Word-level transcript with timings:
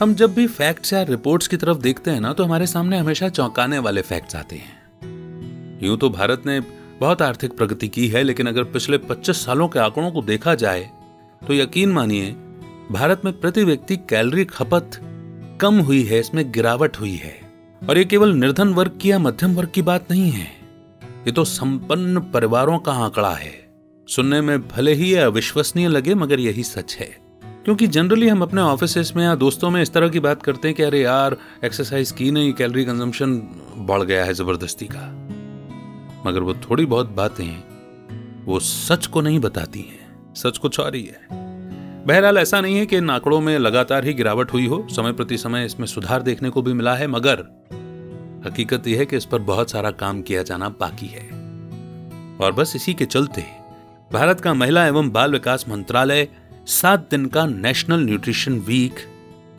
हम 0.00 0.14
जब 0.14 0.34
भी 0.34 0.46
फैक्ट्स 0.46 0.92
या 0.92 1.02
रिपोर्ट्स 1.02 1.48
की 1.48 1.56
तरफ़ 1.56 1.78
देखते 1.78 2.10
हैं 2.10 2.20
ना 2.20 2.32
तो 2.32 2.44
हमारे 2.44 2.66
सामने 2.66 2.98
हमेशा 2.98 3.28
चौंकाने 3.28 3.78
वाले 3.78 4.02
फैक्ट्स 4.02 4.36
आते 4.36 4.56
हैं। 4.56 5.78
यूँ 5.82 5.96
तो 5.98 6.10
भारत 6.10 6.42
ने 6.46 6.58
बहुत 7.00 7.22
आर्थिक 7.22 7.56
प्रगति 7.56 7.88
की 7.88 8.06
है, 8.08 8.22
लेकिन 8.22 8.46
अगर 8.46 8.64
पिछले 8.64 8.98
25 8.98 9.44
सालों 9.44 9.68
के 9.68 9.78
आंकड़ों 9.78 10.10
को 10.10 10.22
देखा 10.22 10.54
जाए 10.54 10.90
तो 11.42 11.54
यकीन 11.54 11.92
मानिए, 11.92 12.30
भारत 12.92 13.22
में 13.24 13.40
प्रति 13.40 13.64
व्यक्ति 13.64 13.96
कैलोरी 14.10 14.44
खपत 14.44 15.00
कम 15.60 15.80
हुई 15.80 16.02
है, 16.02 16.20
इसमें 16.20 16.50
गिरावट 16.52 17.00
हुई 17.00 17.14
है। 17.14 17.34
और 17.82 17.98
ये 17.98 18.04
केवल 18.04 18.34
निर्धन 18.34 18.74
वर्ग 18.74 18.98
की 19.02 19.10
या 19.10 19.18
मध्यम 19.18 19.54
वर्ग 19.54 19.70
की 19.70 19.82
बात 19.82 20.10
नहीं 20.10 20.30
है, 20.30 20.48
ये 21.26 21.32
तो 21.32 21.44
संपन्न 21.46 22.20
परिवारों 22.32 22.78
का 22.78 22.92
आंकड़ा 22.94 23.34
है। 23.34 23.54
सुनने 24.08 24.40
में 24.40 24.68
भले 24.68 24.94
ही 24.94 25.14
अविश्वसनीय 25.14 25.88
लगे, 25.88 26.14
मगर 26.14 26.40
यही 26.40 26.62
सच 26.64 26.96
है। 27.00 27.25
क्योंकि 27.66 27.86
जनरली 27.86 28.28
हम 28.28 28.42
अपने 28.42 28.60
ऑफ़िस 28.60 29.16
में 29.16 29.24
या 29.24 29.34
दोस्तों 29.34 29.70
में 29.70 29.82
इस 29.82 29.92
तरह 29.92 30.08
की 30.08 30.20
बात 30.20 30.42
करते 30.42 30.68
हैं 30.68 30.76
कि 30.76 30.82
अरे 30.82 31.00
यार 31.02 31.36
एक्सरसाइज 31.64 32.10
की 32.10 32.30
नहीं 32.30 32.52
कैलोरी 32.52 32.84
कंजम्पशन 32.84 33.36
बढ़ 33.76 34.02
गया 34.02 34.24
है 34.24 34.34
ज़बरदस्ती 34.34 34.88
का। 34.90 35.06
मगर 36.26 36.40
वो 36.40 36.54
थोड़ी 36.54 36.86
बहुत 36.86 37.08
बातें 37.08 37.62
वो 38.44 38.58
सच 38.60 39.06
को 39.06 39.20
नहीं 39.20 39.38
बताती 39.38 39.80
हैं। 39.80 40.34
सच 40.34 40.58
कुछ 40.58 40.80
और 40.80 40.94
ही 40.94 41.02
है। 41.02 41.26
बहरहाल 42.06 42.38
ऐसा 42.38 42.60
नहीं 42.60 42.76
है 42.76 42.86
कि 42.86 42.96
इन 42.96 43.10
आंकड़ों 43.10 43.40
में 43.40 43.58
लगातार 43.58 44.04
ही 44.04 44.14
गिरावट 44.14 44.52
हुई 44.52 44.66
हो। 44.66 44.86
समय 44.90 45.12
प्रति 45.12 45.38
समय 45.38 45.64
इसमें 45.64 45.86
सुधार 45.86 46.22
देखने 46.22 46.50
को 46.50 46.62
भी 46.62 46.72
मिला 46.72 46.94
है, 46.94 47.06
मगर 47.06 47.38
हकीकत 48.46 48.86
यह 48.86 48.98
है 48.98 49.06
कि 49.06 49.16
इस 49.16 49.24
पर 49.24 49.38
बहुत 49.38 49.70
सारा 49.70 49.90
काम 49.90 50.22
किया 50.22 50.42
जाना 50.42 50.68
बाकी 50.68 51.06
है। 51.06 51.28
और 52.40 52.52
बस 52.52 52.76
इसी 52.76 52.94
के 52.94 53.04
चलते 53.04 53.44
भारत 54.12 54.40
का 54.40 54.54
महिला 54.54 54.86
एवं 54.86 55.10
बाल 55.10 55.32
विकास 55.32 55.64
मंत्रालय 55.68 56.28
सात 56.68 57.08
दिन 57.10 57.26
का 57.26 57.46
नेशनल 57.46 58.00
न्यूट्रिशन 58.00 58.52
वीक 58.52 58.94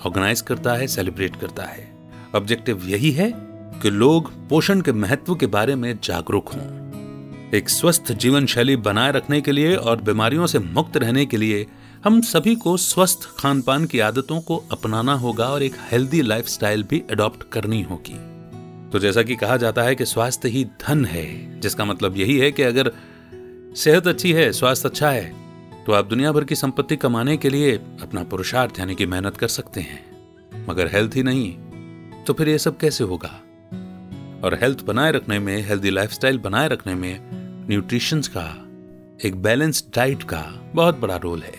ऑर्गेनाइज 0.05 0.41
करता 0.41 0.73
है 0.73 0.87
सेलिब्रेट 0.87 1.35
करता 1.35 1.63
है। 1.63 1.97
ऑब्जेक्टिव 2.35 2.87
यही 2.87 3.11
है 3.11 3.33
कि 3.81 3.89
लोग 3.89 4.49
पोषण 4.49 4.81
के 4.81 4.91
महत्व 4.91 5.35
के 5.35 5.45
बारे 5.45 5.75
में 5.75 5.99
जागरूक 6.03 6.49
हों। 6.49 7.51
एक 7.51 7.69
स्वस्थ 7.69 8.11
जीवन 8.11 8.45
शैली 8.45 8.75
बनाए 8.75 9.11
रखने 9.11 9.41
के 9.41 9.51
लिए 9.51 9.75
और 9.75 10.01
बीमारियों 10.01 10.47
से 10.47 10.59
मुक्त 10.59 10.97
रहने 10.97 11.25
के 11.25 11.37
लिए 11.37 11.67
हम 12.05 12.21
सभी 12.21 12.55
को 12.55 12.77
स्वस्थ 12.77 13.29
खान 13.37 13.61
पान 13.61 13.85
की 13.85 13.99
आदतों 13.99 14.41
को 14.41 14.63
अपनाना 14.71 15.13
होगा 15.13 15.45
और 15.45 15.63
एक 15.63 15.75
हेल्दी 15.91 16.21
लाइफस्टाइल 16.21 16.83
भी 16.83 17.03
अडॉप्ट 17.11 17.49
करनी 17.51 17.81
होगी। 17.81 18.19
तो 18.89 18.99
जैसा 18.99 19.23
कि 19.23 19.35
कहा 19.35 19.57
जाता 19.57 19.81
है 19.81 19.95
कि 19.95 20.05
स्वास्थ्य 20.05 20.49
ही 20.49 20.65
धन 20.65 21.05
है, 21.05 21.59
जिसका 21.59 21.85
मतलब 21.85 22.17
यही 22.17 22.37
है 22.37 22.51
कि 22.51 22.63
अगर 22.63 22.91
सेहत 23.75 24.07
अच्छी 24.07 24.33
है, 24.33 24.51
स्वास्थ्य 24.51 24.89
अच्छा 24.89 25.09
है 25.09 25.46
तो 25.87 25.93
आप 25.93 26.05
दुनिया 26.05 26.31
भर 26.31 26.43
की 26.43 26.55
संपत्ति 26.55 26.95
कमाने 26.95 27.37
के 27.37 27.49
लिए 27.49 27.75
अपना 28.01 28.23
पुरुषार्थ, 28.23 28.79
यानी 28.79 28.95
कि 28.95 29.05
मेहनत 29.05 29.37
कर 29.37 29.47
सकते 29.47 29.81
हैं। 29.81 30.65
मगर 30.69 30.87
हेल्थ 30.87 31.15
ही 31.15 31.23
नहीं 31.23 31.53
तो 32.23 32.33
फिर 32.33 32.49
ये 32.49 32.57
सब 32.57 32.77
कैसे 32.77 33.03
होगा? 33.03 33.29
और 34.43 34.57
हेल्थ 34.61 34.83
बनाए 34.83 35.11
रखने 35.11 35.39
में 35.39 35.61
हेल्दी 35.61 35.89
लाइफस्टाइल 35.89 36.37
बनाए 36.37 36.67
रखने 36.67 36.95
में 36.95 37.19
न्यूट्रिशन 37.67 38.21
का, 38.21 38.47
एक 39.25 39.35
बैलेंस्ड 39.35 39.95
डाइट 39.95 40.23
का 40.23 40.41
बहुत 40.75 40.99
बड़ा 40.99 41.15
रोल 41.15 41.41
है। 41.41 41.55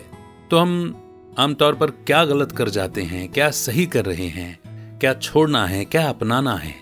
तो 0.51 0.59
हम 0.59 0.95
आमतौर 1.39 1.75
पर 1.75 1.91
क्या 1.91 2.25
गलत 2.25 2.53
कर 2.53 2.69
जाते 2.69 3.03
हैं, 3.03 3.29
क्या 3.29 3.51
सही 3.51 3.87
कर 3.87 4.05
रहे 4.05 4.29
हैं, 4.29 4.59
क्या 4.99 5.15
छोड़ना 5.15 5.67
है, 5.67 5.85
क्या 5.85 6.09
अपनाना 6.09 6.57
है? 6.57 6.75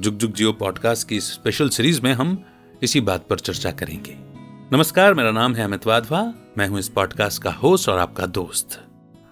जुग 0.00 0.14
जुग 0.14 0.32
जियो 0.32 0.52
पॉडकास्ट 0.52 1.08
की 1.08 1.20
स्पेशल 1.20 1.68
सीरीज़ 1.68 2.00
में 2.02 2.12
हम 2.12 2.44
इसी 2.82 3.00
बात 3.00 3.26
पर 3.26 3.38
चर्चा 3.38 3.70
करेंगे। 3.72 4.27
नमस्कार, 4.72 5.14
मेरा 5.14 5.30
नाम 5.30 5.54
है 5.54 5.64
अमित 5.64 5.86
वाधवा, 5.86 6.20
मैं 6.58 6.66
हूँ 6.68 6.78
इस 6.78 6.88
पॉडकास्ट 6.88 7.42
का 7.42 7.50
होस्ट 7.52 7.88
और 7.88 7.98
आपका 7.98 8.26
दोस्त। 8.28 8.78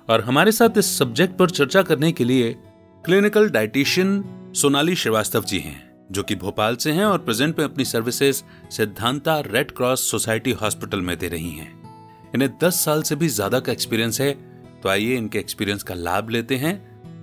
और 0.08 0.20
हमारे 0.20 0.52
साथ 0.52 0.78
इस 0.78 0.98
सब्जेक्ट 0.98 1.36
पर 1.38 1.50
चर्चा 1.50 1.82
करने 1.82 2.10
के 2.12 2.24
लिए 2.24 2.52
क्लिनिकल 3.04 3.48
डाइटिशियन 3.50 4.22
सोनाली 4.56 4.94
श्रीवास्तव 4.96 5.44
जी 5.44 5.58
हैं, 5.58 6.06
जो 6.12 6.22
कि 6.22 6.34
भोपाल 6.34 6.76
से 6.76 6.92
हैं 6.92 7.04
और 7.04 7.18
प्रेजेंट 7.18 7.58
में 7.58 7.64
अपनी 7.64 7.84
services 7.84 8.42
Siddhanta 8.70 9.38
red 9.40 9.70
cross 9.70 10.10
society 10.10 10.52
hospital 10.52 11.00
में 11.00 11.16
दे 11.18 11.28
रही 11.28 11.50
हैं। 11.50 11.68
इन्हें 12.34 12.50
10 12.58 12.84
साल 12.84 13.02
से 13.02 13.16
भी 13.16 13.28
ज़्यादा 13.28 13.60
का 13.60 13.72
एक्सपीरियंस 13.72 14.20
है 14.20 14.32
तो 14.82 14.88
आइए 14.88 15.16
इनके 15.16 15.38
एक्सपीरियंस 15.38 15.82
का 15.82 15.94
लाभ 15.94 16.30
लेते 16.30 16.56
हैं, 16.56 16.76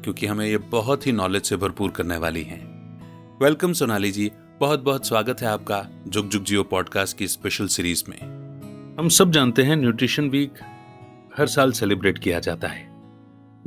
क्योंकि 0.03 0.28
हमें 0.28 0.45
ये 0.45 0.57
बहुत 0.72 1.07
ही 1.07 1.12
नॉलेज 1.13 1.44
से 1.44 1.57
भरपूर 1.57 1.91
करने 1.91 2.18
वाली 2.18 2.44
हैं। 2.44 2.62
वेलकम 3.41 3.74
सोनाली 3.74 4.12
जी। 4.12 4.31
बहुत 4.63 4.84
बहुत 4.84 5.07
स्वागत 5.07 5.41
है 5.41 5.47
आपका 5.47 5.90
जुग 6.07 6.29
जुग 6.29 6.44
जियो 6.44 6.63
पॉडकास्ट 6.63 7.18
की 7.18 7.28
स्पेशल 7.28 7.68
सीरीज़ 7.68 8.03
में। 8.09 8.18
हम 9.00 9.09
सब 9.09 9.31
जानते 9.31 9.63
हैं 9.63 9.75
न्यूट्रिशन 9.75 10.29
वीक 10.29 10.53
हर 11.38 11.47
साल 11.47 11.72
सेलिब्रेट 11.72 12.19
किया 12.19 12.40
जाता 12.40 12.68
है। 12.68 13.01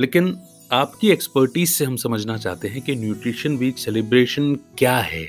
लेकिन 0.01 0.39
आपकी 0.73 1.11
एक्सपर्टीज 1.11 1.69
से 1.69 1.84
हम 1.84 1.97
समझना 1.97 2.37
चाहते 2.37 2.69
हैं 2.69 2.83
कि 2.83 2.97
न्यूट्रिशन 2.97 3.57
वीक 3.57 3.79
सेलिब्रेशन 3.79 4.55
क्या 4.55 4.99
है? 4.99 5.23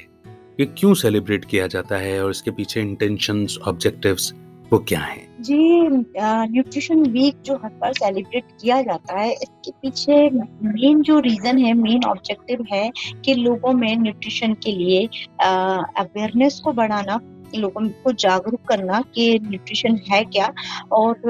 ये 0.59 0.65
क्यों 0.65 0.93
सेलिब्रेट 0.93 1.45
किया 1.45 1.67
जाता 1.67 1.97
है 1.97 2.23
और 2.23 2.31
इसके 2.31 2.51
पीछे 2.51 2.81
इंटेंशंस 2.81 3.57
ऑब्जेक्टिव्स 3.57 4.33
वो 4.73 4.79
क्या 4.79 4.99
है? 4.99 5.26
जी 5.39 5.87
न्यूट्रिशन 5.87 7.01
वीक 7.11 7.41
जो 7.45 7.55
हर 7.55 7.69
बार 7.81 7.93
सेलिब्रेट 7.93 8.43
किया 8.61 8.81
जाता 8.81 9.19
है, 9.19 9.31
इसके 9.33 9.71
पीछे 9.71 10.29
मेन 10.29 11.01
जो 11.01 11.19
रीजन 11.19 11.57
है 11.57 11.73
मेन 11.75 12.05
ऑब्जेक्टिव 12.05 12.65
है 12.71 12.89
कि 13.25 13.33
लोगों 13.35 13.73
में 13.73 13.95
न्यूट्रिशन 13.97 14.53
के 14.63 14.71
लिए 14.71 15.05
अवेयरनेस 15.41 16.59
को 16.63 16.73
बढ़ाना 16.73 17.19
लोगों 17.55 17.87
को 18.03 18.11
जागरूक 18.13 18.61
करना 18.69 19.01
कि 19.15 19.39
न्यूट्रिशन 19.43 19.99
है 20.11 20.23
क्या 20.25 20.51
और 20.93 21.29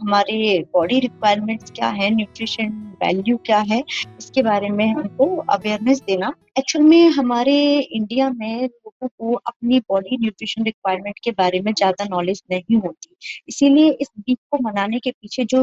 हमारे 0.00 0.58
बॉडी 0.74 0.98
रिक्वायरमेंट्स 1.00 1.70
क्या 1.70 1.88
है 1.90 2.10
न्यूट्रिशन 2.14 2.68
वैल्यू 3.02 3.36
क्या 3.46 3.58
है, 3.68 3.82
इसके 4.18 4.42
बारे 4.42 4.68
में 4.70 4.86
हमको 4.88 5.36
अवेयरनेस 5.50 6.02
देना। 6.06 6.32
एक्चुअल 6.56 6.84
में 6.84 7.08
हमारे 7.10 7.54
इंडिया 7.80 8.28
में 8.30 8.64
लोगों 8.64 9.08
को 9.08 9.32
अपनी 9.36 9.78
बॉडी 9.82 10.16
न्यूट्रिशन 10.16 10.64
रिक्वायरमेंट 10.64 11.18
के 11.24 11.30
बारे 11.32 11.60
में 11.60 11.72
ज़्यादा 11.72 12.04
नॉलेज 12.10 12.42
नहीं 12.50 12.76
होती। 12.76 13.14
इसीलिए 13.48 13.90
इस 13.92 14.08
वीक 14.18 14.38
को 14.50 14.58
मनाने 14.62 14.98
के 14.98 15.10
पीछे 15.12 15.44
जो 15.44 15.62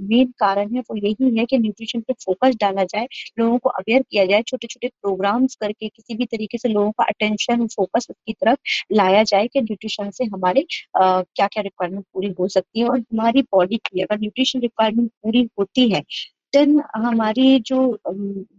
मेन 0.00 0.30
कारण 0.38 0.74
है, 0.74 0.80
वो 0.80 0.96
यही 0.98 1.36
है 1.38 1.44
कि 1.46 1.58
न्यूट्रिशन 1.58 2.00
पे 2.00 2.12
फोकस 2.24 2.54
डाला 2.60 2.84
जाए, 2.84 3.06
लोगों 3.38 3.58
को 3.58 3.68
अवेयर 3.70 4.02
किया 4.02 4.24
जाए 4.26 4.42
छोटे 4.42 4.66
छोटे 4.66 4.88
प्रोग्राम्स 5.02 5.54
करके 5.60 5.88
किसी 5.88 6.14
भी 6.14 6.26
तरीके 6.26 6.58
से 6.58 6.68
लोगों 6.68 6.90
का 6.92 7.04
अटेंशन 7.04 7.66
फोकस 7.66 8.06
उसकी 8.10 8.32
तरफ़ 8.34 8.58
लाया 8.92 9.22
जाए 9.24 9.46
कि 9.46 9.60
न्यूट्रिशन 9.62 10.10
से 10.10 10.24
हमारे 10.26 10.66
क्या 10.96 11.46
क्या 11.46 11.62
रिक्वायरमेंट 11.62 12.04
पूरी 12.14 12.34
हो 12.40 12.48
सकती 12.48 12.80
है 12.80 12.88
और 12.88 12.98
हमारी 13.00 13.42
बॉडी 13.52 13.76
की 13.86 14.02
अगर 14.02 14.18
न्यूट्रिशन 14.20 14.60
रिक्वायरमेंट 14.60 15.10
पूरी 15.22 15.48
होती 15.58 15.90
है 15.90 16.02
देन 16.52 16.80
हमारी 16.96 17.58
जो 17.60 17.80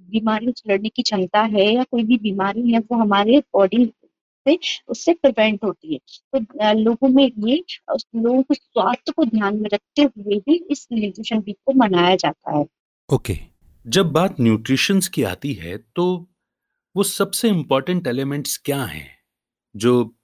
बीमारियों 0.09 0.51
से 0.51 0.73
लड़ने 0.73 0.89
की 0.89 1.01
क्षमता 1.01 1.41
है 1.41 1.73
या 1.73 1.83
कोई 1.83 2.03
भी 2.03 2.17
बीमारी 2.17 2.71
है 2.71 2.79
वो 2.79 2.95
हमारे 2.97 3.39
बॉडी 3.39 3.93
से 4.47 4.57
उससे 4.87 5.13
प्रिवेंट 5.13 5.63
होती 5.63 5.93
है। 5.93 5.99
तो 5.99 6.73
लोगों 6.79 7.09
में 7.09 7.23
ये 7.23 7.55
लोगों 7.91 8.41
के 8.41 8.53
स्वास्थ्य 8.53 9.11
को 9.11 9.25
ध्यान 9.25 9.57
में 9.61 9.69
रखते 9.73 10.01
हुए 10.03 10.35
ही 10.35 10.55
इस 10.69 10.87
न्यूट्रिशन 10.93 11.39
वीक 11.39 11.57
को 11.65 11.73
मनाया 11.73 12.15
जाता 12.15 12.57
है। 12.57 12.65
ओके। 13.13 13.33
okay. 13.33 13.37
जब 13.87 14.11
बात 14.11 14.39
न्यूट्रिशन 14.41 14.99
की 15.13 15.23
आती 15.23 15.53
है 15.53 15.77
तो 15.95 16.05
वो 16.95 17.03
सबसे 17.03 17.49
इम्पोर्टेंट 17.49 18.07
एलिमेंट्स 18.07 18.57
क्या 18.57 18.83
हैं 18.83 19.09
जो 19.75 20.15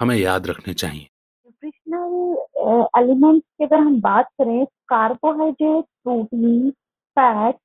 हमें 0.00 0.16
याद 0.16 0.46
रखने 0.46 0.74
चाहिए? 0.74 1.06
न्यूट्रिशनल 1.46 3.02
एलिमेंट्स 3.02 3.46
की 3.58 3.64
अगर 3.64 3.80
हम 3.80 4.00
बात 4.00 4.26
करें 4.26 4.64
carbohydrate 4.64 5.84
protein 5.84 6.70
fat 7.18 7.56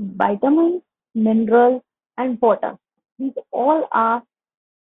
vitamins, 0.00 0.80
minerals, 1.14 1.82
and 2.18 2.40
water. 2.40 2.76
These 3.18 3.34
all 3.52 3.88
are 3.92 4.22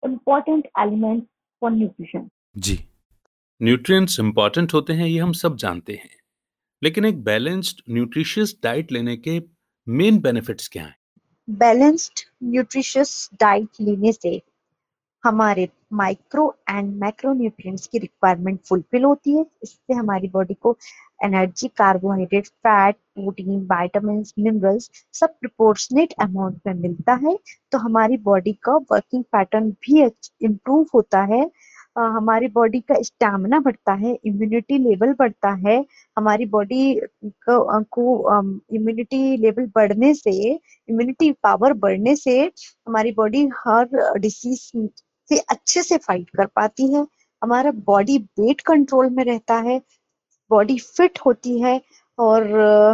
important 0.04 0.66
elements 0.78 1.28
for 1.62 1.70
nutrition. 1.72 2.30
जी 2.58 2.78
न्यूट्रिएंट्स 3.62 4.20
इंपॉर्टेंट 4.20 4.74
होते 4.74 4.94
हैं 4.94 5.08
ये 5.08 5.20
हम 5.20 5.32
सब 5.34 5.56
जानते 5.58 5.94
हैं 5.94 6.10
लेकिन 6.82 7.06
एक 7.06 7.24
बैलेंस्ड 7.24 7.82
न्यूट्रिशियस 7.90 8.56
डाइट 8.64 8.92
लेने 8.92 9.16
के 9.18 9.40
मेन 9.88 10.20
बेनिफिट्स 10.22 10.68
क्या 10.68 10.84
हैं 10.84 10.96
बैलेंस्ड 11.48 12.26
न्यूट्रिशियस 12.44 13.30
डाइट 13.40 13.82
लेने 13.82 14.12
से 14.14 14.42
हमारे 15.24 15.68
माइक्रो 15.94 16.48
एंड 16.70 16.94
मैक्रो 17.02 17.34
न्यूट्रिएंट्स 17.34 17.88
की 17.88 17.98
रिक्वायरमेंट 18.00 18.60
फुलफिल 18.68 19.04
होती 19.04 19.38
है 19.38 19.46
इससे 19.64 19.94
हमारी 19.94 20.28
बॉडी 20.30 20.54
को 20.54 20.78
energy 21.22 21.68
carbohydrate 21.78 22.48
fat 22.48 22.96
protein 22.96 23.66
vitamin 23.72 24.24
minerals 24.40 24.90
सब 25.14 25.34
प्रोपोर्शनेट 25.42 26.14
अमाउंट 26.22 26.60
में 26.68 26.74
मिलता 26.74 27.14
है। 27.24 27.38
तो 27.72 27.78
हमारी 27.78 28.18
बॉडी 28.30 28.54
का 28.64 28.76
वर्किंग 28.92 29.24
पैटर्न 29.32 29.70
भी 29.86 30.04
इम्प्रूव 30.46 30.86
होता 30.96 31.22
है। 31.34 31.50
हमारी 31.98 32.48
बॉडी 32.48 32.80
का 32.82 33.02
स्टेमिना 33.04 33.60
बढ़ता 33.60 33.94
है 33.94 34.18
इम्यूनिटी 34.26 34.78
लेवल 34.78 35.14
बढ़ता 35.20 35.50
है। 35.68 35.78
हमारी 36.18 36.46
बॉडी 36.46 37.00
को 37.48 38.40
इम्यूनिटी 38.76 39.38
लेवल 39.38 39.66
बढ़ने 39.76 40.14
से 40.14 40.32
इम्यूनिटी 40.52 41.32
पावर 41.44 41.74
बढ़ने 41.86 42.16
से 42.16 42.40
हमारी 42.42 43.12
बॉडी 43.12 43.48
हर 43.58 44.18
डिसीज 44.20 44.60
से 45.30 45.38
अच्छे 45.40 45.84
से 45.84 45.98
फाइट 45.98 46.30
कर 46.38 46.46
पाती 46.46 46.94
है। 46.94 47.06
हमारा 47.42 47.72
बॉडी 47.86 48.18
वेट 48.40 48.62
कंट्रोल 48.62 49.10
में 49.10 49.24
रहता 49.26 49.56
है। 49.68 49.80
बॉडी 50.52 50.78
फिट 50.80 51.20
होती 51.26 51.60
है 51.62 51.80
और 52.20 52.44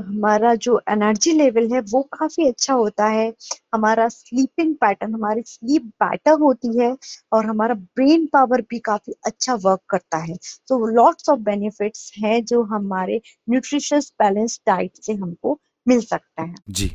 हमारा 0.07 0.53
जो 0.55 0.79
एनर्जी 0.89 1.31
लेवल 1.33 1.71
है 1.73 1.79
वो 1.81 2.01
काफ़ी 2.13 2.47
अच्छा 2.47 2.73
होता 2.73 3.05
है। 3.07 3.33
हमारा 3.73 4.07
स्लीपिंग 4.09 4.75
पैटर्न 4.75 5.13
हमारी 5.13 5.41
स्लीप 5.45 5.83
बेटर 6.03 6.39
होती 6.39 6.77
है 6.79 6.95
और 7.33 7.45
हमारा 7.45 7.73
ब्रेन 7.75 8.25
पावर 8.25 8.61
भी 8.61 8.79
काफ़ी 8.79 9.13
अच्छा 9.25 9.53
वर्क 9.55 9.81
करता 9.89 10.17
है। 10.17 10.35
तो 10.67 10.85
लॉट्स 10.87 11.29
ऑफ़ 11.29 11.39
बेनिफिट्स 11.39 12.11
हैं 12.17 12.43
जो 12.45 12.63
हमारे 12.63 13.21
न्यूट्रिशियस 13.49 14.11
बैलेंस 14.21 14.59
डाइट 14.67 14.91
से 14.97 15.13
हमको 15.13 15.59
मिल 15.87 16.01
सकता 16.01 16.43
है। 16.43 16.55
जी। 16.69 16.91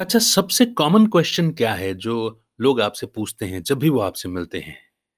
अच्छा 0.00 0.18
सबसे 0.18 0.66
कॉमन 0.66 1.06
क्वेश्चन 1.06 1.50
क्या 1.52 1.74
है 1.74 1.94
जो 1.94 2.14
लोग 2.60 2.80
आपसे 2.80 3.06
पूछते 3.06 3.46
हैं 3.46 3.62
जब 3.62 3.78
भी 3.78 3.88
वो 3.88 4.00
आपसे 4.00 4.28
मिलते 4.28 4.58
हैं 4.58 4.76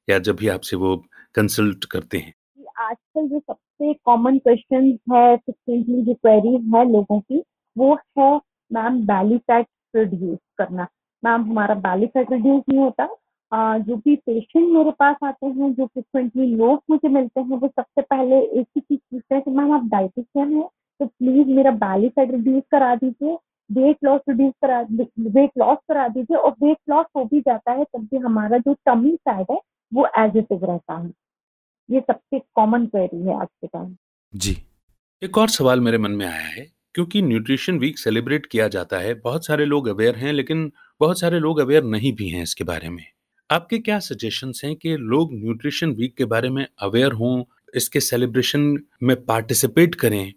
या 0.09 0.19
जब 0.19 0.37
भी 0.37 0.49
आपसे 0.49 0.77
वो 0.77 0.97
कंसल्ट 1.35 1.85
करते 1.85 2.19
हैं? 2.19 2.33
आजकल 2.81 3.29
जो 3.29 3.39
सबसे 3.81 3.93
कॉमन 4.05 4.37
क्वेश्चन 4.39 4.85
है 5.13 5.37
फ्रिक्वेंटली 5.37 6.03
जो 6.03 6.15
क्वेरीज 6.15 6.61
है 6.75 6.85
लोगों 6.91 7.19
की 7.21 7.43
वो 7.77 7.95
है 8.19 8.35
मैम 8.71 9.01
बैली 9.07 9.39
फैट 9.39 9.67
रिड्यूस 9.97 10.39
करना। 10.59 10.87
मैम 11.23 11.43
हमारा 11.43 11.75
बैली 11.87 12.07
फैट 12.07 12.31
रिड्यूस 12.33 12.63
नहीं 12.69 12.79
होता। 12.79 13.09
आ, 13.53 13.79
जो 13.79 13.97
भी 13.97 14.15
पेशेंट 14.17 14.69
मेरे 14.73 14.91
पास 14.99 15.17
आते 15.25 15.47
हैं 15.47 15.73
जो 15.75 15.87
फ्रिक्वेंटली 15.87 16.47
लोग 16.57 16.83
मुझे 16.91 17.09
मिलते 17.09 17.41
हैं 17.41 17.57
वो 17.59 17.69
सबसे 17.69 18.03
पहले 18.03 18.41
एक 18.41 18.67
ही 18.77 18.81
चीज़ 18.81 19.01
पूछते 19.01 19.35
हैं 19.35 19.43
कि 19.45 19.51
मैम 19.51 19.73
आप 19.73 19.89
डाइटिशियन 19.91 20.53
है? 20.57 20.69
तो 21.01 21.07
प्लीज़ 21.07 21.49
मेरा 21.49 21.71
बैली 21.83 22.09
फैट 22.09 22.31
रिड्यूस 22.31 22.63
करा 22.71 22.95
दीजिए 22.97 23.37
वेट 23.71 23.97
लॉस 24.05 24.21
रिड्यूस 24.29 24.53
करा 24.63 24.81
वेट 25.21 25.51
लॉस 25.59 25.79
करा 25.89 26.07
दीजिए 26.09 26.37
और 26.37 26.55
वेट 26.63 26.79
लॉस 26.91 27.07
हो 27.17 27.25
भी 27.25 27.41
जाता 27.41 27.73
है 27.73 27.85
तब 27.85 28.05
भी 28.11 28.17
हमारा 28.27 28.59
जो 28.59 28.75
टमी 28.87 29.15
फैट 29.29 29.51
है 29.51 29.61
वो 29.93 30.07
एज 30.19 30.37
इट 30.37 30.53
इज़ 30.53 30.65
रहता 30.65 30.95
है। 30.95 31.11
ये 31.89 32.01
सबसे 32.01 32.39
कॉमन 32.55 32.87
क्वेरी 32.87 33.21
है 33.23 33.41
आज 33.41 33.47
के 33.47 33.67
टाइम 33.67 33.95
जी। 34.35 34.57
एक 35.23 35.39
और 35.39 35.49
सवाल 35.49 35.81
मेरे 35.81 35.99
मन 35.99 36.11
में 36.11 36.27
आया 36.27 36.47
है 36.47 36.67
क्योंकि 36.95 37.23
न्यूट्रिशन 37.23 37.79
वीक 37.79 37.99
सेलिब्रेट 37.99 38.47
किया 38.47 38.69
जाता 38.69 38.99
है 38.99 39.15
बहुत 39.15 39.47
सारे 39.47 39.65
लोग 39.65 39.89
अवेयर 39.89 40.17
हैं 40.17 40.33
लेकिन 40.33 40.71
बहुत 41.01 41.21
सारे 41.21 41.39
लोग 41.39 41.59
अवेयर 41.61 41.85
नहीं 41.85 42.13
भी 42.13 42.29
हैं 42.29 42.43
इसके 42.43 42.65
बारे 42.65 42.89
में। 42.89 43.05
आपके 43.51 43.79
क्या 43.79 43.99
सजेशंस 43.99 44.61
हैं 44.65 44.75
कि 44.77 44.97
लोग 44.97 45.33
न्यूट्रिशन 45.35 45.91
वीक 45.91 46.17
के 46.17 46.25
बारे 46.25 46.51
में 46.51 46.67
अवेयर 46.83 47.13
हों 47.13 47.43
इसके 47.75 48.01
सेलिब्रेशन 48.01 48.77
में 49.03 49.17
पार्टिसिपेट 49.25 49.95
करें 49.95 50.33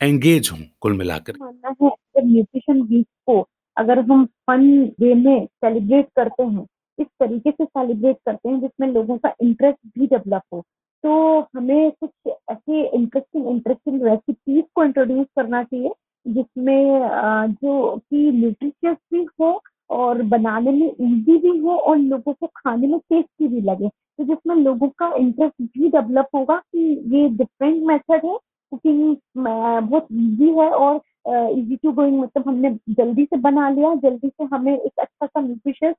एंगेज 0.00 0.50
हों 0.52 0.58
कुल 0.80 0.96
मिलाकर? 0.96 1.36
मानना 1.40 1.74
है 1.80 2.26
न्यूट्रिशन 2.26 2.82
वीक 2.82 3.06
को 3.26 3.40
अगर 3.76 3.98
हम 4.10 4.24
फन 4.26 4.68
वे 5.00 5.14
में 5.14 5.46
सेलिब्रेट 5.46 6.08
करते 6.16 6.42
हैं 6.42 6.66
इस 6.98 7.06
तरीके 7.20 7.50
से 7.50 7.64
सेलिब्रेट 7.64 8.16
करते 8.26 8.48
हैं 8.48 8.60
जिसमें 8.60 8.88
लोगों 8.88 9.18
का 9.18 9.34
इंटरेस्ट 9.42 9.98
भी 9.98 10.06
डेवलप 10.06 10.42
हो 10.52 10.64
तो 11.04 11.40
हमें 11.56 11.90
कुछ 11.90 12.32
ऐसे 12.50 12.82
इंटरेस्टिंग 12.86 13.46
इंटरेस्टिंग 13.50 14.02
रेसिपीज़ 14.02 14.64
को 14.74 14.84
इंट्रोड्यूस 14.84 15.26
करना 15.36 15.62
चाहिए, 15.62 15.90
जिसमें 16.26 17.08
जो 17.52 17.96
कि 17.96 18.30
न्यूट्रिशियस 18.32 18.96
भी 19.12 19.26
हो 19.40 19.60
और 19.90 20.22
बनाने 20.32 20.70
में 20.72 20.86
इजी 20.86 21.38
भी 21.38 21.56
हो 21.58 21.76
और 21.76 21.98
लोगों 21.98 22.32
को 22.32 22.46
खाने 22.46 22.86
में 22.86 22.98
टेस्टी 23.00 23.48
भी 23.48 23.60
लगे। 23.60 23.88
तो 23.88 24.24
जिसमें 24.24 24.54
लोगों 24.56 24.88
का 24.98 25.12
इंटरेस्ट 25.16 25.62
भी 25.78 25.88
डेवलप 25.88 26.28
होगा 26.34 26.56
कि 26.56 26.80
ये 27.14 27.28
डिफरेंट 27.28 27.82
मेथड 27.86 28.24
है 28.26 28.36
कुकिंग 28.72 29.16
बहुत 29.36 30.06
इजी 30.12 30.48
है 30.58 30.70
और 30.70 31.00
इजी 31.26 31.76
टू 31.76 31.92
गोइंग 31.92 32.18
मतलब 32.20 32.48
हमने 32.48 32.70
जल्दी 32.90 33.24
से 33.24 33.36
बना 33.38 33.68
लिया, 33.70 33.94
जल्दी 33.94 34.28
से 34.28 34.44
हमें 34.54 34.72
एक 34.74 35.00
अच्छा 35.00 35.26
सा 35.26 35.40
न्यूट्रिशियस 35.40 35.94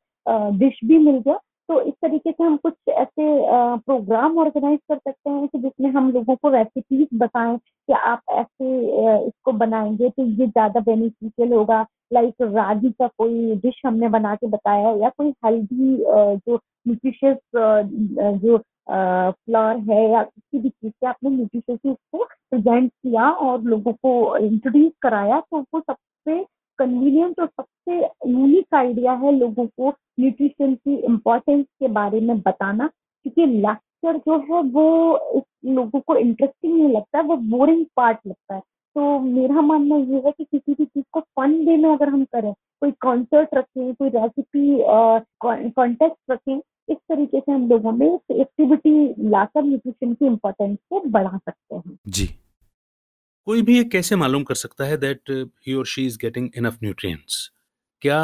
डिश 0.59 0.79
भी 0.85 0.97
मिल 0.99 1.17
गया। 1.17 1.39
तो 1.69 1.79
इस 1.81 1.93
तरीके 2.01 2.31
से 2.31 2.43
हम 2.43 2.55
कुछ 2.57 2.73
प्रोग्राम 3.53 4.37
ऑर्गेनाइज 4.39 4.79
कर 4.89 4.97
सकते 4.97 5.29
हैं 5.29 5.47
कि 5.47 5.59
जिसमें 5.59 5.89
हम 5.91 6.11
लोगों 6.11 6.35
को 6.35 6.49
रेसिपीज़ 6.49 7.07
बताएँ 7.17 7.57
कि 7.57 7.93
आप 7.93 8.21
ऐसे 8.31 9.25
इसको 9.27 9.51
बनाएँगे 9.53 10.09
तो 10.09 10.23
ये 10.23 10.47
ज़्यादा 10.47 10.79
बेनिफिशियल 10.81 11.53
होगा। 11.53 11.81
लाइक 12.13 12.41
रागी 12.41 12.89
का 12.91 13.07
कोई 13.17 13.55
डिश 13.63 13.81
हमने 13.85 14.09
बना 14.09 14.33
के 14.35 14.47
बताया 14.47 14.91
या 15.03 15.09
कोई 15.17 15.29
हेल्दी 15.45 15.95
जो 15.97 16.55
न्यूट्रिशियस 16.87 17.37
जो 18.43 18.57
फ्लावर 18.87 19.77
है 19.91 20.01
या 20.11 20.23
किसी 20.23 20.59
भी 20.59 20.69
चीज़ 20.69 20.91
से 20.91 21.07
आपने 21.07 21.29
न्यूट्रिशियस 21.29 21.79
उसको 21.85 22.23
प्रेजेंट 22.23 22.91
किया 22.91 23.29
और 23.31 23.61
लोगों 23.63 23.93
को 23.93 24.37
इंट्रोड्यूस 24.37 24.91
कराया 25.01 25.39
तो 25.41 25.59
वो 25.73 25.79
सबसे 25.81 26.43
कन्वीनियंट 26.79 27.39
और 27.39 27.47
सबसे 27.47 27.99
यूनिक 28.31 28.75
आइडिया 28.75 29.11
है 29.23 29.31
लोगों 29.37 29.65
को 29.67 29.89
न्यूट्रिशन 30.19 30.73
की 30.75 30.95
इम्पोर्टेंस 31.05 31.65
के 31.65 31.87
बारे 31.89 32.19
में 32.21 32.39
बताना। 32.41 32.89
क्योंकि 33.23 33.45
लेक्चर 33.57 34.17
जो 34.17 34.37
है 34.39 34.61
वो 34.71 34.85
लोगों 35.65 35.99
को 35.99 36.15
इंटरेस्टिंग 36.15 36.77
नहीं 36.77 36.93
लगता 36.93 37.17
है 37.17 37.23
वो 37.23 37.35
बोरिंग 37.37 37.85
पार्ट 37.95 38.19
लगता 38.27 38.55
है। 38.55 38.61
तो 38.95 39.19
मेरा 39.19 39.61
मानना 39.61 39.95
ये 39.97 40.21
है 40.25 40.31
कि 40.31 40.43
किसी 40.43 40.73
भी 40.73 40.85
चीज़ 40.85 41.05
को 41.11 41.19
फन 41.19 41.53
वे 41.67 41.77
में 41.77 41.89
अगर 41.89 42.09
हम 42.09 42.23
करें, 42.25 42.53
कोई 42.53 42.91
कॉन्सर्ट 43.01 43.49
रखें, 43.55 43.93
कोई 43.95 44.09
रेसिपी 44.09 44.77
कॉन्टेक्ट 45.69 46.17
रखें, 46.31 46.57
इस 46.89 46.97
तरीके 47.09 47.39
से 47.39 47.51
हम 47.51 47.67
लोगों 47.69 47.91
में 47.91 48.07
एक्टिविटी 48.07 49.29
लाकर 49.29 49.63
न्यूट्रिशन 49.63 50.13
की 50.13 50.25
इम्पोर्टेंस 50.25 50.77
को 50.89 50.99
बढ़ा 51.07 51.37
सकते 51.37 51.75
हैं। 51.75 51.97
जी। 52.07 52.27
कोई 53.47 53.61
भी 53.61 53.77
ये 53.77 53.83
कैसे 53.83 54.15
मालूम 54.15 54.43
कर 54.43 54.55
सकता 54.55 54.85
है 54.85 54.97
दैट 54.97 55.31
ही 55.67 55.73
और 55.73 55.85
she 55.85 56.05
is 56.05 56.17
getting 56.17 56.49
enough 56.57 56.77
nutrients 56.83 57.49
क्या 58.01 58.21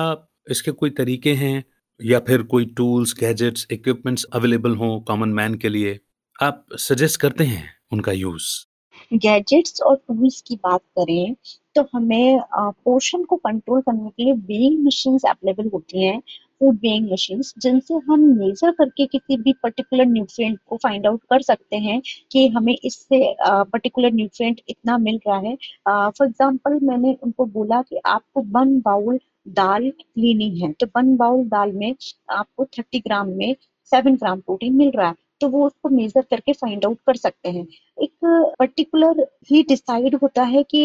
इसके 0.51 0.71
कोई 0.71 0.89
तरीके 0.89 1.33
हैं? 1.33 1.63
या 1.99 2.19
फिर 2.19 2.41
कोई 2.43 2.65
टूल्स, 2.77 3.13
गैजेट्स, 3.19 3.67
इक्विपमेंट्स 3.71 4.23
अवेलेबल 4.25 4.75
हों 4.75 4.99
कॉमन 5.01 5.29
मैन 5.29 5.55
के 5.55 5.69
लिए, 5.69 5.99
आप 6.39 6.65
सजेस्ट 6.79 7.21
करते 7.21 7.43
हैं 7.43 7.63
उनका 7.93 8.11
यूज़? 8.11 8.45
गैजेट्स 9.13 9.81
और 9.81 9.95
टूल्स 9.97 10.41
की 10.47 10.55
बात 10.57 10.81
करें 10.97 11.35
तो 11.75 11.81
हमें 11.93 12.39
पोर्शन 12.53 13.23
को 13.23 13.35
कंट्रोल 13.37 13.81
करने 13.81 14.09
के 14.09 14.23
लिए 14.23 14.33
वेइंग 14.33 14.85
मशीन्स 14.85 15.25
अवेलेबल 15.25 15.69
होती 15.73 16.03
हैं, 16.03 16.19
फ़ूड 16.61 16.75
वेइंग 16.75 17.11
मशीन्स, 17.11 17.53
जिनसे 17.57 17.93
हम 18.07 18.19
मेजर 18.37 18.71
करके 18.71 19.05
किसी 19.05 19.37
भी 19.37 19.53
पर्टिकुलर 19.63 20.05
न्यूट्रिएंट 20.05 20.57
को 20.69 20.77
फाइंड 20.77 21.07
आउट 21.07 21.21
कर 21.29 21.41
सकते 21.41 21.77
हैं 21.77 22.01
कि 22.31 22.47
हमें 22.47 22.75
इससे 22.75 23.33
पर्टिकुलर 23.41 24.13
न्यूट्रिएंट 24.13 24.61
इतना 24.69 24.97
मिल 24.97 25.19
रहा 25.27 25.37
है। 25.39 25.55
फॉर 25.87 26.27
एग्जांपल 26.27 26.79
मैंने 26.83 27.17
उनको 27.23 27.45
बोला 27.47 27.81
कि 27.81 27.99
आपको 28.05 28.41
वन 28.57 28.79
बाउल 28.79 29.19
दाल 29.55 29.83
लेनी 30.17 30.49
है 30.59 30.71
तो 30.73 30.85
वन 30.97 31.15
बाउल 31.17 31.43
दाल 31.49 31.71
में 31.73 31.93
आपको 32.31 32.65
थर्टी 32.77 32.99
ग्राम 32.99 33.29
में 33.37 33.55
सेवन 33.91 34.15
ग्राम 34.15 34.39
प्रोटीन 34.39 34.75
मिल 34.75 34.91
रहा 34.95 35.07
है 35.07 35.15
तो 35.41 35.47
वो 35.49 35.65
उसको 35.65 35.89
मेजर 35.89 36.21
करके 36.21 36.53
फाइंड 36.53 36.85
आउट 36.85 36.97
कर 37.07 37.15
सकते 37.15 37.49
हैं। 37.49 37.65
एक 37.97 38.11
पर्टिकुलर 38.59 39.25
ही 39.51 39.61
डिसाइड 39.63 40.15
होता 40.23 40.43
है 40.45 40.63
कि 40.65 40.81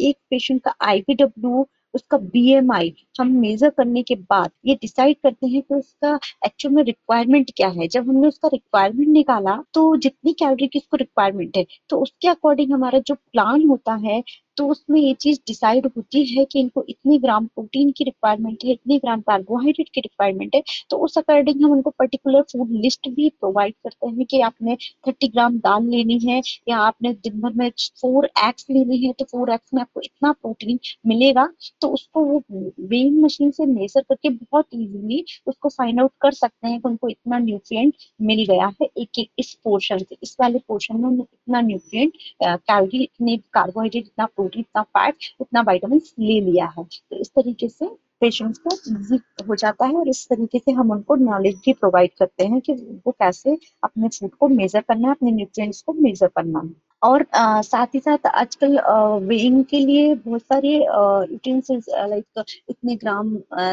एक 0.00 0.16
पेशेंट 0.30 0.62
का 0.64 0.74
आईवीडब्ल्यू 0.82 1.66
उसका 1.94 2.16
बीएमआई 2.18 2.92
हम 3.20 3.30
मेजर 3.40 3.70
करने 3.70 4.02
के 4.02 4.14
बाद 4.16 4.50
ये 4.66 4.74
डिसाइड 4.82 5.16
करते 5.22 5.46
हैं 5.46 5.60
कि 5.62 5.74
उसका 5.74 6.14
एक्चुअल 6.46 6.74
में 6.74 6.82
रिक्वायरमेंट 6.84 7.50
क्या 7.56 7.68
है। 7.70 7.88
जब 7.88 8.08
हमने 8.08 8.28
उसका 8.28 8.48
रिक्वायरमेंट 8.52 9.08
निकाला 9.08 9.56
तो 9.74 9.96
जितनी 9.96 10.32
कैलोरी 10.32 10.66
की 10.66 10.78
उसको 10.78 10.96
रिक्वायरमेंट 10.96 11.56
है 11.56 11.64
तो 11.90 11.98
उसके 12.02 12.28
अकॉर्डिंग 12.28 12.72
हमारा 12.72 12.98
जो 13.06 13.14
प्लान 13.14 13.64
होता 13.68 13.94
है 14.04 14.22
तो 14.56 14.66
उसमें 14.68 15.00
ये 15.00 15.12
चीज़ 15.20 15.38
डिसाइड 15.46 15.86
होती 15.96 16.24
है 16.26 16.44
कि 16.44 16.60
इनको 16.60 16.84
इतने 16.88 17.18
ग्राम 17.18 17.46
प्रोटीन 17.46 17.90
की 17.96 18.04
रिक्वायरमेंट 18.04 18.64
है, 18.64 18.72
इतने 18.72 18.98
ग्राम 18.98 19.20
कार्बोहाइड्रेट 19.22 19.88
की 19.94 20.00
रिक्वायरमेंट 20.00 20.54
है 20.54 20.62
तो 20.90 20.96
उस 21.04 21.18
अकॉर्डिंग 21.18 21.62
हम 21.64 21.72
उनको 21.72 21.90
पर्टिकुलर 21.98 22.42
फ़ूड 22.52 22.70
लिस्ट 22.82 23.08
भी 23.10 23.28
प्रोवाइड 23.40 23.74
करते 23.84 24.06
हैं 24.08 24.24
कि 24.26 24.40
आपने 24.42 24.76
थर्टी 25.06 25.28
ग्राम 25.28 25.58
दाल 25.58 25.86
लेनी 25.90 26.18
है 26.26 26.40
या 26.68 26.78
आपने 26.78 27.12
दिन 27.14 27.40
भर 27.40 27.52
में 27.56 27.70
फोर 28.00 28.26
एक्स 28.44 28.66
लेने 28.70 28.96
हैं 28.96 29.12
तो 29.18 29.24
फोर 29.24 29.50
एक्स 29.52 29.74
में 29.74 29.80
आपको 29.82 30.00
इतना 30.00 30.32
प्रोटीन 30.32 30.78
मिलेगा 31.06 31.48
तो 31.80 31.88
उसको 31.88 32.24
वो 32.24 32.42
वेइंग 32.80 33.22
मशीन 33.22 33.50
से 33.50 33.66
मेजर 33.66 34.00
करके 34.08 34.28
बहुत 34.30 34.66
इजीली 34.74 35.24
उसको 35.46 35.68
फाइंड 35.68 36.00
आउट 36.00 36.10
कर 36.20 36.32
सकते 36.32 36.68
हैं 36.68 36.80
कि 36.80 36.88
उनको 36.88 37.08
इतना 37.08 37.38
न्यूट्रिएंट 37.38 37.94
मिल 38.22 38.44
गया 38.46 38.66
है 38.80 38.86
एक 38.98 39.18
एक 39.18 39.28
इस 39.38 39.52
पोर्शन 39.64 39.98
से। 39.98 40.16
इस 40.22 40.36
वाले 40.40 40.58
पोर्शन 40.68 40.96
में 40.96 41.18
इतना 41.22 41.60
न्यूट्रिएंट 41.60 42.12
कैलोरी 42.42 43.02
इतने 43.02 43.36
कार्बोहाइड्रेट 43.54 44.04
इतना 44.04 44.26
प्रोटीन 44.26 44.51
इतना 44.60 44.82
फैट 44.82 45.16
इतना 45.40 45.60
वाइटामिन 45.66 46.00
ले 46.20 46.40
लिया 46.40 46.72
है। 46.78 46.84
तो 46.84 47.16
इस 47.16 47.30
तरीके 47.30 47.68
से 47.68 47.86
पेशेंट्स 48.20 48.58
को 48.66 48.74
इजी 48.90 49.18
हो 49.48 49.54
जाता 49.56 49.86
है 49.86 49.94
और 49.96 50.08
इस 50.08 50.26
तरीके 50.28 50.58
से 50.58 50.72
हम 50.72 50.90
उनको 50.90 51.14
नॉलेज 51.16 51.54
भी 51.64 51.72
प्रोवाइड 51.72 52.10
करते 52.18 52.44
हैं 52.44 52.60
कि 52.60 52.72
वो 53.06 53.12
कैसे 53.12 53.56
अपने 53.84 54.08
फ़ूड 54.08 54.34
को 54.40 54.48
मेजर 54.48 54.80
करना 54.80 55.08
है 55.08 55.14
अपने 55.14 55.30
न्यूट्रिएंट्स 55.30 55.82
को 55.82 55.92
मेजर 55.92 56.26
करना 56.26 56.60
है। 56.60 56.70
और 57.02 57.24
आ, 57.34 57.60
साथ 57.62 57.94
ही 57.94 58.00
साथ 58.00 58.26
आजकल 58.26 58.78
वेइंग 59.26 59.64
के 59.70 59.78
लिए 59.78 60.14
बहुत 60.16 60.42
सारे 60.42 60.74
यूटेंसिल्स 60.74 61.88
लाइक 62.08 62.44
इतने 62.70 62.96
ग्राम 62.96 63.34
आ, 63.52 63.64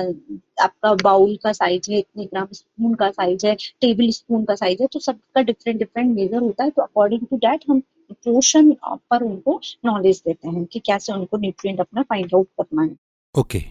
आपका 0.63 0.93
बाउल 1.03 1.35
का 1.43 1.51
साइज़ 1.53 1.91
है 1.91 1.99
इतने 1.99 2.25
ग्राम 2.25 2.47
स्पून 2.53 2.93
का 2.95 3.09
साइज़ 3.11 3.45
है 3.47 3.55
टेबल 3.81 4.09
स्पून 4.11 4.45
का 4.45 4.55
साइज़ 4.55 4.81
है 4.81 4.87
तो 4.93 4.99
सबका 4.99 5.41
डिफरेंट 5.43 5.79
डिफरेंट 5.79 6.15
मेजर 6.15 6.37
होता 6.37 6.63
है। 6.63 6.69
तो 6.69 6.81
अकॉर्डिंग 6.81 7.21
टू 7.21 7.37
डैट 7.37 7.65
हम 7.69 7.81
पोर्शन 8.11 8.71
पर 8.83 9.23
उनको 9.23 9.59
नॉलेज 9.85 10.21
देते 10.25 10.49
हैं 10.49 10.65
कि 10.65 10.79
कैसे 10.79 11.13
उनको 11.13 11.37
न्यूट्रिएंट 11.37 11.79
अपना 11.79 12.01
फाइंड 12.01 12.35
आउट 12.35 12.47
करना 12.61 12.81
है 12.81 12.95
ओके 13.35 13.59
okay. 13.59 13.67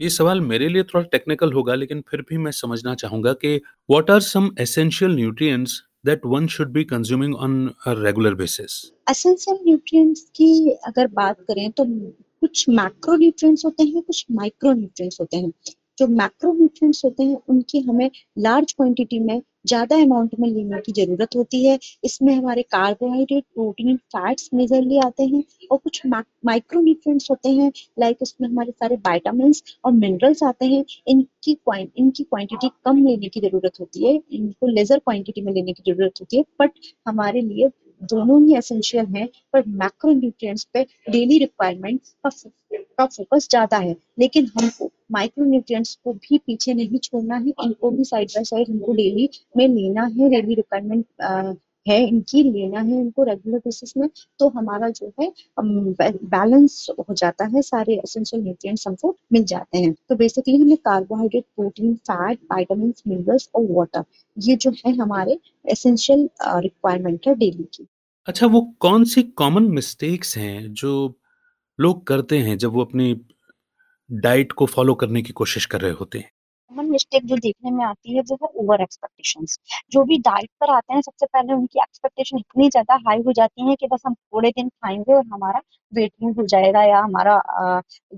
ये 0.00 0.08
सवाल 0.10 0.40
मेरे 0.40 0.68
लिए 0.68 0.82
थोड़ा 0.82 1.04
टेक्निकल 1.08 1.52
होगा 1.52 1.74
लेकिन 1.74 2.00
फिर 2.10 2.20
भी 2.28 2.38
मैं 2.38 2.50
समझना 2.52 2.94
चाहूँगा 2.94 3.32
कि 3.32 3.56
what 3.90 4.10
are 4.10 4.20
some 4.20 4.50
essential 4.60 5.14
nutrients 5.16 5.82
one 6.24 6.48
should 6.48 6.72
be 6.72 6.84
consuming 6.84 7.34
on 7.36 7.74
a 7.86 7.94
regular 7.96 8.34
basis? 8.34 8.72
Essential 9.10 9.58
nutrients 9.66 10.20
की 10.36 10.70
अगर 10.86 11.06
बात 11.14 11.40
करें 11.40 11.70
तो 11.70 11.84
कुछ 11.84 12.68
मैक्रो 12.68 13.14
न्यूट्रिएंट्स 13.16 13.64
होते 13.64 13.84
हैं 13.84 14.02
कुछ 14.02 14.24
माइक्रो 14.32 14.72
न्यूट्रिएंट्स 14.72 15.20
होते 15.20 15.36
हैं 15.36 15.50
जो 15.98 16.06
मैक्रो 16.06 16.52
न्यूट्रिएंट्स 16.52 17.04
होते 17.04 17.22
हैं 17.22 17.36
उनकी 17.48 17.80
हमें 17.80 18.10
लार्ज 18.38 18.72
क्वांटिटी 18.72 19.18
में 19.18 19.40
ज़्यादा 19.64 19.96
अमाउंट 20.02 20.30
में 20.40 20.48
लेने 20.48 20.80
की 20.80 20.92
ज़रूरत 20.94 21.36
होती 21.36 21.64
है। 21.66 21.78
इसमें 22.04 22.32
हमारे 22.34 22.62
कार्बोहाइड्रेट 22.64 23.44
प्रोटीन 23.54 23.96
फैट्स 24.14 24.50
मेजरली 24.54 24.98
आते 25.00 25.22
हैं 25.24 25.42
और 25.70 25.78
कुछ 25.78 26.00
माइक्रो 26.06 26.80
न्यूट्रिएंट्स 26.80 27.30
होते 27.30 27.48
हैं 27.50 27.70
लाइक 28.00 28.22
उसमें 28.22 28.48
हमारे 28.48 28.72
सारे 28.72 28.96
वाइटामिन 29.06 29.52
और 29.84 29.92
मिनरल्स 29.94 30.42
आते 30.44 30.66
हैं। 30.66 30.84
इनकी 31.08 31.56
इनकी 31.98 32.22
क्वांटिटी 32.24 32.68
कम 32.84 33.04
लेने 33.06 33.28
की 33.28 33.40
ज़रूरत 33.40 33.80
होती 33.80 34.04
है। 34.06 34.12
इनको 34.32 34.66
लेजर 34.68 34.98
क्वांटिटी 34.98 35.40
में 35.42 35.52
लेने 35.52 35.72
की 35.72 35.92
ज़रूरत 35.92 36.20
होती 36.20 36.36
है। 36.36 36.44
बट 36.60 36.70
हमारे 37.06 37.40
लिए 37.42 37.68
दोनों 38.04 38.40
ही 38.42 38.56
एसेंशियल 38.56 39.06
हैं, 39.16 39.28
पर 39.52 39.62
मैक्रो 39.82 40.12
न्यूट्रिएंट्स 40.12 40.64
पे 40.74 40.82
डेली 41.08 41.38
रिक्वायरमेंट 41.38 42.00
का 42.98 43.06
फोकस 43.06 43.48
ज़्यादा 43.50 43.78
है। 43.78 43.96
लेकिन 44.18 44.50
हमको 44.54 44.90
माइक्रो 45.12 45.44
न्यूट्रिएंट्स 45.44 45.94
को 46.04 46.12
भी 46.14 46.38
पीछे 46.38 46.74
नहीं 46.74 46.98
छोड़ना 47.00 47.36
है 47.36 47.52
इनको 47.64 47.90
भी 47.90 48.04
साइड 48.04 48.30
बाय 48.34 48.44
साइड 48.44 48.70
हमको 48.70 48.92
डेली 48.94 49.28
में 49.56 49.68
लेना 49.68 50.04
है 50.08 50.28
डेली 50.30 50.54
रिक्वायरमेंट 50.54 51.04
है, 51.86 51.96
इनकी 52.02 52.42
लेना 52.42 52.80
है 52.80 52.98
इनको 53.00 53.22
रेगुलर 53.24 53.58
बेसिस 53.58 53.96
में 53.96 54.08
तो 54.40 54.48
हमारा 54.50 54.88
जो 54.90 55.10
है 55.20 55.30
बैलेंस 55.60 56.86
हो 56.98 57.14
जाता 57.14 57.44
है, 57.46 57.62
सारे 57.62 57.94
एसेंशियल 57.94 58.42
न्यूट्रिएंट्स 58.42 58.86
हमको 58.88 59.14
मिल 59.32 59.44
जाते 59.44 59.78
हैं। 59.78 59.92
तो 60.08 60.16
बेसिकली 60.16 60.56
हमें 60.56 60.76
carbohydrate 60.78 61.44
protein 61.56 61.94
fat 62.02 62.38
vitamin 62.52 62.94
minerals 63.08 63.48
और 63.54 63.66
वाटर 63.70 64.04
ये 64.36 64.56
जो 64.56 64.70
है 64.78 64.94
हमारे 64.96 65.38
एसेंशियल 65.66 66.28
रिक्वायरमेंट 66.42 67.26
है 67.28 67.34
डेली 67.34 67.68
की। 67.74 67.86
अच्छा 68.26 68.46
वो 68.46 68.60
कौन 68.80 69.04
सी 69.04 69.22
कॉमन 69.38 69.64
मिस्टेक्स 69.70 70.36
हैं 70.38 70.72
जो 70.74 70.92
लोग 71.78 72.06
करते 72.06 72.38
हैं 72.40 72.56
जब 72.58 72.72
वो 72.72 72.84
अपनी 72.84 73.14
डाइट 74.10 74.52
को 74.52 74.66
फॉलो 74.66 74.94
करने 74.94 75.22
की 75.22 75.32
कोशिश 75.34 75.66
कर 75.66 75.80
रहे 75.80 75.92
होते 75.92 76.18
हैं? 76.18 76.30
कॉमन 76.70 76.90
मिस्टेक 76.90 77.24
जो 77.26 77.36
देखने 77.36 77.70
में 77.70 77.84
आती 77.84 78.16
है 78.16 78.22
वो 78.22 78.36
है 78.42 78.48
ओवर 78.56 78.82
एक्सपेक्टेशंस 78.82 79.58
जो 79.90 80.04
भी 80.04 80.18
डाइट 80.20 80.50
पर 80.60 80.70
आते 80.70 80.94
हैं, 80.94 81.00
सबसे 81.00 81.26
पहले 81.26 81.52
उनकी 81.52 81.80
एक्सपेक्टेशन 81.82 82.38
इतनी 82.38 82.68
ज़्यादा 82.70 82.94
हाई 83.06 83.22
हो 83.26 83.32
जाती 83.32 83.68
है 83.68 83.76
कि 83.76 83.86
बस 83.86 84.02
हम 84.06 84.14
थोड़े 84.14 84.50
दिन 84.50 84.68
खाएँगे 84.68 85.14
और 85.14 85.24
हमारा 85.26 85.60
वेट 85.94 86.12
लूज 86.22 86.38
हो 86.38 86.46
जाएगा 86.48 86.82
या 86.84 86.98
हमारा 87.00 87.34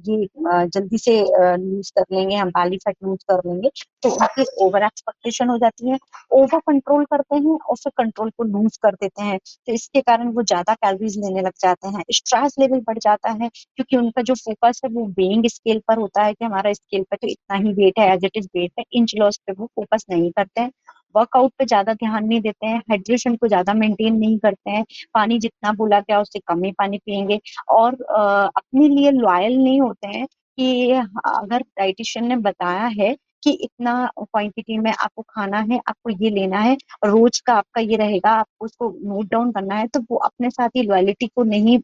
ये 0.05 0.27
जल्दी 0.69 0.99
से 0.99 1.19
लूज 1.23 1.91
कर 1.91 2.05
लेंगे, 2.13 2.37
हम 2.37 2.49
बैली 2.51 2.77
फैट 2.79 2.97
लूज 3.05 3.23
कर 3.31 3.41
लेंगे 3.47 3.69
तो 4.03 4.11
उनकी 4.11 4.45
ओवर 4.65 4.83
एक्सपेक्टेशन 4.85 5.49
हो 5.49 5.57
जाती 5.59 5.91
है। 5.91 5.99
ओवर 6.33 6.59
कंट्रोल 6.61 7.05
करते 7.07 7.37
हैं 7.37 7.59
और 7.61 7.77
फिर 7.77 7.93
कंट्रोल 7.99 8.31
को 8.31 8.45
लूज 8.45 8.77
कर 8.83 8.95
देते 8.95 9.23
हैं। 9.23 9.39
तो 9.67 9.73
इसके 9.73 10.01
कारण 10.03 10.29
वो 10.33 10.43
ज़्यादा 10.45 10.75
कैलोरीज 10.77 11.17
लेने 11.19 11.43
लग 11.43 11.53
जाते 11.63 11.89
हैं। 11.89 12.03
स्ट्रेस 12.13 12.55
लेवल 12.61 12.81
बढ़ 12.87 12.99
जाता 13.01 13.31
है 13.33 13.49
क्योंकि 13.49 13.97
उनका 13.97 14.23
जो 14.23 14.35
फोकस 14.37 14.81
है 14.85 14.91
वो 14.93 15.07
वेइंग 15.19 15.47
स्केल 15.51 15.81
पर 15.89 15.99
होता 15.99 16.23
है 16.25 16.33
कि 16.35 16.45
हमारा 16.45 16.73
स्केल 16.75 17.03
पर 17.11 17.17
तो 17.17 17.29
इतना 17.29 17.57
ही 17.59 17.73
वेट 17.75 17.99
है 17.99 18.13
एज 18.15 18.25
इट 18.25 18.37
इज़ 18.37 18.47
वेट 18.57 18.73
है 18.79 18.85
इंच 18.95 19.15
लॉस 19.19 19.39
पे 19.47 19.53
वो 19.53 19.67
फोकस 19.77 20.05
नहीं 20.11 20.31
करते 20.33 20.61
हैं। 20.61 20.71
वर्कआउट 21.17 21.53
पे 21.59 21.65
ज़्यादा 21.67 21.93
ध्यान 21.95 22.25
नहीं 22.27 22.41
देते 22.41 22.67
हैं 22.67 22.79
हाइड्रेशन 22.91 23.37
को 23.37 23.49
ज़्यादा 23.49 23.75
मेंटेन 23.75 24.17
नहीं 24.17 24.39
करते 24.41 24.71
हैं, 24.71 24.85
पानी 25.15 25.39
जितना 25.41 25.73
बोला 25.75 26.01
गया 26.01 26.21
उससे 26.21 26.39
कम 26.47 26.65
ही 26.65 26.73
पानी 26.75 26.99
पियेंगे 27.01 27.41
और 27.71 27.95
अपने 28.11 28.89
लिए 28.91 29.11
लॉयल 29.13 29.57
नहीं 29.59 29.81
होते 29.81 30.09
हैं 30.09 30.27
कि 30.59 30.91
अगर 30.93 31.63
डाइटिशियन 31.79 32.27
ने 32.27 32.37
बताया 32.43 32.87
है 32.95 33.15
कि 33.43 33.51
इतना 33.55 33.95
क्वांटिटी 34.19 34.79
में 34.79 34.91
आपको 34.93 35.23
खाना 35.25 35.59
है, 35.63 35.79
आपको 35.89 36.11
ये 36.15 36.31
लेना 36.31 36.59
है, 36.61 36.77
रोज 37.07 37.39
का 37.41 37.55
आपका 37.55 37.81
ये 37.83 37.97
रहेगा, 37.97 38.31
आपको 38.33 38.65
उसको 38.65 38.89
नोट 39.05 39.27
डाउन 39.31 39.53
करना 39.53 39.75
है 39.77 39.87
तो 39.89 40.01
वो 40.11 40.17
अपने 40.21 40.51
साथ 40.51 40.69
ही 40.77 40.83
लॉयलिटी 40.85 41.27
को 41.29 41.43
नहीं 41.45 41.79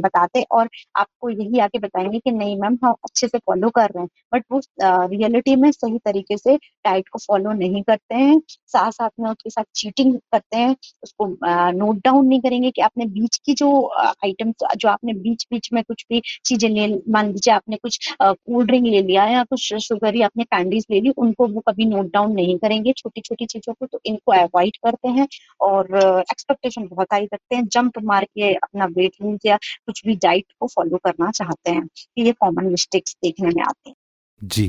बताते 0.00 0.42
और 0.52 0.68
आपको 0.96 1.30
यही 1.30 1.58
आके 1.60 1.78
बताएँगे 1.78 2.18
कि 2.20 2.30
नहीं 2.32 2.56
मैम 2.60 2.78
हम 2.84 2.92
अच्छे 3.04 3.28
से 3.28 3.38
फॉलो 3.38 3.70
कर 3.72 3.90
रहे 3.90 4.02
हैं। 4.02 4.08
बट 4.34 4.44
वो 4.52 4.60
रियलिटी 5.08 5.56
में 5.56 5.70
सही 5.72 5.98
तरीके 6.04 6.36
से 6.38 6.56
डाइट 6.56 7.08
को 7.08 7.18
फॉलो 7.20 7.52
नहीं 7.54 7.82
करते 7.82 8.14
हैं। 8.14 8.40
साथ 8.68 8.90
साथ 8.92 9.10
में 9.20 9.30
उसके 9.30 9.50
साथ 9.50 9.64
चीटिंग 9.76 10.14
करते 10.32 10.56
हैं, 10.56 10.74
उसको 11.02 11.26
नोट 11.74 11.96
डाउन 12.04 12.26
नहीं 12.26 12.40
करेंगे 12.40 12.70
कि 12.70 12.82
आपने 12.82 13.06
बीच 13.08 13.36
की 13.38 13.54
जो 13.54 13.70
आइटम 13.98 14.52
जो 14.76 14.88
आपने 14.88 15.12
बीच 15.14 15.46
बीच 15.50 15.68
में 15.72 15.82
कुछ 15.84 16.04
भी 16.10 16.20
चीज़ें 16.44 16.68
ले, 16.70 16.86
मान 17.08 17.26
लीजिए 17.28 17.54
आपने 17.54 17.76
कुछ 17.78 17.98
कोल्ड 18.22 18.66
ड्रिंक 18.68 18.86
ले 18.86 19.02
लिया 19.02 19.24
या 19.28 19.42
कुछ 19.44 19.74
शुगर 19.80 20.16
या 20.16 20.26
आपने 20.26 20.44
कैंडीज 20.46 20.86
ले 20.94 21.00
ली 21.00 21.10
उनको 21.18 21.46
वो 21.48 21.60
कभी 21.68 21.84
नोट 21.86 22.12
डाउन 22.12 22.32
नहीं 22.34 22.58
करेंगे 22.58 22.92
छोटी 22.94 23.20
छोटी 23.20 23.46
चीज़ों 23.46 23.74
को 23.74 23.86
तो 23.86 24.00
इनको 24.06 24.32
अवॉइड 24.34 24.76
करते 24.84 25.08
हैं 25.10 25.28
और 25.60 25.96
एक्सपेक्टेशन 25.96 26.86
बहुत 26.86 27.12
हाई 27.12 27.24
रखते 27.24 27.56
हैं। 27.56 27.66
जंप 27.68 27.98
मार 28.04 28.24
के 28.26 28.54
अपना 28.54 28.86
वेट 28.96 29.12
लूज 29.22 29.46
या 29.46 29.56
कुछ 29.56 30.02
भी 30.06 30.14
डाइट 30.22 30.44
को 30.60 30.66
फॉलो 30.66 30.98
करना 31.04 31.30
चाहते 31.32 31.70
हैं 31.70 31.88
ये 32.18 32.32
कॉमन 32.34 32.70
मिस्टेक्स 32.70 33.16
देखने 33.24 33.48
में 33.48 33.62
आते 33.62 33.90
हैं। 33.90 33.96
जी। 34.42 34.66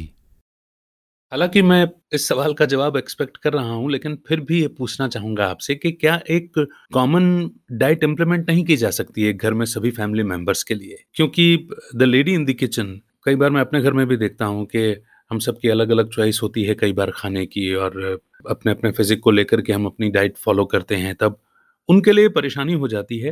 हालाँकि 1.32 1.62
मैं 1.62 1.88
इस 2.13 2.27
सवाल 2.27 2.53
का 2.53 2.65
जवाब 2.65 2.98
एक्सपेक्ट 2.98 3.38
कर 3.38 3.53
रहा 3.53 3.72
हूँ, 3.72 3.91
लेकिन 3.91 4.15
फिर 4.27 4.39
भी 4.41 4.62
ये 4.62 4.67
पूछना 4.67 5.08
चाहूँगा 5.08 5.46
आपसे 5.46 5.75
कि 5.75 5.91
क्या 5.94 6.20
एक 6.29 6.60
कॉमन 6.94 7.25
डाइट 7.72 8.03
इंप्लीमेंट 8.03 8.50
नहीं 8.50 8.63
की 8.65 8.75
जा 8.77 8.89
सकती 8.91 9.24
है 9.24 9.34
घर 9.34 9.53
में 9.53 9.65
सभी 9.65 9.91
फैमिली 9.91 10.24
मेंबर्स 10.24 10.63
के 10.63 10.75
लिए? 10.75 11.03
क्योंकि 11.13 11.67
the 11.96 12.03
lady 12.03 12.34
in 12.34 12.46
the 12.46 12.53
kitchen 12.53 13.00
कई 13.25 13.36
बार 13.36 13.50
मैं 13.50 13.62
अपने 13.62 13.82
घर 13.82 13.94
में 13.94 14.05
भी 14.08 14.17
देखता 14.17 14.46
हूँ 14.46 14.65
कि 14.65 14.91
हम 15.32 15.39
सबकी 15.39 15.70
अलग 15.70 15.89
अलग 15.89 16.10
चॉइस 16.10 16.39
होती 16.44 16.63
है 16.63 16.75
कई 16.75 16.94
बार 16.94 17.12
खाने 17.12 17.46
की 17.46 17.74
और 17.74 18.22
अपने 18.50 18.72
अपने 18.72 18.91
फिजिक 18.91 19.20
को 19.20 19.32
लेकर 19.32 19.62
के 19.62 19.74
हम 19.74 19.86
अपनी 19.86 20.10
डाइट 20.10 20.38
फॉलो 20.38 20.65
करते 20.65 20.96
हैं 20.96 21.15
तब 21.15 21.41
उनके 21.89 22.12
लिए 22.12 22.29
परेशानी 22.29 22.74
हो 22.74 22.88
जाती 22.88 23.20
है 23.20 23.32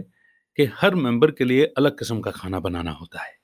कि 0.58 0.66
हर 0.66 0.96
मेंबर 0.96 1.32
के 1.32 1.44
लिए 1.44 1.66
अलग 1.66 2.00
किस्म 2.00 2.20
का 2.20 2.32
खाना 2.32 2.60
बनाना 2.60 2.92
होता 2.92 3.24
है। 3.24 3.38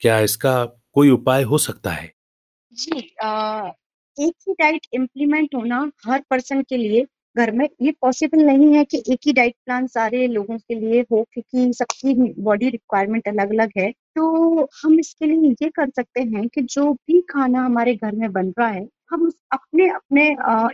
क्या 0.00 0.20
इसका 0.20 0.64
कोई 0.64 1.10
उपाय 1.10 1.42
हो 1.42 1.58
सकता 1.58 1.90
है? 1.90 2.14
जी 2.72 3.14
आ, 3.22 3.66
एक 4.20 4.34
ही 4.48 4.52
डाइट 4.52 4.86
इम्प्लीमेंट 4.92 5.54
होना 5.54 5.90
हर 6.06 6.24
पर्सन 6.30 6.62
के 6.62 6.76
लिए 6.76 7.06
घर 7.36 7.50
में 7.52 7.68
ये 7.82 7.92
पॉसिबल 8.02 8.42
नहीं 8.42 8.72
है 8.74 8.84
कि 8.84 9.02
एक 9.10 9.18
ही 9.26 9.32
डाइट 9.32 9.54
प्लान 9.64 9.86
सारे 9.88 10.26
लोगों 10.28 10.56
के 10.58 10.74
लिए 10.74 11.00
हो, 11.02 11.22
क्योंकि 11.32 11.72
सबकी 11.74 12.14
बॉडी 12.42 12.68
रिक्वायरमेंट 12.70 13.28
अलग 13.28 13.50
अलग 13.50 13.70
है। 13.78 13.90
तो 14.16 14.68
हम 14.82 14.98
इसके 15.00 15.26
लिए 15.26 15.50
ये 15.62 15.68
कर 15.70 15.90
सकते 15.90 16.20
हैं 16.22 16.46
कि 16.48 16.62
जो 16.64 16.92
भी 16.94 17.20
खाना 17.30 17.64
हमारे 17.64 17.94
घर 17.96 18.14
में 18.14 18.30
बन 18.32 18.52
रहा 18.58 18.68
है 18.68 18.84
हम 19.10 19.30
अपने 19.52 19.88
अपने 19.90 20.24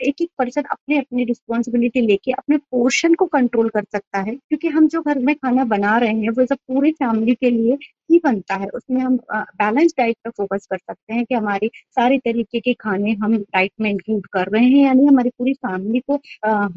एक 0.08 0.20
एक 0.22 0.28
पर्सन 0.38 0.62
अपने, 0.62 0.98
अपनी 0.98 1.24
रिस्पॉन्सिबिलिटी 1.24 2.00
लेके 2.00 2.32
अपने 2.32 2.56
पोर्शन 2.56 3.14
को 3.14 3.26
कंट्रोल 3.28 3.68
कर 3.68 3.84
सकता 3.92 4.20
है। 4.20 4.34
क्योंकि 4.34 4.68
हम 4.68 4.86
जो 4.88 5.00
घर 5.02 5.18
में 5.20 5.34
खाना 5.36 5.64
बना 5.66 5.96
रहे 5.98 6.12
हैं, 6.12 6.30
वो 6.30 6.46
सब 6.46 6.58
पूरी 6.68 6.92
फैमिली 6.92 7.34
के 7.34 7.50
लिए 7.50 7.76
ही 8.10 8.18
बनता 8.24 8.54
है। 8.54 8.66
उसमें 8.74 9.00
हम 9.00 9.16
बैलेंस 9.34 9.94
डाइट 9.98 10.16
पर 10.24 10.30
फोकस 10.30 10.66
कर 10.70 10.78
सकते 10.78 11.14
हैं 11.14 11.24
कि 11.24 11.34
हमारी 11.34 11.70
सारी 11.90 12.18
तरीके 12.20 12.60
के 12.60 12.72
खाने 12.80 13.12
हम 13.22 13.36
डाइट 13.38 13.72
में 13.80 13.90
इंक्लूड 13.90 14.26
कर 14.32 14.48
रहे 14.48 14.64
हैं, 14.64 14.84
यानी 14.84 15.06
हमारी 15.06 15.30
पूरी 15.38 15.52
फैमिली 15.56 16.00
को 16.10 16.16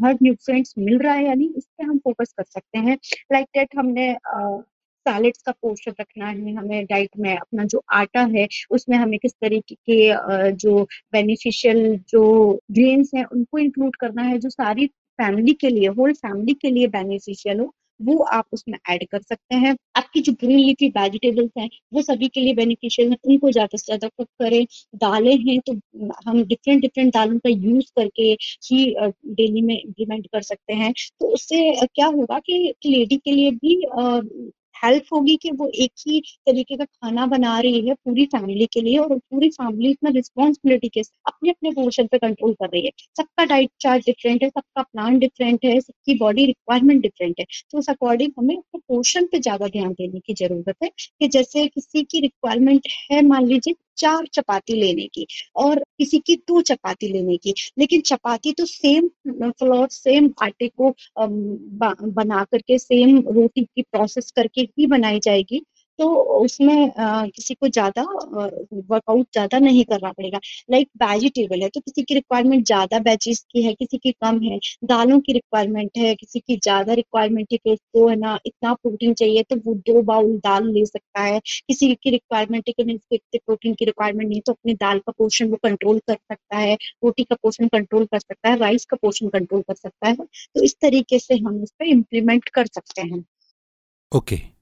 हर 0.06 0.18
न्यूट्रिएंट्स 0.24 0.74
मिल 0.80 0.98
रहा 1.00 1.14
है, 1.14 1.26
यानी 1.26 1.54
इस 1.58 1.66
पर 1.66 1.86
हम 1.86 1.98
फोकस 1.98 2.34
कर 2.38 2.44
सकते 2.44 2.80
हैं। 2.80 2.98
लाइक 3.34 3.48
डेट 3.58 3.78
हमने 3.80 4.12
सैलेड्स 5.08 5.42
का 5.42 5.52
पोर्शन 5.54 5.94
रखना 6.00 6.28
है, 6.28 6.54
हमें 6.56 6.86
डाइट 6.86 7.10
में 7.20 7.36
अपना 7.36 7.64
जो 7.66 7.84
आटा 7.94 8.22
है, 8.36 8.48
उसमें 8.72 8.98
हमें 8.98 9.18
किस 9.20 9.32
तरीके 9.34 9.76
के 9.76 10.52
जो 10.58 10.84
बेनिफिशियल 11.14 11.98
जो 12.10 12.24
ग्रेन्स 12.72 13.12
हैं, 13.16 13.26
उनको 13.26 13.58
इंक्लूड 13.60 13.96
करना 13.98 14.24
है, 14.24 14.38
जो 14.40 14.50
सारी 14.52 14.88
फैमिली 15.20 15.54
के 15.56 15.70
लिए 15.70 15.88
होल 15.92 16.14
फैमिली 16.16 16.54
के 16.62 16.70
लिए 16.72 16.88
बेनिफिशियल 16.90 17.60
हो, 17.60 17.72
वो 18.00 18.18
आप 18.34 18.46
उसमें 18.54 18.78
ऐड 18.92 19.04
कर 19.12 19.20
सकते 19.22 19.56
हैं। 19.56 19.76
आपकी 19.98 20.22
जो 20.22 20.32
ग्रीन 20.34 20.60
लीफी 20.60 20.88
वेजिटेबल्स 20.90 21.52
हैं, 21.58 21.70
वो 21.94 22.02
सभी 22.02 22.28
के 22.30 22.42
लिए 22.42 22.54
बेनिफिशियल 22.56 23.10
है। 23.12 23.18
उनको 23.26 23.52
ज़्यादा 23.52 23.78
से 23.78 23.86
ज़्यादा 23.86 24.08
कुक 24.18 24.28
करें। 24.42 24.66
दालें 24.96 25.36
हैं 25.40 25.60
तो 25.68 25.74
हम 26.28 26.44
डिफरेंट 26.44 26.82
डिफरेंट 26.82 27.14
दालों 27.14 27.38
का 27.40 27.50
यूज़ 27.52 27.92
करके 27.98 28.24
ही 28.66 28.86
डेली 29.36 29.62
में 29.62 29.76
इम्प्लीमेंट 29.76 30.28
कर 30.28 30.42
सकते 30.44 30.74
हैं। 30.74 30.92
तो 31.20 31.28
उससे 31.34 31.72
क्या 31.86 32.08
होगा 32.10 32.40
कि 32.42 32.74
लेडी 32.86 33.18
के 33.18 33.32
लिए 33.32 33.52
भी 33.54 33.76
हेल्प 34.76 35.06
होगी 35.14 35.36
कि 35.36 35.52
वो 35.52 35.68
एक 35.76 35.92
ही 36.00 36.20
तरीके 36.48 36.76
का 36.78 36.86
खाना 36.86 37.26
बना 37.28 37.60
रही 37.60 37.88
है 37.88 37.94
पूरी 37.96 38.26
फैमिली 38.28 38.66
के 38.74 38.82
लिए 38.82 38.98
और 38.98 39.18
पूरी 39.18 39.50
फैमिली 39.52 39.92
इतना 39.92 40.10
रिस्पॉन्सिबिलिटी 40.12 40.90
के 40.90 41.02
अपने 41.28 41.50
अपने 41.50 41.72
पोर्शन 41.74 42.08
पे 42.08 42.18
कंट्रोल 42.18 42.54
कर 42.54 42.70
रही 42.70 42.86
है। 42.86 42.92
सबका 43.18 43.46
डाइट 43.46 43.70
चार्ट 43.80 44.06
डिफरेंट 44.06 44.44
है, 44.44 44.50
सबका 44.50 44.82
प्लान 44.84 45.20
डिफरेंट 45.20 45.66
है, 45.66 45.80
सबकी 45.82 46.18
बॉडी 46.18 46.46
रिक्वायरमेंट 46.46 47.02
डिफरेंट 47.02 47.40
है। 47.40 47.46
तो 47.72 47.78
उस 47.78 47.90
अकॉर्डिंग 47.90 48.32
हमें 48.40 48.58
पोर्शन 48.78 49.26
पे 49.26 49.40
ज़्यादा 49.40 49.68
ध्यान 49.70 49.92
देने 49.94 50.20
की 50.20 50.34
ज़रूरत 50.36 50.76
है 50.84 50.90
कि 51.20 51.28
जैसे 51.30 51.66
किसी 51.68 52.04
की 52.04 52.20
रिक्वायरमेंट 52.22 52.88
है, 53.12 53.22
मान 53.24 53.48
लीजिए 53.48 53.74
चार 53.98 54.26
चपाती 54.34 54.74
लेने 54.74 55.08
की 55.14 55.26
और 55.56 55.80
किसी 56.00 56.20
की 56.20 56.36
दो 56.48 56.62
चपाती 56.64 57.08
लेने 57.14 57.38
की। 57.38 57.54
लेकिन 57.80 58.02
चपाती 58.02 58.52
तो 58.54 58.66
सेम 58.66 59.08
फ्लोर 59.30 59.88
सेम 59.92 60.30
आटे 60.42 60.68
को 60.82 60.94
बना 61.20 62.44
करके 62.44 62.78
सेम 62.80 63.18
रोटी 63.30 63.64
की 63.66 63.82
प्रोसेस 63.84 64.32
करके 64.32 64.62
ही 64.62 64.88
बनाई 64.88 65.20
जाएगी। 65.20 65.62
तो 66.00 66.08
उसमें 66.38 66.90
अ, 66.90 67.26
किसी 67.28 67.54
को 67.54 67.68
ज़्यादा 67.70 68.02
वर्कआउट 68.04 69.26
ज़्यादा 69.34 69.60
नहीं 69.60 69.84
करना 69.86 70.12
पड़ेगा। 70.12 70.40
लाइक 70.72 70.88
वेजिटेबल 71.04 71.62
है, 71.62 71.70
तो 71.70 71.80
किसी 71.82 72.04
की 72.04 72.14
रिक्वायरमेंट 72.14 72.66
ज़्यादा 72.68 72.98
वेजिज़ 73.02 73.42
की 73.52 73.62
है, 73.64 73.74
किसी 73.76 73.98
की 73.98 74.12
कम 74.14 74.40
है। 74.44 74.60
दालों 74.86 75.20
की 75.20 75.34
रिक्वायरमेंट 75.34 75.98
है, 75.98 76.14
किसी 76.16 76.40
की 76.40 76.56
ज़्यादा 76.58 76.94
रिक्वायरमेंट 76.94 77.48
है 77.52 77.58
कि 77.58 77.72
उसको 77.74 78.08
है 78.10 78.16
ना 78.16 78.38
इतना 78.46 78.74
प्रोटीन 78.76 79.14
चाहिए 79.14 79.44
तो 79.44 79.56
वो 79.66 79.74
दो 79.88 80.02
बाउल 80.04 80.36
दाल 80.40 80.68
ले 80.70 80.86
सकता 80.86 81.22
है। 81.22 81.40
किसी 81.40 81.94
की 81.96 82.10
रिक्वायरमेंट 82.12 82.64
है 82.68 82.74
कि 82.74 82.84
नहीं 82.84 82.98
इतने 83.12 83.40
प्रोटीन 83.40 83.74
की 83.74 83.86
रिक्वायरमेंट 83.86 84.30
नहीं 84.30 84.42
तो 84.42 84.52
अपने 84.52 84.74
दाल 84.76 85.00
का 85.00 85.12
पोर्शन 85.18 85.50
वो 85.50 85.58
कंट्रोल 85.64 86.00
कर 86.00 86.16
सकता 86.16 86.58
है, 86.58 86.74
रोटी 87.04 87.24
का 87.24 87.36
पोर्शन 87.36 87.68
कंट्रोल 87.68 88.06
कर 88.06 88.20
सकता 88.20 88.50
है, 88.50 88.58
राइस 88.58 88.86
का 88.86 88.98
पोर्शन 88.98 89.30
कंट्रोल 89.30 89.62
कर 89.62 89.76
सकता 89.76 90.08
है। 90.08 90.16
तो 90.16 90.64
इस 90.64 90.76
तरीके 90.82 91.20
से 91.20 91.36
हम 91.38 91.62
उसपे 91.64 91.86
इम्प्लीमेंट 91.92 92.50
कर 92.50 92.66
सकते 92.68 93.02
हैं। 93.04 93.24
ओके। 94.12 94.55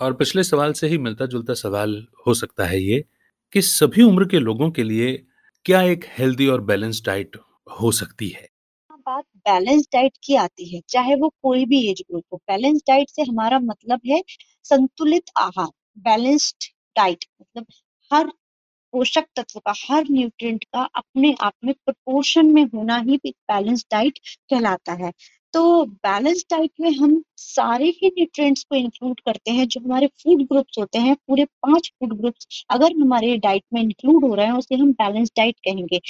और 0.00 0.14
पिछले 0.14 0.44
सवाल 0.44 0.72
से 0.72 0.88
ही 0.88 0.98
मिलता-जुलता 0.98 1.54
सवाल 1.54 2.06
हो 2.26 2.34
सकता 2.34 2.64
है 2.64 2.82
ये 2.82 3.04
कि 3.52 3.62
सभी 3.62 4.02
उम्र 4.02 4.24
के 4.24 4.38
लोगों 4.38 4.70
के 4.70 4.82
लिए 4.82 5.26
क्या 5.64 5.82
एक 5.82 6.04
हेल्दी 6.18 6.46
और 6.46 6.60
बैलेंस्ड 6.60 7.06
डाइट 7.06 7.36
हो 7.80 7.92
सकती 7.92 8.28
है? 8.28 8.48
बात 8.90 9.24
बैलेंस 9.36 9.88
डाइट 9.92 10.12
की 10.24 10.34
आती 10.34 10.76
है, 10.76 10.82
चाहे 10.88 11.14
वो 11.14 11.28
कोई 11.28 11.64
भी 11.64 11.90
एज 11.90 12.02
ग्रुप 12.10 12.24
हो। 12.32 12.36
बैलेंस 12.36 12.80
डाइट 12.86 13.08
से 13.10 13.22
हमारा 13.22 13.58
मतलब 13.58 14.00
है 14.06 14.22
संतुलित 14.64 15.24
आहार, 15.38 15.68
बैलेंस्ड 15.98 16.64
डाइट 16.96 17.24
मतलब 17.40 17.66
हर 18.12 18.26
पोषक 18.92 19.24
तत्व 19.36 19.58
का, 19.58 19.74
हर 19.90 20.04
न्यूट्रिएंट 20.10 20.64
का 20.64 20.82
अपने 20.94 21.34
आप 21.40 21.52
में 21.64 21.74
प्रोपोर्शन 21.74 22.46
में 22.46 22.64
होना 22.64 22.96
ही 22.98 23.16
बैलेंस 23.26 23.86
डाइट 23.90 24.18
कहलाता 24.50 24.92
है। 24.92 25.12
तो 25.54 25.84
बैलेंस 25.86 26.44
डाइट 26.50 26.70
में 26.80 26.90
हम 26.96 27.22
सारे 27.36 27.84
ही 27.86 28.08
न्यूट्रिएंट्स 28.08 28.64
को 28.64 28.76
इंक्लूड 28.76 29.20
करते 29.20 29.50
हैं, 29.50 29.66
जो 29.68 29.80
हमारे 29.80 30.06
फ़ूड 30.06 30.42
ग्रुप्स 30.42 30.78
होते 30.78 30.98
हैं, 30.98 31.14
पूरे 31.28 31.44
पाँच 31.44 31.88
फ़ूड 31.90 32.16
ग्रुप्स 32.18 32.64
अगर 32.70 32.92
हमारे 33.02 33.36
डाइट 33.38 33.64
में 33.74 33.80
इंक्लूड 33.82 34.24
हो 34.24 34.34
रहे 34.34 34.46
हैं, 34.46 34.52
उसे 34.52 34.74
हम 34.74 34.92
बैलेंस 34.92 35.30
डाइट 35.36 35.56
कहेंगे। 35.58 36.00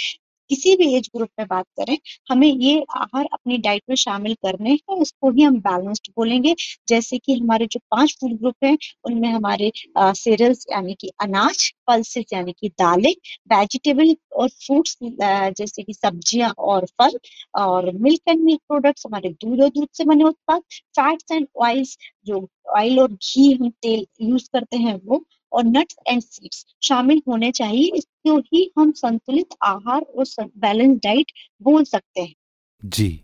किसी 0.51 0.75
भी 0.77 0.95
एज 0.97 1.09
ग्रुप 1.17 1.29
में 1.39 1.47
बात 1.49 1.65
करें, 1.81 1.97
हमें 2.31 2.47
ये 2.49 2.81
आहार 2.97 3.25
अपनी 3.33 3.59
डाइट 3.59 3.83
में 3.89 3.97
शामिल 3.97 4.35
करने 4.45 4.71
हैं, 4.71 5.01
इसको 5.03 5.31
ही 5.31 5.43
हम 5.43 5.59
बैलेंस्ड 5.61 6.11
बोलेंगे। 6.17 6.55
जैसे 6.89 7.19
कि 7.19 7.35
हमारे 7.35 7.67
जो 7.69 7.81
5 7.91 8.13
फ़ूड 8.21 8.39
ग्रुप 8.41 8.65
हैं, 8.65 8.77
उनमें 9.05 9.29
हमारे 9.31 9.71
सीरियल्स 9.99 10.65
यानी 10.73 10.95
कि 11.01 11.11
अनाज, 11.23 11.71
पल्सेस 11.89 12.25
यानी 12.33 12.53
कि 12.53 12.69
दालें, 12.81 13.13
वेजिटेबल 13.53 14.15
और 14.35 14.49
फ्रूट्स 14.51 14.97
जैसे 15.03 15.83
कि 15.83 15.93
सब्ज़ियाँ 15.95 16.51
और 16.61 16.85
फल 17.01 17.19
और 17.57 17.91
मिल्क 17.97 18.29
एंड 18.29 18.43
मिल्क 18.45 18.61
प्रोडक्ट्स 18.69 19.07
हमारे 19.07 19.29
दूध 19.35 19.61
और 19.63 19.69
दूध 19.71 19.89
से 19.93 20.05
बने 20.05 20.25
उत्पाद, 20.25 20.63
फैट्स 20.95 21.33
एंड 21.33 21.47
ऑयल्स 21.63 21.97
जो 22.27 22.47
ऑयल 22.77 23.01
और 23.01 23.13
घी 23.13 23.53
हम 23.55 23.71
तेल 23.83 24.07
यूज़ 24.23 24.49
करते 24.53 24.77
हैं 24.79 24.95
वो 25.05 25.25
और 25.55 25.65
नट्स 25.67 25.97
एंड 26.09 26.23
सीड्स 26.23 26.65
शामिल 26.83 27.23
होने 27.29 27.51
चाहिए। 27.53 27.91
इसको 27.97 28.39
ही 28.39 28.71
हम 28.79 28.93
संतुलित 28.93 29.55
आहार 29.65 30.03
और 30.03 30.49
बैलेंस 30.59 30.99
डाइट 30.99 31.33
बोल 31.63 31.85
सकते 31.85 32.21
हैं। 32.21 32.35
जी। 32.83 33.21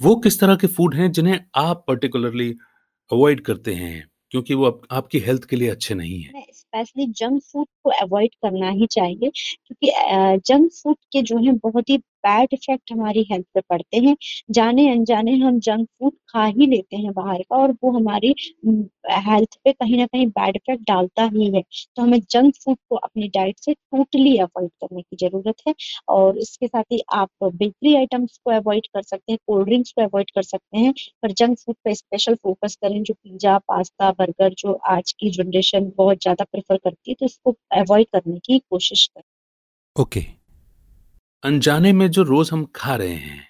वो 0.00 0.14
किस 0.16 0.40
तरह 0.40 0.56
के 0.56 0.66
फ़ूड 0.66 0.94
हैं 0.94 1.10
जिन्हें 1.12 1.38
आप 1.56 1.84
पर्टिकुलरली 1.88 2.50
अवॉइड 3.10 3.40
करते 3.40 3.74
हैं 3.74 4.08
क्योंकि 4.30 4.54
वो 4.54 4.66
आप 4.66 4.80
आपकी 4.90 5.18
हेल्थ 5.18 5.44
के 5.44 5.56
लिए 5.56 5.68
अच्छे 5.68 5.94
नहीं 5.94 6.20
है 6.22 6.44
स्पेशली 6.52 7.06
जंक 7.12 7.42
फ़ूड 7.42 7.66
को 7.84 7.90
अवॉइड 8.00 8.30
करना 8.42 8.70
ही 8.70 8.86
चाहिए 8.86 9.30
क्योंकि 9.66 9.90
जंक 10.46 10.72
फ़ूड 10.72 10.96
के 11.12 11.22
जो 11.22 11.38
है 11.38 11.52
बहुत 11.58 11.90
ही 11.90 11.98
बैड 12.26 12.48
इफ़ेक्ट 12.52 12.92
हमारी 12.92 13.26
हेल्थ 13.30 13.46
पे 13.54 13.60
पड़ते 13.70 13.96
हैं। 13.98 14.16
जाने-अनजाने 14.50 15.36
हम 15.38 15.58
जंक 15.60 15.86
फ़ूड 15.90 16.12
खा 16.28 16.44
ही 16.46 16.66
लेते 16.66 16.96
हैं 16.96 17.12
बाहर 17.14 17.42
का 17.42 17.56
और 17.56 17.72
वो 17.84 17.90
हमारी 17.92 18.34
हेल्थ 18.66 19.56
पे 19.64 19.72
कहीं 19.72 19.98
न 19.98 20.06
कहीं 20.06 20.26
बैड 20.28 20.56
इफ़ेक्ट 20.56 20.82
डालता 20.88 21.24
ही 21.34 21.50
है। 21.56 21.62
तो 21.96 22.02
हमें 22.02 22.18
जंक 22.30 22.54
फ़ूड 22.64 22.76
को 22.90 22.96
अपनी 22.98 23.28
डाइट 23.30 23.58
से 23.60 23.72
टोटली 23.74 24.36
अवॉइड 24.38 24.70
करने 24.80 25.02
की 25.02 25.16
ज़रूरत 25.18 25.62
है 25.68 25.74
और 26.08 26.38
इसके 26.38 26.66
साथ 26.66 26.82
ही 26.92 27.00
आप 27.14 27.30
बेकरी 27.44 27.94
आइटम्स 27.96 28.38
को 28.44 28.50
अवॉइड 28.52 28.86
कर 28.94 29.02
सकते 29.02 29.32
हैं, 29.32 29.38
कोल्ड 29.46 29.66
ड्रिंक्स 29.66 29.92
को 29.92 30.02
अवॉइड 30.02 30.30
कर 30.30 30.42
सकते 30.44 30.78
हैं, 30.78 30.92
पर 31.22 31.32
जंक 31.34 31.58
फ़ूड 31.58 31.76
पे 31.84 31.94
स्पेशल 31.94 32.34
फ़ोकस 32.36 32.76
करें 32.76 33.02
जो 33.02 33.14
पिज़्ज़ा, 33.14 33.58
पास्ता, 33.58 34.10
बर्गर 34.12 34.54
जो 34.58 34.72
आज 34.90 35.12
की 35.12 35.30
जनरेशन 35.32 35.92
बहुत 35.96 36.22
ज़्यादा 36.22 36.44
प्रेफ़र 36.44 36.76
करती 36.78 37.10
है, 37.10 37.14
तो 37.14 37.26
इसको 37.26 37.54
अवॉइड 37.74 38.06
करने 38.12 38.38
की 38.38 38.58
कोशिश 38.60 39.06
करें। 39.06 39.22
ओके। 39.96 40.43
अनजाने 41.44 41.92
में 41.92 42.10
जो 42.10 42.22
रोज़ 42.22 42.50
हम 42.52 42.64
खा 42.76 42.94
रहे 42.96 43.14
हैं, 43.14 43.42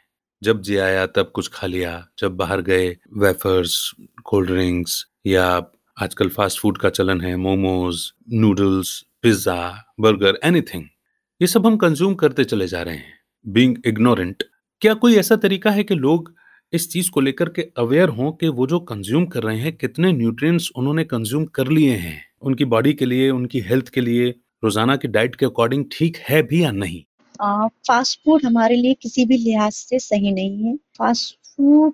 जब 0.42 0.62
जी 0.62 0.76
आया 0.76 1.04
तब 1.06 1.30
कुछ 1.34 1.48
खा 1.48 1.66
लिया, 1.66 2.06
जब 2.18 2.36
बाहर 2.36 2.60
गए 2.60 2.88
वेफर्स, 3.18 3.94
कोल्ड 4.24 4.50
ड्रिंक्स 4.50 5.04
या 5.26 5.44
आजकल 5.96 6.28
फ़ास्ट 6.28 6.60
फ़ूड 6.60 6.78
का 6.78 6.90
चलन 6.90 7.20
है, 7.20 7.36
momos, 7.36 8.02
noodles, 8.32 9.04
pizza, 9.22 9.84
burger, 10.00 10.38
anything 10.44 10.84
ये 11.40 11.46
सब 11.46 11.66
हम 11.66 11.76
कंज़्यूम 11.76 12.14
करते 12.14 12.44
चले 12.44 12.66
जा 12.66 12.82
रहे 12.82 12.94
हैं, 12.94 13.14
बींग 13.44 13.76
इग्नोरेंट। 13.86 14.42
क्या 14.82 14.94
कोई 14.96 15.16
ऐसा 15.16 15.36
तरीका 15.36 15.70
है 15.70 15.84
कि 15.84 15.94
लोग 15.94 16.34
इस 16.72 16.90
चीज़ 16.92 17.10
को 17.10 17.20
लेकर 17.20 17.48
के 17.48 17.68
अवेयर 17.78 18.08
हों 18.08 18.32
कि 18.32 18.48
वो 18.50 18.66
जो 18.66 18.80
कंज़्यूम 18.82 19.26
कर 19.26 19.42
रहे 19.42 19.58
हैं, 19.58 19.76
कितने 19.76 20.12
न्यूट्रिएंट्स 20.12 20.70
उन्होंने 20.76 21.04
कंज़्यूम 21.06 21.44
कर 21.54 21.68
लिए 21.68 21.96
हैं? 21.96 22.20
उनकी 22.42 22.64
बॉडी 22.66 22.94
के 22.94 23.06
लिए, 23.06 23.30
उनकी 23.30 23.60
हेल्थ 23.60 23.88
के 23.88 24.00
लिए, 24.00 24.28
रोज़ाना 24.64 24.96
की 24.96 25.08
डाइट 25.08 25.34
के 25.34 25.46
अकॉर्डिंग 25.46 25.84
ठीक 25.92 26.16
है 26.28 26.42
भी 26.42 26.64
या 26.64 26.70
नहीं? 26.72 27.02
फ़ास्ट 27.34 28.18
फ़ूड 28.24 28.44
हमारे 28.44 28.76
लिए 28.76 28.94
किसी 28.94 29.24
भी 29.26 29.36
लिहाज़ 29.38 29.74
से 29.76 29.98
सही 29.98 30.32
नहीं 30.32 30.64
है। 30.64 30.74
फ़ास्ट 30.98 31.36
फ़ूड 31.48 31.92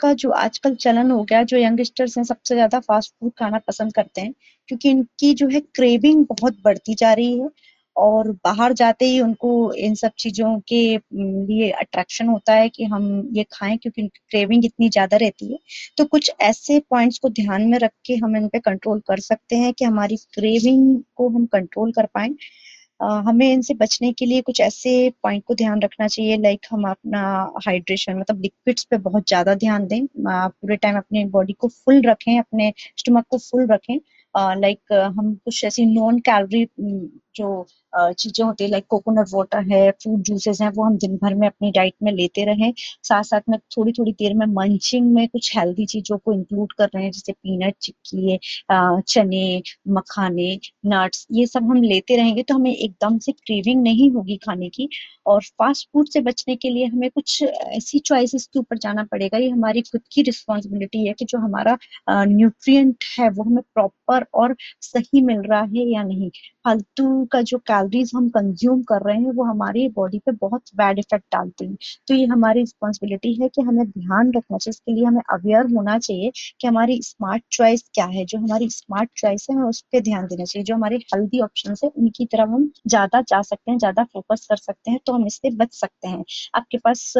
का 0.00 0.12
जो 0.14 0.30
आजकल 0.32 0.74
चलन 0.76 1.10
हो 1.10 1.22
गया, 1.24 1.42
जो 1.42 1.56
यंगस्टर्स 1.56 2.16
हैं 2.18 2.24
सबसे 2.24 2.54
ज़्यादा 2.54 2.80
फ़ास्ट 2.80 3.12
फ़ूड 3.12 3.32
खाना 3.38 3.58
पसंद 3.60 3.92
करते 3.94 4.20
हैं, 4.20 4.32
क्योंकि 4.68 4.90
इनकी 4.90 5.32
जो 5.34 5.48
है 5.48 5.60
क्रेविंग 5.74 6.24
बहुत 6.30 6.56
बढ़ती 6.64 6.94
जा 6.94 7.12
रही 7.12 7.38
है 7.40 7.48
और 7.96 8.30
बाहर 8.44 8.72
जाते 8.74 9.04
ही 9.04 9.20
उनको 9.20 9.50
इन 9.78 9.94
सब 9.94 10.12
चीज़ों 10.18 10.58
के 10.68 10.80
लिए 11.16 11.70
अट्रैक्शन 11.72 12.28
होता 12.28 12.52
है 12.54 12.68
कि 12.68 12.84
हम 12.84 13.04
ये 13.32 13.44
खाएँ 13.52 13.76
क्योंकि 13.78 14.00
इनकी 14.02 14.20
क्रेविंग 14.30 14.64
इतनी 14.64 14.88
ज़्यादा 14.88 15.16
रहती 15.16 15.52
है। 15.52 15.58
तो 15.98 16.04
कुछ 16.06 16.30
ऐसे 16.42 16.78
पॉइंट्स 16.90 17.18
को 17.18 17.28
ध्यान 17.30 17.62
में 17.68 17.78
रख 17.78 17.92
के 18.06 18.14
हम 18.16 18.36
इन 18.36 18.48
पे 18.48 18.58
कंट्रोल 18.60 19.00
कर 19.08 19.20
सकते 19.20 19.56
हैं 19.56 19.72
कि 19.74 19.84
हमारी 19.84 20.16
क्रेविंग 20.34 20.98
को 21.16 21.28
हम 21.28 21.46
कंट्रोल 21.48 21.92
कर 21.92 22.06
पाएँ। 22.14 22.34
हमें 23.00 23.46
इनसे 23.52 23.74
बचने 23.74 24.12
के 24.12 24.26
लिए 24.26 24.42
कुछ 24.42 24.60
ऐसे 24.60 24.90
पॉइंट 25.22 25.42
को 25.46 25.54
ध्यान 25.54 25.82
रखना 25.82 26.06
चाहिए 26.08 26.36
लाइक 26.38 26.66
हम 26.70 26.84
अपना 26.90 27.20
हाइड्रेशन 27.66 28.18
मतलब 28.18 28.40
लिक्विड्स 28.42 28.84
पे 28.84 28.98
बहुत 28.98 29.28
ज़्यादा 29.28 29.54
ध्यान 29.54 29.86
दें। 29.86 30.06
पूरे 30.18 30.76
टाइम 30.76 30.96
अपने 30.96 31.24
बॉडी 31.28 31.52
को 31.52 31.68
फुल 31.68 32.02
रखें, 32.06 32.38
अपने 32.38 32.72
स्टमक 32.98 33.26
को 33.30 33.38
फुल 33.40 33.66
रखें। 33.72 33.96
लाइक 34.60 34.92
हम 35.18 35.34
कुछ 35.34 35.64
ऐसी 35.64 35.86
नॉन 35.86 36.18
कैलोरी 36.28 36.64
जो 37.36 37.66
चीज़ें 37.94 38.44
होती 38.46 38.64
है 38.64 38.70
लाइक 38.70 38.84
कोकोनट 38.88 39.28
वाटर 39.34 39.62
है, 39.72 39.90
फ्रूट 39.92 40.20
जूसेस 40.26 40.60
हैं, 40.62 40.68
वो 40.70 40.84
हम 40.84 40.96
दिन 40.98 41.16
भर 41.16 41.34
में 41.34 41.46
अपनी 41.48 41.70
डाइट 41.70 41.94
में 42.02 42.12
लेते 42.12 42.44
रहें। 42.44 42.72
साथ-साथ 42.78 43.40
में 43.48 43.58
थोड़ी-थोड़ी 43.76 44.12
देर 44.12 44.34
में 44.34 44.46
मंचिंग 44.46 45.12
में 45.14 45.26
कुछ 45.28 45.56
हेल्दी 45.58 45.86
चीज़ों 45.86 46.18
को 46.18 46.32
इंक्लूड 46.32 46.72
कर 46.72 46.88
रहे 46.94 47.04
हैं, 47.04 47.10
जैसे 47.12 47.32
पीनट 47.32 47.74
चिक्की 47.82 48.38
चने, 49.08 49.62
मखाने, 49.88 50.58
नट्स 50.86 51.26
ये 51.32 51.46
सब 51.46 51.70
हम 51.70 51.82
लेते 51.82 52.16
रहेंगे 52.16 52.42
तो 52.42 52.54
हमें 52.54 52.74
एकदम 52.74 53.18
से 53.18 53.32
क्रेविंग 53.32 53.82
नहीं 53.82 54.10
होगी 54.10 54.36
खाने 54.36 54.68
की 54.68 54.88
और 55.26 55.42
फास्ट 55.42 55.88
फ़ूड 55.92 56.08
से 56.08 56.20
बचने 56.20 56.56
के 56.56 56.70
लिए 56.70 56.86
हमें 56.86 57.10
कुछ 57.10 57.42
ऐसी 57.42 57.98
चॉइसेस 57.98 58.46
के 58.46 58.58
ऊपर 58.58 58.78
जाना 58.78 59.04
पड़ेगा। 59.04 59.38
ये 59.38 59.48
हमारी 59.50 59.82
खुद 59.82 60.00
की 60.12 60.22
रिस्पॉन्सिबिलिटी 60.22 61.06
है 61.06 61.12
कि 61.18 61.24
जो 61.24 61.38
हमारा 61.38 61.76
न्यूट्रिएंट 62.10 63.04
है 63.18 63.28
वो 63.30 63.42
हमें 63.44 63.62
प्रॉपर 63.74 64.24
और 64.34 64.56
सही 64.82 65.22
मिल 65.22 65.40
रहा 65.42 65.62
है 65.62 65.88
या 65.92 66.02
नहीं। 66.02 66.30
फालतू 66.64 67.23
का 67.26 67.40
जो 67.42 67.58
कैलोरीज़ 67.60 68.10
हम 68.16 68.28
कंज़्यूम 68.30 68.82
कर 68.84 69.02
रहे 69.02 69.16
हैं 69.16 69.32
वो 69.34 69.44
हमारी 69.44 69.86
बॉडी 69.90 70.18
पे 70.18 70.32
बहुत 70.34 70.62
बैड 70.76 70.98
इफ़ेक्ट 70.98 71.24
डालती 71.32 71.66
हैं। 71.66 71.76
तो 72.08 72.14
ये 72.14 72.26
हमारी 72.26 72.60
रिस्पॉन्सिबिलिटी 72.60 73.32
है 73.42 73.48
कि 73.48 73.62
हमें 73.62 73.84
ध्यान 73.88 74.32
रखना 74.32 74.58
चाहिए, 74.58 74.70
इसके 74.70 74.92
लिए 74.92 75.04
हमें 75.04 75.22
अवेयर 75.32 75.66
होना 75.74 75.98
चाहिए 75.98 76.30
कि 76.60 76.66
हमारी 76.68 77.00
स्मार्ट 77.02 77.42
चॉइस 77.52 77.82
क्या 77.94 78.06
है? 78.06 78.24
जो 78.24 78.38
हमारी 78.38 78.68
स्मार्ट 78.70 79.10
चॉइस 79.16 79.46
है 79.50 79.56
हमें 79.56 79.68
उस 79.68 79.80
पर 79.92 80.00
ध्यान 80.02 80.26
देना 80.26 80.44
चाहिए। 80.44 80.64
जो 80.64 80.74
हमारे 80.74 80.96
हेल्दी 81.06 81.40
ऑप्शन 81.42 81.74
है 81.84 81.90
उनकी 81.90 82.26
तरफ़ 82.26 82.50
हम 82.50 82.70
ज़्यादा 82.88 83.20
जा 83.24 83.42
सकते 83.42 83.70
हैं, 83.70 83.78
ज़्यादा 83.78 84.04
फ़ोकस 84.04 84.46
कर 84.50 84.56
सकते 84.58 84.90
हैं, 84.90 85.00
तो 85.06 85.12
हम 85.12 85.26
इससे 85.26 85.50
बच 85.56 85.74
सकते 85.74 86.08
हैं। 86.08 86.24
आपके 86.54 86.78
पास 86.78 87.12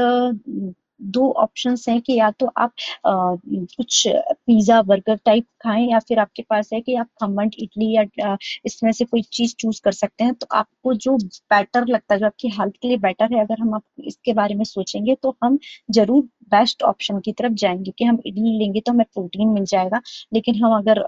2 1.07 1.31
ऑप्शंस 1.39 1.85
हैं 1.89 2.01
कि 2.03 2.15
या 2.15 2.31
तो 2.33 2.47
आप 2.59 2.73
आ, 3.07 3.13
कुछ 3.47 4.03
पिज़्ज़ा, 4.09 4.81
बर्गर 4.85 5.17
टाइप 5.25 5.45
खाएँ 5.63 5.87
या 5.91 5.99
फिर 6.01 6.19
आपके 6.19 6.43
पास 6.51 6.71
है 6.73 6.81
कि 6.81 6.95
आप 6.97 7.07
खमंड 7.23 7.55
इडली 7.59 7.93
या 7.95 8.37
इसमें 8.67 8.91
से 8.93 9.05
कोई 9.07 9.23
चीज़ 9.33 9.55
चूज़ 9.59 9.81
कर 9.85 9.93
सकते 9.95 10.25
हैं। 10.25 10.35
तो 10.35 10.47
आपको 10.55 10.95
जो 10.97 11.17
बेटर 11.17 11.87
लगता 11.89 12.15
है, 12.15 12.21
जो 12.21 12.27
आपकी 12.27 12.49
हेल्थ 12.51 12.75
के 12.83 12.89
लिए 12.89 12.97
बेटर 12.99 13.35
है, 13.35 13.41
अगर 13.41 13.61
हम 13.61 13.75
आप 13.75 13.83
इसके 14.07 14.33
बारे 14.35 14.55
में 14.55 14.65
सोचेंगे 14.67 15.15
तो 15.23 15.37
हम 15.45 15.59
ज़रूर 15.91 16.29
बेस्ट 16.51 16.83
ऑप्शन 16.83 17.19
की 17.21 17.33
तरफ़ 17.33 17.53
जाएँगे 17.55 17.91
कि 17.91 18.05
हम 18.05 18.19
इडली 18.27 18.57
लेंगे 18.59 18.81
तो 18.81 18.93
हमें 18.93 19.05
प्रोटीन 19.07 19.49
मिल 19.49 19.65
जाएगा। 19.65 20.01
लेकिन 20.33 20.63
हम 20.65 20.77
अगर 20.77 21.03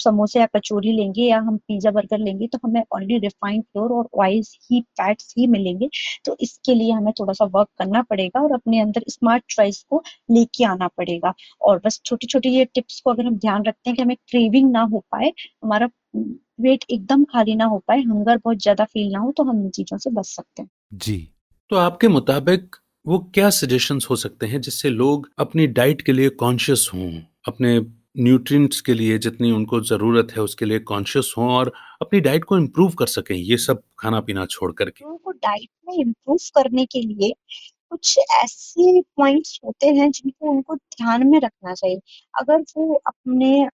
समोसे 0.00 0.40
या 0.40 0.46
कचौरी 0.56 0.92
लेंगे 0.92 1.22
या 1.22 1.38
हम 1.40 1.56
पिज्जा 1.58 1.90
बर्गर 1.90 2.18
लेंगे 2.18 2.46
तो 2.46 2.58
हमें 2.64 2.82
ओनली 2.94 3.18
रिफाइंड 3.18 3.62
फ्लोर 3.64 3.92
और 3.92 4.08
ऑयल 4.18 4.42
ही 4.64 4.80
फैट्स 4.92 5.34
ही 5.38 5.46
मिलेंगे। 5.46 5.88
तो 6.24 6.36
इसके 6.40 6.74
लिए 6.74 6.92
हमें 6.92 7.12
थोड़ा 7.20 7.32
सा 7.32 7.44
वर्क 7.54 7.68
करना 7.78 8.02
पड़ेगा 8.02 8.42
और 8.42 8.52
अपने 8.52 8.80
अंदर 8.80 9.04
स्मार्ट 9.08 9.44
चॉइस 9.50 9.82
को 9.90 10.02
लेके 10.30 10.64
आना 10.64 10.88
पड़ेगा। 10.88 11.34
और 11.60 11.80
बस 11.84 12.00
छोटी 12.04 12.26
छोटी 12.26 12.48
ये 12.48 12.64
टिप्स 12.64 13.00
को 13.00 13.10
अगर 13.10 13.26
हम 13.26 13.36
ध्यान 13.38 13.64
रखते 13.64 13.90
हैं 13.90 13.96
कि 13.96 14.02
हमें 14.02 14.16
क्रेविंग 14.28 14.70
ना 14.70 14.82
हो 14.82 15.04
पाए, 15.12 15.32
हमारा 15.64 15.88
वेट 16.60 16.84
एकदम 16.90 17.24
खाली 17.24 17.54
ना 17.54 17.64
हो 17.64 17.78
पाए 17.88 18.00
हंगर 18.00 18.36
बहुत 18.36 18.58
ज़्यादा 18.58 18.84
फील 18.84 19.12
ना 19.12 19.18
हो 19.18 19.32
तो 19.32 19.42
हम 19.42 19.62
इन 19.62 19.70
चीज़ों 19.70 19.98
से 19.98 20.10
बच 20.10 20.26
सकते 20.26 20.62
हैं। 20.62 20.68
जी। 20.94 21.16
तो 21.70 21.76
आपके 21.76 22.08
मुताबिक 22.08 22.76
वो 23.06 23.18
क्या 23.34 23.48
सजेशंस 23.50 24.06
हो 24.10 24.16
सकते 24.16 24.46
हैं 24.46 24.60
जिससे 24.60 24.88
लोग 24.90 25.28
अपनी 25.38 25.66
डाइट 25.68 26.00
के 26.02 26.12
लिए 26.12 26.28
कॉन्शियस 26.40 26.90
हों, 26.94 27.10
अपने 27.48 27.78
न्यूट्रिएंट्स 28.16 28.80
के 28.80 28.94
लिए 28.94 29.18
जितनी 29.18 29.50
उनको 29.52 29.80
ज़रूरत 29.82 30.32
है 30.36 30.42
उसके 30.42 30.64
लिए 30.64 30.78
कॉन्शियस 30.90 31.32
हों 31.38 31.48
और 31.50 31.72
अपनी 32.02 32.20
डाइट 32.20 32.44
को 32.44 32.58
इम्प्रूव 32.58 32.92
कर 32.98 33.06
सकें, 33.06 33.34
ये 33.36 33.56
सब 33.58 33.82
खाना 33.98 34.20
पीना 34.20 34.44
छोड़ 34.46 34.72
करके। 34.72 35.04
लोगों 35.04 35.16
को 35.18 35.30
डाइट 35.32 35.68
में 35.88 35.94
इम्प्रूव 35.96 36.38
करने 36.54 36.84
के 36.86 37.00
लिए 37.02 37.32
कुछ 37.90 38.18
ऐसे 38.34 39.00
पॉइंट्स 39.16 39.58
होते 39.64 39.86
हैं 39.88 40.10
जिनको 40.10 40.50
उनको 40.50 40.74
ध्यान 40.76 41.26
में 41.28 41.38
रखना 41.40 41.74
चाहिए। 41.74 42.00
अगर 42.34 42.60
वो 42.76 42.94
अपने 43.06 43.68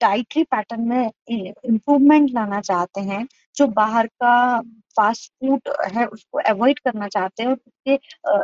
डाइटरी 0.00 0.42
पैटर्न 0.44 0.80
में 0.88 1.10
इम्प्रूवमेंट 1.30 2.30
लाना 2.34 2.60
चाहते 2.62 3.00
हैं 3.02 3.26
जो 3.58 3.66
बाहर 3.68 4.06
का 4.22 4.60
फास्ट 4.96 5.30
फ़ूड 5.40 5.68
है, 5.94 6.04
उसको 6.06 6.38
अवॉइड 6.50 6.78
करना 6.80 7.08
चाहते 7.08 7.42
हैं 7.42 7.52
उसके 7.52 7.94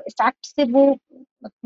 इफ़ेक्ट 0.09 0.47
से 0.47 0.65
वो 0.67 0.85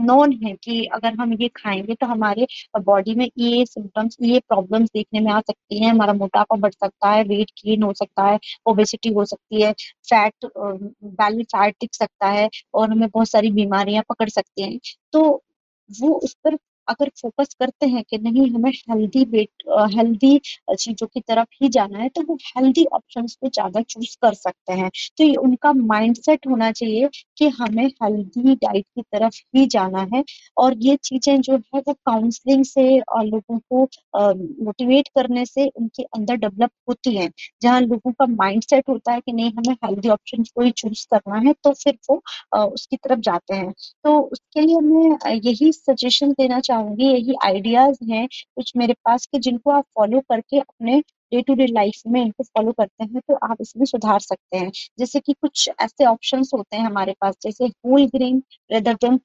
नोन 0.00 0.32
है 0.44 0.52
कि 0.64 0.84
अगर 0.94 1.14
हम 1.14 1.32
ये 1.34 1.48
खाएँगे 1.56 1.94
तो 1.94 2.06
हमारे 2.06 2.46
बॉडी 2.82 3.14
में 3.14 3.28
ये 3.38 3.64
सिम्टम्स 3.66 4.16
ये 4.22 4.40
प्रॉब्लम्स 4.48 4.88
देखने 4.94 5.20
में 5.20 5.30
आ 5.32 5.40
सकती 5.42 5.82
हैं। 5.84 5.90
हमारा 5.92 6.12
मोटापा 6.14 6.56
बढ़ 6.58 6.72
सकता 6.72 7.10
है 7.10 7.22
वेट 7.24 7.50
गेन 7.64 7.82
हो 7.82 7.92
सकता 7.94 8.24
है 8.24 8.38
ओबेसिटी 8.66 9.12
हो 9.14 9.24
सकती 9.26 9.62
है 9.62 9.72
फैट 10.10 10.46
बैली 10.56 11.42
फैट 11.46 11.74
दिख 11.80 11.94
सकता 11.94 12.28
है 12.30 12.48
और 12.74 12.90
हमें 12.90 13.08
बहुत 13.08 13.28
सारी 13.30 13.50
बीमारियाँ 13.52 14.02
पकड़ 14.10 14.28
सकती 14.30 14.62
हैं। 14.64 14.78
तो 15.12 15.22
वो 15.90 16.12
उस 16.16 16.34
पर 16.44 16.56
अगर 16.88 17.10
फोकस 17.20 17.54
करते 17.54 17.86
हैं 17.88 18.02
कि 18.04 18.18
नहीं, 18.18 18.50
हमें 18.50 18.70
हेल्दी 18.70 19.24
वेट 19.26 19.64
हेल्दी 19.92 20.38
चीज़ों 20.74 21.06
की 21.08 21.20
तरफ़ 21.22 21.48
ही 21.62 21.68
जाना 21.70 21.98
है 21.98 22.08
तो 22.10 22.22
वो 22.24 22.34
हेल्दी 22.48 22.84
ऑप्शन 22.92 23.26
को 23.34 23.48
ज़्यादा 23.48 23.80
चूज़ 23.84 24.16
कर 24.22 24.34
सकते 24.36 24.72
हैं। 24.74 24.90
तो 25.18 25.24
ये 25.24 25.34
उनका 25.38 25.72
माइंडसेट 25.74 26.46
होना 26.48 26.70
चाहिए 26.72 27.08
कि 27.38 27.48
हमें 27.58 27.86
हेल्दी 28.02 28.54
डाइट 28.56 28.84
की 28.86 29.02
तरफ़ 29.04 29.36
ही 29.56 29.66
जाना 29.68 30.06
है 30.14 30.22
और 30.56 30.74
ये 30.80 30.96
चीज़ें 31.02 31.40
जो 31.40 31.56
है 31.66 31.80
वो 31.80 31.92
काउंसलिंग 31.94 32.64
से 32.66 32.98
और 33.00 33.24
लोगों 33.26 33.58
को 33.60 33.82
मोटिवेट 34.64 35.08
करने 35.14 35.44
से 35.46 35.66
उनके 35.70 36.02
अंदर 36.10 36.36
डेवलप 36.38 36.70
होती 36.88 37.14
है। 37.16 37.28
जहाँ 37.62 37.80
लोगों 37.80 38.12
का 38.12 38.26
माइंडसेट 38.28 38.88
होता 38.88 39.12
है 39.12 39.20
कि 39.20 39.32
नहीं, 39.32 39.50
हमें 39.52 39.74
हेल्दी 39.84 40.08
ऑप्शन 40.10 40.42
को 40.46 40.62
ही 40.62 40.70
चूज़ 40.72 41.06
करना 41.10 41.38
है 41.40 41.52
तो 41.64 41.72
फिर 41.74 41.98
वो 42.10 42.20
उसकी 42.66 42.96
तरफ़ 42.98 43.20
जाते 43.22 43.54
हैं। 43.54 43.72
तो 44.04 44.18
उसके 44.22 44.60
लिए 44.60 44.80
मैं 44.82 45.36
यही 45.38 45.72
सजेशन 45.72 46.32
देना 46.32 46.60
चाहूँ 46.60 46.77
चाहूँगी 46.78 47.04
यही 47.06 47.34
आइडियाज़ 47.44 47.98
हैं 48.10 48.26
कुछ 48.28 48.72
मेरे 48.76 48.94
पास 49.04 49.26
के 49.26 49.38
जिनको 49.40 49.70
आप 49.70 49.84
फॉलो 49.94 50.20
करके 50.30 50.58
अपने 50.60 51.02
डे 51.32 51.40
टू 51.42 51.54
डे 51.54 51.66
लाइफ 51.68 52.02
में 52.08 52.20
इनको 52.22 52.44
फॉलो 52.46 52.72
करते 52.72 53.04
हैं 53.04 53.20
तो 53.28 53.34
आप 53.44 53.56
इसमें 53.60 53.84
सुधार 53.86 54.20
सकते 54.20 54.56
हैं। 54.58 54.70
जैसे 54.98 55.20
कि 55.20 55.32
कुछ 55.34 55.68
ऐसे 55.82 56.04
ऑप्शन 56.06 56.42
होते 56.54 56.76
हैं 56.76 56.84
हमारे 56.84 57.14
पास, 57.20 57.34
जैसे 57.42 57.66
whole 57.66 58.06
grain 58.08 58.42
rather 58.70 58.94
than 58.96 59.18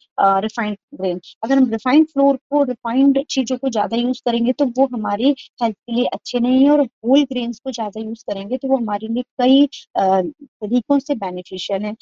refined 0.43 0.77
grain 0.95 1.19
अगर 1.43 1.57
हम 1.57 1.69
रिफाइंड 1.71 2.05
फ्लोर 2.07 2.35
को 2.51 2.63
रिफाइंड 2.65 3.23
चीज़ों 3.27 3.57
को 3.57 3.69
ज़्यादा 3.69 3.97
यूज़ 3.97 4.21
करेंगे 4.25 4.51
तो 4.53 4.65
वो 4.77 4.87
हमारी 4.93 5.29
हेल्थ 5.61 5.75
के 5.77 5.93
लिए 5.93 6.05
अच्छे 6.13 6.39
नहीं 6.39 6.63
है, 6.63 6.71
और 6.71 6.81
होल 6.81 7.23
ग्रेन्स 7.25 7.59
को 7.59 7.71
ज़्यादा 7.71 8.01
यूज़ 8.01 8.23
करेंगे 8.29 8.57
तो 8.57 8.67
वो 8.67 8.77
हमारे 8.77 9.07
लिए 9.07 9.23
कई 9.41 9.65
तरीकों 9.97 10.99
से 10.99 11.15
बेनिफिशियल 11.15 11.83
है। 11.85 11.93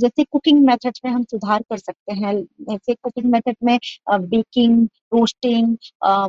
जैसे 0.00 0.24
कुकिंग 0.24 0.64
मेथड 0.66 0.92
में 1.04 1.10
हम 1.12 1.22
सुधार 1.24 1.62
कर 1.70 1.78
सकते 1.78 2.14
हैं। 2.14 2.34
जैसे 2.62 2.94
कुकिंग 2.94 3.30
मेथड 3.32 3.56
में 3.64 3.78
बेकिंग 4.10 4.82
रोस्टिंग 5.14 5.76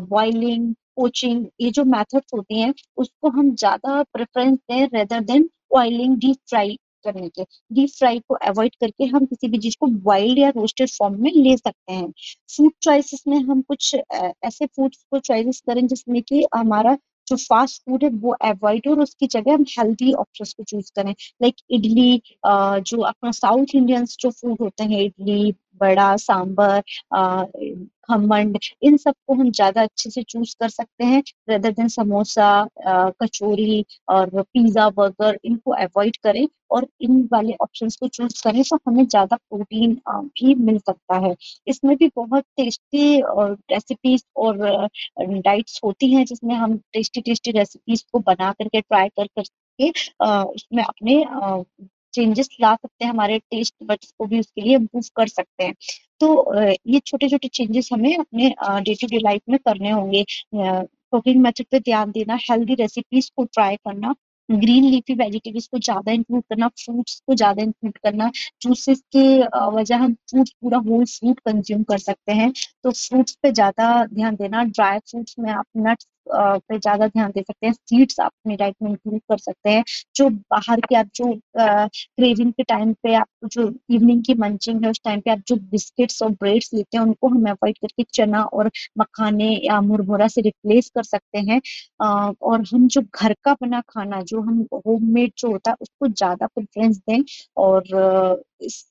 बॉइलिंग 0.09 0.73
कोचिंग 0.97 1.45
ये 1.61 1.69
जो 1.71 1.83
मेथड्स 1.87 2.33
होती 2.35 2.59
हैं, 2.61 2.73
उसको 2.97 3.29
हम 3.31 3.53
ज़्यादा 3.55 4.01
प्रेफरेंस 4.13 4.57
दें 4.59 4.85
rather 4.89 5.19
than 5.23 5.49
oiling 5.75 6.17
deep 6.19 6.37
fry 6.49 6.77
करने 7.05 7.29
के। 7.29 7.43
डीप 7.73 7.89
फ्राई 7.97 8.19
को 8.21 8.35
अवॉइड 8.47 8.75
करके 8.81 9.05
हम 9.07 9.25
किसी 9.25 9.47
भी 9.49 9.57
चीज़ 9.59 9.75
को 9.79 9.87
बॉइल्ड 10.03 10.39
या 10.39 10.49
रोस्टेड 10.57 10.89
फॉर्म 10.91 11.21
में 11.23 11.31
ले 11.33 11.55
सकते 11.57 11.93
हैं। 11.93 12.11
फ़ूड 12.57 12.71
चॉइसेस 12.83 13.23
में 13.27 13.37
हम 13.39 13.61
कुछ 13.63 13.95
ऐसे 13.95 14.65
फ़ूड 14.67 14.95
को 15.11 15.19
चॉइसेस 15.21 15.61
करें 15.67 15.85
जिसमें 15.87 16.21
कि 16.23 16.45
हमारा 16.55 16.97
जो 17.27 17.35
फास्ट 17.37 17.81
फ़ूड 17.83 18.03
है, 18.03 18.09
वो 18.11 18.31
अवॉइड 18.43 18.87
और 18.89 18.99
उसकी 19.01 19.27
जगह 19.29 19.53
हम 19.53 19.63
हेल्दी 19.69 20.11
ऑप्शन 20.15 20.45
को 20.57 20.63
चूज़ 20.63 20.91
करें। 20.95 21.11
लाइक 21.41 21.55
इडली 21.71 22.21
जो 22.45 23.01
अपना 23.03 23.31
साउथ 23.31 23.75
इंडियंस 23.75 24.15
जो 24.21 24.29
फ़ूड 24.31 24.57
होते 24.61 24.83
हैं, 24.83 25.01
इडली 25.01 25.51
बड़ा 25.81 26.15
सांबर 26.19 26.81
खमंड 28.05 28.57
इन 28.83 28.97
सबको 28.97 29.33
हम 29.33 29.51
ज़्यादा 29.51 29.81
अच्छे 29.83 30.09
से 30.09 30.23
चूज़ 30.23 30.55
कर 30.59 30.69
सकते 30.69 31.03
हैं 31.05 31.21
रेदर 31.49 31.71
देन 31.71 31.87
समोसा 31.89 32.47
कचौरी 33.21 33.85
और 34.09 34.41
पिज्जा 34.43 34.89
बर्गर 34.91 35.37
इनको 35.45 35.71
अवॉइड 35.75 36.17
करें 36.23 36.47
और 36.71 36.87
इन 37.01 37.21
वाले 37.31 37.53
ऑप्शंस 37.61 37.95
को 37.95 38.07
चूज़ 38.09 38.41
करें 38.43 38.61
तो 38.63 38.77
हमें 38.87 39.05
ज़्यादा 39.05 39.35
प्रोटीन 39.37 39.93
भी 40.09 40.55
मिल 40.57 40.77
सकता 40.79 41.17
है। 41.25 41.35
इसमें 41.67 41.95
भी 41.97 42.09
बहुत 42.15 42.43
टेस्टी 42.57 43.21
रेसिपीज़ 43.71 44.23
और 44.37 44.57
डाइट्स 45.21 45.79
होती 45.83 46.11
हैं 46.13 46.25
जिसमें 46.25 46.55
हम 46.55 46.77
टेस्टी 46.93 47.21
टेस्टी 47.21 47.51
रेसिपीज़ 47.51 48.03
को 48.13 48.19
बना 48.21 48.51
करके 48.53 48.81
ट्राई 48.81 49.09
कर 49.11 49.27
करके 49.29 49.89
उसमें 50.53 50.83
अपने 50.83 51.23
चेंजेस 52.13 52.49
ला 52.61 52.73
सकते 52.75 53.05
हैं 53.05 53.11
हमारे 53.11 53.37
टेस्ट 53.41 53.73
बड्स 53.83 54.11
को 54.19 54.25
भी 54.25 54.39
उसके 54.39 54.61
लिए 54.61 54.75
इम्प्रूव 54.75 55.03
कर 55.15 55.27
सकते 55.29 55.63
हैं। 55.63 55.73
तो 56.21 56.27
ये 56.87 56.99
छोटे 57.05 57.29
छोटे 57.29 57.47
चेंजेस 57.49 57.89
हमें 57.93 58.17
अपने 58.17 58.49
डे 58.81 58.95
टू 59.01 59.07
डे 59.07 59.19
लाइफ 59.19 59.41
में 59.49 59.59
करने 59.59 59.91
होंगे। 59.91 60.23
कुकिंग 60.55 61.41
मेथड 61.43 61.65
पे 61.71 61.79
ध्यान 61.81 62.11
देना 62.11 62.37
हेल्दी 62.41 62.75
रेसिपीज़ 62.75 63.29
को 63.37 63.43
ट्राई 63.45 63.75
करना 63.77 64.13
ग्रीन 64.49 64.85
लीफी 64.85 65.13
वेजिटेबल्स 65.15 65.67
को 65.67 65.79
ज़्यादा 65.79 66.11
इंक्लूड 66.11 66.43
करना 66.49 66.67
फ्रूट्स 66.77 67.19
को 67.27 67.35
ज़्यादा 67.35 67.63
इंक्लूड 67.63 67.97
करना 67.97 68.29
जूसेस 68.61 69.01
के 69.15 69.23
वजह 69.75 69.97
हम 69.97 70.13
फ्रूट 70.29 70.49
पूरा 70.61 70.77
होल 70.87 71.05
फ्रूट 71.07 71.39
कंज्यूम 71.39 71.83
कर 71.83 71.97
सकते 71.99 72.33
हैं। 72.33 72.51
तो 72.83 72.91
फ्रूट्स 72.91 73.37
पे 73.43 73.51
ज़्यादा 73.51 74.05
ध्यान 74.13 74.35
देना 74.35 74.63
ड्राई 74.65 74.99
फ्रूट्स 75.01 75.35
में 75.39 75.51
आप 75.51 75.65
नट्स 75.77 76.07
पे 76.27 76.77
ज़्यादा 76.79 77.07
ध्यान 77.07 77.31
दे 77.31 77.41
सकते 77.41 77.67
हैं। 77.67 77.73
सीड्स 77.73 78.19
आप 78.19 78.31
अपनी 78.33 78.55
डाइट 78.57 78.75
में 78.83 78.89
इंक्लूड 78.91 79.19
कर 79.29 79.37
सकते 79.39 79.69
हैं। 79.69 79.83
जो 80.15 80.29
बाहर 80.29 80.79
के 80.81 80.95
आप 80.95 81.09
जो 81.15 81.33
क्रेविंग 81.57 82.51
के 82.53 82.63
टाइम 82.63 82.93
पे 83.03 83.13
आप 83.15 83.27
जो 83.47 83.71
इवनिंग 83.91 84.23
की 84.25 84.33
मंचिंग 84.35 84.83
है, 84.85 84.89
उस 84.91 85.01
टाइम 85.05 85.19
पे 85.21 85.31
आप 85.31 85.41
जो 85.47 85.55
बिस्किट्स 85.71 86.21
और 86.23 86.29
ब्रेड्स 86.31 86.69
लेते 86.73 86.97
हैं, 86.97 87.03
उनको 87.05 87.27
हम 87.27 87.45
अवॉइड 87.51 87.77
करके 87.77 88.03
चना 88.13 88.43
और 88.43 88.71
मखाने 88.97 89.49
या 89.65 89.79
मुरमुरा 89.81 90.27
से 90.27 90.41
रिप्लेस 90.41 90.89
कर 90.95 91.03
सकते 91.03 91.39
हैं। 91.51 91.61
और 92.41 92.63
हम 92.73 92.87
जो 92.87 93.01
घर 93.15 93.35
का 93.43 93.53
बना 93.61 93.81
खाना, 93.89 94.21
जो 94.23 94.41
हम 94.41 94.65
होममेड 94.87 95.31
जो 95.37 95.51
होता 95.51 95.71
है, 95.71 95.75
उसको 95.81 96.07
ज़्यादा 96.09 96.47
प्रेफरेंस 96.47 96.97
दें 97.09 97.23
और 97.57 98.41
इस 98.61 98.83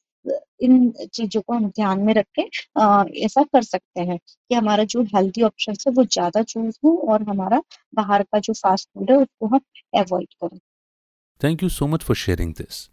इन 0.62 0.90
चीज़ों 1.04 1.40
को 1.40 1.52
हम 1.52 1.66
ध्यान 1.68 2.00
में 2.00 2.12
रख 2.14 2.26
के 2.38 2.42
ऐसा 3.24 3.42
कर 3.44 3.62
सकते 3.62 4.00
हैं 4.00 4.18
कि 4.18 4.54
हमारा 4.54 4.84
जो 4.86 5.02
हेल्थी 5.14 5.42
ऑप्शन 5.42 5.74
है 5.86 5.92
वो 5.92 6.04
ज़्यादा 6.06 6.42
चूज़ 6.44 6.78
हो 6.84 6.96
और 7.08 7.22
हमारा 7.28 7.62
बाहर 7.94 8.22
का 8.22 8.38
जो 8.38 8.52
फास्ट 8.54 8.88
फ़ूड 8.88 9.10
है 9.10 9.16
उसको 9.18 9.46
हम 9.46 9.60
अवॉइड 9.98 10.28
करें। 10.34 10.58
Thank 11.40 11.62
you 11.62 11.68
so 11.70 11.86
much 11.86 12.02
for 12.02 12.16
sharing 12.16 12.52
this 12.54 12.88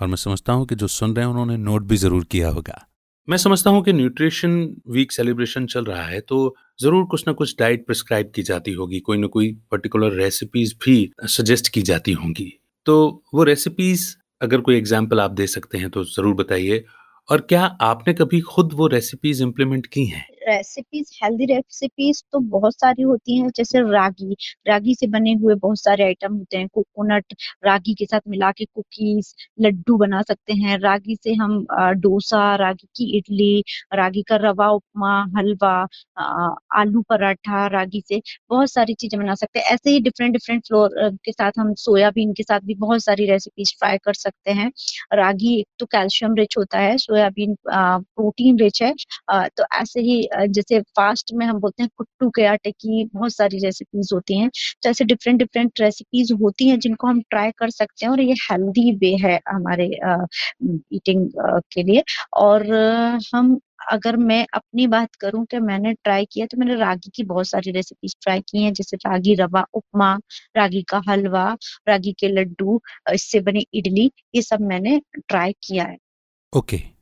और 0.00 0.08
मैं 0.08 0.16
समझता 0.18 0.52
हूँ 0.52 0.66
कि 0.66 0.74
जो 0.74 0.86
सुन 0.88 1.14
रहे 1.16 1.24
हैं 1.24 1.30
उन्होंने 1.32 1.56
नोट 1.58 1.82
भी 1.82 1.96
ज़रूर 1.96 2.24
किया 2.24 2.48
होगा। 2.50 2.84
मैं 3.28 3.36
समझता 3.38 3.70
हूँ 3.70 3.82
कि 3.84 3.92
न्यूट्रिशन 3.92 4.56
वीक 4.88 5.12
सेलिब्रेशन 5.12 5.66
चल 5.66 5.84
रहा 5.84 6.02
है 6.04 6.20
तो 6.22 6.54
ज़रूर 6.82 7.04
कुछ 7.06 7.26
ना 7.26 7.32
कुछ 7.32 7.54
डाइट 7.58 7.86
प्रिस्क्राइब 7.86 8.30
की 8.34 8.42
जाती 8.42 8.72
होगी, 8.72 9.00
कोई 9.00 9.18
ना 9.18 9.26
कोई 9.28 9.52
पर्टिकुलर 9.70 10.12
रेसिपीज़ 10.14 10.74
भी 10.84 11.10
सजेस्ट 11.28 11.68
की 11.68 11.82
जाती 11.82 12.12
होंगी। 12.14 12.52
तो 12.86 13.22
वो 13.34 13.44
रेसिपीज़ 13.44 14.14
अगर 14.44 14.60
कोई 14.60 14.76
एग्ज़ाम्पल 14.76 15.20
आप 15.20 15.30
दे 15.30 15.46
सकते 15.46 15.78
हैं 15.78 15.90
तो 15.90 16.04
ज़रूर 16.04 16.34
बताइए। 16.34 16.84
और 17.28 17.40
क्या 17.40 17.64
आपने 17.82 18.14
कभी 18.14 18.40
खुद 18.46 18.72
वो 18.74 18.86
रेसिपीज़ 18.86 19.42
इम्प्लीमेंट 19.42 19.86
की 19.86 20.04
हैं? 20.06 20.26
रेसिपीज़ 20.44 21.10
हेल्दी 21.22 21.44
रेसिपीज़ 21.46 22.22
तो 22.32 22.38
बहुत 22.50 22.74
सारी 22.74 23.02
होती 23.02 23.36
हैं, 23.38 23.48
जैसे 23.56 23.80
रागी। 23.90 24.36
रागी 24.68 24.94
से 24.94 25.06
बने 25.08 25.32
हुए 25.42 25.54
बहुत 25.56 25.78
सारे 25.80 26.04
आइटम 26.04 26.34
होते 26.36 26.56
हैं 26.58 26.68
कोकोनट 26.74 27.34
रागी 27.66 27.94
के 27.94 28.04
साथ 28.06 28.20
मिला 28.28 28.50
के 28.52 28.64
कुकीज 28.66 29.34
लड्डू 29.60 29.96
बना 29.98 30.22
सकते 30.22 30.52
हैं। 30.54 30.78
रागी 30.80 31.16
से 31.16 31.32
हम 31.34 31.64
डोसा, 31.98 32.54
रागी 32.56 32.86
की 32.96 33.16
इडली, 33.18 33.62
रागी 33.94 34.22
का 34.28 34.36
रवा 34.42 34.68
उपमा, 34.70 35.14
हलवा 35.38 35.74
आलू 36.80 37.02
पराठा, 37.10 37.66
रागी 37.68 38.02
से 38.08 38.20
बहुत 38.50 38.70
सारी 38.72 38.94
चीज़ें 38.96 39.20
बना 39.20 39.34
सकते 39.34 39.58
हैं। 39.60 39.66
ऐसे 39.74 39.90
ही 39.90 40.00
डिफरेंट 40.00 40.32
डिफरेंट 40.32 40.62
फ्लोर 40.66 40.90
के 41.24 41.32
साथ 41.32 41.52
हम 41.58 41.72
सोयाबीन 41.78 42.32
के 42.34 42.42
साथ 42.42 42.60
भी 42.64 42.74
बहुत 42.76 43.02
सारी 43.04 43.26
रेसिपीज़ 43.26 43.72
ट्राई 43.78 43.98
कर 44.04 44.14
सकते 44.14 44.50
हैं। 44.52 44.70
रागी 45.14 45.58
एक 45.60 45.66
तो 45.78 45.86
कैल्शियम 45.88 46.34
रिच 46.36 46.54
होता 46.58 46.78
है, 46.78 46.96
सोयाबीन 46.98 47.54
प्रोटीन 47.66 48.58
रिच 48.58 48.82
है 48.82 48.92
तो 49.50 49.64
ऐसे 49.74 50.00
ही 50.02 50.20
जैसे 50.48 50.80
फास्ट 50.96 51.32
में 51.34 51.44
हम 51.46 51.58
बोलते 51.60 51.82
हैं 51.82 51.90
कुट्टू 51.98 52.30
के 52.30 52.44
आटे 52.46 52.70
की 52.72 53.04
बहुत 53.14 53.34
सारी 53.34 53.58
रेसिपीज़ 53.64 54.14
होती 54.14 54.38
हैं 54.38 54.50
तो 54.82 54.90
ऐसे 54.90 55.04
डिफरेंट 55.04 55.38
डिफरेंट 55.38 55.80
रेसिपीज़ 55.80 56.32
होती 56.42 56.68
हैं 56.68 56.78
जिनको 56.78 57.06
हम 57.06 57.20
ट्राई 57.30 57.50
कर 57.58 57.70
सकते 57.70 58.06
हैं 58.06 58.12
और 58.12 58.20
ये 58.20 58.34
हेल्दी 58.42 58.90
वे 58.96 59.14
है 59.24 59.38
हमारे 59.48 59.86
ईटिंग 60.92 61.28
के 61.72 61.82
लिए 61.82 62.02
और 62.38 62.66
हम 63.34 63.58
अगर 63.92 64.16
मैं 64.16 64.44
अपनी 64.54 64.86
बात 64.86 65.14
करूँ 65.20 65.44
कि 65.46 65.58
मैंने 65.60 65.92
ट्राई 65.94 66.24
किया 66.32 66.46
तो 66.46 66.58
मैंने 66.58 66.74
रागी 66.74 67.10
की 67.14 67.24
बहुत 67.24 67.48
सारी 67.48 67.70
रेसिपीज़ 67.70 68.14
ट्राई 68.22 68.40
की 68.40 68.62
हैं, 68.62 68.72
जैसे 68.72 68.96
रागी 68.96 69.34
रवा, 69.34 69.64
उपमा, 69.74 70.14
रागी 70.56 70.82
का 70.82 71.02
हलवा, 71.08 71.44
रागी 71.88 72.12
के 72.12 72.28
लड्डू 72.28 72.80
इससे 73.14 73.40
बनी 73.40 73.66
इडली, 73.74 74.10
ये 74.34 74.42
सब 74.42 74.60
मैंने 74.62 75.00
ट्राई 75.18 75.52
किया 75.62 75.84
है 75.84 75.96
ओके 76.52 76.76
okay. 76.76 76.93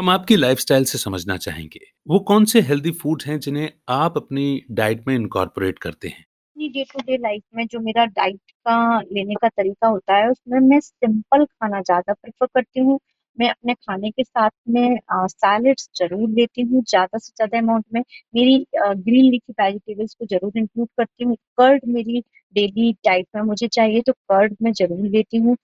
हम 0.00 0.08
आपकी 0.10 0.36
लाइफस्टाइल 0.36 0.84
से 0.84 0.98
समझना 0.98 1.36
चाहेंगे। 1.36 1.80
वो 2.08 2.18
कौन 2.28 2.44
से 2.44 2.60
हेल्दी 2.60 2.90
फ़ूड 2.92 3.22
हैं 3.26 3.38
जिन्हें 3.40 3.68
आप 3.90 4.16
अपनी 4.16 4.44
डाइट 4.72 5.02
में 5.08 5.14
इनकॉर्पोरेट 5.14 5.78
करते 5.78 6.08
हैं? 6.08 6.24
अपनी 6.56 6.68
डे 6.68 6.84
टू 6.84 7.00
डे 7.00 7.16
लाइफ 7.16 7.42
में 7.56 7.66
जो 7.66 7.80
मेरा 7.80 8.04
डाइट 8.06 8.38
का 8.66 9.00
लेने 9.02 9.34
का 9.34 9.48
तरीका 9.48 9.88
होता 9.88 10.16
है, 10.16 10.30
उसमें 10.30 10.58
मैं 10.60 10.78
सिंपल 10.80 11.44
खाना 11.44 11.80
ज़्यादा 11.80 12.12
प्रेफर 12.12 12.46
करती 12.46 12.80
हूँ। 12.80 12.98
मैं 13.38 13.48
अपने 13.50 13.74
खाने 13.74 14.10
के 14.10 14.24
साथ 14.24 14.50
में 14.68 14.98
सैलड्स 15.12 15.88
ज़रूर 15.96 16.28
लेती 16.30 16.62
हूँ, 16.62 16.82
ज़्यादा 16.84 17.18
से 17.18 17.32
ज़्यादा 17.36 17.58
अमाउंट 17.58 17.84
में। 17.94 18.00
मेरी 18.34 18.58
ग्रीन 18.74 19.30
लीफी 19.30 19.52
वेजिटेबल्स 19.60 20.14
को 20.14 20.26
ज़रूर 20.26 20.58
इंक्लूड 20.58 20.88
करती 20.98 21.24
हूँ। 21.24 21.36
कर्ड 21.58 21.82
मेरी 21.88 22.22
डेली 22.54 22.92
डाइट 23.06 23.26
में 23.36 23.42
मुझे 23.42 23.68
चाहिए 23.68 24.00
तो 24.02 24.12
कर्ड 24.12 24.56
मैं 24.62 24.72
ज़रूर 24.72 25.06
लेती 25.08 25.36
हूँ। 25.38 25.56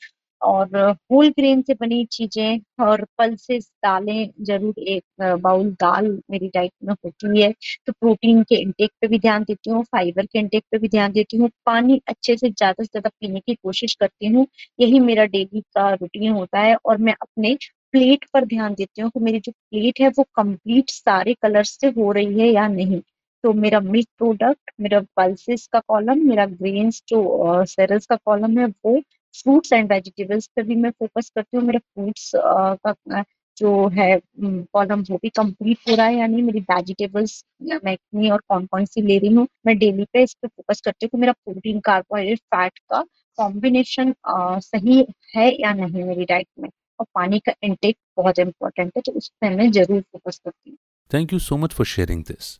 और 0.42 0.76
होल 1.12 1.28
ग्रेन 1.30 1.62
से 1.62 1.74
बनी 1.74 2.04
चीज़ें 2.12 2.84
और 2.84 3.04
पल्सेस 3.18 3.70
दालें 3.84 4.30
ज़रूर 4.44 4.78
एक 4.80 5.38
बाउल 5.42 5.70
दाल 5.74 6.06
मेरी 6.30 6.48
डाइट 6.54 6.72
में 6.84 6.94
होती 6.96 7.40
है। 7.42 7.52
तो 7.86 7.92
प्रोटीन 7.92 8.42
के 8.44 8.56
इंटेक 8.56 8.90
पे 9.00 9.08
भी 9.08 9.18
ध्यान 9.18 9.44
देती 9.44 9.70
हूँ 9.70 9.82
फाइबर 9.84 10.26
के 10.26 10.38
इंटेक 10.38 10.64
पे 10.72 10.78
भी 10.78 10.88
ध्यान 10.88 11.12
देती 11.12 11.36
हूँ। 11.36 11.50
पानी 11.66 12.00
अच्छे 12.08 12.36
से 12.36 12.50
ज़्यादा 12.50 12.82
से 12.84 12.88
ज़्यादा 12.88 13.10
पीने 13.20 13.40
की 13.40 13.54
कोशिश 13.56 13.94
करती 14.00 14.26
हूँ। 14.26 14.46
यही 14.78 15.00
मेरा 15.00 15.24
डेली 15.26 15.60
का 15.70 15.90
रूटीन 15.92 16.30
होता 16.32 16.60
है 16.60 16.76
और 16.76 16.98
मैं 16.98 17.14
अपने 17.22 17.54
प्लेट 17.94 18.24
पर 18.34 18.44
ध्यान 18.46 18.74
देती 18.74 19.02
हूँ 19.02 19.10
कि 19.10 19.20
मेरी 19.20 19.38
जो 19.40 19.52
प्लेट 19.52 20.00
है 20.00 20.08
वो 20.10 20.22
कंप्लीट 20.36 20.90
सारे 20.90 21.34
कलर्स 21.42 21.78
से 21.80 21.86
हो 21.90 22.10
रही 22.12 22.40
है 22.40 22.48
या 22.48 22.66
नहीं। 22.68 23.00
तो 23.44 23.52
मेरा 23.54 23.80
मिल्क 23.80 24.06
प्रोडक्ट 24.18 24.70
मेरा 24.80 25.00
पल्सेस 25.16 25.66
का 25.72 25.80
कॉलम 25.88 26.26
मेरा 26.28 26.46
ग्रेन्स 26.46 27.02
जो 27.08 27.64
सेरल्स 27.66 28.06
का 28.06 28.16
कॉलम 28.24 28.58
है 28.58 28.66
वो 28.84 29.00
फ्रूट्स 29.36 29.72
एंड 29.72 29.92
वेजिटेबल्स 29.92 30.46
पे 30.56 30.62
भी 30.62 30.74
मैं 30.76 30.90
फोकस 30.92 31.30
करती 31.34 31.56
हूँ। 31.56 31.64
मेरा 31.66 31.78
फ्रूट्स 31.80 32.30
का 32.36 33.22
जो 33.56 33.88
है 33.88 34.08
कॉलम 34.36 35.02
वो 35.10 35.16
भी 35.18 35.28
कंप्लीट 35.30 35.78
हो 35.88 35.94
रहा 35.94 36.06
है, 36.06 36.16
यानी 36.16 36.42
मेरी 36.42 36.60
वेजिटेबल्स 36.62 37.44
मैं 37.64 37.96
कितनी 37.96 38.30
और 38.30 38.40
कौन 38.48 38.66
कौन 38.66 38.84
सी 38.84 39.02
ले 39.02 39.18
रही 39.18 39.32
हूँ, 39.34 39.46
मैं 39.66 39.76
डेली 39.78 40.04
पे 40.12 40.22
इस 40.22 40.34
पे 40.34 40.48
फोकस 40.48 40.80
करती 40.80 41.06
हूँ 41.06 41.10
कि 41.10 41.18
मेरा 41.18 41.32
प्रोटीन 41.34 41.80
कार्बोहाइड्रेट 41.80 42.38
फैट 42.38 42.78
का 42.90 43.02
कॉम्बिनेशन 43.38 44.14
सही 44.62 45.04
है 45.34 45.48
या 45.60 45.72
नहीं 45.74 46.04
मेरी 46.04 46.24
डाइट 46.24 46.46
में। 46.60 46.68
और 47.00 47.06
पानी 47.14 47.38
का 47.38 47.52
इंटेक 47.62 47.96
बहुत 48.16 48.38
इंपॉर्टेंट 48.38 48.92
है 48.96 49.02
तो 49.02 49.12
उस 49.12 49.28
पर 49.40 49.56
मैं 49.56 49.70
ज़रूर 49.72 50.00
फोकस 50.02 50.38
करती 50.38 50.70
हूँ। 50.70 50.76
Thank 51.10 51.32
you 51.32 51.38
so 51.40 51.56
much 51.56 51.72
for 51.72 51.86
sharing 51.86 52.22
this 52.24 52.58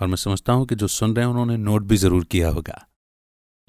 और 0.00 0.08
मैं 0.08 0.16
समझता 0.18 0.52
हूँ 0.52 0.66
कि 0.66 0.74
जो 0.74 0.86
सुन 0.88 1.14
रहे 1.16 1.24
हैं, 1.24 1.30
उन्होंने 1.32 1.56
नोट 1.58 1.82
भी 1.82 1.96
ज़रूर 1.98 2.24
किया 2.24 2.48
होगा। 2.50 2.84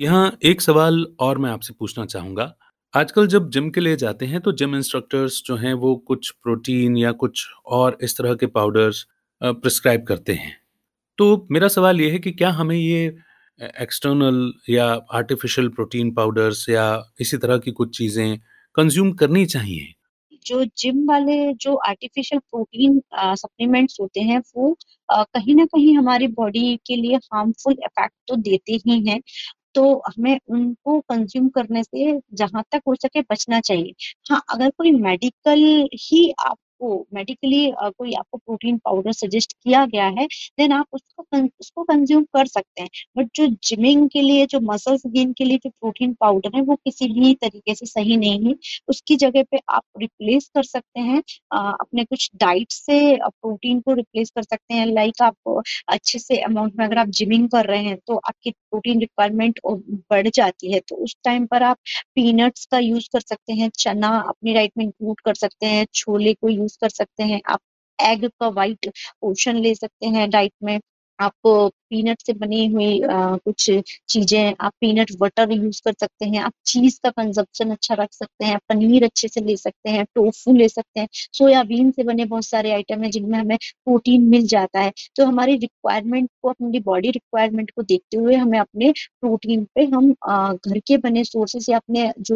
यहाँ 0.01 0.37
एक 0.45 0.61
सवाल 0.61 1.05
और 1.19 1.37
मैं 1.37 1.49
आपसे 1.49 1.73
पूछना 1.79 2.05
चाहूँगा। 2.05 2.53
आजकल 2.93 3.27
जब 3.27 3.49
जिम 3.49 3.69
के 3.69 3.81
लिए 3.81 3.95
जाते 3.95 4.25
हैं 4.25 4.39
तो 4.41 4.51
जिम 4.51 4.75
इंस्ट्रक्टर्स 4.75 5.41
जो 5.45 5.55
हैं, 5.55 5.73
वो 5.73 5.95
कुछ 6.07 6.29
प्रोटीन 6.43 6.95
या 6.97 7.11
कुछ 7.13 7.45
और 7.67 7.97
इस 8.03 8.17
तरह 8.17 8.33
के 8.35 8.45
पाउडर्स 8.47 9.05
प्रिस्क्राइब 9.41 10.05
करते 10.07 10.33
हैं। 10.33 10.55
तो 11.17 11.47
मेरा 11.51 11.67
सवाल 11.69 12.01
ये 12.01 12.09
है 12.11 12.19
कि 12.19 12.31
क्या 12.33 12.49
हमें 12.51 12.75
ये 12.75 13.05
एक्सटर्नल 13.59 14.51
या 14.69 14.85
आर्टिफिशियल 15.13 15.69
प्रोटीन 15.69 16.11
पाउडर्स 16.13 16.67
या 16.69 16.85
इसी 17.21 17.37
तरह 17.37 17.57
की 17.59 17.71
कुछ 17.73 17.97
चीज़ें 17.97 18.37
कंज्यूम 18.75 19.11
करनी 19.13 19.45
चाहिए? 19.47 19.93
जो 20.45 20.63
जिम 20.77 21.05
वाले 21.07 21.53
जो 21.55 21.75
आर्टिफिशियल 21.87 22.39
प्रोटीन 22.41 23.01
सप्लीमेंट्स 23.15 23.97
होते 24.01 24.21
हैं, 24.21 24.39
वो 24.57 24.75
कहीं 25.09 25.55
ना 25.55 25.65
कहीं 25.67 25.95
हमारी 25.97 26.27
बॉडी 26.29 26.75
के 26.87 26.95
लिए 26.95 27.15
हार्मफुल 27.25 27.73
इफ़ेक्ट 27.75 28.13
तो 28.27 28.35
देते 28.37 28.73
ही 28.85 28.99
हैं। 29.07 29.19
तो 29.75 29.83
हमें 30.07 30.37
उनको 30.49 30.99
कंज्यूम 31.01 31.47
करने 31.49 31.83
से 31.83 32.19
जहाँ 32.35 32.63
तक 32.71 32.81
हो 32.87 32.95
सके 32.95 33.21
बचना 33.23 33.59
चाहिए। 33.61 33.93
हाँ 34.31 34.41
अगर 34.51 34.69
कोई 34.69 34.91
मेडिकल 34.93 35.63
ही 36.01 36.31
आप 36.41 36.57
आपको 36.83 37.05
मेडिकली 37.13 37.71
कोई 37.97 38.13
आपको 38.13 38.37
प्रोटीन 38.37 38.77
पाउडर 38.85 39.11
सजेस्ट 39.13 39.53
किया 39.55 39.85
गया 39.87 40.05
है 40.17 40.25
देन 40.59 40.71
आप 40.73 40.85
उसको 40.93 41.23
उसको 41.59 41.83
कंज्यूम 41.83 42.23
कर 42.33 42.45
सकते 42.47 42.81
हैं। 42.81 42.89
बट 43.17 43.29
जो 43.35 43.47
जिमिंग 43.63 44.07
के 44.09 44.21
लिए, 44.21 44.45
जो 44.45 44.59
मसल्स 44.63 45.01
गेन 45.07 45.33
के 45.33 45.43
लिए 45.45 45.57
जो 45.57 45.69
प्रोटीन 45.71 46.13
पाउडर 46.21 46.55
है, 46.55 46.61
वो 46.63 46.75
किसी 46.77 47.07
भी 47.13 47.33
तरीके 47.41 47.75
से 47.75 47.85
सही 47.85 48.17
नहीं 48.17 48.47
है। 48.47 48.55
उसकी 48.89 49.15
जगह 49.17 49.43
पे 49.51 49.59
आप 49.69 49.83
रिप्लेस 50.01 50.49
कर 50.55 50.63
सकते 50.63 50.99
हैं 51.01 51.21
अपने 51.53 52.03
कुछ 52.05 52.29
डाइट 52.37 52.71
से 52.71 52.99
प्रोटीन 53.21 53.79
को 53.81 53.93
रिप्लेस 53.93 54.29
कर 54.35 54.43
सकते 54.43 54.73
हैं। 54.73 54.85
लाइक 54.87 55.21
आप 55.21 55.61
अच्छे 55.89 56.19
से 56.19 56.37
अमाउंट 56.41 56.73
में 56.77 56.85
अगर 56.85 56.97
आप 56.97 57.07
जिमिंग 57.19 57.47
कर 57.49 57.65
रहे 57.65 57.83
हैं 57.83 57.97
तो 58.07 58.15
आपकी 58.17 58.51
प्रोटीन 58.51 58.99
रिक्वायरमेंट 58.99 59.59
बढ़ 59.65 60.27
जाती 60.29 60.71
है। 60.73 60.79
तो 60.89 60.95
उस 61.03 61.15
टाइम 61.23 61.45
पर 61.47 61.63
आप 61.63 61.77
पीनट्स 62.15 62.65
का 62.71 62.79
यूज़ 62.79 63.07
कर 63.13 63.19
सकते 63.21 63.53
हैं, 63.53 63.69
चना 63.79 64.09
अपनी 64.29 64.53
डाइट 64.53 64.71
में 64.77 64.85
इंक्लूड 64.85 65.19
कर 65.25 65.33
सकते 65.35 65.65
हैं, 65.65 65.85
छोले 65.93 66.33
को 66.33 66.49
यूज़ 66.49 66.70
यूज़ 66.73 66.77
कर 66.81 66.89
सकते 66.91 67.23
हैं। 67.25 67.41
आप 67.47 67.59
एग 67.99 68.25
का 68.31 68.47
व्हाइट 68.51 68.87
पोर्शन 69.21 69.57
ले 69.59 69.73
सकते 69.75 70.07
हैं 70.09 70.29
डाइट 70.31 70.53
में। 70.63 70.79
आप 71.21 71.33
पीनट 71.89 72.21
से 72.25 72.33
बनी 72.35 72.65
हुई 72.67 72.99
कुछ 73.05 73.69
चीज़ें, 74.09 74.53
आप 74.61 74.71
पीनट 74.81 75.11
बटर 75.19 75.51
यूज़ 75.53 75.81
कर 75.85 75.93
सकते 75.93 76.25
हैं, 76.25 76.39
आप 76.41 76.53
चीज़ 76.65 76.99
का 77.03 77.09
कंजप्शन 77.11 77.71
अच्छा 77.71 77.95
रख 77.95 78.13
सकते 78.13 78.45
हैं 78.45 78.57
पनीर 78.69 79.03
अच्छे 79.03 79.27
से 79.27 79.41
ले 79.41 79.55
सकते 79.57 79.89
हैं 79.89 80.05
टोफू 80.15 80.53
ले 80.55 80.67
सकते 80.69 80.99
हैं 80.99 81.07
सोयाबीन 81.33 81.91
से 81.91 82.03
बने 82.03 82.25
बहुत 82.25 82.45
सारे 82.45 82.71
आइटम 82.73 83.03
है 83.03 83.09
जिनमें 83.11 83.37
हमें 83.39 83.57
प्रोटीन 83.57 84.23
मिल 84.29 84.47
जाता 84.47 84.79
है। 84.79 84.91
तो 85.17 85.25
हमारी 85.25 85.55
रिक्वायरमेंट 85.57 86.29
को, 86.41 86.49
अपनी 86.49 86.79
बॉडी 86.81 87.09
रिक्वायरमेंट 87.11 87.71
को 87.71 87.81
देखते 87.83 88.17
हुए 88.17 88.35
हमें 88.35 88.57
अपने 88.59 88.91
प्रोटीन 88.91 89.63
पे 89.75 89.83
हम 89.87 90.11
घर 90.11 90.79
के 90.87 90.97
बने 90.99 91.23
सोर्सेस 91.23 91.69
या 91.69 91.77
अपने 91.77 92.11
जो 92.21 92.35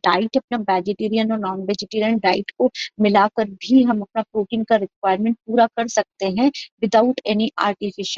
डाइट 0.00 0.36
अपना 0.36 0.58
वेजिटेरियन 0.70 1.32
और 1.32 1.38
नॉन 1.38 1.60
वेजिटेरियन 1.62 2.18
डाइट 2.20 2.50
को 2.58 2.70
मिलाकर 3.00 3.44
भी 3.50 3.82
हम 3.82 4.00
अपना 4.00 4.22
प्रोटीन 4.22 4.64
का 4.64 4.76
रिक्वायरमेंट 4.76 5.36
पूरा 5.38 5.66
कर 5.76 5.88
सकते 5.88 6.26
हैं 6.38 6.50
विदाउट 6.82 7.20
एनी 7.26 7.50
आर्टिफिशियल 7.60 8.17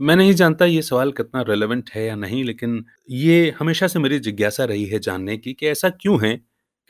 मैं 0.00 0.16
नहीं 0.16 0.32
जानता 0.34 0.64
ये 0.64 0.82
सवाल 0.82 1.10
कितना 1.12 1.40
रेलेवेंट 1.42 1.90
है 1.94 2.04
या 2.06 2.14
नहीं, 2.14 2.44
लेकिन 2.44 2.84
ये 3.10 3.54
हमेशा 3.58 3.86
से 3.86 3.98
मेरी 3.98 4.18
जिज्ञासा 4.18 4.64
रही 4.64 4.84
है 4.84 4.98
जानने 4.98 5.36
की 5.36 5.52
कि 5.52 5.66
ऐसा 5.66 5.88
क्यों 5.90 6.18
है 6.24 6.36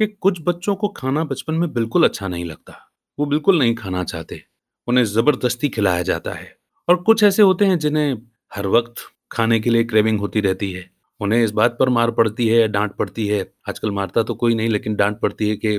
कि 0.00 0.06
कुछ 0.06 0.38
बच्चों 0.42 0.74
को 0.74 0.88
खाना 0.88 1.24
बचपन 1.24 1.54
में 1.54 1.72
बिल्कुल 1.72 2.04
अच्छा 2.04 2.28
नहीं 2.28 2.44
लगता। 2.44 2.74
वो 3.18 3.26
बिल्कुल 3.26 3.58
नहीं 3.58 3.74
खाना 3.74 4.04
चाहते। 4.04 4.42
उन्हें 4.88 5.04
ज़बरदस्ती 5.04 5.68
खिलाया 5.68 6.02
जाता 6.02 6.32
है। 6.32 6.56
और 6.88 6.96
कुछ 6.96 7.24
ऐसे 7.24 7.42
होते 7.42 7.64
हैं 7.64 7.78
जिन्हें 7.78 8.16
हर 8.54 8.66
वक्त 8.66 8.94
खाने 9.32 9.60
के 9.60 9.70
लिए 9.70 9.84
क्रेविंग 9.84 10.20
होती 10.20 10.40
रहती 10.40 10.72
है। 10.72 10.90
उन्हें 11.20 11.44
इस 11.44 11.50
बात 11.50 11.76
पर 11.80 11.88
मार 11.88 12.10
पड़ती 12.10 12.48
है 12.48 12.68
डांट 12.68 12.92
पड़ती 12.92 13.26
है। 13.26 13.40
आजकल 13.68 13.90
मारता 13.90 14.22
तो 14.22 14.34
कोई 14.34 14.54
नहीं, 14.54 14.68
लेकिन 14.68 14.94
डांट 14.94 15.20
पड़ती 15.20 15.48
है 15.48 15.56
कि 15.56 15.74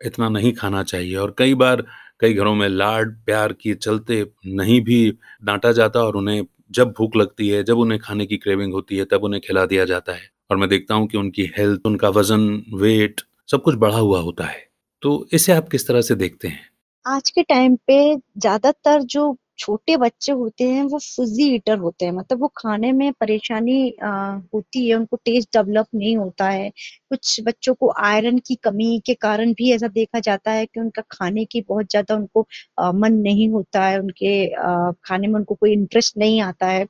इतना 0.00 0.28
नहीं 0.28 0.52
खाना 0.52 0.82
चाहिए। 0.82 1.16
और 1.16 1.34
कई 1.38 1.54
बार 1.54 1.84
कई 2.20 2.34
घरों 2.34 2.54
में 2.54 2.68
लाड 2.68 3.24
प्यार 3.24 3.52
के 3.52 3.74
चलते 3.74 4.26
नहीं 4.46 4.80
भी 4.80 5.18
डांटा 5.44 5.72
जाता 5.72 6.00
और 6.00 6.16
उन्हें 6.16 6.42
जब 6.70 6.94
भूख 6.98 7.16
लगती 7.16 7.48
है, 7.48 7.62
जब 7.62 7.78
उन्हें 7.78 8.00
खाने 8.00 8.26
की 8.26 8.36
क्रेविंग 8.36 8.72
होती 8.72 8.96
है, 8.96 9.04
तब 9.04 9.24
उन्हें 9.24 9.42
खिला 9.46 9.66
दिया 9.66 9.84
जाता 9.84 10.12
है। 10.12 10.30
और 10.50 10.56
मैं 10.56 10.68
देखता 10.68 10.94
हूँ 10.94 11.06
कि 11.06 11.18
उनकी 11.18 11.52
हेल्थ 11.58 11.80
उनका 11.86 12.08
वज़न 12.08 12.64
वेट 12.74 13.20
सब 13.50 13.62
कुछ 13.62 13.74
बढ़ा 13.74 13.98
हुआ 13.98 14.20
होता 14.20 14.44
है। 14.44 14.66
तो 15.02 15.28
इसे 15.32 15.52
आप 15.52 15.68
किस 15.68 15.88
तरह 15.88 16.00
से 16.00 16.14
देखते 16.14 16.48
हैं? 16.48 16.70
आज 17.06 17.30
के 17.30 17.42
टाइम 17.42 17.76
पे 17.76 18.16
ज़्यादातर 18.16 19.02
जो 19.02 19.38
छोटे 19.58 19.96
बच्चे 19.96 20.32
होते 20.34 20.64
हैं 20.66 20.82
वो 20.84 20.98
फिजी 21.00 21.44
ईटर 21.54 21.78
होते 21.78 22.04
हैं। 22.04 22.12
मतलब 22.12 22.40
वो 22.40 22.48
खाने 22.56 22.92
में 22.92 23.12
परेशानी 23.14 23.90
आ, 24.02 24.10
होती 24.54 24.88
है 24.88 24.94
उनको 24.96 25.16
टेस्ट 25.18 25.48
डेवलप 25.56 25.86
नहीं 25.94 26.16
होता 26.16 26.48
है। 26.50 26.68
कुछ 27.10 27.40
बच्चों 27.44 27.74
को 27.76 27.92
आयरन 28.02 28.38
की 28.40 28.54
कमी 28.64 29.00
के 29.06 29.14
कारण 29.18 29.52
भी 29.54 29.72
ऐसा 29.72 29.88
देखा 29.90 30.20
जाता 30.22 30.50
है 30.52 30.66
कि 30.66 30.80
उनका 30.80 31.02
खाने 31.10 31.44
की 31.46 31.60
बहुत 31.68 31.90
ज़्यादा 31.90 32.14
उनको 32.16 32.46
आ, 32.78 32.92
मन 32.92 33.14
नहीं 33.20 33.48
होता 33.50 33.84
है 33.84 33.98
उनके 34.00 34.34
आ, 34.54 34.90
खाने 35.04 35.26
में 35.28 35.34
उनको 35.34 35.54
कोई 35.56 35.72
इंटरेस्ट 35.72 36.16
नहीं 36.18 36.40
आता 36.42 36.66
है। 36.68 36.86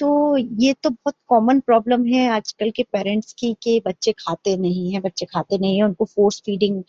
तो 0.00 0.36
ये 0.60 0.72
तो 0.82 0.90
बहुत 0.90 1.14
कॉमन 1.28 1.58
प्रॉब्लम 1.60 2.04
है 2.06 2.28
आजकल 2.30 2.70
के 2.70 2.82
पेरेंट्स 2.92 3.32
की 3.38 3.52
कि 3.62 3.80
बच्चे 3.86 4.12
खाते 4.14 4.56
नहीं 4.56 4.92
है, 4.92 5.00
बच्चे 5.00 5.26
खाते 5.26 5.58
नहीं 5.58 5.76
है, 5.76 5.82
उनको 5.84 6.04
फोर्स 6.06 6.40
फीडिंग 6.46 6.82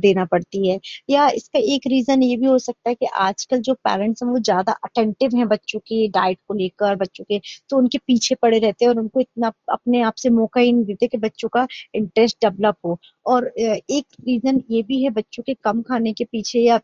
देना 0.00 0.24
पड़ती 0.26 0.68
है। 0.68 0.78
या 1.10 1.28
इसका 1.32 1.58
एक 1.74 1.86
रीजन 1.88 2.22
ये 2.22 2.36
भी 2.36 2.46
हो 2.46 2.58
सकता 2.58 2.88
है 2.90 2.94
कि 2.94 3.06
आजकल 3.18 3.60
जो 3.60 3.74
पेरेंट्स 3.84 4.22
हैं 4.22 4.30
वो 4.30 4.38
ज़्यादा 4.40 4.72
अटेंटिव 4.84 5.36
हैं 5.36 5.48
बच्चों 5.48 5.80
की 5.80 6.06
डाइट 6.10 6.38
को 6.48 6.54
लेकर, 6.54 6.96
बच्चों 6.96 7.24
के 7.24 7.40
तो 7.70 7.76
उनके 7.78 7.98
पीछे 7.98 8.34
पड़े 8.36 8.58
रहते 8.58 8.84
हैं 8.84 8.92
और 8.92 8.98
उनको 9.00 9.20
इतना 9.20 9.52
अपने 9.70 10.02
आप 10.02 10.14
से 10.16 10.30
मौका 10.32 10.60
ही 10.60 10.72
नहीं 10.72 10.84
देते 10.86 11.06
कि 11.08 11.18
बच्चों 11.18 11.48
का 11.50 11.66
इंटरेस्ट 11.94 12.36
डेवलप 12.44 12.76
हो। 12.84 12.98
और 13.26 13.46
एक 13.58 14.04
रीजन 14.22 14.62
ये 14.70 14.82
भी 14.84 15.02
है 15.02 15.10
बच्चों 15.12 15.42
के 15.42 15.54
कम 15.64 15.82
खाने 15.82 16.12
के 16.12 16.24
पीछे 16.26 16.60
या 16.60 16.80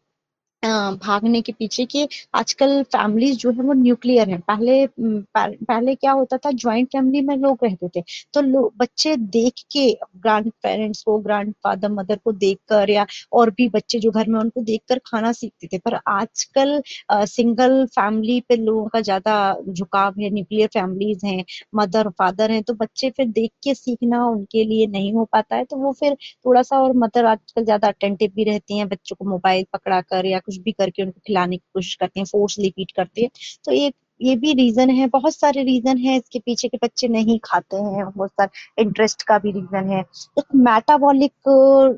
भागने 0.62 1.40
के 1.42 1.52
पीछे 1.52 1.84
कि 1.86 2.06
आजकल 2.34 2.82
फैमिलीज़ 2.84 3.36
जो 3.38 3.50
है 3.52 3.62
वो 3.64 3.72
न्यूक्लियर 3.74 4.28
है। 4.30 4.38
पहले 4.40 4.86
पहले 4.98 5.94
क्या 5.94 6.12
होता 6.12 6.36
था 6.36 6.50
ज्वाइंट 6.52 6.88
फैमिली 6.92 7.20
में 7.26 7.36
लोग 7.36 7.58
रहते 7.64 7.88
थे। 7.96 8.00
तो 8.34 8.68
बच्चे 8.78 9.14
देख 9.16 9.62
के 9.72 9.86
ग्रैंड 10.16 10.50
पेरेंट्स 10.62 11.02
को 11.04 11.16
ग्रैंड 11.20 11.52
फादर 11.64 11.88
मदर 11.90 12.16
को 12.24 12.32
देखकर 12.34 12.90
या 12.90 13.06
और 13.32 13.50
भी 13.50 13.68
बच्चे 13.68 13.98
जो 14.00 14.10
घर 14.10 14.28
में 14.28 14.38
उनको 14.40 14.62
देखकर 14.62 14.98
खाना 15.06 15.32
सीखते 15.32 15.66
थे। 15.72 15.78
पर 15.80 15.98
आजकल 16.08 16.80
सिंगल 17.26 17.84
फैमिली 17.88 18.40
पे 18.48 18.56
लोगों 18.56 18.86
का 18.88 19.00
ज़्यादा 19.00 19.34
झुकाव 19.70 20.20
है 20.20 20.30
न्यूक्लियर 20.30 20.68
फैमिलीज़ 20.74 21.26
हैं 21.26 21.44
मदर 21.74 22.08
फादर 22.18 22.50
हैं 22.50 22.62
तो 22.62 22.74
बच्चे 22.74 23.10
फिर 23.10 23.26
देख 23.30 23.50
के 23.64 23.74
सीखना 23.74 24.24
उनके 24.26 24.64
लिए 24.64 24.86
नहीं 24.88 25.12
हो 25.14 25.24
पाता 25.32 25.56
है। 25.56 25.64
तो 25.64 25.76
वो 25.76 25.92
फिर 26.00 26.14
थोड़ा 26.44 26.62
सा 26.62 26.80
और 26.82 26.92
मदर 26.98 27.24
आजकल 27.26 27.64
ज़्यादा 27.64 27.88
अटेंटिव 27.88 28.30
भी 28.36 28.44
रहती 28.44 28.78
हैं, 28.78 28.88
बच्चों 28.88 29.16
को 29.16 29.24
मोबाइल 29.30 29.64
पकड़ा 29.72 30.00
कर 30.02 30.26
या 30.26 30.38
कुछ 30.50 30.58
भी 30.60 30.72
करके 30.74 31.02
उनको 31.02 31.20
खिलाने 31.26 31.56
की 31.56 31.62
कोशिश 31.74 31.94
करते 31.96 32.20
हैं 32.20 32.26
फोर्सली 32.28 32.70
फ़ीड 32.70 32.92
करते 32.96 33.22
हैं। 33.22 33.30
तो 33.64 33.72
एक 33.72 33.94
ये 34.20 34.34
भी 34.36 34.52
रीजन 34.54 34.90
है 34.90 35.06
बहुत 35.08 35.34
सारे 35.34 35.62
रीजन 35.64 35.98
है 35.98 36.16
इसके 36.16 36.38
पीछे 36.38 36.68
के 36.68 36.78
बच्चे 36.82 37.08
नहीं 37.08 37.38
खाते 37.44 37.76
हैं 37.76 38.04
बहुत 38.06 38.30
सारे 38.30 38.82
इंटरेस्ट 38.82 39.22
का 39.22 39.38
भी 39.38 39.52
रीजन 39.52 39.88
है। 39.90 40.00
एक 40.38 40.44
मेटाबॉलिक 40.58 41.32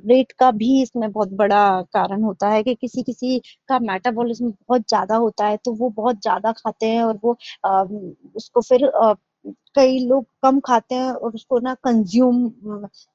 रेट 0.06 0.32
का 0.38 0.50
भी 0.52 0.82
इसमें 0.82 1.10
बहुत 1.10 1.32
बड़ा 1.34 1.62
कारण 1.94 2.22
होता 2.22 2.48
है 2.48 2.62
कि 2.62 2.74
किसी 2.74 3.02
किसी 3.02 3.38
का 3.68 3.78
मेटाबॉलिज्म 3.80 4.50
बहुत 4.50 4.88
ज़्यादा 4.88 5.16
होता 5.16 5.46
है 5.46 5.56
तो 5.64 5.72
वो 5.74 5.88
बहुत 5.96 6.20
ज़्यादा 6.22 6.52
खाते 6.52 6.86
हैं 6.86 7.02
और 7.04 7.18
वो 7.24 7.36
आ, 7.66 7.82
उसको 8.36 8.60
फिर 8.62 8.86
आ, 8.86 9.12
कई 9.74 9.98
लोग 10.06 10.26
कम 10.42 10.58
खाते 10.60 10.94
हैं 10.94 11.10
और 11.12 11.32
उसको 11.34 11.58
ना 11.60 11.72
कंज्यूम 11.84 12.48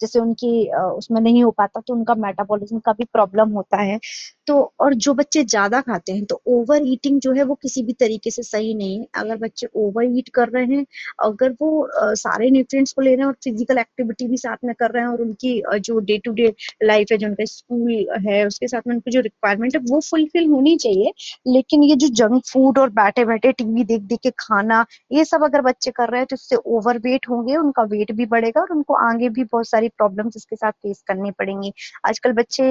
जैसे 0.01 0.19
उनकी 0.19 0.49
उसमें 0.73 1.19
नहीं 1.21 1.43
हो 1.43 1.51
पाता 1.53 1.81
तो 1.87 1.93
उनका 1.93 2.15
मेटाबॉलिज्म 2.17 2.79
का 2.81 2.91
भी 2.93 3.03
प्रॉब्लम 3.13 3.49
होता 3.53 3.77
है। 3.81 3.99
तो 4.47 4.55
और 4.79 4.93
जो 4.95 5.13
बच्चे 5.13 5.43
ज़्यादा 5.45 5.81
खाते 5.81 6.11
हैं 6.11 6.25
तो 6.25 6.41
ओवर 6.49 6.81
ईटिंग 6.87 7.19
जो 7.21 7.33
है 7.33 7.43
वो 7.45 7.55
किसी 7.57 7.83
भी 7.83 7.93
तरीके 7.95 8.31
से 8.31 8.43
सही 8.43 8.73
नहीं 8.75 8.99
है। 8.99 9.05
अगर 9.17 9.37
बच्चे 9.37 9.67
ओवर 9.77 10.03
ईट 10.17 10.29
कर 10.33 10.49
रहे 10.49 10.65
हैं, 10.67 10.85
अगर 11.23 11.51
वो 11.61 11.87
सारे 12.15 12.49
न्यूट्रिएंट्स 12.51 12.93
को 12.93 13.01
ले 13.01 13.09
रहे 13.11 13.19
हैं 13.19 13.27
और 13.27 13.33
फ़िज़िकल 13.43 13.77
एक्टिविटी 13.77 14.27
भी 14.27 14.37
साथ 14.37 14.57
में 14.65 14.73
कर 14.79 14.91
रहे 14.91 15.03
हैं 15.03 15.09
और 15.09 15.21
उनकी 15.21 15.61
जो 15.79 15.99
डे 16.01 16.17
टू 16.25 16.31
डे 16.33 16.53
लाइफ 16.83 17.07
है, 17.11 17.17
जो 17.17 17.27
उनका 17.27 17.45
स्कूल 17.47 17.91
है, 18.27 18.45
उसके 18.47 18.67
साथ 18.67 18.81
में 18.87 18.93
उनकी 18.95 19.11
जो 19.11 19.21
रिक्वायरमेंट 19.21 19.75
है, 19.75 19.81
वो 19.83 19.99
फुलफिल 20.09 20.47
होनी 20.49 20.75
चाहिए। 20.77 21.11
लेकिन 21.47 21.83
ये 21.83 21.95
जो 21.97 22.07
जंक 22.15 22.43
फ़ूड 22.47 22.79
और 22.79 22.89
बैठे 22.93 23.25
बैठे 23.25 23.51
टीवी 23.53 23.83
देख 23.85 24.01
देख 24.03 24.19
के 24.23 24.31
खाना, 24.39 24.85
ये 25.11 25.25
सब 25.25 25.43
अगर 25.43 25.61
बच्चे 25.63 25.91
कर 25.93 26.09
रहे 26.09 26.19
हैं 26.21 26.27
तो 26.29 26.35
इससे 26.47 26.55
ओवर 26.67 26.97
वेट 26.97 27.27
होंगे, 27.29 27.55
उनका 27.55 27.83
वेट 27.85 28.11
भी 28.11 28.25
बढ़ेगा 28.25 28.61
और 28.61 28.71
उनको 28.71 28.93
आगे 29.07 29.29
भी 29.29 29.43
बहुत 29.43 29.67
सारी 29.69 29.89
प्रॉब्लम्स 29.89 30.37
इसके 30.37 30.55
साथ 30.55 30.71
फेस 30.73 31.01
करनी 31.07 31.31
पड़ेंगी। 31.31 31.71
आजकल 32.05 32.31
बच्चे 32.33 32.63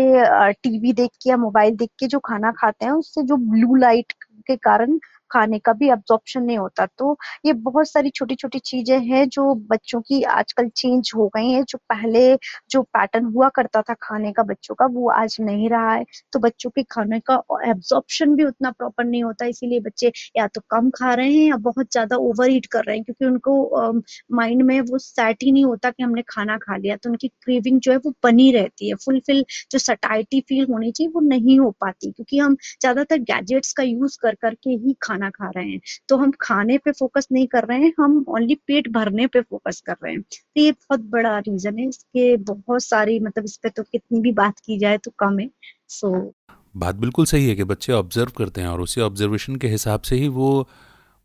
टीवी 0.62 0.92
देख 0.92 1.10
के 1.22 1.30
या 1.30 1.36
मोबाइल 1.36 1.76
देख 1.76 1.90
के 1.98 2.06
जो 2.06 2.18
खाना 2.24 2.52
खाते 2.52 2.84
हैं, 2.84 2.92
उससे 2.92 3.22
जो 3.22 3.36
ब्लू 3.50 3.74
लाइट 3.76 4.12
के 4.46 4.56
कारण 4.58 4.98
खाने 5.30 5.58
का 5.60 5.72
भी 5.74 5.88
अब्जॉर्प्शन 5.90 6.42
नहीं 6.42 6.58
होता। 6.58 6.86
तो 6.98 7.16
ये 7.46 7.52
बहुत 7.54 7.90
सारी 7.90 8.10
छोटी 8.10 8.34
छोटी 8.36 8.58
चीज़ें 8.60 8.98
हैं 9.06 9.28
जो 9.30 9.54
बच्चों 9.70 10.00
की 10.02 10.22
आजकल 10.24 10.68
चेंज 10.76 11.10
हो 11.16 11.26
गई 11.28 11.50
हैं, 11.50 11.62
जो 11.64 11.78
पहले 11.90 12.36
जो 12.70 12.82
पैटर्न 12.84 13.24
हुआ 13.26 13.48
करता 13.56 13.82
था 13.82 13.94
खाने 14.02 14.32
का 14.32 14.42
बच्चों 14.44 14.74
का, 14.74 14.86
वो 14.86 15.08
आज 15.12 15.36
नहीं 15.40 15.68
रहा 15.70 15.92
है। 15.92 16.04
तो 16.32 16.38
बच्चों 16.40 16.70
के 16.70 16.82
खाने 16.84 17.20
का 17.22 17.34
एब्जॉर्प्शन 17.66 18.34
भी 18.36 18.44
उतना 18.44 18.70
प्रॉपर 18.72 19.04
नहीं 19.04 19.22
होता, 19.24 19.46
इसीलिए 19.46 19.80
बच्चे 19.80 20.12
या 20.36 20.46
तो 20.48 20.60
कम 20.70 20.90
खा 20.92 21.12
रहे 21.14 21.32
हैं 21.32 21.46
या 21.46 21.56
बहुत 21.62 21.92
ज़्यादा 21.92 22.16
ओवर 22.18 22.50
ईट 22.52 22.66
कर 22.68 22.84
रहे 22.84 22.96
हैं, 22.96 23.04
क्योंकि 23.04 23.24
उनको 23.26 23.92
माइंड 24.32 24.62
में 24.62 24.80
वो 24.82 24.98
सेट 25.00 25.42
ही 25.42 25.52
नहीं 25.52 25.64
होता 25.64 25.90
कि 25.90 26.02
हमने 26.02 26.22
खाना 26.28 26.56
खा 26.58 26.76
लिया। 26.76 26.96
तो 26.96 27.10
उनकी 27.10 27.28
क्रेविंग 27.28 27.80
जो 27.80 27.92
है 27.92 27.98
वो 27.98 28.12
बनी 28.24 28.50
रहती 28.52 28.88
है। 28.88 28.94
फुलफिल 29.04 29.44
जो 29.72 29.78
सटाइटी 29.78 30.40
फील 30.48 30.66
होनी 30.70 30.90
चाहिए 30.92 31.10
वो 31.14 31.20
नहीं 31.22 31.58
हो 31.60 31.70
पाती, 31.80 32.10
क्योंकि 32.12 32.38
हम 32.38 32.56
ज़्यादातर 32.80 33.18
गैजेट्स 33.24 33.72
का 33.74 33.82
यूज़ 33.84 34.18
कर 34.22 34.34
करके 34.36 34.70
ही 34.70 34.94
खाना 35.02 35.25
खा 35.30 35.50
रहे 35.50 35.68
हैं। 35.68 35.80
तो 36.08 36.16
हम 36.16 36.32
खाने 36.40 36.78
पे 36.78 36.92
फोकस 36.92 37.28
नहीं 37.32 37.46
कर 37.46 37.64
रहे 37.64 37.78
हैं 37.78 37.92
हम 38.00 38.24
ओनली 38.28 38.54
पेट 38.54 38.88
भरने 38.88 39.26
पे 39.26 39.40
फोकस 39.40 39.80
कर 39.80 39.96
रहे 40.04 40.12
हैं। 40.12 40.22
तो 40.22 40.60
ये 40.60 40.72
बहुत 40.72 41.00
बड़ा 41.00 41.38
रीजन 41.38 41.78
है 41.78 41.88
इसके 41.88 42.36
बहुत 42.36 42.82
सारी 42.82 43.18
मतलब 43.20 43.44
इस 43.44 43.56
पे 43.56 43.68
तो 43.68 43.82
कितनी 43.82 44.20
भी 44.20 44.32
बात 44.32 44.58
की 44.58 44.78
जाए 44.78 44.98
तो 44.98 45.10
कम 45.18 45.38
है। 45.38 45.50
सो 45.88 46.08
so, 46.08 46.54
बात 46.76 46.94
बिल्कुल 46.94 47.24
सही 47.24 47.48
है 47.48 47.54
कि 47.54 47.64
बच्चे 47.64 47.92
ऑब्ज़र्व 47.92 48.32
करते 48.38 48.60
हैं 48.60 48.68
और 48.68 48.80
उसी 48.80 49.00
ऑब्जर्वेशन 49.00 49.56
के 49.56 49.68
हिसाब 49.68 50.00
से 50.00 50.16
ही 50.16 50.28
वो 50.28 50.68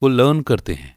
वो 0.01 0.09
लर्न 0.09 0.41
करते 0.41 0.73
हैं। 0.73 0.95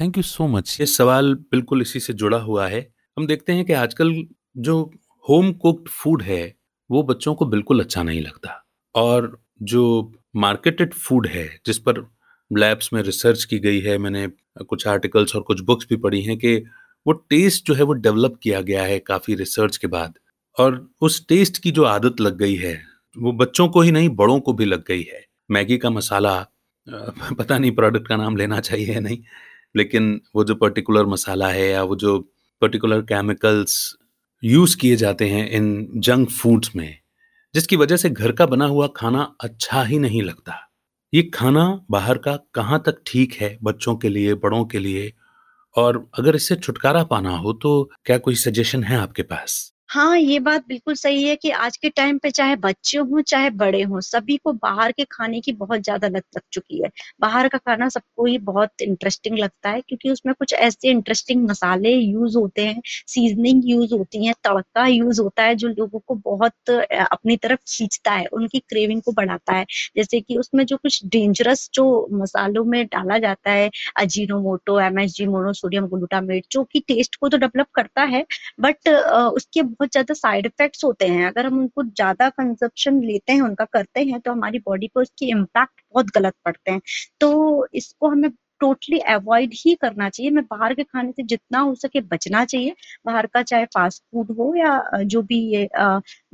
थैंक 0.00 0.16
यू 0.16 0.22
सो 0.22 0.46
मच 0.46 0.76
ये 0.80 0.86
सवाल 0.86 1.34
बिल्कुल 1.34 1.82
इसी 1.82 2.00
से 2.00 2.12
जुड़ा 2.12 2.38
हुआ 2.38 2.66
है। 2.68 2.80
हम 3.16 3.26
देखते 3.26 3.52
हैं 3.52 3.64
कि 3.64 3.72
आजकल 3.72 4.14
जो 4.56 4.82
होम 5.24 5.52
कुक्ड 5.52 5.88
फ़ूड 5.88 6.22
है 6.22 6.42
वो 6.90 7.02
बच्चों 7.02 7.34
को 7.34 7.46
बिल्कुल 7.46 7.80
अच्छा 7.80 8.02
नहीं 8.02 8.20
लगता। 8.20 8.66
और 8.94 9.42
जो 9.62 10.12
मार्केटेड 10.36 10.94
फ़ूड 10.94 11.26
है 11.26 11.48
जिस 11.66 11.78
पर 11.78 12.00
लैब्स 12.58 12.92
में 12.92 13.02
रिसर्च 13.02 13.44
की 13.44 13.58
गई 13.58 13.80
है, 13.80 13.98
मैंने 13.98 14.28
कुछ 14.68 14.88
आर्टिकल्स 14.88 15.36
और 15.36 15.42
कुछ 15.42 15.60
बुक्स 15.60 15.86
भी 15.90 15.96
पढ़ी 15.96 16.22
हैं 16.22 16.38
कि 16.38 16.56
वो 17.06 17.12
टेस्ट 17.12 17.66
जो 17.66 17.74
है 17.74 17.82
वो 17.82 17.92
डेवलप 17.92 18.38
किया 18.42 18.60
गया 18.60 18.82
है 18.84 18.98
काफ़ी 18.98 19.34
रिसर्च 19.34 19.76
के 19.76 19.86
बाद। 19.86 20.14
और 20.58 20.90
उस 21.00 21.26
टेस्ट 21.28 21.58
की 21.58 21.70
जो 21.70 21.84
आदत 21.84 22.20
लग 22.20 22.38
गई 22.38 22.56
है, 22.56 22.82
वो 23.18 23.32
बच्चों 23.32 23.68
को 23.68 23.80
ही 23.80 23.92
नहीं, 23.92 24.08
बड़ों 24.08 24.40
को 24.40 24.52
भी 24.52 24.64
लग 24.64 24.84
गई 24.88 25.02
है। 25.02 25.26
मैगी 25.50 25.78
का 25.78 25.90
मसाला 25.90 26.46
पता 27.38 27.58
नहीं 27.58 27.72
प्रोडक्ट 27.72 28.08
का 28.08 28.16
नाम 28.16 28.36
लेना 28.36 28.60
चाहिए 28.60 29.00
नहीं, 29.00 29.18
लेकिन 29.76 30.20
वो 30.36 30.44
जो 30.44 30.54
पर्टिकुलर 30.54 31.06
मसाला 31.06 31.48
है 31.48 31.68
या 31.70 31.82
वो 31.82 31.96
जो 31.96 32.18
पर्टिकुलर 32.60 33.00
केमिकल्स 33.00 33.96
यूज़ 34.44 34.76
किए 34.76 34.96
जाते 34.96 35.28
हैं 35.28 35.50
इन 35.50 35.90
जंक 35.96 36.30
फूड्स 36.30 36.76
में, 36.76 36.98
जिसकी 37.54 37.76
वजह 37.76 37.96
से 37.96 38.10
घर 38.10 38.32
का 38.32 38.46
बना 38.46 38.66
हुआ 38.66 38.86
खाना 38.96 39.36
अच्छा 39.40 39.82
ही 39.82 39.98
नहीं 39.98 40.22
लगता। 40.22 40.69
ये 41.12 41.22
खाना 41.34 41.62
बाहर 41.90 42.18
का 42.18 42.36
कहाँ 42.54 42.82
तक 42.86 43.00
ठीक 43.06 43.32
है 43.32 43.58
बच्चों 43.62 43.96
के 43.96 44.08
लिए, 44.08 44.34
बड़ों 44.34 44.64
के 44.64 44.78
लिए? 44.78 45.12
और 45.76 46.10
अगर 46.18 46.36
इससे 46.36 46.56
छुटकारा 46.56 47.04
पाना 47.04 47.36
हो 47.36 47.52
तो 47.52 47.90
क्या 48.04 48.18
कोई 48.18 48.34
सजेशन 48.34 48.84
है 48.84 48.96
आपके 48.96 49.22
पास? 49.22 49.74
हाँ, 49.90 50.16
ये 50.18 50.38
बात 50.40 50.66
बिल्कुल 50.68 50.94
सही 50.94 51.22
है 51.24 51.34
कि 51.36 51.50
आज 51.52 51.76
के 51.76 51.88
टाइम 51.90 52.18
पे 52.18 52.30
चाहे 52.30 52.56
बच्चे 52.56 52.98
हों, 52.98 53.20
चाहे 53.22 53.48
बड़े 53.52 53.82
हों, 53.82 54.00
सभी 54.00 54.36
को 54.38 54.52
बाहर 54.54 54.92
के 54.92 55.04
खाने 55.06 55.40
की 55.40 55.52
बहुत 55.54 55.80
ज़्यादा 55.80 56.08
लत 56.08 56.24
लग 56.36 56.42
चुकी 56.52 56.82
है। 56.82 56.90
बाहर 57.20 57.48
का 57.48 57.58
खाना 57.60 57.88
सबको 57.88 58.24
ही 58.26 58.36
बहुत 58.40 58.82
इंटरेस्टिंग 58.82 59.38
लगता 59.38 59.70
है 59.70 59.80
क्योंकि 59.80 60.10
उसमें 60.10 60.34
कुछ 60.34 60.52
ऐसे 60.54 60.90
इंटरेस्टिंग 60.90 61.48
मसाले 61.48 61.92
यूज़ 61.92 62.36
होते 62.38 62.66
हैं, 62.66 62.80
सीज़निंग 63.08 63.62
यूज़ 63.66 63.94
होती 63.94 64.24
है 64.26 64.32
तड़का 64.44 64.86
यूज़ 64.86 65.20
होता 65.22 65.42
है 65.42 65.54
जो 65.56 65.68
लोगों 65.70 65.98
को 66.00 66.14
बहुत 66.24 66.70
अपनी 66.70 67.36
तरफ़ 67.38 67.60
खींचता 67.68 68.12
है, 68.12 68.26
उनकी 68.28 68.58
क्रेविंग 68.60 69.02
को 69.02 69.12
बढ़ाता 69.12 69.54
है। 69.54 69.64
जैसे 69.96 70.20
कि 70.20 70.36
उसमें 70.38 70.64
जो 70.66 70.76
कुछ 70.76 71.00
डेंजरस 71.06 71.68
जो 71.74 71.84
मसालों 72.14 72.64
में 72.66 72.84
डाला 72.86 73.18
जाता 73.18 73.50
है, 73.50 73.70
अजीनोमोटो, 73.96 74.78
एमएसजी, 74.80 75.26
मोनोसोडियम 75.26 75.86
ग्लूटामेट 75.88 76.44
जो 76.52 76.64
कि 76.64 76.80
टेस्ट 76.88 77.16
को 77.16 77.28
तो 77.28 77.36
डेवलप 77.38 77.66
करता 77.74 78.02
है 78.06 78.24
बट 78.60 78.88
उसके 79.34 79.62
बहुत 79.80 79.92
ज़्यादा 79.92 80.14
साइड 80.14 80.46
इफेक्ट्स 80.46 80.84
होते 80.84 81.06
हैं। 81.08 81.26
अगर 81.26 81.46
हम 81.46 81.58
उनको 81.60 81.82
ज़्यादा 81.84 82.28
कंजप्शन 82.30 83.00
लेते 83.02 83.32
हैं, 83.32 83.40
उनका 83.42 83.64
करते 83.72 84.00
हैं 84.02 84.20
तो 84.20 84.32
हमारी 84.32 84.58
बॉडी 84.66 84.88
पर 84.94 85.02
उसकी 85.02 85.30
इम्पैक्ट 85.30 85.80
बहुत 85.86 86.10
गलत 86.16 86.34
पड़ते 86.44 86.70
हैं। 86.72 86.80
तो 87.20 87.66
इसको 87.74 88.08
हमें 88.10 88.30
टोटली 88.60 88.98
अवॉइड 89.10 89.50
ही 89.56 89.74
करना 89.76 90.08
चाहिए। 90.08 90.30
मैं 90.32 90.44
बाहर 90.46 90.74
के 90.74 90.82
खाने 90.84 91.12
से 91.12 91.22
जितना 91.24 91.58
हो 91.60 91.74
सके 91.76 92.00
बचना 92.02 92.44
चाहिए। 92.44 92.74
बाहर 93.06 93.26
का 93.28 93.42
चाहे 93.44 93.64
फास्ट 93.68 94.02
फ़ूड 94.04 94.30
हो 94.38 94.54
या 94.56 95.02
जो 95.04 95.22
भी 95.24 95.38
ये 95.54 95.68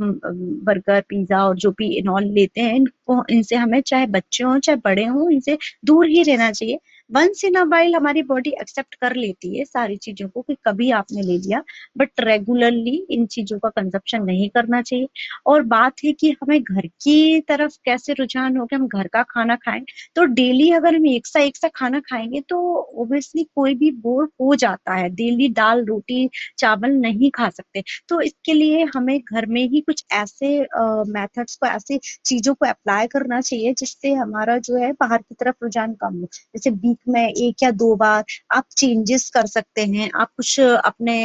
बर्गर 0.00 1.00
पिज्जा 1.10 1.44
और 1.44 1.56
जो 1.58 1.70
भी 1.72 1.88
इनऑल 1.98 2.24
लेते 2.30 2.60
हैं, 2.60 2.74
इनको, 2.74 3.24
इनसे 3.30 3.56
हमें 3.56 3.80
चाहे 3.82 4.06
बच्चे 4.08 4.44
हों, 4.44 4.58
चाहे 4.60 4.76
बड़े 4.84 5.04
हों, 5.06 5.30
इनसे 5.32 5.58
दूर 5.84 6.06
ही 6.08 6.22
रहना 6.24 6.50
चाहिए। 6.52 6.78
वंस 7.10 7.44
इन 7.44 7.56
वाइल 7.68 7.94
हमारी 7.94 8.22
बॉडी 8.24 8.50
एक्सेप्ट 8.60 8.94
कर 9.00 9.14
लेती 9.16 9.58
है 9.58 9.64
सारी 9.64 9.96
चीज़ों 9.96 10.28
को 10.28 10.40
कि 10.42 10.54
कभी 10.66 10.90
आपने 10.92 11.22
ले 11.22 11.36
लिया 11.38 11.62
बट 11.98 12.20
रेगुलरली 12.20 12.94
इन 13.10 13.26
चीज़ों 13.28 13.58
का 13.58 13.68
कंजप्शन 13.70 14.22
नहीं 14.24 14.48
करना 14.50 14.80
चाहिए। 14.82 15.06
और 15.46 15.62
बात 15.64 16.04
है 16.04 16.12
कि 16.12 16.30
हमें 16.42 16.60
घर 16.62 16.86
की 16.86 17.40
तरफ़ 17.48 17.76
कैसे 17.84 18.12
रुझान 18.12 18.56
हो 18.56 18.64
कि 18.66 18.76
हम 18.76 18.86
घर 18.88 19.06
का 19.12 19.22
खाना 19.30 19.56
खाएँ 19.56 19.84
तो 20.16 20.24
डेली 20.32 20.70
अगर 20.72 20.94
हम 20.96 21.06
एक 21.06 21.26
सा 21.26 21.40
एक 21.40 21.56
सा 21.56 21.68
खाना 21.74 22.00
खाएँगे 22.00 22.40
तो 22.48 22.58
ओबियसली 23.02 23.44
कोई 23.54 23.74
भी 23.74 23.90
बोर 24.00 24.28
हो 24.40 24.54
जाता 24.56 24.94
है। 24.94 25.08
डेली 25.10 25.48
दाल 25.52 25.84
रोटी 25.86 26.28
चावल 26.58 26.90
नहीं 26.98 27.30
खा 27.34 27.48
सकते। 27.50 27.82
तो 28.08 28.20
इसके 28.20 28.52
लिए 28.54 28.84
हमें 28.96 29.18
घर 29.22 29.46
में 29.48 29.62
ही 29.68 29.80
कुछ 29.82 30.04
ऐसे 30.12 30.58
मेथड्स 31.08 31.52
uh, 31.52 31.58
को 31.58 31.66
ऐसी 31.68 31.98
चीज़ों 32.24 32.54
को 32.54 32.66
अप्लाई 32.66 33.06
करना 33.06 33.40
चाहिए 33.40 33.72
जिससे 33.78 34.12
हमारा 34.14 34.58
जो 34.60 34.76
है 34.76 34.92
बाहर 34.94 35.22
की 35.22 35.34
तरफ़ 35.36 35.56
रुझान 35.62 35.94
कम 35.94 36.14
हो। 36.16 36.26
जैसे 36.54 36.70
वीक 36.96 37.12
में 37.14 37.28
एक 37.28 37.62
या 37.62 37.70
दो 37.72 37.94
बार 37.96 38.24
आप 38.52 38.64
चेंजेस 38.78 39.28
कर 39.30 39.46
सकते 39.46 39.84
हैं। 39.86 40.10
आप 40.14 40.28
कुछ 40.36 40.58
अपने 40.60 41.16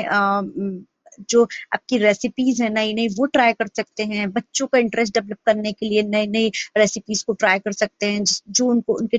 जो 1.29 1.43
आपकी 1.73 1.97
रेसिपीज़ 1.97 2.61
है 2.63 2.69
नई 2.73 2.93
नई 2.93 3.07
वो 3.17 3.25
ट्राई 3.27 3.53
कर 3.53 3.67
सकते 3.77 4.03
हैं। 4.05 4.29
बच्चों 4.33 4.67
का 4.67 4.77
इंटरेस्ट 4.79 5.13
डेवलप 5.13 5.37
करने 5.45 5.71
के 5.73 5.89
लिए 5.89 6.03
नई 6.05 6.27
नई 6.27 6.51
रेसिपीज़ 6.77 7.23
को 7.27 7.33
ट्राई 7.35 7.59
कर 7.59 7.71
सकते 7.73 8.05
हैं 8.05 8.23
जो 8.49 8.67
उनको, 8.67 8.93
उनके 8.93 9.17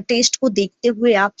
टेस्ट 0.00 0.36
को 0.40 0.48
देखते 0.50 0.88
हुए 0.88 1.12
आप 1.16 1.32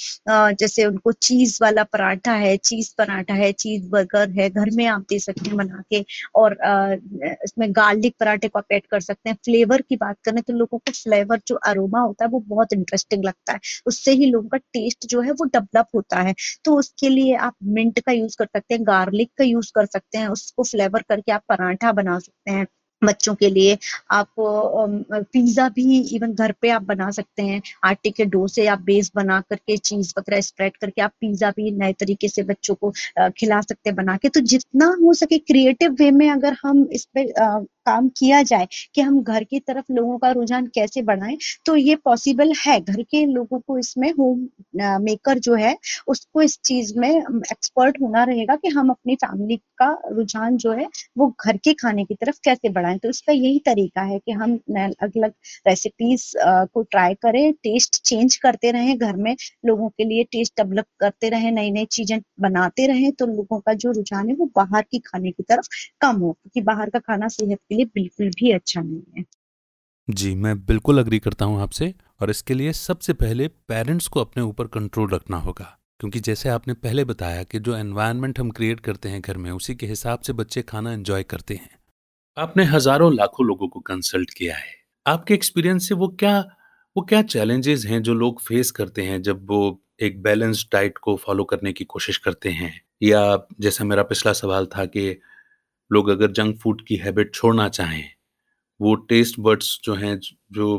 जैसे 0.60 0.84
उनको 0.84 1.12
चीज़ 1.12 1.58
वाला 1.62 1.82
पराठा 1.84 2.32
है 2.34 2.56
चीज़ 2.58 2.92
पराठा 2.98 3.34
है 3.34 3.50
चीज़ 3.54 3.88
बर्गर 3.90 4.30
है, 4.40 4.48
घर 4.50 4.70
में 4.76 4.84
आप 4.86 5.04
दे 5.10 5.18
सकते 5.18 5.48
हैं 5.48 5.56
बना 5.56 5.82
के। 5.90 6.04
और 6.34 6.56
इसमें 7.44 7.68
गार्लिक 7.72 8.14
पराठे 8.20 8.48
को 8.48 8.58
आप 8.58 8.72
ऐड 8.72 8.86
कर 8.90 9.00
सकते 9.00 9.30
हैं। 9.30 9.36
फ्लेवर 9.44 9.82
की 9.88 9.96
बात 9.96 10.16
करें 10.24 10.42
तो 10.42 10.52
लोगों 10.52 10.78
को 10.78 10.92
फ्लेवर 10.92 11.40
जो 11.48 11.54
अरोमा 11.66 12.00
होता 12.00 12.24
है, 12.24 12.30
वो 12.30 12.40
बहुत 12.48 12.72
इंटरेस्टिंग 12.72 13.24
लगता 13.24 13.52
है। 13.52 13.60
उससे 13.86 14.12
ही 14.12 14.26
लोगों 14.30 14.48
का 14.48 14.56
टेस्ट 14.58 15.06
जो 15.06 15.20
है, 15.20 15.32
वो 15.32 15.44
डेवलप 15.46 15.86
होता 15.94 16.20
है। 16.22 16.34
तो 16.64 16.76
उसके 16.78 17.08
लिए 17.08 17.34
आप 17.38 17.54
मिंट 17.64 17.98
का 18.00 18.12
यूज़ 18.12 18.36
कर 18.38 18.46
सकते 18.46 18.74
हैं 18.74 18.82
गार्लिक 18.86 19.30
का 19.38 19.44
यूज़ 19.44 19.70
कर 19.74 19.86
सकते 19.88 20.18
हैं 20.18 20.28
उसको 20.28 20.62
फ्लेवर 20.64 21.02
करके 21.08 21.32
आप 21.32 21.42
पराठा 21.48 21.92
बना 21.94 22.18
सकते 22.20 22.50
हैं। 22.50 22.66
बच्चों 23.02 23.34
के 23.34 23.48
लिए। 23.50 23.76
आप 24.12 24.28
पिज्जा 24.38 25.68
भी 25.70 25.98
इवन 26.16 26.32
घर 26.34 26.52
पे 26.62 26.68
आप 26.70 26.82
बना 26.84 27.10
सकते 27.10 27.42
हैं। 27.42 27.60
आटे 27.84 28.10
के 28.10 28.24
डो 28.26 28.46
से 28.48 28.66
आप 28.68 28.80
बेस 28.84 29.10
बना 29.16 29.40
करके 29.50 29.76
चीज़ 29.78 30.12
वगैरह 30.18 30.40
स्प्रेड 30.40 30.76
करके 30.80 31.02
आप 31.02 31.12
पिज्जा 31.20 31.50
भी 31.56 31.70
नए 31.78 31.92
तरीके 32.00 32.28
से 32.28 32.42
बच्चों 32.44 32.74
को 32.76 32.90
खिला 33.38 33.60
सकते 33.60 33.90
हैं 33.90 33.96
बना 33.96 34.16
के। 34.16 34.28
तो 34.28 34.40
जितना 34.42 34.86
हो 35.02 35.12
सके 35.14 35.38
क्रिएटिव 35.40 35.96
वे 36.00 36.10
में 36.10 36.28
अगर 36.30 36.56
हम 36.64 36.86
इस 36.92 37.04
पे 37.14 37.24
काम 37.86 38.08
किया 38.18 38.42
जाए 38.42 38.66
कि 38.94 39.00
हम 39.00 39.22
घर 39.22 39.44
की 39.44 39.58
तरफ़ 39.60 39.92
लोगों 39.92 40.16
का 40.18 40.30
रुझान 40.32 40.66
कैसे 40.74 41.02
बढ़ाएँ 41.02 41.36
तो 41.66 41.76
ये 41.76 41.94
पॉसिबल 42.04 42.52
है। 42.66 42.78
घर 42.80 43.02
के 43.02 43.24
लोगों 43.26 43.58
को 43.60 43.78
इसमें 43.78 44.10
होम 44.18 44.48
मेकर 45.04 45.38
जो 45.38 45.54
है, 45.54 45.76
उसको 46.08 46.42
इस 46.42 46.58
चीज़ 46.64 46.92
में 46.98 47.08
एक्सपर्ट 47.10 48.00
होना 48.02 48.24
रहेगा 48.24 48.56
कि 48.56 48.68
हम 48.70 48.90
अपनी 48.90 49.14
फैमिली 49.16 49.56
का 49.78 49.90
रुझान 50.12 50.56
जो 50.56 50.72
है, 50.72 50.86
वो 51.18 51.28
घर 51.44 51.56
के 51.64 51.72
खाने 51.74 52.04
की 52.04 52.14
तरफ़ 52.14 52.38
कैसे 52.44 52.68
बढ़ाएँ। 52.70 52.87
तो 52.96 53.08
इसका 53.08 53.32
यही 53.32 53.58
तरीका 53.66 54.02
है 54.02 54.18
कि 54.18 54.32
हम 54.32 54.54
अलग 54.70 55.16
अलग 55.16 55.32
रेसिपीज़ 55.66 56.24
को 56.72 56.82
ट्राई 56.82 57.14
करें 57.16 57.52
टेस्ट 57.54 58.00
चेंज 58.02 58.36
करते 58.38 58.70
रहें, 58.70 58.96
घर 58.98 59.16
में 59.16 59.36
लोगों 59.66 59.88
के 59.88 60.04
लिए 60.04 60.24
टेस्ट 60.26 60.52
डेवलप 60.56 60.86
करते 61.00 61.28
रहें 61.28 61.50
नई 61.52 61.70
नई 61.70 61.84
चीज़ें 61.92 62.18
बनाते 62.40 62.86
रहें 62.86 63.10
तो 63.12 63.26
लोगों 63.28 63.60
का 63.60 63.74
जो 63.74 63.92
रुझान 63.92 64.28
है 64.28 64.34
वो 64.34 64.50
बाहर 64.56 64.82
की 64.82 64.98
खाने 65.00 65.30
की 65.30 65.42
तरफ़ 65.42 65.68
कम 66.00 66.16
हो, 66.16 66.32
क्योंकि 66.32 66.60
बाहर 66.62 66.90
का 66.90 66.98
खाना 67.00 67.28
सेहत 67.30 67.58
के 67.58 67.74
लिए 67.74 67.84
बिल्कुल 67.86 68.30
भी 68.30 68.52
अच्छा 68.52 68.80
नहीं 68.80 69.02
है। 69.18 69.24
जी, 70.08 70.34
मैं 70.34 70.56
बिल्कुल 70.66 70.98
अग्री 70.98 71.18
करता 71.18 71.44
हूँ 71.44 71.60
आपसे, 71.62 71.92
और 72.20 72.30
इसके 72.30 72.54
लिए 72.54 72.72
सबसे 72.74 73.12
पहले 73.14 73.48
पेरेंट्स 73.48 74.06
को 74.08 74.20
अपने 74.20 74.42
ऊपर 74.42 74.66
कंट्रोल 74.68 75.10
रखना 75.10 75.36
होगा, 75.38 75.64
क्योंकि 76.00 76.20
जैसे 76.20 76.48
आपने 76.48 76.74
पहले 76.76 77.04
बताया 77.04 77.42
कि 77.42 77.58
जो 77.58 77.76
एनवायरनमेंट 77.76 78.38
हम 78.40 78.50
क्रिएट 78.50 78.80
करते 78.80 79.08
हैं 79.08 79.20
घर 79.20 79.36
में, 79.36 79.50
उसी 79.50 79.74
के 79.74 79.86
हिसाब 79.86 80.20
से 80.20 80.32
बच्चे 80.34 80.62
खाना 80.64 80.92
एंजॉय 80.92 81.22
करते 81.24 81.54
हैं। 81.54 81.77
आपने 82.38 82.64
हज़ारों 82.64 83.12
लाखों 83.14 83.46
लोगों 83.46 83.68
को 83.68 83.80
कंसल्ट 83.80 84.30
किया 84.30 84.56
है। 84.56 84.74
आपके 85.06 85.34
एक्सपीरियंस 85.34 85.88
से 85.88 85.94
वो 85.94 86.08
क्या 86.18 86.38
वो 86.96 87.02
क्या 87.04 87.20
चैलेंजेस 87.24 87.84
हैं 87.86 88.02
जो 88.02 88.14
लोग 88.14 88.40
फेस 88.42 88.70
करते 88.70 89.02
हैं 89.02 89.20
जब 89.22 89.46
वो 89.48 89.60
एक 90.00 90.22
बैलेंस 90.22 90.66
डाइट 90.72 90.98
को 90.98 91.16
फॉलो 91.16 91.44
करने 91.44 91.72
की 91.72 91.84
कोशिश 91.86 92.16
करते 92.18 92.50
हैं? 92.50 92.72
या 93.02 93.46
जैसा 93.60 93.84
मेरा 93.84 94.02
पिछला 94.04 94.32
सवाल 94.32 94.66
था 94.66 94.84
कि 94.86 95.08
लोग 95.90 96.08
अगर 96.10 96.32
जंक 96.32 96.58
फ़ूड 96.60 96.82
की 96.86 96.96
हैबिट 96.98 97.34
छोड़ना 97.34 97.68
चाहें, 97.70 98.04
वो 98.80 98.94
टेस्ट 99.06 99.40
बर्ड्स 99.40 99.78
जो 99.84 99.94
हैं, 99.96 100.18
जो 100.52 100.78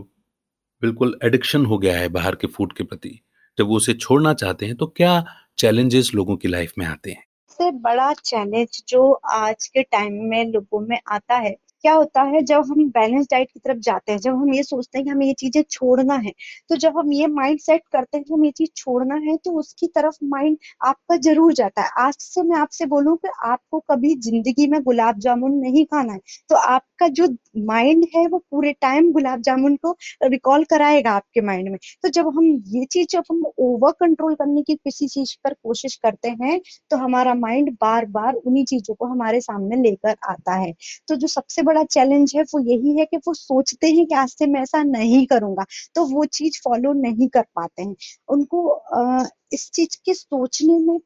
बिल्कुल 0.82 1.18
एडिक्शन 1.26 1.66
हो 1.66 1.80
गया 1.80 1.97
है 1.97 2.10
बाहर 2.12 2.36
के 2.36 2.47
फ़ूड 2.49 2.74
के 2.74 2.84
प्रति, 2.86 3.20
जब 3.57 3.68
वो 3.68 3.78
उसे 3.78 3.93
छोड़ना 3.95 4.34
चाहते 4.36 4.66
हैं 4.66 4.76
तो 4.78 4.88
क्या 4.97 5.24
चैलेंजेस 5.60 6.12
लोगों 6.16 6.38
की 6.38 6.47
लाइफ 6.49 6.74
में 6.78 6.86
आते 6.88 7.12
हैं? 7.12 7.24
सबसे 7.60 7.72
बड़ा 7.80 8.12
चैलेंज 8.16 8.82
जो 8.89 9.12
आज 9.32 9.66
के 9.68 9.82
टाइम 9.84 10.14
में 10.30 10.45
लोगों 10.47 10.80
में 10.82 10.97
आता 11.07 11.36
है, 11.38 11.55
क्या 11.84 11.93
होता 11.93 12.22
है, 12.24 12.41
जब 12.43 12.64
हम 12.70 12.84
बैलेंस 12.89 13.26
डाइट 13.32 13.49
की 13.51 13.60
तरफ़ 13.60 13.78
जाते 13.80 14.12
हैं, 14.12 14.20
जब 14.20 14.34
हम 14.34 14.53
ये 14.53 14.64
सोचते 14.64 14.97
हैं 14.97 15.03
कि 15.05 15.12
हमें 15.12 15.26
ये 15.26 15.34
चीज़ें 15.34 15.62
छोड़ना 15.72 16.16
है 16.18 16.32
तो 16.70 16.76
जब 16.78 16.97
हम 16.97 17.12
ये 17.14 17.28
माइंड 17.30 17.60
सेट 17.60 17.82
करते 17.93 18.18
हैं 18.18 18.24
कि 18.26 18.34
हमें 18.34 18.45
ये 18.45 18.51
चीज़ 18.53 18.70
छोड़ना 18.78 19.16
है 19.26 19.36
तो 19.45 19.51
उसकी 19.60 19.88
तरफ़ 19.89 20.18
माइंड 20.26 20.57
आपका 20.84 21.18
ज़रूर 21.20 21.53
जाता 21.53 21.82
है। 21.82 21.89
आज 21.99 22.14
से 22.16 22.43
मैं 22.43 22.57
आपसे 22.57 22.86
बोलूँ 22.88 23.16
कि 23.18 23.30
आपको 23.45 23.80
कभी 23.91 24.14
ज़िंदगी 24.22 24.68
में 24.68 24.82
गुलाब 24.84 25.20
जामुन 25.20 25.53
नहीं 25.60 25.86
खाना 25.86 26.14
है 26.14 26.20
तो 26.49 26.55
आपका 26.55 27.07
जो 27.12 27.28
माइंड 27.66 28.05
है 28.16 28.26
वो 28.28 28.38
पूरे 28.51 28.74
टाइम 28.82 29.12
गुलाब 29.14 29.41
जामुन 29.43 29.76
को 29.78 29.95
रिकॉल 30.26 30.64
कराएगा 30.66 31.12
आपके 31.12 31.41
माइंड 31.43 31.70
में। 31.70 31.78
तो 32.03 32.10
जब 32.10 32.28
हम 32.38 32.45
ये 32.68 32.86
चीज़, 32.86 33.07
जब 33.12 33.24
हम 33.32 33.43
ओवर 33.60 33.91
कंट्रोल 33.99 34.36
करने 34.36 34.62
की 34.64 34.76
किसी 34.78 35.07
चीज़ 35.10 35.36
पर 35.43 35.53
कोशिश 35.55 35.95
करते 36.03 36.30
हैं 36.43 36.60
तो 36.91 36.97
हमारा 36.97 37.34
माइंड 37.50 37.72
बार 37.82 38.06
बार 38.12 38.34
उन्हीं 38.36 38.66
चीज़ों 38.66 38.95
को 38.95 39.06
हमारे 39.08 39.41
सामने 39.41 39.76
लेकर 39.82 40.16
आता 40.30 40.56
है। 40.56 40.74
तो 41.08 41.16
जो 41.16 41.28
सबसे 41.30 41.62
बड़ा 41.64 41.84
चैलेंज 41.86 42.34
है 42.36 42.43
वो 42.45 42.60
यही 42.64 42.97
है 43.00 43.06
कि 43.06 43.18
वो 43.28 43.34
सोचते 43.36 43.88
हैं 43.89 44.06
कि 44.08 44.16
आज 44.16 44.30
से 44.32 44.45
मैं 44.47 44.62
ऐसा 44.62 44.84
नहीं 44.86 45.26
करूँगा 45.28 45.66
तो 45.95 46.06
वो 46.08 46.26
चीज़ 46.34 46.60
फॉलो 46.64 46.93
नहीं 47.02 47.28
कर 47.30 47.45
पाते 47.56 47.84
हैं। 47.84 47.95
उनको 48.30 48.68
आ, 48.70 49.26
इस 49.54 49.70
चीज़ 49.74 49.97
के 50.06 50.14
सोचने 50.14 50.78
में 50.82 51.00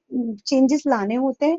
चेंजेस 0.48 0.84
लाने 0.88 1.16
होते 1.18 1.46
हैं। 1.46 1.58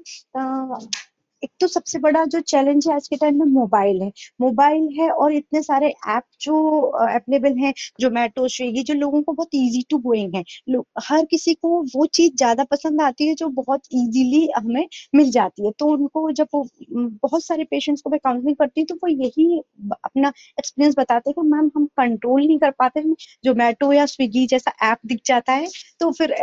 एक 1.44 1.50
तो 1.60 1.66
सबसे 1.66 1.98
बड़ा 1.98 2.24
जो 2.26 2.40
चैलेंज 2.42 2.86
है 2.88 2.94
आज 2.94 3.06
के 3.08 3.16
टाइम 3.16 3.38
में 3.38 3.46
मोबाइल 3.52 4.00
है। 4.02 4.10
मोबाइल 4.40 4.88
है 4.98 5.08
और 5.12 5.32
इतने 5.34 5.62
सारे 5.62 5.88
ऐप 6.08 6.22
जो 6.40 6.54
अवेलेबल 6.98 7.58
हैं 7.58 7.72
जोमेटो 8.00 8.46
स्विगी 8.48 8.82
जो 8.82 8.94
लोगों 8.94 9.22
को 9.22 9.32
बहुत 9.32 9.48
इजी 9.54 9.82
टू 9.90 9.98
गोइंग 9.98 10.34
है। 10.36 10.42
हर 11.08 11.24
किसी 11.24 11.54
को 11.54 11.68
वो 11.94 12.06
चीज़ 12.08 12.32
ज़्यादा 12.36 12.64
पसंद 12.70 13.00
आती 13.02 13.26
है 13.28 13.34
जो 13.34 13.48
बहुत 13.54 13.80
इजीली 13.94 14.48
हमें 14.56 14.86
मिल 15.14 15.30
जाती 15.30 15.66
है। 15.66 15.72
तो 15.78 15.86
उनको 15.88 16.30
जब 16.32 16.46
वो 16.54 16.66
बहुत 16.92 17.44
सारे 17.44 17.64
पेशेंट्स 17.64 18.02
को 18.02 18.10
मैं 18.10 18.20
काउंसलिंग 18.24 18.56
करती 18.56 18.80
हूँ 18.80 18.86
तो 18.86 18.94
वो 18.96 19.08
यही 19.08 19.58
अपना 20.04 20.28
एक्सपीरियंस 20.58 20.94
बताते 20.98 21.30
हैं 21.30 21.34
कि 21.36 21.48
मैम 21.50 21.70
हम 21.76 21.86
कंट्रोल 21.98 22.46
नहीं 22.46 22.58
कर 22.58 22.70
पाते 22.78 23.02
जोमेटो 23.44 23.92
या 23.92 24.06
स्विगी 24.06 24.46
जैसा 24.46 24.72
ऐप 24.90 24.98
दिख 25.06 25.20
जाता 25.26 25.52
है 25.52 25.66
तो 26.00 26.10
फिर 26.12 26.34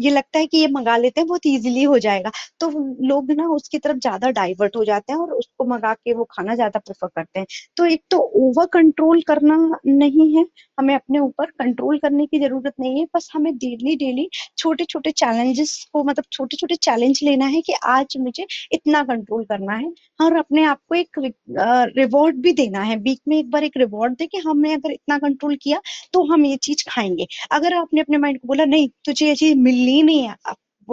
ये 0.00 0.10
लगता 0.10 0.38
है 0.38 0.46
कि 0.46 0.58
ये 0.58 0.66
मंगा 0.70 0.96
लेते 0.96 1.20
हैं, 1.20 1.26
बहुत 1.28 1.46
ईजिली 1.46 1.82
हो 1.84 1.98
जाएगा। 2.00 2.30
तो 2.60 2.68
लोग 3.06 3.30
ना 3.32 3.48
उसकी 3.50 3.78
तरफ़ 3.78 3.98
ज़्यादा 3.98 4.30
डाइवर्ट 4.40 4.76
हो 4.76 4.84
जाते 4.84 5.12
हैं 5.12 5.20
और 5.20 5.32
उसको 5.34 5.64
मंगा 5.66 5.92
के 5.94 6.12
वो 6.14 6.24
खाना 6.30 6.54
ज़्यादा 6.54 6.78
प्रेफर 6.80 7.08
करते 7.08 7.40
हैं। 7.40 7.46
तो 7.76 7.84
एक 7.86 8.02
तो 8.10 8.18
ओवर 8.38 8.66
कंट्रोल 8.72 9.20
करना 9.24 9.56
नहीं 9.88 10.34
है, 10.36 10.44
हमें 10.78 10.94
अपने 10.94 11.18
ऊपर 11.20 11.50
कंट्रोल 11.52 11.98
करने 11.98 12.26
की 12.26 12.38
ज़रूरत 12.40 12.74
नहीं 12.80 13.00
है, 13.00 13.06
बस 13.16 13.30
हमें 13.34 13.52
डेली 13.58 13.96
डेली 13.98 14.28
छोटे 14.58 14.84
छोटे 14.86 15.10
चैलेंजेस 15.12 15.74
को 15.92 16.04
मतलब 16.04 16.24
छोटे 16.32 16.56
छोटे 16.56 16.74
चैलेंज 16.78 17.20
लेना 17.24 17.46
है 17.46 17.60
कि 17.62 17.72
आज 17.88 18.16
मुझे 18.20 18.46
इतना 18.72 19.02
कंट्रोल 19.04 19.44
करना 19.44 19.74
है। 19.76 19.92
और 20.20 20.36
अपने 20.38 20.64
आप 20.64 20.78
को 20.88 20.94
एक 20.94 21.18
रिवॉर्ड 21.96 22.36
भी 22.42 22.52
देना 22.54 22.82
है। 22.82 22.96
वीक 22.98 23.20
में 23.28 23.36
एक 23.38 23.50
बार 23.50 23.64
एक 23.64 23.76
रिवॉर्ड 23.76 24.14
दे 24.14 24.26
कि 24.26 24.38
हमने 24.40 24.72
अगर 24.74 24.92
इतना 24.92 25.18
कंट्रोल 25.18 25.56
किया 25.62 25.80
तो 26.12 26.24
हम 26.32 26.44
ये 26.46 26.56
चीज़ 26.64 26.84
खाएँगे। 26.88 27.26
अगर 27.52 27.74
आपने 27.76 28.00
अपने 28.00 28.18
माइंड 28.18 28.38
को 28.40 28.48
बोला, 28.48 28.64
नहीं, 28.66 28.88
तुझे 29.06 29.26
ये 29.26 29.34
चीज़ 29.36 29.56
मिलनी 29.58 30.02
नहीं 30.02 30.22
है 30.22 30.34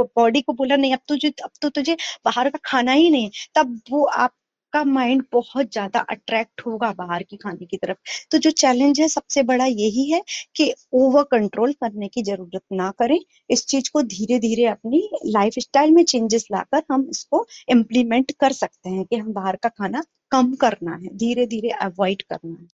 बॉडी 0.04 0.42
को 0.42 0.54
बोला, 0.54 0.76
नहीं, 0.76 0.94
अब 0.94 1.00
तुझे 1.08 1.34
अब 1.44 1.52
तो 1.62 1.70
तुझे 1.70 1.98
बाहर 2.26 2.50
का 2.50 2.60
खाना 2.66 2.92
ही 2.92 3.10
नहीं 3.10 3.30
तब 3.56 3.80
वो 3.92 4.04
आप 4.06 4.34
आपका 4.74 4.84
माइंड 4.84 5.24
बहुत 5.34 5.72
ज़्यादा 5.72 6.00
अट्रैक्ट 6.00 6.62
होगा 6.66 6.92
बाहर 6.92 7.24
की 7.24 7.38
खाने 7.38 7.66
की 7.66 7.78
तरफ़। 7.78 7.98
तो 8.32 8.38
जो 8.38 8.52
चैलेंज 8.52 9.00
है, 9.00 9.08
सबसे 9.08 9.44
बड़ा 9.44 9.66
यही 9.66 10.10
है 10.12 10.22
कि 10.56 10.74
ओवर 10.94 11.24
कंट्रोल 11.24 11.74
करने 11.74 12.08
की 12.08 12.24
ज़रूरत 12.24 12.62
ना 12.72 12.90
करें। 13.00 13.20
इस 13.50 13.66
चीज़ 13.66 13.90
को 13.94 14.02
धीरे 14.02 14.40
धीरे 14.40 14.66
अपनी 14.66 15.10
लाइफ 15.26 15.54
स्टाइल 15.60 15.92
में 15.92 16.04
चेंजेस 16.04 16.48
लाकर 16.52 16.84
हम 16.92 17.08
इसको 17.10 17.46
इम्प्लीमेंट 17.70 18.32
कर 18.40 18.52
सकते 18.52 18.90
हैं 18.90 19.06
कि 19.06 19.16
हम 19.16 19.34
बाहर 19.34 19.56
का 19.56 19.70
खाना 19.70 20.04
कम 20.32 20.54
करना 20.54 20.96
है 20.96 21.16
धीरे 21.18 21.46
धीरे 21.46 21.70
अवॉइड 21.70 22.22
करना 22.22 22.54
है। 22.54 22.68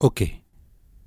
Okay 0.00 0.24
okay. 0.24 0.36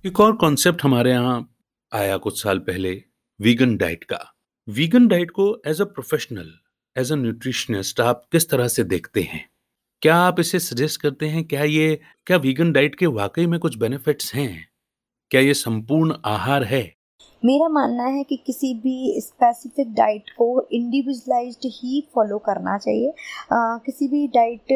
एक 0.05 0.19
और 0.19 0.35
कॉन्सेप्ट 0.35 0.83
हमारे 0.83 1.11
यहाँ 1.11 1.55
आया 1.91 2.17
कुछ 2.17 2.43
साल 2.43 2.59
पहले 2.59 3.01
वीगन 3.39 3.77
डाइट 3.77 4.03
का। 4.03 4.25
वीगन 4.67 5.07
डाइट 5.07 5.31
को 5.31 5.61
as 5.67 5.81
a 5.81 5.83
professional 5.83 6.53
as 6.97 7.11
a 7.11 7.15
nutritionist 7.15 7.99
आप 7.99 8.25
किस 8.31 8.49
तरह 8.49 8.67
से 8.67 8.83
देखते 8.83 9.21
हैं? 9.21 9.49
क्या 10.01 10.15
आप 10.15 10.39
इसे 10.39 10.59
सजेस्ट 10.59 11.01
करते 11.01 11.25
हैं, 11.25 11.43
क्या 11.43 11.63
ये, 11.63 12.01
क्या 12.25 12.37
वीगन 12.37 12.71
डाइट 12.71 12.95
के 12.95 13.05
वाकई 13.05 13.45
में 13.45 13.59
कुछ 13.59 13.77
बेनिफिट्स 13.77 14.33
हैं? 14.35 14.67
क्या 15.31 15.41
ये 15.41 15.53
संपूर्ण 15.53 16.15
आहार 16.25 16.63
है? 16.63 16.95
मेरा 17.43 17.67
मानना 17.69 18.03
है 18.05 18.23
कि 18.23 18.35
किसी 18.45 18.73
भी 18.73 19.19
स्पेसिफिक 19.21 19.93
डाइट 19.93 20.29
को 20.37 20.47
इंडिविजुअलाइज्ड 20.71 21.65
ही 21.73 22.01
फॉलो 22.15 22.37
करना 22.45 22.77
चाहिए। 22.77 23.09
आ, 23.09 23.77
किसी 23.85 24.07
भी 24.07 24.27
डाइट 24.35 24.73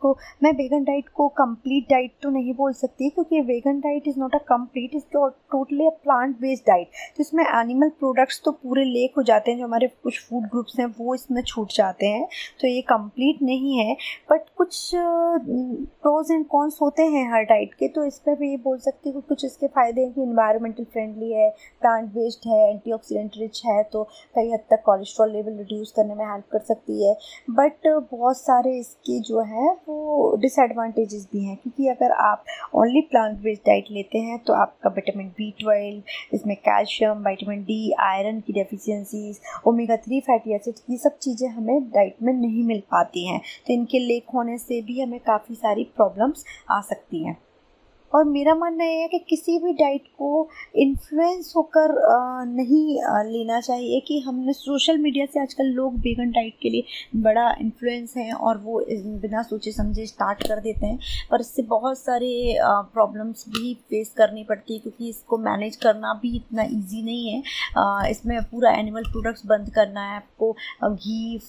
को 0.00 0.16
मैं 0.42 0.52
वेगन 0.52 0.84
डाइट 0.84 1.08
को 1.14 1.26
कंप्लीट 1.38 1.88
डाइट 1.90 2.12
तो 2.22 2.30
नहीं 2.30 2.54
बोल 2.54 2.72
सकती 2.74 3.08
क्योंकि 3.10 3.40
vegan 3.42 3.80
diet 3.80 4.08
is 4.08 4.18
not 4.20 4.34
a 4.34 4.38
complete 4.48 4.94
is 4.94 5.02
totally 5.12 5.86
a 5.86 5.90
plant 6.04 6.36
based 6.40 6.62
diet 6.66 6.90
तो 7.16 7.22
इसमें 7.22 7.44
एनिमल 7.44 7.88
प्रोडक्ट्स 7.98 8.40
तो 8.44 8.52
पूरे 8.52 8.84
लेक 8.84 9.14
हो 9.16 9.22
जाते 9.22 9.50
हैं 9.50 9.58
जो 9.58 9.64
हमारे 9.64 9.88
कुछ 10.02 10.20
फ़ूड 10.28 10.48
ग्रुप्स 10.50 10.78
हैं 10.80 10.86
वो 10.98 11.14
इसमें 11.14 11.42
छूट 11.42 11.72
जाते 11.74 12.06
हैं। 12.06 12.26
तो 12.60 12.68
ये 12.68 12.80
कंप्लीट 12.88 13.42
नहीं 13.42 13.78
है 13.78 13.94
बट 14.30 14.48
कुछ 14.56 14.90
प्रोज 14.94 16.30
एंड 16.32 16.46
कॉन्स 16.48 16.78
होते 16.82 17.02
हैं 17.06 17.28
हर 17.32 17.42
डाइट 17.44 17.74
के 17.74 17.88
तो 17.88 18.04
इस 18.06 18.18
पर 18.26 18.34
भी 18.38 18.50
ये 18.50 18.56
बोल 18.64 18.78
सकती 18.80 19.10
हूँ 19.10 19.22
कुछ 19.28 19.44
इसके 19.44 19.66
फ़ायदे 19.68 20.00
हैं 20.00 20.12
कि 20.12 20.22
इन्वायरमेंटल 20.22 20.84
फ्रेंडली 20.84 21.32
है 21.32 21.48
प्लांट 21.80 22.05
प्लांट 22.06 22.14
बेस्ड 22.14 22.48
है 22.48 22.70
एंटीऑक्सीडेंट 22.70 23.32
रिच 23.38 23.60
है 23.66 23.82
तो 23.92 24.02
कई 24.34 24.50
हद 24.52 24.60
तक 24.70 24.82
कोलेस्ट्रॉल 24.86 25.30
लेवल 25.32 25.56
रिड्यूस 25.58 25.92
करने 25.96 26.14
में 26.14 26.24
हेल्प 26.24 26.44
कर 26.52 26.58
सकती 26.60 27.06
है। 27.06 27.14
बट 27.50 27.86
बहुत 28.12 28.36
सारे 28.36 28.78
इसके 28.78 29.18
जो 29.20 29.40
है, 29.42 29.70
वो 29.88 30.36
डिसएडवांटेजेस 30.42 31.26
भी 31.32 31.44
हैं, 31.44 31.56
क्योंकि 31.56 31.88
अगर 31.88 32.12
आप 32.20 32.44
ओनली 32.74 33.00
प्लांट 33.10 33.38
बेस्ड 33.38 33.62
डाइट 33.66 33.86
लेते 33.90 34.18
हैं 34.18 34.38
तो 34.38 34.52
आपका 34.54 34.90
विटामिन 34.90 35.28
बी 35.38 35.50
ट्वेल्व 35.60 36.36
इसमें 36.36 36.56
कैल्शियम 36.58 37.22
वाइटामिन 37.24 37.62
डी 37.62 37.80
आयरन 38.00 38.40
की 38.40 38.52
deficiencies 38.52 39.40
omega 39.68 39.96
three 39.98 40.20
fatty 40.20 40.54
acid 40.54 40.74
ये 40.90 40.96
सब 40.98 41.18
चीज़ें 41.18 41.48
हमें 41.48 41.88
डाइट 41.90 42.16
में 42.22 42.32
नहीं 42.32 42.64
मिल 42.64 42.82
पाती 42.92 43.26
हैं। 43.26 43.40
तो 43.66 43.72
इनके 43.72 43.98
लेक 43.98 44.30
होने 44.34 44.58
से 44.58 44.82
भी 44.82 45.00
हमें 45.00 45.18
काफ़ी 45.20 45.54
सारी 45.54 45.84
प्रॉब्लम्स 45.96 46.44
आ 46.70 46.80
सकती 46.82 47.24
हैं। 47.24 47.36
और 48.16 48.24
मेरा 48.26 48.54
मानना 48.54 48.84
ये 48.84 49.00
है 49.00 49.08
कि 49.08 49.18
किसी 49.28 49.58
भी 49.58 49.72
डाइट 49.74 50.06
को 50.18 50.48
इन्फ्लुएंस 50.76 51.52
होकर 51.56 51.94
नहीं 52.46 52.84
लेना 53.26 53.60
चाहिए 53.60 54.00
कि 54.06 54.18
हमने 54.20 54.52
सोशल 54.52 54.98
मीडिया 54.98 55.26
से 55.26 55.40
आजकल 55.40 55.72
लोग 55.74 55.96
वेगन 56.00 56.30
डाइट 56.30 56.54
के 56.62 56.70
लिए 56.70 57.20
बड़ा 57.22 57.48
इन्फ्लुएंस 57.60 58.14
हैं 58.16 58.32
और 58.32 58.58
वो 58.58 58.78
बिना 59.20 59.42
सोचे 59.42 59.72
समझे 59.72 60.06
स्टार्ट 60.06 60.46
कर 60.48 60.60
देते 60.60 60.86
हैं। 60.86 60.98
पर 61.30 61.40
इससे 61.40 61.62
बहुत 61.64 61.98
सारे 61.98 62.56
प्रॉब्लम्स 62.62 63.44
भी 63.48 63.74
फेस 63.90 64.12
करनी 64.18 64.44
पड़ती 64.44 64.74
है 64.74 64.80
क्योंकि 64.80 65.08
इसको 65.08 65.38
मैनेज 65.38 65.76
करना 65.76 66.12
भी 66.22 66.34
इतना 66.36 66.62
ईजी 66.64 67.02
नहीं 67.02 67.30
है। 67.30 68.10
इसमें 68.10 68.38
पूरा 68.44 68.70
एनिमल 68.72 69.10
प्रोडक्ट्स 69.12 69.46
बंद 69.46 69.70
करना 69.74 70.02
है, 70.02 70.16
आपको 70.16 70.52
घी 70.84 71.40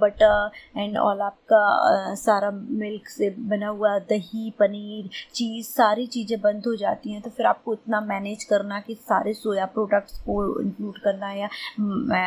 बटर 0.00 0.50
एंड 0.76 0.96
ऑल 0.98 1.20
आपका 1.22 2.14
सारा 2.16 2.50
मिल्क 2.52 3.08
से 3.08 3.30
बना 3.30 3.68
हुआ 3.68 3.98
दही, 4.00 4.50
पनीर 4.58 5.08
चीज़ 5.34 5.66
सारी 5.66 6.06
चीज़ें 6.10 6.40
बंद 6.40 6.66
हो 6.66 6.74
जाती 6.76 7.12
हैं 7.12 7.20
तो 7.22 7.30
फिर 7.30 7.46
आपको 7.46 7.74
इतना 7.74 8.00
मैनेज 8.02 8.44
करना 8.44 8.80
कि 8.80 8.94
सारे 9.02 9.34
सोया 9.34 9.66
प्रोडक्ट्स 9.68 10.18
को 10.20 10.60
इंक्लूड 10.60 10.98
करना 10.98 11.32
या 11.32 11.48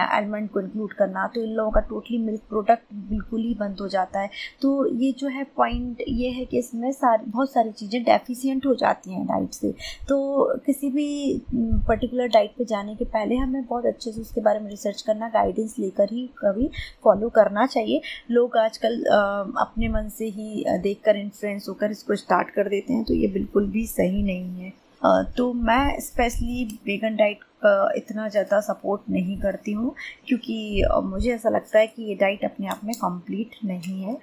आलमंड 0.07 0.49
को 0.49 0.61
इंक्लूड 0.61 0.93
करना 0.93 1.27
तो 1.35 1.41
इन 1.43 1.53
लोगों 1.53 1.71
का 1.71 1.79
टोटली 1.89 2.17
मिल्क 2.19 2.41
प्रोडक्ट 2.49 2.93
बिल्कुल 3.09 3.41
ही 3.41 3.53
बंद 3.55 3.81
हो 3.81 3.87
जाता 3.89 4.19
है। 4.19 4.29
तो 4.61 4.69
ये 4.95 5.11
जो 5.19 5.27
है 5.29 5.43
पॉइंट 5.57 6.03
ये 6.09 6.29
है 6.31 6.45
कि 6.45 6.57
इसमें 6.59 6.91
सारी, 6.91 7.23
बहुत 7.25 7.51
सारी 7.51 7.71
चीज़ें 7.71 8.03
डेफिशिएंट 8.03 8.65
हो 8.65 8.73
जाती 8.75 9.13
हैं 9.13 9.25
डाइट 9.27 9.53
से। 9.53 9.71
तो 10.09 10.59
किसी 10.65 10.89
भी 10.89 11.07
पर्टिकुलर 11.87 12.27
डाइट 12.29 12.51
पे 12.57 12.65
जाने 12.65 12.95
के 12.95 13.05
पहले 13.07 13.35
हमें 13.35 13.61
बहुत 13.63 13.85
अच्छे 13.85 14.11
से 14.11 14.21
उसके 14.21 14.41
बारे 14.41 14.59
में 14.59 14.69
रिसर्च 14.69 15.01
करना 15.01 15.29
गाइडेंस 15.29 15.75
लेकर 15.79 16.13
ही 16.13 16.25
कभी 16.37 16.69
फॉलो 17.03 17.29
करना 17.31 17.65
चाहिए। 17.67 18.01
लोग 18.31 18.57
आजकल 18.57 19.03
अपने 19.59 19.87
मन 19.89 20.09
से 20.09 20.25
ही 20.27 20.63
देखकर 20.83 21.17
इन्फ्लुएंस 21.17 21.65
होकर 21.69 21.91
इसको 21.91 22.15
स्टार्ट 22.15 22.49
कर 22.55 22.69
देते 22.69 22.93
हैं 22.93 23.03
तो 23.03 23.13
ये 23.13 23.27
बिल्कुल 23.29 23.62
बिल्कुल 23.63 23.71
भी 23.71 23.85
सही 23.87 24.23
नहीं 24.23 24.61
है। 24.61 24.81
तो 25.37 25.51
मैं 25.53 25.99
स्पेशली 25.99 26.63
वेगन 26.85 27.15
डाइट 27.15 27.39
का 27.63 27.91
इतना 27.97 28.27
ज़्यादा 28.29 28.59
सपोर्ट 28.61 29.01
नहीं 29.09 29.37
करती 29.39 29.71
हूँ, 29.71 29.93
क्योंकि 30.27 30.83
मुझे 31.05 31.33
ऐसा 31.33 31.49
लगता 31.49 31.79
है 31.79 31.87
कि 31.87 32.03
ये 32.03 32.15
डाइट 32.15 32.43
अपने 32.45 32.67
आप 32.67 32.81
में 32.83 32.93
कंप्लीट 32.95 33.55
नहीं 33.65 34.01
है। 34.03 34.13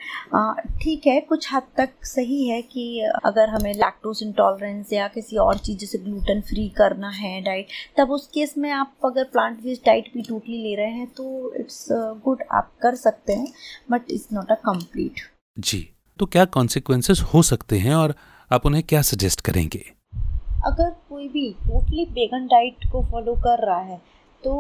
ठीक 0.82 1.06
है, 1.06 1.20
कुछ 1.20 1.52
हद 1.52 1.62
तक 1.76 1.90
सही 2.04 2.48
है 2.48 2.60
कि 2.62 2.84
अगर 3.24 3.48
हमें 3.48 3.72
लैक्टोज 3.74 4.22
इंटॉलरेंस 4.22 4.92
या 4.92 5.08
किसी 5.08 5.36
और 5.38 5.58
चीज़, 5.58 5.78
जैसे 5.78 5.98
ग्लूटेन 5.98 6.40
फ्री 6.40 6.68
करना 6.78 7.10
है 7.10 7.40
डाइट 7.42 7.68
तब 7.98 8.10
उस 8.10 8.26
केस 8.34 8.54
में 8.58 8.70
आप 8.70 8.96
अगर 9.04 9.24
प्लांट 9.32 9.62
बेस्ड 9.62 9.86
डाइट 9.86 10.10
भी 10.14 10.22
टोटली 10.22 10.62
ले 10.62 10.74
रहे 10.76 10.92
हैं 10.92 11.06
तो 11.16 11.54
इट्स 11.60 11.86
गुड 12.24 12.42
आप 12.52 12.72
कर 12.82 12.94
सकते 12.96 13.32
हैं 13.32 13.52
but 13.90 14.10
it's 14.10 14.28
not 14.32 14.50
a 14.50 14.60
complete 14.64 15.28
जी 15.56 15.86
तो 16.18 16.26
क्या 16.26 16.44
कॉन्सिक्वेंसेस 16.54 17.20
हो 17.34 17.42
सकते 17.42 17.78
हैं 17.78 17.94
और 17.94 18.14
आप 18.50 18.66
उन्हें 18.66 18.82
क्या 18.82 19.00
सजेस्ट 19.02 19.40
करेंगे? 19.40 19.82
अगर 20.66 20.90
कोई 21.10 21.28
भी 21.28 21.50
टोटली 21.58 22.04
बेगन 22.12 22.46
डाइट 22.46 22.90
को 22.92 23.02
फॉलो 23.02 23.34
कर 23.34 23.66
रहा 23.66 23.80
है 23.80 24.00
तो 24.42 24.52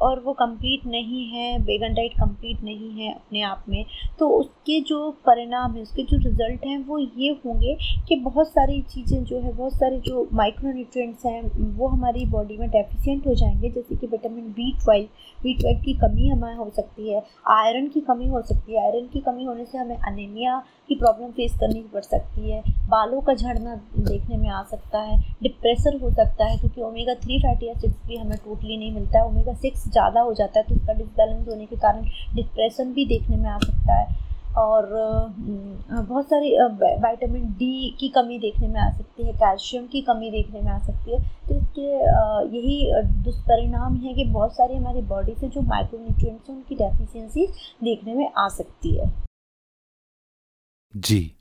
और 0.00 0.20
वो 0.20 0.32
कंप्लीट 0.32 0.86
नहीं 0.86 1.24
है 1.30 1.58
बेगन 1.58 1.94
डाइट 1.94 2.12
कंप्लीट 2.12 2.62
नहीं 2.62 2.90
है 2.90 3.12
अपने 3.14 3.42
आप 3.42 3.64
में 3.68 3.84
तो 4.18 4.28
उसके 4.30 4.80
जो 4.80 5.10
परिणाम 5.26 5.74
है, 5.74 5.82
उसके 5.82 6.02
जो 6.02 6.16
रिज़ल्ट 6.18 6.64
हैं, 6.66 6.78
वो 6.86 6.98
ये 6.98 7.30
होंगे 7.46 7.76
कि 8.08 8.16
बहुत 8.16 8.48
सारी 8.48 8.80
चीज़ें 8.82 9.24
जो 9.24 9.40
है, 9.40 9.52
बहुत 9.52 9.72
सारे 9.72 9.98
जो 9.98 10.28
माइक्रो 10.32 10.72
न्यूट्रिएंट्स 10.72 11.26
हैं, 11.26 11.42
वो 11.76 11.88
हमारी 11.88 12.24
बॉडी 12.26 12.56
में 12.56 12.68
डेफिशिएंट 12.70 13.26
हो 13.26 13.34
जाएँगे, 13.34 13.70
जैसे 13.70 13.96
कि 13.96 14.06
vitamin 14.06 14.48
B 14.50 14.70
twelve 14.72 15.42
B 15.42 15.54
twelve 15.54 15.80
की 15.80 15.94
कमी 15.98 16.28
हमें 16.28 16.54
हो 16.54 16.70
सकती 16.76 17.12
है 17.12 17.22
आयरन 17.50 17.88
की 17.88 18.00
कमी 18.00 18.28
हो 18.28 18.42
सकती 18.42 18.72
है 18.72 18.84
आयरन 18.84 19.08
की 19.12 19.20
कमी 19.20 19.44
होने 19.44 19.64
से 19.64 19.78
हमें 19.78 19.96
अनेमिया 19.96 20.62
की 20.88 20.94
प्रॉब्लम 20.94 21.30
फेस 21.32 21.52
करनी 21.60 21.80
पड़ 21.92 22.02
सकती 22.02 22.50
है। 22.50 22.62
बालों 22.88 23.20
का 23.20 23.34
झड़ना 23.34 23.74
देखने 23.98 24.36
में 24.36 24.48
आ 24.50 24.62
सकता 24.64 25.00
है। 25.00 25.18
डिप्रेशन 25.42 25.98
हो 26.02 26.10
सकता 26.12 26.44
है 26.44 26.58
क्योंकि 26.58 26.82
ओमेगा 26.82 27.14
थ्री 27.16 27.38
फैटी 27.40 27.66
एसिड्स 27.68 27.96
भी 28.06 28.16
हमें 28.16 28.36
टोटली 28.38 28.76
नहीं 28.76 28.92
मिलता 28.92 29.18
है। 29.18 29.26
ओमेगा 29.26 29.54
सिक्स 29.54 29.88
ज़्यादा 29.88 30.20
हो 30.20 30.34
जाता 30.34 30.60
है 30.60 30.66
तो 30.66 30.74
उसका 30.74 30.92
डिसबैलेंस 30.94 31.48
होने 31.48 31.66
के 31.66 31.76
कारण 31.78 32.04
डिप्रेशन 32.34 32.92
भी 32.92 33.06
देखने 33.06 33.36
में 33.36 33.50
आ 33.50 33.58
सकता 33.60 33.94
है। 33.94 34.22
और 34.56 34.88
बहुत 35.90 36.24
सारी 36.24 36.50
विटामिन 36.72 37.46
डी 37.52 37.96
की 38.00 38.08
कमी 38.08 38.38
देखने 38.38 38.68
में 38.68 38.80
आ 38.80 38.90
सकती 38.90 39.26
है। 39.26 39.32
कैल्शियम 39.34 39.86
की 39.86 40.00
कमी 40.02 40.30
देखने 40.30 40.60
में 40.60 40.70
आ 40.72 40.78
सकती 40.80 41.12
है। 41.12 41.18
तो 41.48 41.54
इसके 41.54 41.88
यही 42.56 42.92
दुष्परिणाम 43.24 43.96
है 43.96 44.14
कि 44.14 44.24
बहुत 44.26 44.56
सारी 44.56 44.76
हमारी 44.76 45.02
बॉडी 45.04 45.34
से 45.40 45.48
जो 45.48 45.60
माइक्रोन्यूट्रिएंट्स 45.62 46.48
हैं, 46.48 46.56
उनकी 46.56 46.74
डेफिशिएंसी 46.76 47.46
देखने 47.84 48.14
में 48.14 48.28
आ 48.28 48.48
सकती 48.50 48.96
है। 48.98 49.12
जी। 50.96 51.32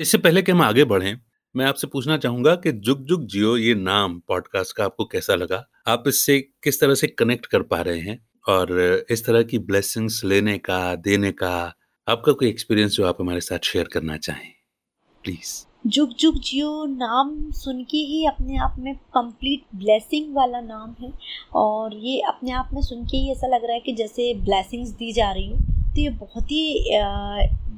इससे 0.00 0.18
पहले 0.18 0.42
कि 0.42 0.52
हम 0.52 0.62
आगे 0.62 0.84
बढ़ें 0.84 1.18
मैं 1.56 1.66
आपसे 1.66 1.86
पूछना 1.86 2.16
चाहूँगा 2.16 2.54
कि 2.54 2.72
जुग 2.72 3.04
जुग 3.04 3.26
जियो 3.26 3.56
ये 3.56 3.74
नाम 3.74 4.22
पॉडकास्ट 4.28 4.76
का 4.76 4.84
आपको 4.84 5.04
कैसा 5.04 5.34
लगा? 5.34 5.68
आप 5.86 6.04
इससे 6.08 6.40
किस 6.40 6.80
तरह 6.80 6.94
से 6.94 7.06
कनेक्ट 7.06 7.46
कर 7.46 7.62
पा 7.62 7.80
रहे 7.80 8.00
हैं? 8.00 8.28
और 8.48 8.80
इस 9.10 9.26
तरह 9.26 9.42
की 9.42 9.58
ब्लेसिंग्स 9.58 10.24
लेने 10.24 10.58
का 10.58 10.94
देने 10.94 11.32
का 11.32 11.74
आपका 12.08 12.32
कोई 12.32 12.48
एक्सपीरियंस 12.48 12.92
जो 12.92 13.06
आप 13.06 13.16
हमारे 13.20 13.40
साथ 13.40 13.58
शेयर 13.64 13.84
करना 13.84 14.16
चाहें? 14.16 14.52
प्लीज़ 15.22 15.66
जुग 15.86 16.14
जुग 16.14 16.38
जियो 16.38 16.84
नाम 16.84 17.50
सुन 17.50 17.84
के 17.84 17.96
ही 17.96 18.26
अपने 18.26 18.56
आप 18.56 18.76
में 18.78 18.94
कंप्लीट 18.96 19.62
ब्लेसिंग 19.74 20.34
वाला 20.34 20.60
नाम 20.60 21.04
है। 21.04 21.12
और 21.54 21.96
ये 21.96 22.20
अपने 22.20 22.50
आप 22.50 22.70
में 22.72 22.82
सुन 22.82 23.04
के 23.04 23.16
ही 23.16 23.32
ऐसा 23.32 23.46
लग 23.46 23.64
रहा 23.64 23.72
है 23.72 23.80
कि 23.80 23.92
जैसे 23.92 24.34
ब्लेसिंग्स 24.34 24.90
दी 24.90 25.12
जा 25.12 25.32
रही 25.32 25.46
हूँ। 25.46 25.60
तो 25.94 26.00
ये 26.00 26.10
बहुत 26.10 26.44
ही 26.44 26.90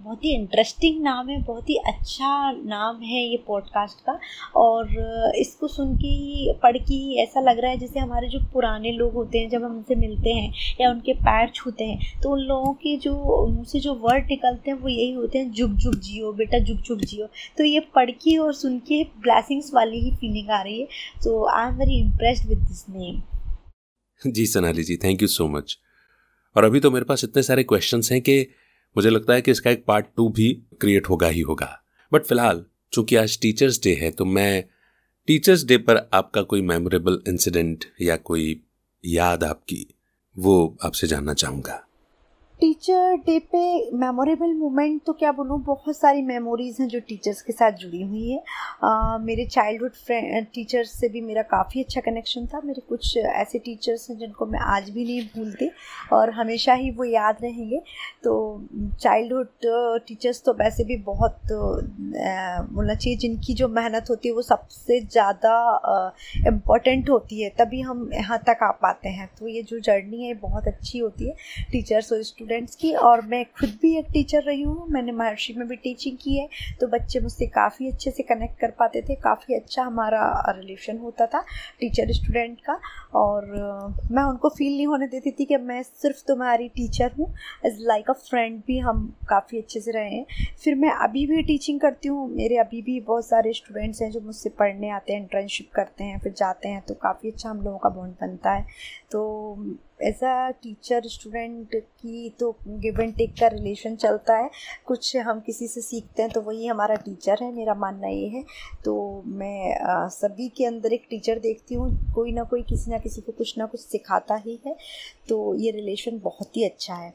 बहुत 0.05 0.25
ही 0.25 0.33
इंटरेस्टिंग 0.35 1.01
नाम 1.03 1.29
है, 1.29 1.41
बहुत 1.43 1.69
ही 1.71 1.77
अच्छा 1.87 2.51
नाम 2.53 3.01
है 3.03 3.21
ये 3.21 3.37
पॉडकास्ट 3.47 4.01
का। 4.01 4.19
और 4.57 5.33
इसको 5.37 5.69
सुन 5.69 5.95
के 5.97 6.07
ही, 6.07 6.53
पढ़ 6.63 6.77
के 6.79 6.95
ही 6.95 7.17
ऐसा 7.23 7.41
लग 7.41 7.59
रहा 7.61 7.71
है 7.71 7.79
जैसे 7.79 8.01
हमारे 8.01 8.29
जो 8.29 8.39
पुराने 8.53 8.93
लोग 8.93 9.13
होते 9.15 9.39
हैं, 9.39 9.49
जब 9.51 9.65
हम 9.65 9.77
उनसे 9.77 9.95
मिलते 9.97 10.33
हैं 10.33 10.53
या 10.81 10.91
उनके 10.91 11.13
पैर 11.21 11.51
छूते 11.55 11.85
हैं 11.85 12.21
तो 12.23 12.31
उन 12.31 12.41
लोगों 12.41 12.73
के 12.75 12.97
जो, 12.97 13.15
मुँह 13.47 13.65
से 13.65 13.81
जो 13.81 13.95
वर्ड 14.03 14.27
निकलते 14.27 14.71
हैं, 14.71 14.79
वो 14.79 14.89
यही 14.89 15.13
होते 15.13 15.39
हैं, 15.39 15.51
जुग 15.53 15.77
जुग 15.77 15.95
जियो, 16.01 16.33
बेटा, 16.33 16.59
जुग 16.61 16.79
जुग 16.81 17.01
जियो। 17.03 17.27
तो 17.59 17.65
ये 17.65 17.81
पढ़ 17.95 18.11
के 18.13 18.37
और 18.39 18.53
सुन 18.55 18.79
के 18.89 19.03
ब्लैसिंग्स 19.21 19.71
वाली 19.75 20.01
ही 20.01 20.11
फीलिंग 20.17 20.51
आ 20.51 20.61
रही 20.63 20.81
है। 20.81 20.87
तो 21.25 21.45
I 21.51 21.69
am 21.69 21.79
very 21.79 21.99
impressed 22.01 22.49
with 22.49 22.59
this 22.59 22.85
name 22.89 23.23
ji, 24.23 24.47
Sonali 24.47 24.83
ji 24.83 24.97
thank 24.97 25.23
you 25.23 25.29
so 25.29 25.49
much 25.49 25.77
और 26.57 26.65
अभी 26.65 26.81
तो 26.81 26.91
मेरे 26.91 27.05
पास 27.05 27.25
इतने 27.25 27.43
सारे 27.43 27.63
क्वेश्चन 27.63 28.01
हैं 28.13 28.21
कि 28.21 28.47
मुझे 28.97 29.11
लगता 29.11 29.35
है 29.35 29.43
कि 29.43 29.51
इसका 29.51 29.71
एक 29.71 29.85
पार्ट 29.85 30.07
टू 30.17 30.29
भी 30.29 30.53
क्रिएट 30.81 31.09
होगा 31.09 31.27
ही 31.27 31.41
होगा। 31.41 31.69
बट 32.13 32.25
फ़िलहाल, 32.25 32.65
चूँकि 32.93 33.17
आज 33.17 33.39
टीचर्स 33.43 33.81
डे 33.83 33.95
है 33.95 34.11
तो 34.11 34.25
मैं 34.25 34.65
टीचर्स 35.29 35.65
डे 35.65 35.79
पर 35.79 36.09
आपका 36.15 36.43
कोई 36.43 36.63
मेमोरेबल 36.63 37.23
इंसिडेंट 37.29 37.85
या 38.01 38.17
कोई 38.17 38.61
याद 39.05 39.45
आपकी, 39.45 39.87
वो 40.37 40.77
आपसे 40.85 41.07
जानना 41.07 41.35
चाहूँगा। 41.35 41.85
टीचर 42.61 43.15
डे 43.27 43.39
पे 43.53 43.61
मेमोरेबल 43.99 44.53
मोमेंट 44.55 45.01
तो 45.07 45.13
क्या 45.13 45.31
बोलूँ, 45.33 45.59
बहुत 45.65 45.97
सारी 45.97 46.21
मेमोरीज़ 46.23 46.81
हैं 46.83 46.89
जो 46.89 46.99
टीचर्स 47.09 47.41
के 47.43 47.53
साथ 47.53 47.73
जुड़ी 47.79 48.03
हुई 48.03 48.31
हैं। 48.31 49.19
मेरे 49.21 49.45
चाइल्डहुड 49.47 49.93
फ्रेंड 49.97 50.47
टीचर्स 50.55 50.91
से 50.91 51.09
भी 51.09 51.21
मेरा 51.21 51.43
काफ़ी 51.45 51.83
अच्छा 51.83 52.01
कनेक्शन 52.01 52.47
था। 52.47 52.61
मेरे 52.65 52.83
कुछ 52.89 53.17
ऐसे 53.17 53.59
टीचर्स 53.59 54.09
हैं 54.11 54.17
जिनको 54.19 54.47
मैं 54.47 54.61
आज 54.67 54.91
भी 54.91 55.05
नहीं 55.05 55.23
भूलती 55.35 55.71
और 56.13 56.31
हमेशा 56.33 56.75
ही 56.75 56.91
वो 56.91 57.05
याद 57.05 57.39
रहेंगे। 57.43 57.81
तो 58.25 58.35
चाइल्डहुड 59.01 60.03
टीचर्स 60.07 60.43
तो 60.45 60.53
वैसे 60.55 60.85
भी 60.85 60.97
बहुत 61.05 61.39
बोलना 61.51 62.95
चाहिए, 62.95 63.19
जिनकी 63.19 63.55
जो 63.55 63.69
मेहनत 63.71 64.11
होती 64.11 64.29
है 64.29 64.35
वो 64.35 64.43
सबसे 64.43 65.01
ज़्यादा 65.03 65.57
इम्पोर्टेंट 66.47 67.11
होती 67.11 67.43
है। 67.43 67.51
तभी 67.59 67.81
हम 67.83 68.09
यहाँ 68.15 68.39
तक 68.49 68.63
आ 68.63 68.71
पाते 68.83 69.09
हैं। 69.11 69.29
तो 69.39 69.49
ये 69.49 69.63
जो 69.65 69.81
जर्नी 69.81 70.25
है 70.25 70.35
बहुत 70.41 70.69
अच्छी 70.69 70.99
होती 70.99 71.29
है। 71.29 71.37
टीचर्स 71.73 72.13
और 72.13 72.21
स्टूडेंट्स 72.45 72.75
की 72.77 72.93
और 73.01 73.21
मैं 73.27 73.45
खुद 73.51 73.69
भी 73.83 73.97
एक 73.99 74.07
टीचर 74.13 74.43
रही 74.43 74.63
हूँ। 74.63 74.87
मैंने 74.93 75.13
महर्षि 75.13 75.53
में 75.59 75.67
भी 75.69 75.77
टीचिंग 75.77 76.17
की 76.23 76.37
है 76.39 76.49
तो 76.81 76.87
बच्चे 76.89 77.21
मुझसे 77.21 77.47
काफ़ी 77.47 77.87
अच्छे 77.89 78.11
से 78.11 78.23
कनेक्ट 78.23 78.59
कर 78.61 78.71
पाते 78.79 79.01
थे, 79.03 79.15
काफ़ी 79.15 79.55
अच्छा 79.55 79.83
हमारा 79.83 80.53
रिलेशन 80.57 80.99
होता 80.99 81.27
था 81.27 81.41
टीचर 81.81 82.13
स्टूडेंट 82.13 82.59
का। 82.61 82.79
और 83.15 83.47
मैं 84.11 84.23
उनको 84.23 84.49
फील 84.49 84.73
नहीं 84.73 84.87
होने 84.87 85.07
देती 85.07 85.31
थी 85.31 85.45
कि 85.45 85.57
मैं 85.59 85.83
सिर्फ़ 85.83 86.23
तुम्हारी 86.29 86.69
टीचर 86.69 87.13
हूँ। 87.19 87.33
एज 87.67 87.79
लाइक 87.81 88.11
अ 88.11 88.15
फ्रेंड 88.21 88.61
भी 88.67 88.79
हम 88.79 89.07
काफ़ी 89.29 89.59
अच्छे 89.59 89.81
से 89.81 89.91
रहे 89.91 90.11
हैं। 90.11 90.27
फिर 90.65 90.75
मैं 90.75 90.91
अभी 91.05 91.27
भी 91.27 91.43
टीचिंग 91.43 91.81
करती 91.81 92.09
हूँ। 92.09 92.29
मेरे 92.31 92.57
अभी 92.57 92.83
भी 92.83 92.99
बहुत 93.01 93.27
सारे 93.27 93.53
स्टूडेंट्स 93.53 94.03
हैं 94.03 94.11
जो 94.11 94.21
मुझसे 94.21 94.51
पढ़ने 94.59 94.91
आते 94.91 95.13
हैं 95.13 95.21
इंटर्नशिप 95.21 95.71
करते 95.75 96.05
हैं, 96.05 96.19
फिर 96.19 96.33
जाते 96.33 96.69
हैं 96.69 96.83
तो 96.89 96.95
काफ़ी 97.03 97.31
अच्छा 97.31 97.51
हम 97.51 97.63
लोगों 97.63 97.79
का 97.79 97.89
बॉन्ड 97.91 98.15
बनता 98.21 98.53
है। 98.53 98.67
तो 99.11 99.25
एज 100.01 100.23
अ 100.25 100.49
टीचर 100.63 101.07
स्टूडेंट 101.09 101.75
की 101.75 102.29
तो 102.41 102.51
गिव 102.67 103.01
एंड 103.01 103.15
टेक 103.17 103.33
का 103.41 103.47
रिलेशन 103.47 103.97
चलता 103.97 104.37
है। 104.37 104.51
कुछ 104.87 105.17
हम 105.17 105.41
किसी 105.41 105.69
से 105.69 105.81
सीखते 105.81 106.23
हैं 106.23 106.31
तो 106.33 106.41
वही 106.41 106.67
हमारा 106.67 106.95
टीचर 106.95 107.43
है 107.43 107.53
मेरा 107.53 107.75
मानना 107.75 108.09
ये 108.09 108.29
है। 108.29 108.45
तो 108.85 109.23
मैं 109.27 109.79
आ, 109.79 110.09
सभी 110.09 110.49
के 110.49 110.65
अंदर 110.65 110.93
एक 110.93 111.07
टीचर 111.11 111.39
देखती 111.39 111.75
हूँ 111.75 112.13
कोई 112.15 112.33
ना 112.33 112.43
कोई 112.45 112.63
किसी 112.63 112.91
ना 112.91 112.99
किसी 112.99 113.21
को 113.21 113.33
कुछ 113.33 113.57
ना 113.59 113.67
कुछ 113.67 113.81
सिखाता 113.81 114.37
ही 114.37 114.59
है। 114.67 114.77
तो 115.29 115.55
ये 115.55 115.71
रिलेशन 115.71 116.21
बहुत 116.25 116.57
ही 116.57 116.65
अच्छा 116.65 116.95
है। 116.95 117.13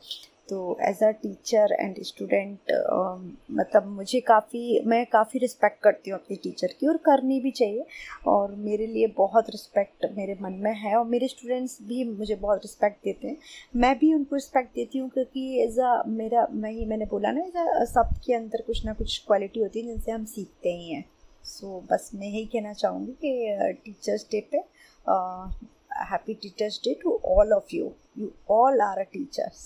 तो 0.50 0.78
as 0.82 1.02
a 1.04 1.10
teacher 1.22 1.76
and 1.80 1.96
student 2.04 2.72
मतलब 3.52 3.88
मुझे 3.88 4.20
काफ़ी 4.28 4.80
मैं 4.86 5.06
काफ़ी 5.12 5.40
रिस्पेक्ट 5.40 5.82
करती 5.84 6.12
हूँ 6.12 6.20
अपनी 6.20 6.38
टीचर 6.44 6.74
की 6.80 6.88
और 6.88 6.98
करनी 7.06 7.40
भी 7.40 7.52
चाहिए। 7.52 7.86
और 8.28 8.56
मेरे 8.58 8.88
लिए 8.88 9.08
बहुत 9.18 9.50
रिस्पेक्ट 9.50 10.06
मेरे 10.18 10.38
मन 10.42 10.54
में 10.64 10.74
है 10.76 10.96
और 10.96 11.06
मेरे 11.06 11.28
स्टूडेंट्स 11.28 11.78
भी 11.88 12.04
मुझे 12.10 12.36
बहुत 12.36 12.62
रिस्पेक्ट 12.64 13.04
देते 13.04 13.28
हैं। 13.28 13.38
मैं 13.76 13.98
भी 14.00 14.14
उनको 14.14 14.36
रिस्पेक्ट 14.36 14.74
देती 14.76 15.00
हूँ 15.00 15.10
क्योंकि 15.10 15.62
एज 15.64 15.80
अ 15.80 16.02
मेरा 16.08 16.48
मैं 16.52 16.72
ही 16.72 16.86
मैंने 16.86 17.06
बोला 17.12 17.32
ना 17.32 17.42
एज 17.42 17.58
अ 17.58 17.86
सबके 17.86 18.34
अंदर 18.34 18.62
कुछ 18.68 18.86
ना 18.86 18.94
कुछ 18.94 19.18
क्वालिटी 19.28 19.60
होती 19.60 19.80
है 19.80 19.86
जिनसे 19.88 20.12
हम 20.12 20.26
सीखते 20.26 20.70
ही 20.70 20.90
हैं। 20.90 21.06
सो 21.46 21.68
so, 21.68 21.92
बस 21.92 22.10
मैं 22.16 22.28
यही 22.28 22.46
कहना 22.46 22.74
चाहूँगी 22.74 23.12
कि 23.24 23.74
टीचर्स 23.86 24.28
डे 24.32 24.42
पे 24.52 24.58
happy 26.10 26.34
teachers 26.34 26.80
day 26.84 26.94
to 27.04 27.20
all 27.28 27.54
of 27.54 27.76
you 27.76 27.92
you 28.18 28.32
all 28.52 28.82
are 28.82 29.00
a 29.00 29.04
teachers 29.14 29.66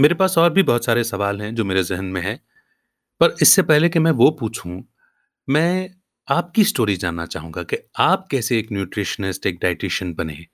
मेरे 0.00 0.14
पास 0.14 0.36
और 0.38 0.50
भी 0.52 0.62
बहुत 0.62 0.84
सारे 0.84 1.02
सवाल 1.04 1.40
हैं 1.42 1.54
जो 1.54 1.64
मेरे 1.64 1.82
जहन 1.84 2.04
में 2.04 2.20
है, 2.22 2.34
पर 3.20 3.34
इससे 3.42 3.62
पहले 3.62 3.88
कि 3.88 3.98
मैं 3.98 4.10
वो 4.10 4.30
पूछूँ, 4.30 4.82
मैं 5.48 5.90
आपकी 6.28 6.64
स्टोरी 6.64 6.96
जानना 6.96 7.26
चाहूँगा 7.26 7.62
कि 7.62 7.76
आप 8.00 8.26
कैसे 8.30 8.58
एक 8.58 8.72
न्यूट्रिशनिस्ट 8.72 9.46
एक 9.46 9.58
डाइटिशियन 9.62 10.14
बने। 10.14 10.46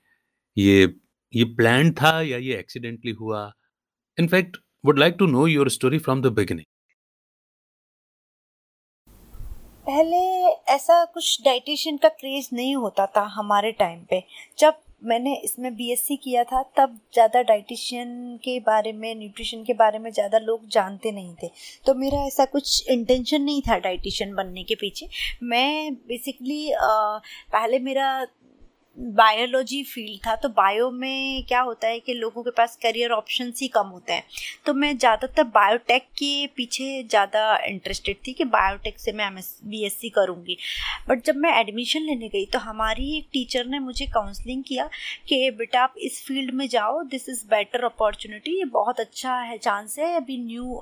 ये 0.57 0.95
ये 1.33 1.43
प्लान 1.55 1.91
था 1.91 2.11
या 2.21 2.37
ये 2.37 2.57
एक्सीडेंटली 2.59 3.11
हुआ? 3.11 3.51
In fact 4.17 4.57
would 4.85 4.99
like 4.99 5.15
to 5.19 5.25
know 5.27 5.47
your 5.47 5.69
story 5.69 5.99
from 5.99 6.21
the 6.21 6.33
beginning 6.33 6.65
पहले 9.87 10.17
ऐसा 10.73 11.03
कुछ 11.05 11.41
डाइटिशियन 11.45 11.97
का 11.97 12.09
क्रेज 12.09 12.49
नहीं 12.53 12.75
होता 12.75 13.05
था 13.07 13.21
हमारे 13.33 13.71
टाइम 13.71 14.03
पे। 14.09 14.23
जब 14.59 14.81
मैंने 15.01 15.33
इसमें 15.35 15.73
बीएससी 15.75 16.15
किया 16.17 16.43
था, 16.43 16.61
तब 16.77 16.97
ज़्यादा 17.13 17.41
डाइटिशियन 17.43 18.37
के 18.43 18.59
बारे 18.61 18.91
में 18.93 19.13
न्यूट्रिशन 19.15 19.63
के 19.63 19.73
बारे 19.73 19.99
में 19.99 20.11
ज़्यादा 20.11 20.37
लोग 20.39 20.67
जानते 20.69 21.11
नहीं 21.11 21.33
थे। 21.43 21.49
तो 21.85 21.93
मेरा 21.95 22.25
ऐसा 22.27 22.45
कुछ 22.47 22.89
इंटेंशन 22.89 23.41
नहीं 23.41 23.61
था 23.61 23.77
डाइटिशियन 23.79 24.33
बनने 24.35 24.63
के 24.63 24.75
पीछे। 24.75 25.07
मैं 25.43 25.93
बेसिकली 26.07 26.71
पहले 26.75 27.79
मेरा 27.79 28.11
बायोलॉजी 28.99 29.81
फ़ील्ड 29.83 30.19
था 30.25 30.35
तो 30.35 30.49
बायो 30.51 30.89
में 30.91 31.43
क्या 31.47 31.59
होता 31.61 31.87
है 31.87 31.99
कि 31.99 32.13
लोगों 32.13 32.41
के 32.43 32.51
पास 32.51 32.75
करियर 32.83 33.11
ऑप्शन 33.11 33.51
ही 33.57 33.67
कम 33.67 33.87
होते 33.87 34.13
हैं। 34.13 34.23
तो 34.65 34.73
मैं 34.73 34.97
ज़्यादातर 34.97 35.43
बायोटेक 35.49 36.03
के 36.17 36.47
पीछे 36.55 36.87
ज़्यादा 37.03 37.55
इंटरेस्टेड 37.65 38.17
थी 38.27 38.33
कि 38.33 38.45
बायोटेक 38.47 38.99
से 38.99 39.11
मैं 39.11 39.25
M 39.27 39.37
S 39.37 39.57
B 39.65 39.83
S 39.85 39.93
C 39.99 40.09
करूँगी। 40.09 40.57
बट 41.09 41.23
जब 41.25 41.35
मैं 41.37 41.53
एडमिशन 41.59 42.01
लेने 42.01 42.27
गई 42.29 42.45
तो 42.45 42.59
हमारी 42.59 43.17
एक 43.17 43.27
टीचर 43.33 43.65
ने 43.65 43.79
मुझे 43.79 44.05
काउंसलिंग 44.07 44.63
किया 44.67 44.89
कि, 45.27 45.49
बेटा, 45.51 45.81
आप 45.81 45.93
इस 45.99 46.23
फ़ील्ड 46.25 46.53
में 46.53 46.67
जाओ 46.69 47.01
दिस 47.05 47.29
इज़ 47.29 47.45
बेटर 47.49 47.83
अपॉर्चुनिटी 47.85 48.57
ये 48.57 48.65
बहुत 48.73 48.99
अच्छा 48.99 49.35
है 49.35 49.57
चांस 49.59 49.97
है, 49.99 50.15
अभी 50.15 50.37
न्यू 50.39 50.79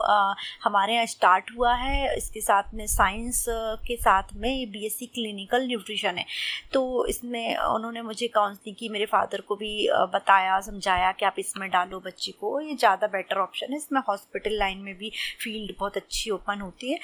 हमारे 0.63 0.93
यहाँ 0.93 1.05
स्टार्ट 1.07 1.51
हुआ 1.57 1.74
है, 1.76 2.15
इसके 2.18 2.41
साथ 2.41 2.74
में 2.74 2.86
साइंस 2.88 3.45
के 3.88 3.95
साथ 3.97 4.34
में 4.36 4.72
B 4.72 4.86
S 4.86 4.97
C 4.99 5.05
clinical 5.07 5.68
nutrition 5.68 6.18
है। 6.18 6.26
तो 6.74 7.05
इसमें 7.07 7.55
उन्होंने 7.57 8.05
मुझे 8.08 8.28
काउंसलिंग 8.30 8.76
की 8.76 8.89
मेरे 8.89 9.05
फादर 9.05 9.41
को 9.41 9.55
भी 9.55 9.72
बताया, 10.14 10.60
समझाया 10.62 11.12
कि 11.12 11.26
आप 11.26 11.36
इसमें 11.39 11.70
डालो 11.70 11.99
बच्ची 12.01 12.32
को। 12.32 12.60
ये 12.62 12.76
ज़्यादा 12.76 13.08
बेटर 13.08 13.38
ऑप्शन 13.39 13.72
है। 13.72 13.78
इसमें 13.78 14.01
हॉस्पिटल 14.10 14.58
लाइन 14.60 14.78
में 14.80 14.93
भी 14.97 15.12
फ़ील्ड 15.43 15.74
बहुत 15.80 15.97
अच्छी 15.97 16.30
ओपन 16.32 16.62
होती 16.62 16.91
है। 16.91 16.99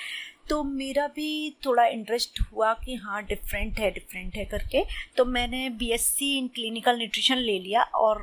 तो 0.49 0.63
मेरा 0.63 1.05
भी 1.07 1.55
थोड़ा 1.65 1.85
इंटरेस्ट 1.87 2.39
हुआ 2.41 2.73
कि 2.75 2.95
हाँ 2.95 3.21
डिफरेंट 3.25 3.79
है 3.79 3.89
डिफरेंट 3.91 4.35
है 4.35 4.45
करके। 4.45 4.83
तो 5.17 5.25
मैंने 5.25 5.69
बीएससी 5.79 6.37
इन 6.37 6.47
क्लिनिकल 6.47 6.97
न्यूट्रिशन 6.97 7.37
ले 7.37 7.57
लिया 7.59 7.81
और, 7.81 8.19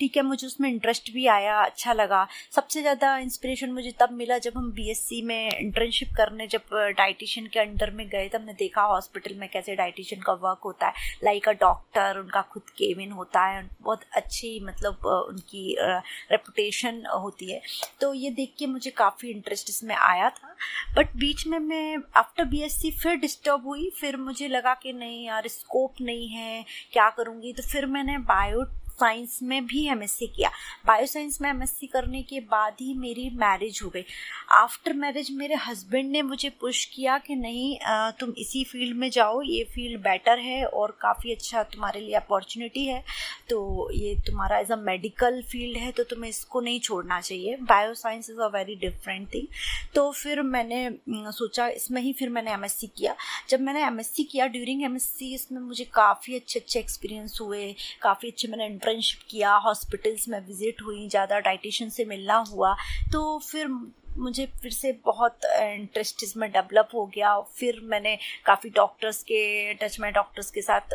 ठीक 0.00 0.16
है, 0.16 0.22
मुझे 0.22 0.46
उसमें 0.46 0.68
इंटरेस्ट 0.68 1.10
भी 1.12 1.26
आया 1.28 1.58
अच्छा 1.60 1.92
लगा। 1.92 2.26
सबसे 2.52 2.80
ज़्यादा 2.80 3.16
इंस्पिरेशन 3.18 3.72
मुझे 3.72 3.92
तब 4.00 4.12
मिला 4.12 4.38
जब 4.38 4.56
हम 4.56 4.70
बीएससी 4.72 5.20
में 5.22 5.50
इंटर्नशिप 5.50 6.14
करने, 6.16 6.46
जब 6.46 6.74
डाइटिशियन 6.98 7.46
के 7.46 7.60
अंडर 7.60 7.90
में 7.90 8.06
गए, 8.08 8.28
तब 8.28 8.40
हमने 8.40 8.52
देखा 8.54 8.82
हॉस्पिटल 8.84 9.34
में 9.34 9.48
कैसे 9.48 9.74
डाइटिशियन 9.76 10.22
का 10.22 10.32
वर्क 10.42 10.60
होता 10.64 10.86
है। 10.86 10.92
लाइक 11.24 11.48
अ 11.48 11.52
डॉक्टर 11.60 12.18
उनका 12.18 12.42
खुद 12.52 12.70
केविन 12.78 13.12
होता 13.12 13.44
है, 13.46 13.62
बहुत 13.82 14.04
अच्छी 14.16 14.58
मतलब 14.64 15.06
उनकी 15.06 15.76
रेपुटेशन 15.78 17.02
होती 17.14 17.52
है। 17.52 17.60
तो 18.00 18.12
ये 18.14 18.30
देख 18.32 18.54
के 18.58 18.66
मुझे 18.66 18.90
काफ़ी 18.92 19.30
इंटरेस्ट 19.30 19.70
इसमें 19.70 19.94
आया 19.96 20.28
था। 20.30 20.56
बट 20.96 21.16
बीच 21.16 21.46
में 21.46 21.58
मैं 21.58 21.96
आफ्टर 22.16 22.44
बीएससी 22.44 22.90
फिर 22.90 23.16
डिस्टर्ब 23.16 23.66
हुई, 23.66 23.90
फिर 24.00 24.16
मुझे 24.16 24.48
लगा 24.48 24.74
कि 24.74 24.92
नहीं 24.92 25.24
यार 25.26 25.48
स्कोप 25.48 25.94
नहीं 26.00 26.28
है, 26.28 26.64
क्या 26.92 27.08
करूँगी? 27.10 27.52
तो 27.52 27.62
फिर 27.62 27.86
मैंने 27.86 28.18
बायो 28.18 28.64
साइंस 28.94 29.38
में 29.42 29.64
भी 29.66 29.86
एमएससी 29.88 30.26
किया। 30.26 30.50
बायो 30.86 31.06
साइंस 31.06 31.40
में 31.42 31.48
एमएससी 31.50 31.86
करने 31.86 32.22
के 32.22 32.40
बाद 32.42 32.76
ही 32.80 32.94
मेरी 32.96 33.28
मैरिज 33.36 33.80
हो 33.84 33.88
गई। 33.90 34.04
आफ्टर 34.52 34.92
मैरिज 34.94 35.30
मेरे 35.32 35.54
हस्बैंड 35.60 36.10
ने 36.10 36.22
मुझे 36.22 36.50
पुश 36.60 36.84
किया 36.86 37.16
कि 37.18 37.34
नहीं 37.36 37.76
तुम 38.20 38.32
इसी 38.38 38.64
फ़ील्ड 38.64 38.96
में 38.96 39.08
जाओ, 39.10 39.40
ये 39.42 39.64
फ़ील्ड 39.74 40.00
बेटर 40.02 40.38
है 40.38 40.64
और 40.66 40.96
काफ़ी 41.02 41.32
अच्छा 41.32 41.62
तुम्हारे 41.64 42.00
लिए 42.00 42.14
अपॉर्चुनिटी 42.16 42.84
है। 42.86 43.02
तो 43.50 43.90
ये 43.92 44.14
तुम्हारा 44.26 44.58
एज 44.58 44.70
अ 44.72 44.76
मेडिकल 44.78 45.40
फ़ील्ड 45.50 45.76
है 45.78 45.90
तो 45.92 46.04
तुम्हें 46.04 46.30
इसको 46.30 46.60
नहीं 46.60 46.80
छोड़ना 46.80 47.20
चाहिए। 47.20 47.56
Bio 47.62 47.94
science 47.94 48.30
is 48.30 48.38
a 48.38 48.46
very 48.48 48.74
different 48.76 49.28
thing 49.34 49.46
तो 49.94 50.10
फिर 50.12 50.42
मैंने 50.44 50.88
सोचा, 51.08 51.66
इसमें 51.68 52.00
ही 52.02 52.12
फिर 52.12 52.28
मैंने 52.30 52.52
एमएससी 52.52 52.86
किया। 52.96 53.14
जब 53.48 53.60
मैंने 53.60 53.84
एमएससी 53.84 54.24
किया 54.24 54.46
ड्यूरिंग 54.48 54.82
एमएससी 54.84 55.32
इसमें 55.34 55.60
मुझे 55.60 55.84
काफ़ी 55.94 56.34
अच्छे 56.34 56.58
अच्छे 56.60 56.78
एक्सपीरियंस 56.78 57.38
हुए, 57.40 57.74
काफ़ी 58.02 58.30
अच्छे 58.30 58.48
मैंने 58.48 58.64
इंटर्नशिप 58.84 59.20
किया 59.30 59.54
हॉस्पिटल्स 59.64 60.28
में 60.28 60.38
विज़िट 60.46 60.82
हुई 60.82 61.08
ज़्यादा 61.08 61.38
डाइटिशन 61.40 61.88
से 61.88 62.04
मिलना 62.04 62.36
हुआ 62.50 62.74
तो 63.12 63.38
फिर 63.40 63.68
मुझे 64.16 64.46
फिर 64.62 64.72
से 64.72 64.92
बहुत 65.06 65.44
इंटरेस्ट 65.44 66.22
इसमें 66.22 66.50
डेवलप 66.52 66.88
हो 66.94 67.04
गया। 67.14 67.38
फिर 67.56 67.80
मैंने 67.84 68.16
काफ़ी 68.46 68.70
डॉक्टर्स 68.70 69.22
के 69.22 69.74
टच 69.74 69.98
में 70.00 70.12
डॉक्टर्स 70.12 70.50
के 70.50 70.62
साथ 70.62 70.94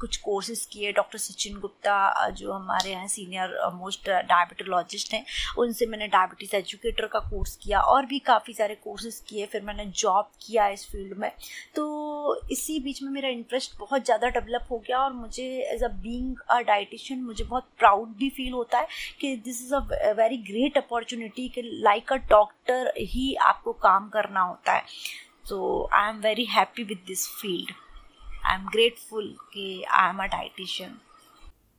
कुछ 0.00 0.16
कोर्सेज 0.18 0.64
किए। 0.72 0.92
डॉक्टर 0.92 1.18
सचिन 1.18 1.58
गुप्ता 1.60 2.28
जो 2.30 2.52
हमारे 2.52 2.90
यहाँ 2.90 3.06
सीनियर 3.08 3.58
मोस्ट 3.74 4.08
डायबिटोलॉजिस्ट 4.08 5.14
हैं, 5.14 5.24
उनसे 5.58 5.86
मैंने 5.86 6.06
डायबिटीज़ 6.08 6.56
एजुकेटर 6.56 7.06
का 7.06 7.18
कोर्स 7.30 7.56
किया 7.62 7.80
और 7.82 8.06
भी 8.06 8.18
काफ़ी 8.26 8.54
सारे 8.54 8.74
कोर्सेज 8.84 9.22
किए। 9.28 9.46
फिर 9.46 9.62
मैंने 9.62 9.86
जॉब 9.96 10.30
किया 10.46 10.68
इस 10.68 10.86
फ़ील्ड 10.90 11.18
में। 11.18 11.30
तो 11.74 12.40
इसी 12.52 12.78
बीच 12.80 13.02
में 13.02 13.10
मेरा 13.10 13.28
इंटरेस्ट 13.28 13.78
बहुत 13.78 14.04
ज़्यादा 14.04 14.28
डेवलप 14.30 14.66
हो 14.70 14.78
गया 14.78 14.98
और 14.98 15.12
मुझे 15.12 15.46
as 15.72 15.82
a 15.84 15.88
being 16.02 16.36
a 16.50 16.60
dietitian 16.62 17.22
मुझे 17.22 17.44
बहुत 17.44 17.68
प्राउड 17.78 18.16
भी 18.16 18.28
फील 18.30 18.52
होता 18.52 18.78
है 18.78 18.86
कि 19.20 19.34
this 19.44 19.62
is 19.62 19.74
a 19.74 20.12
very 20.18 20.36
great 20.50 20.76
opportunity 20.78 21.48
कि 21.48 21.62
लाइक 21.62 22.12
अ 22.12 22.16
डॉक्टर 22.16 22.44
ही 22.98 23.34
आपको 23.44 23.72
काम 23.72 24.08
करना 24.08 24.40
होता 24.40 24.72
है। 24.72 24.84
तो 25.48 25.88
I 25.94 26.08
am 26.10 26.20
very 26.20 26.44
happy 26.44 26.82
with 26.82 27.02
this 27.06 27.26
field 27.32 27.72
I 28.46 28.54
am 28.54 28.66
grateful 28.68 29.34
कि 29.52 29.82
आई 29.82 30.08
एम 30.08 30.18
अ 30.18 30.26
डाइटिशियन 30.26 30.96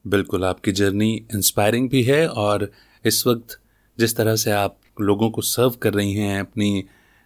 बिल्कुल, 0.05 0.43
आपकी 0.45 0.71
जर्नी 0.71 1.13
इंस्पायरिंग 1.35 1.89
भी 1.89 2.03
है 2.03 2.27
और 2.27 2.71
इस 3.05 3.25
वक्त 3.27 3.59
जिस 3.97 4.15
तरह 4.17 4.35
से 4.35 4.51
आप 4.51 4.77
लोगों 5.01 5.29
को 5.29 5.41
सर्व 5.41 5.75
कर 5.81 5.93
रही 5.93 6.13
हैं, 6.13 6.39
अपनी 6.39 6.83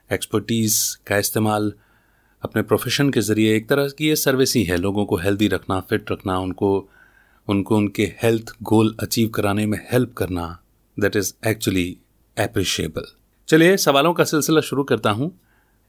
एक्सपर्टीज़ 0.10 0.78
का 1.08 1.18
इस्तेमाल 1.18 1.72
अपने 2.44 2.62
प्रोफेशन 2.62 3.10
के 3.10 3.22
ज़रिए, 3.22 3.56
एक 3.56 3.70
तरह 3.70 3.88
की 3.88 4.08
ये 4.08 4.16
सर्विस 4.16 4.56
ही 4.56 4.64
है, 4.64 4.78
लोगों 4.78 5.06
को 5.06 5.18
हेल्दी 5.18 5.48
रखना 5.48 5.80
फिट 5.80 6.12
रखना, 6.12 6.40
उनको 6.40 6.90
उनको 7.48 7.78
उनके 7.78 8.04
हेल्थ 8.24 8.52
गोल 8.64 8.96
अचीव 9.00 9.30
कराने 9.30 9.66
में 9.66 9.78
हेल्प 9.92 10.14
करना 10.14 10.48
दैट 10.98 11.16
इज़ 11.16 11.34
एक्चुअली 11.48 11.98
अप्रिशिएबल 12.38 13.08
चलिए, 13.48 13.78
सवालों 13.78 14.14
का 14.14 14.24
सिलसिला 14.24 14.62
शुरू 14.62 14.84
करता 14.84 15.10
हूँ। 15.10 15.32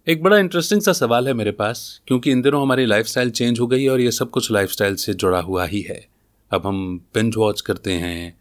एक 0.06 0.22
बड़ा 0.22 0.38
इंटरेस्टिंग 0.38 0.80
सा 0.82 0.92
सवाल 0.92 1.28
है 1.28 1.32
मेरे 1.34 1.50
पास, 1.52 2.00
क्योंकि 2.06 2.30
इन 2.30 2.40
दिनों 2.42 2.62
हमारी 2.62 2.86
लाइफस्टाइल 2.86 3.30
चेंज 3.30 3.60
हो 3.60 3.66
गई 3.66 3.82
है 3.82 3.90
और 3.90 4.00
ये 4.00 4.10
सब 4.10 4.30
कुछ 4.30 4.50
लाइफस्टाइल 4.50 4.94
से 4.94 5.14
जुड़ा 5.14 5.40
हुआ 5.40 5.66
ही 5.66 5.80
है। 5.80 6.00
अब 6.50 6.66
हम 6.66 6.98
बिंज 7.14 7.36
वॉच 7.36 7.60
करते 7.60 7.92
हैं 7.92 8.34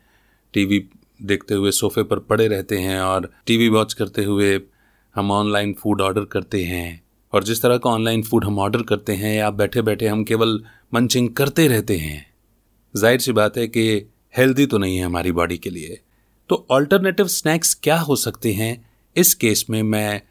टीवी 0.53 0.83
देखते 1.21 1.53
हुए 1.53 1.71
सोफे 1.71 2.03
पर 2.03 2.19
पड़े 2.19 2.47
रहते 2.47 2.77
हैं 2.77 2.99
और 3.01 3.31
टीवी 3.45 3.69
वॉच 3.69 3.93
करते 3.93 4.23
हुए 4.23 4.59
हम 5.15 5.31
ऑनलाइन 5.31 5.73
फ़ूड 5.73 6.01
ऑर्डर 6.01 6.25
करते 6.25 6.63
हैं। 6.63 7.01
और 7.33 7.43
जिस 7.43 7.61
तरह 7.61 7.77
का 7.77 7.89
ऑनलाइन 7.89 8.23
फ़ूड 8.23 8.45
हम 8.45 8.59
ऑर्डर 8.59 8.81
करते 8.81 9.13
हैं 9.15 9.35
या 9.35 9.49
बैठे 9.51 9.81
बैठे 9.81 10.07
हम 10.07 10.23
केवल 10.23 10.61
मंचिंग 10.93 11.29
करते 11.29 11.67
रहते 11.67 11.97
हैं। 11.97 12.25
ज़ाहिर 12.95 13.19
सी 13.19 13.31
बात 13.31 13.57
है 13.57 13.67
कि 13.67 13.89
हेल्दी 14.37 14.65
तो 14.65 14.77
नहीं 14.77 14.97
है 14.97 15.05
हमारी 15.05 15.31
बॉडी 15.31 15.57
के 15.57 15.69
लिए। 15.69 15.99
तो 16.49 16.65
ऑल्टरनेटिव 16.71 17.27
स्नैक्स 17.29 17.73
क्या 17.73 17.97
हो 17.99 18.15
सकते 18.15 18.53
हैं? 18.53 18.90
इस 19.17 19.33
केस 19.33 19.65
में 19.69 19.83
मैं 19.83 20.21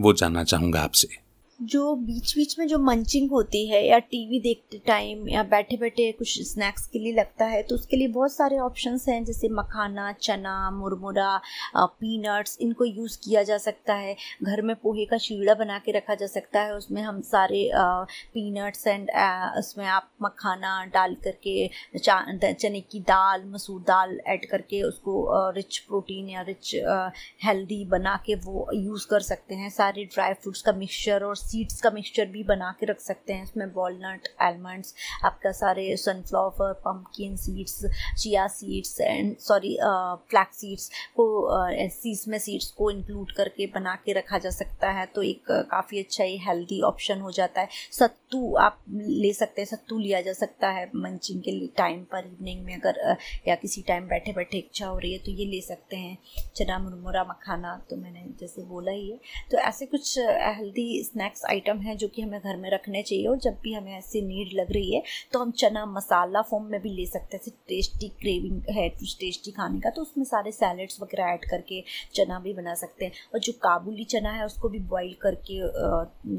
वो 0.00 0.12
जानना 0.12 0.44
चाहूँगा 0.44 0.82
आपसे। 0.82 1.23
जो 1.64 1.94
बीच 1.96 2.34
बीच 2.36 2.58
में 2.58 2.66
जो 2.68 2.78
मंचिंग 2.78 3.30
होती 3.30 3.66
है 3.68 3.84
या 3.86 3.98
टीवी 4.00 4.38
देखते 4.40 4.80
टाइम 4.86 5.28
या 5.28 5.42
बैठे 5.44 5.76
बैठे 5.76 6.10
कुछ 6.12 6.40
स्नैक्स 6.42 6.86
के 6.86 6.98
लिए 6.98 7.12
लगता 7.12 7.44
है 7.46 7.62
तो 7.62 7.74
उसके 7.74 7.96
लिए 7.96 8.08
बहुत 8.08 8.32
सारे 8.32 8.58
ऑप्शंस 8.58 9.08
हैं, 9.08 9.24
जैसे 9.24 9.48
मखाना, 9.50 10.10
चना, 10.12 10.70
मुरमुरा 10.70 11.40
पीनट्स 11.76 12.58
इनको 12.60 12.84
यूज़ 12.84 13.18
किया 13.24 13.42
जा 13.42 13.58
सकता 13.58 13.94
है। 13.94 14.16
घर 14.42 14.62
में 14.62 14.74
पोहे 14.76 15.04
का 15.04 15.18
शीड़ा 15.18 15.54
बना 15.54 15.78
के 15.78 15.92
रखा 15.92 16.14
जा 16.14 16.26
सकता 16.26 16.60
है, 16.60 16.74
उसमें 16.74 17.00
हम 17.02 17.20
सारे 17.22 17.70
पीनट्स 17.74 18.86
एंड 18.86 19.10
उसमें 19.58 19.86
आप 19.86 20.10
मखाना 20.22 20.84
डाल 20.94 21.16
करके 21.24 21.68
चने 21.98 22.80
की 22.82 23.00
दाल, 23.02 23.44
मसूर 23.46 23.80
दाल 23.82 24.18
ऐड 24.26 24.48
करके 24.50 24.82
उसको 24.82 25.50
रिच 25.52 25.78
प्रोटीन 25.78 26.28
या 26.28 26.42
रिच 26.48 26.74
हेल्दी 27.44 27.84
बना 27.86 28.16
के 28.26 28.34
वो 28.44 28.68
यूज़ 28.74 29.06
कर 29.10 29.20
सकते 29.22 29.54
हैं। 29.54 29.70
सारे 29.70 30.04
ड्राई 30.04 30.32
फ्रूट्स 30.34 30.62
का 30.62 30.72
मिक्सचर 30.74 31.24
और 31.24 31.36
सीड्स 31.54 31.80
का 31.80 31.90
मिक्सचर 31.90 32.26
भी 32.28 32.42
बना 32.44 32.70
के 32.80 32.86
रख 32.86 33.00
सकते 33.00 33.32
हैं। 33.32 33.42
इसमें 33.44 33.66
वॉलनट 33.74 34.28
आलमंड्स 34.42 34.94
आपका 35.24 35.52
सारे 35.54 35.96
sunflower 35.96 36.72
pumpkin 36.84 37.36
seeds 37.38 37.84
chia 38.18 38.46
seeds 38.50 39.00
and 39.00 39.36
sorry 39.40 39.76
flax 40.30 40.56
seeds 40.56 40.90
को 41.16 41.26
सीड्स 41.92 42.26
में 42.28 42.38
सीड्स 42.38 42.70
को 42.72 42.90
इंक्लूड 42.90 43.32
करके 43.32 43.66
बना 43.74 43.94
के 44.04 44.12
रखा 44.12 44.38
जा 44.38 44.50
सकता 44.50 44.90
है। 44.90 45.06
तो 45.06 45.22
एक 45.22 45.50
काफ़ी 45.70 45.98
अच्छा 45.98 46.24
ही 46.24 46.36
हेल्दी 46.38 46.80
ऑप्शन 46.82 47.20
हो 47.20 47.30
जाता 47.32 47.60
है। 47.60 47.68
सत्तू 47.92 48.54
आप 48.56 48.78
ले 48.90 49.32
सकते 49.32 49.60
हैं, 49.60 49.66
सत्तू 49.66 49.98
लिया 49.98 50.20
जा 50.20 50.32
सकता 50.32 50.68
है 50.70 50.86
मंचिंग 50.96 51.42
के 51.42 51.50
लिए 51.50 51.68
टाइम 51.76 52.02
पर 52.12 52.26
इवनिंग 52.26 52.64
में 52.64 52.74
अगर 52.74 53.16
या 53.48 53.54
किसी 53.56 53.82
टाइम 53.88 54.06
बैठे 54.08 54.32
बैठे 54.32 54.58
इच्छा 54.58 54.86
हो 54.86 54.98
रही 54.98 55.12
है 55.12 55.18
तो 55.18 55.30
ये 55.32 55.44
ले 55.46 55.60
सकते 55.62 55.96
हैं। 55.96 56.18
चना, 56.56 56.78
मुरमुरा, 56.78 57.24
मखाना 57.24 57.76
तो 57.90 57.96
मैंने 57.96 58.24
जैसे 58.40 58.62
बोला 58.64 58.92
ही 58.92 59.10
है। 59.10 59.18
तो 59.50 59.58
ऐसे 59.58 59.86
कुछ 59.86 60.18
हेल्दी 60.18 61.02
स्नैक्स 61.04 61.33
आइटम 61.44 61.78
हैं 61.80 61.96
जो 61.96 62.08
कि 62.08 62.22
हमें 62.22 62.40
घर 62.40 62.56
में 62.56 62.70
रखने 62.70 63.02
चाहिए 63.02 63.26
और 63.26 63.38
जब 63.38 63.58
भी 63.62 63.72
हमें 63.74 63.92
ऐसी 63.94 64.22
नीड 64.22 64.52
लग 64.54 64.72
रही 64.72 64.94
है 64.94 65.02
तो 65.32 65.38
हम 65.38 65.50
चना 65.54 65.84
मसाला 65.88 66.42
फॉर्म 66.42 66.64
में 66.64 66.80
भी 66.82 66.90
ले 66.90 67.06
सकते 67.06 67.36
हैं। 67.36 67.52
टेस्टी 67.68 68.08
क्रेविंग 68.10 68.62
है, 68.70 68.88
कुछ 68.90 69.16
टेस्टी 69.20 69.50
खाने 69.50 69.80
का 69.80 69.90
तो 69.90 70.02
उसमें 70.02 70.24
सारे 70.24 70.52
सैलड्स 70.52 71.00
वगैरह 71.02 71.32
ऐड 71.32 71.44
करके 71.44 71.82
चना 72.14 72.38
भी 72.40 72.52
बना 72.54 72.74
सकते 72.74 73.04
हैं। 73.04 73.12
और 73.34 73.40
जो 73.40 73.52
काबुली 73.62 74.04
चना 74.06 74.30
है, 74.30 74.44
उसको 74.46 74.68
भी 74.68 74.78
बॉईल 74.86 75.14
करके 75.22 75.58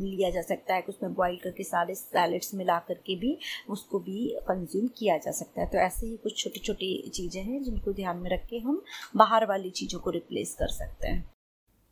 लिया 0.05 0.29
जा 0.29 0.41
सकता 0.43 0.75
है। 0.75 0.81
उसमें 0.89 1.13
बॉईल 1.13 1.37
करके 1.43 1.63
सारे 1.63 1.95
सैलड्स 1.95 2.53
मिला 2.55 2.79
करके 2.87 3.15
भी 3.15 3.37
उसको 3.69 3.99
भी 3.99 4.27
कंज्यूम 4.47 4.87
किया 4.97 5.17
जा 5.17 5.31
सकता 5.31 5.61
है। 5.61 5.67
तो 5.67 5.77
ऐसे 5.77 6.05
ही 6.07 6.15
कुछ 6.17 6.43
छोटी 6.43 6.59
छोटी 6.59 7.09
चीज़ें 7.09 7.41
हैं 7.43 7.61
जिनको 7.63 7.93
ध्यान 7.93 8.17
में 8.17 8.29
रख 8.29 8.45
के 8.47 8.57
हम 8.59 8.81
बाहर 9.15 9.45
वाली 9.45 9.69
चीज़ों 9.71 9.99
को 9.99 10.09
रिप्लेस 10.11 10.55
कर 10.59 10.67
सकते 10.73 11.07
हैं। 11.07 11.23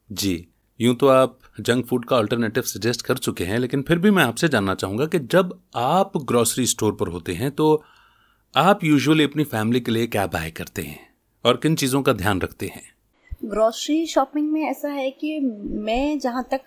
जी। 0.10 0.53
यूँ 0.80 0.96
तो 0.96 1.08
आप 1.08 1.40
जंक 1.60 1.86
फ़ूड 1.86 2.06
का 2.06 2.18
अल्टरनेटिव 2.18 2.64
सजेस्ट 2.64 3.02
कर 3.02 3.18
चुके 3.18 3.44
हैं, 3.44 3.60
लेकिन 3.60 3.82
फिर 3.82 4.00
भी 4.00 4.12
मैं 4.12 4.24
आपसे 4.24 4.48
जानना 4.48 4.76
चाहूँगा 4.76 5.06
कि 5.06 5.20
जब 5.20 5.60
आप 5.76 6.12
ग्रॉसरी 6.18 6.66
स्टोर 6.66 6.96
पर 6.96 7.08
होते 7.08 7.34
हैं 7.34 7.52
तो 7.52 7.84
आप 8.56 8.84
यूजुअली 8.84 9.24
अपनी 9.24 9.44
फैमिली 9.44 9.80
के 9.80 9.92
लिए 9.92 10.08
क्या 10.08 10.26
बाय 10.28 10.52
करते 10.52 10.82
हैं 10.82 11.00
और 11.46 11.58
किन 11.58 11.76
चीज़ों 11.76 12.02
का 12.02 12.14
ध्यान 12.14 12.42
रखते 12.42 12.66
हैं? 12.66 12.93
ग्रॉसरी 13.44 14.06
शॉपिंग 14.08 14.52
में 14.52 14.62
ऐसा 14.70 14.90
है 14.90 15.10
कि 15.12 15.40
मैं 15.86 16.20
जहाँ 16.20 16.44
तक 16.52 16.66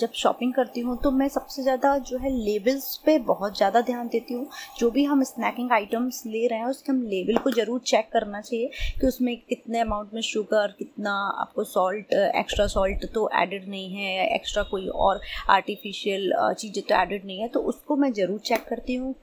जब 0.00 0.10
शॉपिंग 0.14 0.52
करती 0.54 0.80
हूँ 0.80 0.96
तो 1.02 1.10
मैं 1.10 1.28
सबसे 1.28 1.62
ज़्यादा 1.62 1.96
जो 2.00 2.18
है 2.18 2.30
लेबल्स 2.34 2.96
पे 3.06 3.16
बहुत 3.20 3.56
ज़्यादा 3.56 3.80
ध्यान 3.80 4.08
देती 4.08 4.34
हूँ। 4.34 4.46
जो 4.78 4.90
भी 4.90 5.04
हम 5.04 5.22
स्नैकिंग 5.24 5.72
आइटम्स 5.72 6.22
ले 6.26 6.46
रहे 6.46 6.58
हैं, 6.58 6.66
उसके 6.66 6.92
हम 6.92 7.02
लेबल 7.04 7.36
को 7.38 7.50
ज़रूर 7.50 7.80
चेक 7.86 8.08
करना 8.12 8.40
चाहिए 8.40 8.70
कि 9.00 9.06
उसमें 9.06 9.36
कितने 9.38 9.80
अमाउंट 9.80 10.14
में 10.14 10.20
शुगर 10.22 10.74
कितना 10.78 11.14
आपको 11.40 11.64
सॉल्ट 11.64 12.12
एक्स्ट्रा 12.12 12.66
सॉल्ट 12.66 13.04
तो 13.14 13.28
एडिड 13.40 13.68
नहीं 13.68 13.90
है 13.94 14.28
एक्स्ट्रा 14.34 14.62
कोई 14.70 14.86
और 14.88 15.20
आर्टिफिशियल 15.50 16.32
चीज़ें 16.58 16.82
तो 16.84 16.94
एडिड 17.00 17.26
नहीं 17.26 17.40
है 17.40 17.48
तो 17.48 17.60
उसको 17.72 17.96
मैं 17.96 18.12
ज़रूर 18.12 18.38
चेक 18.46 18.64
करती 18.68 18.94
हूँ 18.94 19.14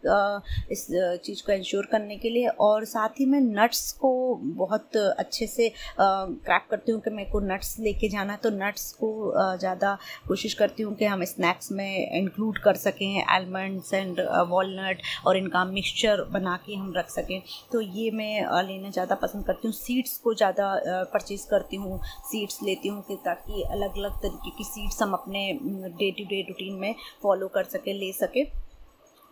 इस 0.71 0.85
चीज़ 1.25 1.45
को 1.45 1.51
इंश्योर 1.51 1.87
करने 1.91 2.17
के 2.17 2.29
लिए। 2.29 2.47
और 2.59 2.85
साथ 2.85 3.19
ही 3.19 3.25
मैं 3.25 3.41
नट्स 3.41 3.91
को 4.01 4.13
बहुत 4.57 4.97
अच्छे 4.97 5.47
से 5.47 5.71
क्रैक 5.99 6.67
कर 6.71 6.79
करती 6.81 6.91
हूँ 6.91 7.01
कि 7.01 7.09
मेरे 7.11 7.29
को 7.29 7.39
नट्स 7.41 7.75
लेके 7.79 8.09
जाना 8.09 8.33
है 8.33 8.39
तो 8.43 8.49
नट्स 8.51 8.91
को 8.93 9.11
ज़्यादा 9.59 9.97
कोशिश 10.27 10.53
करती 10.53 10.83
हूँ 10.83 10.95
कि 10.95 11.05
हम 11.05 11.23
स्नैक्स 11.25 11.71
में 11.71 12.17
इंक्लूड 12.17 12.57
कर 12.63 12.75
सकें 12.75 13.23
आलमंड्स 13.25 13.93
एंड 13.93 14.19
वॉलनट 14.49 15.01
और 15.27 15.37
इनका 15.37 15.63
मिक्सचर 15.65 16.23
बना 16.31 16.55
के 16.65 16.75
हम 16.75 16.93
रख 16.97 17.09
सकें। 17.09 17.41
तो 17.71 17.81
ये 17.81 18.09
मैं 18.11 18.63
लेना 18.63 18.89
ज़्यादा 18.89 19.15
पसंद 19.17 19.45
करती 19.45 19.67
हूँ। 19.67 19.73
सीड्स 19.75 20.17
को 20.17 20.33
ज़्यादा 20.33 20.73
परचेज़ 21.13 21.47
करती 21.49 21.77
हूँ 21.77 21.99
सीड्स 22.31 22.59
लेती 22.63 22.89
हूँ 22.89 23.01
कि 23.07 23.15
ताकि 23.25 23.63
अलग 23.63 23.97
अलग 23.97 24.19
तरीके 24.21 24.57
की 24.57 24.63
सीड्स 24.63 25.01
हम 25.01 25.13
अपने 25.13 25.47
डे 25.61 26.11
टू 26.11 26.23
डे 26.25 26.41
रूटीन 26.49 26.75
में 26.79 26.93
फॉलो 27.23 27.47
कर 27.55 27.63
सकें, 27.65 27.93
ले 27.93 28.11
सकें। 28.13 28.45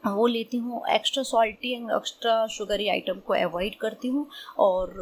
वो 0.04 0.26
लेती 0.28 0.58
हूँ। 0.58 0.82
Extra 0.90 1.22
salty 1.24 1.74
and 1.74 1.90
extra 1.92 2.46
sugary 2.48 2.88
item 2.90 3.20
को 3.28 3.34
अवॉइड 3.34 3.76
करती 3.80 4.08
हूँ। 4.08 4.26
और 4.60 4.94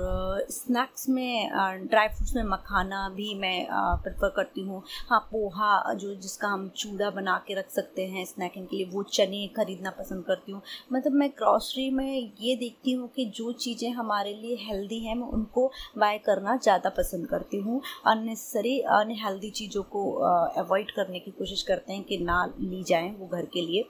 स्नैक्स 0.51 1.07
में 1.09 1.49
ड्राई 1.83 2.07
फ्रूट्स 2.07 2.35
में 2.35 2.43
मखाना 2.43 3.07
भी 3.09 3.33
मैं 3.39 3.67
प्रेफर 4.03 4.29
करती 4.35 4.61
हूँ। 4.61 4.81
हाँ 5.09 5.19
पोहा 5.31 5.93
जो 5.93 6.13
जिसका 6.15 6.47
हम 6.47 6.67
चूड़ा 6.77 7.09
बना 7.09 7.37
के 7.47 7.53
रख 7.53 7.69
सकते 7.71 8.05
हैं 8.07 8.25
स्नैकिंग 8.25 8.65
के 8.67 8.77
लिए, 8.77 8.85
वो 8.85 9.03
चने 9.03 9.45
खरीदना 9.57 9.89
पसंद 9.99 10.23
करती 10.25 10.51
हूँ। 10.51 10.61
मतलब 10.93 11.13
मैं 11.13 11.29
ग्रॉसरी 11.39 11.89
में 11.91 12.31
ये 12.41 12.55
देखती 12.55 12.91
हूँ 12.91 13.09
कि 13.15 13.25
जो 13.35 13.51
चीज़ें 13.53 13.89
हमारे 13.91 14.33
लिए 14.33 14.55
हेल्दी 14.61 14.99
हैं, 14.99 15.15
मैं 15.15 15.27
उनको 15.29 15.71
बाय 15.97 16.17
करना 16.25 16.55
ज़्यादा 16.57 16.89
पसंद 16.97 17.27
करती 17.27 17.57
हूँ। 17.59 17.81
अननेसरी 18.07 18.79
अनहेल्दी 18.91 19.49
चीज़ों 19.51 19.83
को 19.85 20.11
अवॉइड 20.57 20.91
करने 20.91 21.19
की 21.19 21.31
कोशिश 21.31 21.63
करते 21.63 21.93
हैं 21.93 22.03
कि 22.03 22.17
ना 22.19 22.45
ली 22.59 22.83
जाएँ 22.83 23.15
वो 23.17 23.27
घर 23.27 23.45
के 23.53 23.61
लिए। 23.61 23.83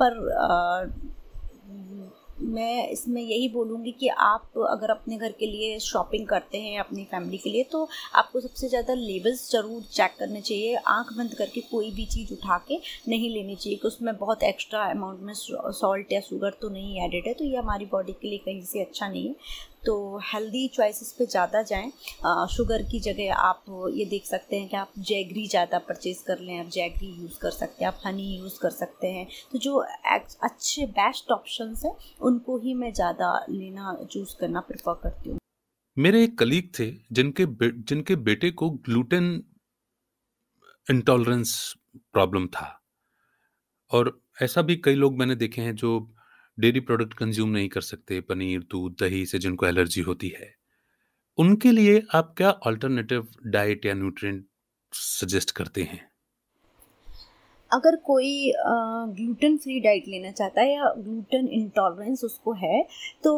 पर 0.00 0.20
मैं 2.44 2.88
इसमें 2.88 3.20
यही 3.22 3.48
बोलूँगी 3.48 3.90
कि 3.98 4.08
आप 4.10 4.58
अगर 4.68 4.90
अपने 4.90 5.16
घर 5.16 5.32
के 5.32 5.46
लिए 5.46 5.78
शॉपिंग 5.80 6.26
करते 6.28 6.58
हैं, 6.58 6.78
अपनी 6.80 7.04
फैमिली 7.04 7.38
के 7.38 7.50
लिए 7.50 7.64
तो 7.72 7.88
आपको 8.14 8.40
सबसे 8.40 8.68
ज़्यादा 8.68 8.94
लेबल्स 8.94 9.50
ज़रूर 9.50 9.82
चेक 9.92 10.16
करने 10.18 10.40
चाहिए। 10.40 10.74
आँख 10.76 11.12
बंद 11.18 11.34
करके 11.34 11.60
कोई 11.70 11.90
भी 11.90 12.06
चीज़ 12.06 12.32
उठा 12.32 12.58
के 12.68 12.78
नहीं 13.08 13.30
लेनी 13.30 13.56
चाहिए, 13.56 13.78
कि 13.78 13.88
उसमें 13.88 14.16
बहुत 14.16 14.42
एक्स्ट्रा 14.42 14.82
अमाउंट 14.90 15.20
में 15.20 15.34
सॉल्ट 15.34 16.12
या 16.12 16.20
शुगर 16.20 16.56
तो 16.62 16.68
नहीं 16.70 17.00
एडेड 17.04 17.26
है 17.26 17.34
तो 17.34 17.44
ये 17.44 17.56
हमारी 17.56 17.86
बॉडी 17.92 18.12
के 18.12 18.28
लिए 18.28 18.38
कहीं 18.38 18.62
से 18.64 18.80
अच्छा 18.80 19.08
नहीं 19.08 19.28
है। 19.28 19.34
तो 19.84 19.94
हेल्दी 20.24 20.66
चॉइसेस 20.74 21.12
पे 21.18 21.26
ज़्यादा 21.26 21.62
जाएँ। 21.64 21.90
शुगर 22.50 22.82
की 22.90 23.00
जगह 23.00 23.34
आप 23.34 23.64
ये 23.92 24.04
देख 24.06 24.24
सकते 24.26 24.56
हैं 24.56 24.68
कि 24.68 24.76
आप 24.76 24.92
जैगरी 25.00 25.46
ज़्यादा 25.48 25.78
परचेज़ 25.88 26.22
कर 26.26 26.38
लें 26.40 26.58
आप 26.58 26.66
जैगरी 26.72 27.10
यूज़ 27.12 27.38
कर 27.42 27.50
सकते 27.50 27.84
हैं 27.84 27.88
आप 27.88 28.00
हनी 28.06 28.26
यूज़ 28.36 28.58
कर 28.62 28.70
सकते 28.72 29.06
हैं। 29.08 29.26
तो 29.52 29.58
जो 29.58 29.76
अच्छे 30.42 30.86
बेस्ट 30.88 31.30
ऑप्शंस 31.32 31.82
हैं 31.84 31.94
उनको 32.22 32.58
ही 32.58 32.74
मैं 32.74 32.92
ज़्यादा 32.94 33.34
लेना 33.50 33.96
चूज़ 34.04 34.36
करना 34.40 34.60
प्रेफर 34.62 35.00
करती 35.02 35.30
हूँ। 35.30 35.38
मेरे 35.96 36.22
एक 36.24 36.38
कलीग 36.38 36.68
थे 36.78 36.90
जिनके 37.12 37.46
बे, 37.46 37.70
जिनके 37.70 38.16
बेटे 38.18 38.50
को 38.52 38.70
ग्लूटेन 38.70 39.32
इंटॉलरेंस 40.86 41.74
प्रॉब्लम 42.14 42.46
था। 42.48 42.78
और 43.90 44.18
ऐसा 44.42 44.62
भी 44.62 44.76
कई 44.76 44.94
लोग 44.94 45.18
मैंने 45.18 45.34
देखे 45.36 45.62
हैं 45.62 45.74
जो 45.76 45.98
डेयरी 46.58 46.80
प्रोडक्ट 46.80 47.14
कंज्यूम 47.14 47.50
नहीं 47.50 47.68
कर 47.68 47.80
सकते, 47.80 48.20
पनीर, 48.20 48.60
दूध, 48.60 48.92
दही 48.92 49.24
से 49.26 49.38
जिनको 49.38 49.66
एलर्जी 49.66 50.00
होती 50.00 50.28
है। 50.28 50.54
उनके 51.38 51.70
लिए 51.70 52.02
आप 52.14 52.34
क्या 52.36 52.50
अल्टरनेटिव 52.66 53.28
डाइट 53.46 53.86
या 53.86 53.94
न्यूट्रिएंट 53.94 54.44
सजेस्ट 54.92 55.50
करते 55.50 55.82
हैं? 55.82 56.00
अगर 57.70 57.96
कोई 57.96 58.52
ग्लूटेन 58.56 59.56
फ्री 59.56 59.78
डाइट 59.80 60.08
लेना 60.08 60.30
चाहता 60.30 60.60
है 60.60 60.74
या 60.74 60.92
ग्लूटेन 60.98 61.48
इंटॉलरेंस 61.48 62.24
उसको 62.24 62.52
है 62.52 62.82
तो 63.24 63.32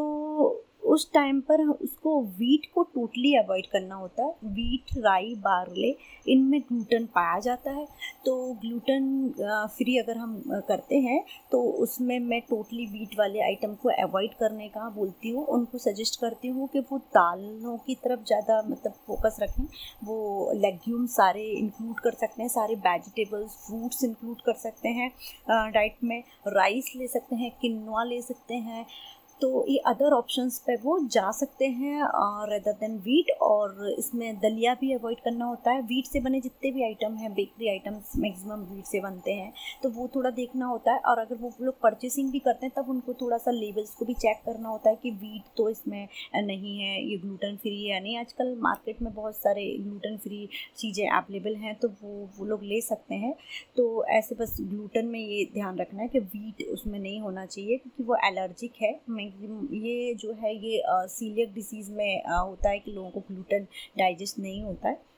उस 0.85 1.11
टाइम 1.15 1.41
पर 1.43 1.63
उसको 1.65 2.21
वीट 2.33 2.67
को 2.75 2.83
टोटली 2.85 3.35
अवॉइड 3.37 3.67
करना 3.67 3.95
होता 3.95 4.25
है। 4.25 4.33
वीट 4.47 4.97
राई 4.99 5.35
बारले 5.41 5.95
इनमें 6.27 6.61
ग्लूटन 6.63 7.05
पाया 7.15 7.39
जाता 7.41 7.71
है। 7.71 7.87
तो 8.25 8.37
ग्लूटन 8.61 9.07
फ्री 9.77 9.97
अगर 9.99 10.17
हम 10.19 10.63
करते 10.69 10.99
हैं 11.01 11.23
तो 11.53 11.63
उसमें 11.83 12.19
मैं 12.21 12.41
टोटली 12.51 12.87
वीट 12.89 13.19
वाले 13.19 13.41
आइटम 13.43 13.75
को 13.75 13.89
अवॉइड 14.03 14.35
करने 14.35 14.69
का 14.69 14.89
बोलती 14.91 15.31
हूँ। 15.31 15.45
उनको 15.49 15.79
सजेस्ट 15.81 16.21
करती 16.21 16.49
हूँ 16.49 16.69
कि 16.69 16.81
वो 16.91 16.99
दालों 17.17 17.77
की 17.79 17.95
तरफ़ 18.05 18.25
ज़्यादा 18.27 18.63
मतलब 18.69 18.93
फोकस 19.07 19.37
रखें। 19.41 19.65
वो 20.05 20.53
लेग्यूम 20.57 21.07
सारे 21.09 21.45
इंक्लूड 21.49 22.01
कर 22.01 22.13
सकते 22.13 22.43
हैं, 22.43 22.49
सारे 22.51 22.75
वेजिटेबल्स 22.77 23.57
फ्रूट्स 23.67 24.05
इंक्लूड 24.05 24.41
कर 24.47 24.55
सकते 24.59 24.89
हैं। 24.91 25.11
डाइट 25.73 25.97
में 26.05 26.23
राइस 26.49 26.93
ले 26.97 27.07
सकते 27.09 27.37
हैं 27.37 27.51
किन्वा 27.61 28.05
ले 28.05 28.21
सकते 28.23 28.55
हैं। 28.57 28.85
तो 29.41 29.65
ये 29.69 29.79
अदर 29.87 30.13
ऑप्शंस 30.13 30.59
पे 30.67 30.75
वो 30.83 30.99
जा 31.09 31.31
सकते 31.33 31.67
हैं 31.69 32.03
रेदर 32.49 32.73
देन 32.75 32.97
वीट 32.99 33.31
और 33.43 33.89
इसमें 33.91 34.37
दलिया 34.41 34.75
भी 34.81 34.93
अवॉइड 34.95 35.21
करना 35.21 35.45
होता 35.45 35.71
है। 35.71 35.81
वीट 35.83 36.07
से 36.07 36.21
बने 36.21 36.41
जितने 36.41 36.71
भी 36.71 36.85
आइटम 36.85 37.15
हैं 37.17 37.33
बेकरी 37.35 37.69
आइटम्स 37.69 38.13
मैक्सिमम 38.19 38.61
वीट 38.67 38.85
से 38.87 39.01
बनते 39.01 39.33
हैं 39.33 39.53
तो 39.83 39.89
वो 39.91 40.09
थोड़ा 40.15 40.31
देखना 40.33 40.67
होता 40.67 40.93
है। 40.93 40.99
और 41.01 41.19
अगर 41.19 41.37
वो 41.37 41.53
लोग 41.61 41.81
परचेसिंग 41.83 42.31
भी 42.33 42.39
करते 42.41 42.67
हैं, 42.67 42.73
तब 42.77 42.91
उनको 42.91 43.15
थोड़ा 43.15 43.39
सा 43.39 43.51
लेबल्स 43.51 43.95
को 43.95 44.05
भी 44.05 44.15
चेक 44.17 44.43
करना 44.47 44.69
होता 44.69 44.91
है 44.91 44.97
कि 45.03 45.11
वीट 45.13 45.53
तो 45.57 45.69
इसमें 45.71 46.09
नहीं 46.37 46.79
है, 46.79 47.03
ये 47.03 47.17
ग्लूटन 47.19 47.57
फ्री 47.57 47.85
है 47.85 48.01
नहीं। 48.03 48.17
आजकल 48.19 48.55
मार्केट 48.61 49.03
में 49.03 49.13
बहुत 49.15 49.37
सारे 49.37 49.67
ग्लूटन 49.81 50.17
फ्री 50.19 50.49
चीज़ें 50.77 51.09
अवेलेबल 51.09 51.57
हैं 51.57 51.75
तो 51.77 51.89
वो 52.03 52.29
वो 52.39 52.45
लोग 52.47 52.63
ले 52.65 52.81
सकते 52.83 53.15
हैं। 53.17 53.35
तो 53.77 54.05
ऐसे 54.11 54.35
बस 54.35 54.57
ग्लूटन 54.63 55.07
में 55.07 55.19
ये 55.21 55.45
ध्यान 55.55 55.79
रखना 55.79 56.03
है 56.03 56.09
कि 56.09 56.19
वीट 56.19 56.67
उसमें 56.69 56.99
नहीं 56.99 57.21
होना 57.21 57.47
चाहिए, 57.47 57.77
क्योंकि 57.77 58.03
वो 58.03 58.17
एलर्जिक 58.25 58.83
है 58.83 58.93
ये 59.25 60.15
जो 60.15 60.33
है 60.33 60.55
ये 60.57 60.83
सीलियक 60.89 61.53
डिसीज़ 61.55 61.91
में 61.93 62.23
होता 62.29 62.71
है 62.71 62.79
कि 62.79 62.93
लोगों 62.93 63.11
को 63.11 63.21
ग्लूटन 63.21 63.67
डाइजेस्ट 63.99 64.39
नहीं 64.39 64.63
होता 64.63 64.89
है। 64.89 65.14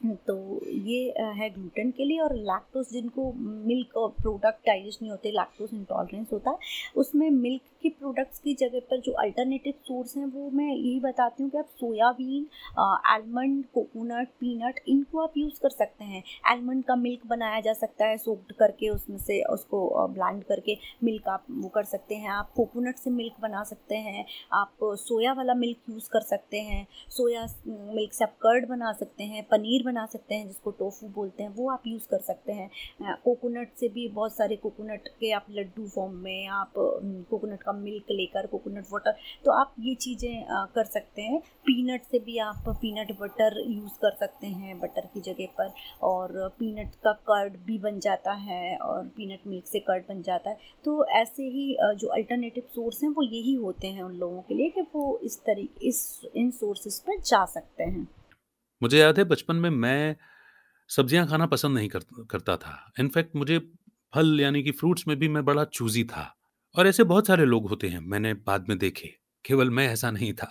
तो 0.00 0.34
ये 0.66 1.14
है 1.36 1.48
ग्लूटेन 1.50 1.90
के 1.90 2.04
लिए 2.04 2.18
और 2.20 2.34
लैक्टोज 2.34 2.86
जिनको 2.92 3.32
मिल्क 3.66 3.96
और 3.96 4.08
प्रोडक्ट 4.20 4.66
डाइजेस्ट 4.66 5.02
नहीं 5.02 5.10
होते 5.10 5.30
लैक्टोज 5.30 5.74
इंटॉलरेंस 5.74 6.28
होता 6.32 6.50
है, 6.50 6.56
उसमें 6.96 7.28
मिल्क 7.30 7.62
की 7.82 7.88
प्रोडक्ट्स 7.90 8.38
की 8.38 8.54
जगह 8.54 8.80
पर 8.90 9.00
जो 9.00 9.12
अल्टरनेटिव 9.22 9.72
सोर्स 9.82 10.16
हैं, 10.16 10.24
वो 10.26 10.50
मैं 10.50 10.66
यही 10.66 10.98
बताती 11.00 11.42
हूँ 11.42 11.50
कि 11.50 11.58
आप 11.58 11.68
सोयाबीन 11.80 12.46
आलमंड 12.78 13.64
कोकोनट 13.74 14.28
पीनट 14.40 14.80
इनको 14.88 15.20
आप 15.22 15.36
यूज़ 15.36 15.60
कर 15.62 15.70
सकते 15.70 16.04
हैं। 16.04 16.22
आलमंड 16.50 16.84
का 16.84 16.96
मिल्क 16.96 17.26
बनाया 17.26 17.60
जा 17.60 17.72
सकता 17.72 18.06
है 18.06 18.16
सोप्ड 18.18 18.52
करके 18.54 18.88
उसमें 18.88 19.18
से, 19.18 19.42
उसको 19.44 20.06
ब्लाइंड 20.08 20.42
करके 20.44 20.76
मिल्क 21.04 21.28
आप 21.28 21.44
वो 21.50 21.68
कर 21.68 21.84
सकते 21.84 22.14
हैं। 22.14 22.30
आप 22.30 22.52
कोकोनट 22.56 22.96
से 22.96 23.10
मिल्क 23.10 23.40
बना 23.42 23.62
सकते 23.64 23.96
हैं, 23.96 24.24
आप 24.52 24.76
सोया 24.82 25.32
वाला 25.32 25.54
मिल्क 25.56 25.90
यूज़ 25.90 26.08
कर 26.12 26.20
सकते 26.22 26.60
हैं। 26.60 26.86
सोया 27.10 27.46
मिल्क 27.66 28.12
से 28.12 28.24
आप 28.24 28.34
कर्ड 28.42 28.68
बना 28.68 28.92
सकते 28.92 29.24
हैं, 29.24 29.44
पनीर 29.44 29.88
बना 29.90 30.06
सकते 30.06 30.34
हैं, 30.34 30.46
जिसको 30.48 30.70
टोफू 30.72 31.08
बोलते 31.10 31.42
हैं, 31.42 31.50
वो 31.50 31.70
आप 31.70 31.86
यूज़ 31.86 32.08
कर 32.10 32.20
सकते 32.22 32.52
हैं। 32.52 32.70
कोकोनट 33.24 33.72
से 33.80 33.88
भी 33.90 34.08
बहुत 34.10 34.36
सारे 34.36 34.56
कोकोनट 34.58 35.08
के 35.20 35.30
आप 35.32 35.46
लड्डू 35.50 35.86
फॉर्म 35.88 36.14
में 36.16 36.46
आप 36.48 36.72
कोकोनट 36.76 37.62
का 37.62 37.72
मिल्क 37.74 38.10
लेकर 38.10 38.46
कोकोनट 38.48 38.86
वाटर 38.92 39.16
तो 39.44 39.50
आप 39.52 39.74
ये 39.80 39.94
चीज़ें 39.96 40.44
कर 40.74 40.84
सकते 40.86 41.22
हैं। 41.22 41.40
पीनट 41.66 42.02
से 42.02 42.18
भी 42.20 42.38
आप 42.40 42.68
पीनट 42.70 43.10
बटर 43.20 43.58
यूज़ 43.60 43.92
कर 44.02 44.16
सकते 44.16 44.46
हैं 44.46 44.78
बटर 44.80 45.06
की 45.14 45.20
जगह 45.22 45.46
पर, 45.58 45.72
और 46.02 46.48
पीनट 46.58 46.94
का 47.04 47.12
कर्ड 47.26 47.56
भी 47.66 47.78
बन 47.78 47.98
जाता 48.00 48.32
है, 48.32 48.76
और 48.78 49.06
पीनट 49.16 49.46
मिल्क 49.46 49.66
से 49.66 49.80
कर्ड 49.80 50.04
बन 50.08 50.22
जाता 50.22 50.50
है। 50.50 50.56
तो 50.84 51.04
ऐसे 51.14 51.42
ही 51.44 51.76
जो 51.80 52.08
अल्टरनेटिव 52.10 52.64
सोर्स 52.70 53.02
हैं, 53.02 53.10
वो 53.10 53.22
यही 53.24 53.54
होते 53.56 53.88
हैं 53.88 54.02
उन 54.02 54.14
लोगों 54.16 54.40
के 54.42 54.54
लिए 54.54 54.68
कि 54.70 54.86
वो 54.94 55.18
इस 55.24 55.38
तरीके 55.40 55.88
इस, 55.88 56.20
इन 56.36 56.50
सोर्सेज 56.52 56.98
पर 57.00 57.20
जा 57.22 57.44
सकते 57.46 57.84
हैं। 57.84 58.06
मुझे 58.80 58.98
याद 58.98 59.18
है 59.18 59.24
बचपन 59.24 59.56
में 59.56 59.70
मैं 59.70 60.16
सब्ज़ियाँ 60.90 61.26
खाना 61.28 61.46
पसंद 61.46 61.74
नहीं 61.76 61.88
कर, 61.88 62.00
करता 62.30 62.56
था। 62.56 62.92
इनफैक्ट 63.00 63.36
मुझे 63.36 63.58
फल 64.14 64.40
यानी 64.40 64.62
कि 64.62 64.72
फ्रूट्स 64.72 65.06
में 65.08 65.16
भी 65.18 65.28
मैं 65.28 65.44
बड़ा 65.44 65.64
चूजी 65.66 66.04
था 66.04 66.24
और 66.74 66.86
ऐसे 66.86 67.04
बहुत 67.04 67.26
सारे 67.26 67.44
लोग 67.46 67.68
होते 67.70 67.88
हैं 67.88 68.00
मैंने 68.02 68.34
बाद 68.46 68.68
में 68.68 68.78
देखे 68.78 69.08
केवल 69.44 69.70
मैं 69.70 69.88
ऐसा 69.88 70.10
नहीं 70.10 70.32
था। 70.34 70.48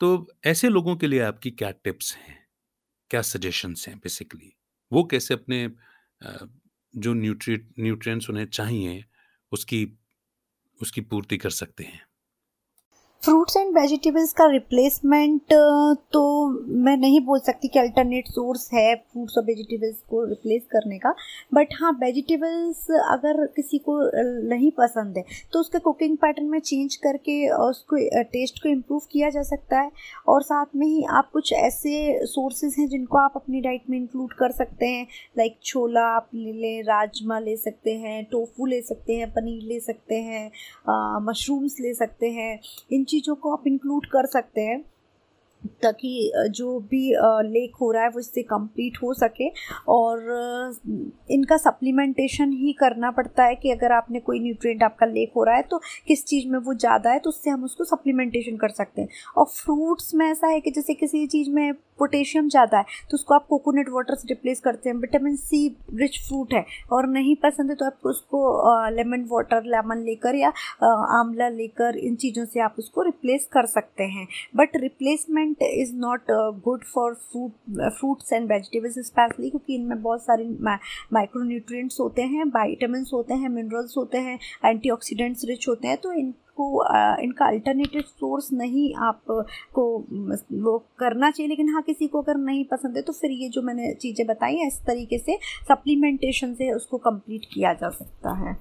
तो 0.00 0.26
ऐसे 0.46 0.68
लोगों 0.68 0.96
के 0.96 1.06
लिए 1.06 1.20
आपकी 1.22 1.50
क्या 1.52 1.70
टिप्स 1.84 2.14
हैं? 2.16 2.38
क्या 3.10 3.22
सजेशंस 3.22 3.86
हैं 3.88 3.98
बेसिकली? 3.98 4.52
वो 4.92 5.04
कैसे 5.04 5.34
अपने 5.34 5.68
जो 6.94 7.14
न्यूट्री 7.14 7.56
न्यूट्रिएंट्स 7.80 8.30
उन्हें 8.30 8.46
चाहिए 8.48 9.04
उसकी 9.52 9.86
उसकी 10.80 11.00
पूर्ति 11.02 11.36
कर 11.38 11.50
सकते 11.52 11.84
हैं? 11.84 12.02
फ्रूट्स 13.24 13.56
एंड 13.56 13.78
वेजिटेबल्स 13.78 14.32
का 14.32 14.44
रिप्लेसमेंट 14.50 15.52
तो 16.12 16.20
मैं 16.84 16.96
नहीं 16.96 17.20
बोल 17.20 17.40
सकती 17.40 17.68
कि 17.68 17.78
अल्टरनेट 17.78 18.28
सोर्स 18.28 18.68
है 18.74 18.94
फ्रूट्स 18.94 19.34
और 19.38 19.44
वेजिटेबल्स 19.44 19.96
को 20.10 20.24
रिप्लेस 20.24 20.62
करने 20.70 20.98
का 20.98 21.14
बट 21.54 21.74
हाँ 21.80 21.92
वेजिटेबल्स 22.00 22.86
अगर 22.90 23.44
किसी 23.46 23.78
को 23.78 23.98
नहीं 24.48 24.70
पसंद 24.78 25.16
है 25.16 25.24
तो 25.52 25.60
उसके 25.60 25.78
कुकिंग 25.78 26.16
पैटर्न 26.16 26.46
में 26.46 26.58
चेंज 26.60 26.96
करके 26.96 27.36
उसको 27.50 27.96
टेस्ट 28.22 28.62
को 28.62 28.68
इम्प्रूव 28.68 29.02
किया 29.12 29.30
जा 29.30 29.42
सकता 29.42 29.80
है। 29.80 29.90
और 30.28 30.42
साथ 30.42 30.66
में 30.76 30.86
ही 30.86 31.04
आप 31.10 31.30
कुछ 31.32 31.52
ऐसे 31.52 32.26
सोर्सेज 32.26 32.76
हैं 32.78 32.88
जिनको 32.88 33.18
आप 33.18 33.32
अपनी 33.36 33.60
डाइट 33.60 33.82
में 33.90 33.98
इंक्लूड 33.98 34.32
कर 34.32 34.52
सकते 34.52 34.86
हैं 34.86 35.06
लाइक 35.38 35.58
छोला 35.64 36.06
आप 36.06 36.28
ले 36.34 36.52
लें, 36.52 36.82
राजमा 36.82 37.38
ले 37.38 37.56
सकते 37.56 37.94
हैं 37.94 38.24
टोफू 38.32 38.66
ले 38.66 38.80
सकते 38.82 39.16
हैं, 39.16 39.30
पनीर 39.30 39.62
ले 39.62 39.80
सकते 39.80 40.14
हैं 40.14 40.50
मशरूम्स 41.26 41.76
ले 41.80 41.94
सकते 41.94 42.30
हैं, 42.30 42.58
इन 42.92 43.04
चीज़ों 43.10 43.34
को 43.34 43.52
आप 43.52 43.66
इंक्लूड 43.66 44.06
कर 44.06 44.26
सकते 44.26 44.60
हैं। 44.60 44.84
ताकि 45.82 46.32
जो 46.50 46.78
भी 46.90 47.02
लेक 47.44 47.76
हो 47.80 47.90
रहा 47.92 48.02
है 48.02 48.08
वो 48.10 48.20
इससे 48.20 48.42
कंप्लीट 48.44 48.98
हो 49.02 49.12
सके। 49.14 49.48
और 49.88 50.20
इनका 51.30 51.56
सप्लीमेंटेशन 51.58 52.52
ही 52.54 52.72
करना 52.80 53.10
पड़ता 53.12 53.44
है 53.44 53.54
कि 53.56 53.70
अगर 53.70 53.92
आपने 53.92 54.20
कोई 54.20 54.40
न्यूट्रिएंट 54.40 54.82
आपका 54.82 55.06
लेक 55.06 55.32
हो 55.36 55.44
रहा 55.44 55.56
है 55.56 55.62
तो 55.70 55.80
किस 56.08 56.24
चीज़ 56.26 56.48
में 56.48 56.58
वो 56.60 56.74
ज़्यादा 56.76 57.10
है 57.10 57.18
तो 57.18 57.30
उससे 57.30 57.50
हम 57.50 57.64
उसको 57.64 57.84
सप्लीमेंटेशन 57.86 58.56
कर 58.56 58.68
सकते 58.70 59.02
हैं। 59.02 59.08
और 59.36 59.46
फ्रूट्स 59.46 60.14
में 60.14 60.26
ऐसा 60.26 60.46
है 60.46 60.60
कि 60.60 60.70
जैसे 60.70 60.94
किसी 60.94 61.26
चीज़ 61.28 61.50
में 61.50 61.72
पोटेशियम 61.98 62.48
ज़्यादा 62.48 62.78
है 62.78 62.84
तो 63.10 63.14
उसको 63.14 63.34
आप 63.34 63.46
कोकोनट 63.48 63.88
वाटर 63.92 64.14
से 64.14 64.26
रिप्लेस 64.28 64.60
करते 64.60 64.88
हैं। 64.88 64.96
विटामिन 64.96 65.34
सी 65.36 65.66
रिच 65.94 66.18
फ्रूट 66.28 66.54
है 66.54 66.64
और 66.92 67.06
नहीं 67.08 67.34
पसंद 67.42 67.70
है 67.70 67.76
तो 67.76 67.84
आप 67.86 68.06
उसको 68.06 68.40
लेमन 68.90 69.26
वाटर 69.30 69.64
लेमन 69.66 70.02
लेकर 70.04 70.34
या 70.36 70.48
आंवला 71.18 71.48
लेकर 71.50 71.96
इन 71.98 72.14
चीज़ों 72.16 72.44
से 72.44 72.60
आप 72.60 72.76
उसको 72.78 73.02
रिप्लेस 73.02 73.48
कर 73.52 73.66
सकते 73.68 74.04
हैं। 74.06 74.26
But 74.56 74.76
replacement 74.76 75.49
is 75.62 75.94
not 75.96 76.30
good 76.64 76.84
for 76.84 77.14
fruit 77.14 77.52
fruits 77.98 78.32
and 78.32 78.50
vegetables 78.52 78.98
specially 79.06 79.50
क्योंकि 79.50 79.74
इनमें 79.74 80.02
बहुत 80.02 80.22
सारे 80.22 80.48
माइक्रो 81.12 81.42
न्यूट्रिएंट्स 81.42 82.00
होते 82.00 82.22
हैं 82.22 82.44
वाइटामिन 82.54 83.06
होते 83.12 83.34
हैं 83.34 83.48
मिनरल्स 83.48 83.96
होते 83.96 84.18
हैं 84.18 84.38
एंटीऑक्सीडेंट्स 84.64 85.44
रिच 85.44 85.68
होते 85.68 85.88
हैं 85.88 85.96
तो 85.96 86.12
इन 86.12 86.32
को 86.56 86.84
इनका 87.22 87.46
अल्टरनेटिव 87.46 88.02
सोर्स 88.02 88.48
नहीं 88.52 88.92
आप 89.04 89.22
को 89.74 89.84
वो 90.62 90.76
करना 90.98 91.30
चाहिए, 91.30 91.48
लेकिन 91.48 91.68
हाँ 91.68 91.82
किसी 91.82 92.06
को 92.06 92.22
अगर 92.22 92.36
नहीं 92.36 92.64
पसंद 92.64 92.96
है 92.96 93.02
तो 93.02 93.12
फिर 93.12 93.30
ये 93.32 93.48
जो 93.48 93.62
मैंने 93.62 93.92
चीज़ें 93.94 94.26
बताई 94.26 94.56
हैं, 94.56 94.66
इस 94.66 94.78
तरीके 94.86 95.18
से 95.18 95.38
सप्लीमेंटेशन 95.68 96.54
से 96.54 96.70
उसको 96.72 96.98
कंप्लीट 96.98 97.44
किया 97.54 97.72
जा 97.74 97.90
सकता 97.90 98.34
है। 98.38 98.56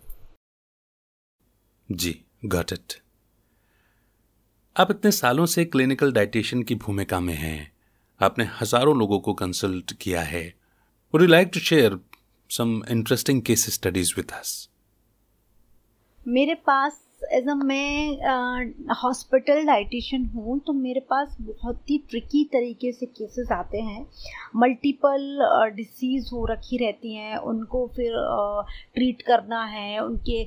जी 1.89 2.15
गॉट 2.45 2.73
इट 2.73 2.93
आप 4.75 4.91
इतने 4.91 5.11
सालों 5.11 5.45
से 5.45 5.63
क्लिनिकल 5.65 6.11
डाइटिशियन 6.11 6.61
की 6.63 6.75
भूमिका 6.75 7.19
में 7.19 7.33
हैं। 7.33 7.71
आपने 8.19 8.43
हज़ारों 8.61 8.95
लोगों 8.97 9.19
को 9.19 9.33
कंसल्ट 9.33 9.93
किया 9.93 10.21
है। 10.21 10.43
Would 11.13 11.21
you 11.21 11.27
like 11.27 11.49
to 11.53 11.59
share 11.59 11.97
some 12.49 12.81
interesting 12.89 13.41
case 13.41 13.65
studies 13.73 14.13
with 14.17 14.31
us 14.31 14.69
मेरे 16.27 16.53
पास 16.55 17.01
एज 17.33 17.47
अ 17.49 17.53
मैं 17.55 18.93
हॉस्पिटल 18.95 19.65
डाइटिशियन 19.65 20.25
हूँ 20.35 20.59
तो 20.67 20.73
मेरे 20.73 20.99
पास 21.09 21.35
बहुत 21.41 21.89
ही 21.89 21.97
ट्रिकी 22.09 22.43
तरीके 22.53 22.91
से 22.91 23.05
केसेस 23.07 23.51
आते 23.51 23.81
हैं। 23.81 24.05
मल्टीपल 24.55 25.39
डिसीज़ 25.75 26.29
हो 26.33 26.45
रखी 26.45 26.77
रहती 26.77 27.13
हैं, 27.15 27.37
उनको 27.37 27.85
फिर 27.95 28.13
ट्रीट 28.95 29.21
करना 29.21 29.63
है, 29.65 29.99
उनके 29.99 30.43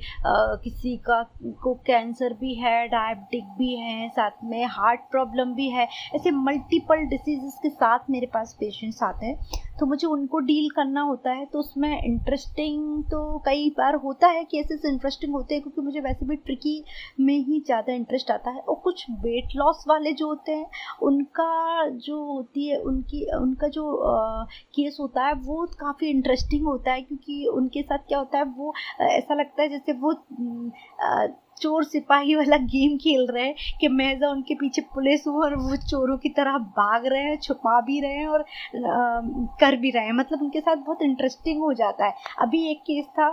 किसी 0.63 0.97
का, 1.07 1.23
को 1.63 1.75
कैंसर 1.87 2.33
भी 2.41 2.55
है 2.55 2.87
डायबिटिक 2.89 3.45
भी 3.59 3.75
है, 3.77 4.09
साथ 4.11 4.45
में 4.45 4.65
हार्ट 4.69 5.01
प्रॉब्लम 5.11 5.55
भी 5.55 5.69
है, 5.71 5.89
ऐसे 6.15 6.31
मल्टीपल 6.33 7.05
डिसीज़ 7.09 7.57
के 7.63 7.71
साथ 7.71 8.11
मेरे 8.11 8.27
पास 8.35 8.57
पेशेंट्स 8.61 9.03
आते 9.03 9.27
हैं। 9.27 9.61
तो 9.81 9.87
मुझे 9.87 10.07
उनको 10.07 10.39
डील 10.41 10.69
करना 10.71 11.01
होता 11.03 11.31
है 11.33 11.45
तो 11.53 11.59
उसमें 11.59 12.03
इंटरेस्टिंग 12.03 13.03
तो 13.05 13.39
कई 13.47 13.69
बार 13.79 13.95
होता 14.05 14.29
है 14.29 14.43
केसेस 14.45 14.85
इंटरेस्टिंग 14.87 15.33
होते 15.35 15.55
हैं, 15.55 15.63
क्योंकि 15.63 15.81
मुझे 15.81 16.01
वैसे 16.01 16.27
भी 16.27 16.37
ट्रिकी 16.37 16.62
में 17.21 17.39
ही 17.39 17.61
ज़्यादा 17.61 17.93
इंटरेस्ट 17.93 18.31
आता 18.31 18.51
है 18.51 18.61
और 18.61 18.75
कुछ 18.75 19.07
वेट 19.11 19.49
लॉस 19.57 19.85
वाले 19.89 20.13
जो 20.13 20.27
होते 20.27 20.53
हैं 20.53 20.67
उनका 21.03 21.89
जो 21.89 22.25
होती 22.25 22.69
है 22.69 22.79
उनकी 22.79 23.37
उनका 23.37 23.69
जो 23.69 23.97
आ, 23.97 24.45
केस 24.45 24.97
होता 25.01 25.25
है 25.25 25.35
वो 25.35 25.67
काफ़ी 25.67 26.07
इंटरेस्टिंग 26.07 26.67
होता 26.67 26.93
है 26.93 27.03
क्योंकि 27.03 27.47
उनके 27.47 27.83
साथ 27.83 27.99
क्या 27.99 28.19
होता 28.19 28.39
है 28.39 28.45
वो 28.45 28.75
ऐसा 29.01 29.35
लगता 29.35 29.63
है 29.63 29.69
जैसे 29.69 29.93
वो 29.93 30.13
आ, 31.03 31.27
चोर 31.61 31.85
सिपाही 31.85 32.35
वाला 32.35 32.57
गेम 32.57 32.97
खेल 32.97 33.27
रहे 33.31 33.45
हैं 33.45 33.55
कि 33.81 33.89
मैं 33.89 34.21
जो 34.21 34.31
उनके 34.31 34.55
पीछे 34.55 34.83
पुलिस 34.83 35.27
हूँ 35.27 35.43
और 35.43 35.55
वो 35.57 35.77
चोरों 35.77 36.19
की 36.19 36.29
तरह 36.29 36.59
भाग 36.59 37.07
रहे 37.07 37.23
हैं 37.23 37.37
छुपा 37.37 37.81
भी 37.81 38.01
रहे 38.01 38.13
हैं 38.13 38.27
और 38.29 38.41
आ, 38.41 38.45
कर 39.61 39.77
भी 39.77 39.91
रहे 39.91 40.05
हैं। 40.05 40.13
मतलब 40.13 40.43
उनके 40.43 40.61
साथ 40.61 40.77
बहुत 40.77 41.03
इंटरेस्टिंग 41.03 41.63
हो 41.63 41.73
जाता 41.73 42.07
है। 42.07 42.15
अभी 42.41 42.71
एक 42.71 42.81
केस 42.81 43.05
था 43.05 43.29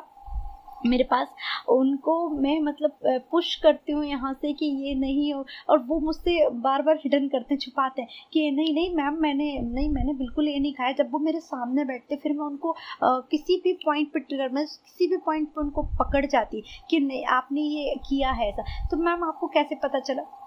मेरे 0.86 1.04
पास 1.04 1.28
उनको 1.70 2.14
मैं 2.42 2.60
मतलब 2.62 2.98
पुश 3.32 3.54
करती 3.64 3.92
हूँ 3.92 4.06
यहाँ 4.06 4.34
से 4.34 4.54
कि 4.54 4.66
ये 4.86 4.94
नहीं 4.96 5.34
हो 5.34 5.46
और 5.70 5.80
वो 5.88 6.00
मुझसे 6.00 6.38
बार 6.60 6.82
बार 6.82 6.96
हिडन 6.96 7.28
करते 7.28 7.54
हैं 7.54 7.60
छुपाते 7.60 8.02
हैं 8.02 8.10
कि 8.34 8.50
नहीं 8.52 8.74
नहीं 8.74 8.96
मैम 8.96 9.22
मैंने 9.22 9.52
नहीं 9.62 9.90
मैंने 9.90 10.14
बिल्कुल 10.14 10.48
ये 10.48 10.60
नहीं 10.60 10.74
खाया। 10.74 10.92
जब 10.94 11.12
वो 11.12 11.20
मेरे 11.20 11.40
सामने 11.40 11.86
बैठते 11.86 12.16
फिर 12.24 12.34
मैं 12.34 12.46
उनको 12.46 12.72
आ, 12.72 13.20
किसी 13.32 13.62
भी 13.64 13.74
पॉइंट 13.86 14.12
पर 14.14 14.20
ट्रिगर 14.20 14.50
मैं 14.54 14.66
किसी 14.66 15.08
भी 15.08 15.18
पॉइंट 15.26 15.48
पर 15.54 15.62
उनको 15.62 15.84
पकड़ 16.00 16.26
जाती 16.26 16.64
कि 16.90 17.00
नहीं 17.00 17.26
आपने 17.38 17.62
ये 17.62 17.96
किया 18.10 18.32
है 18.32 18.50
ऐसा। 18.50 18.64
तो 18.92 18.98
मैम 18.98 19.24
आपको 19.24 19.48
कैसे 19.48 19.76
पता 19.84 20.00
चला? 20.00 20.39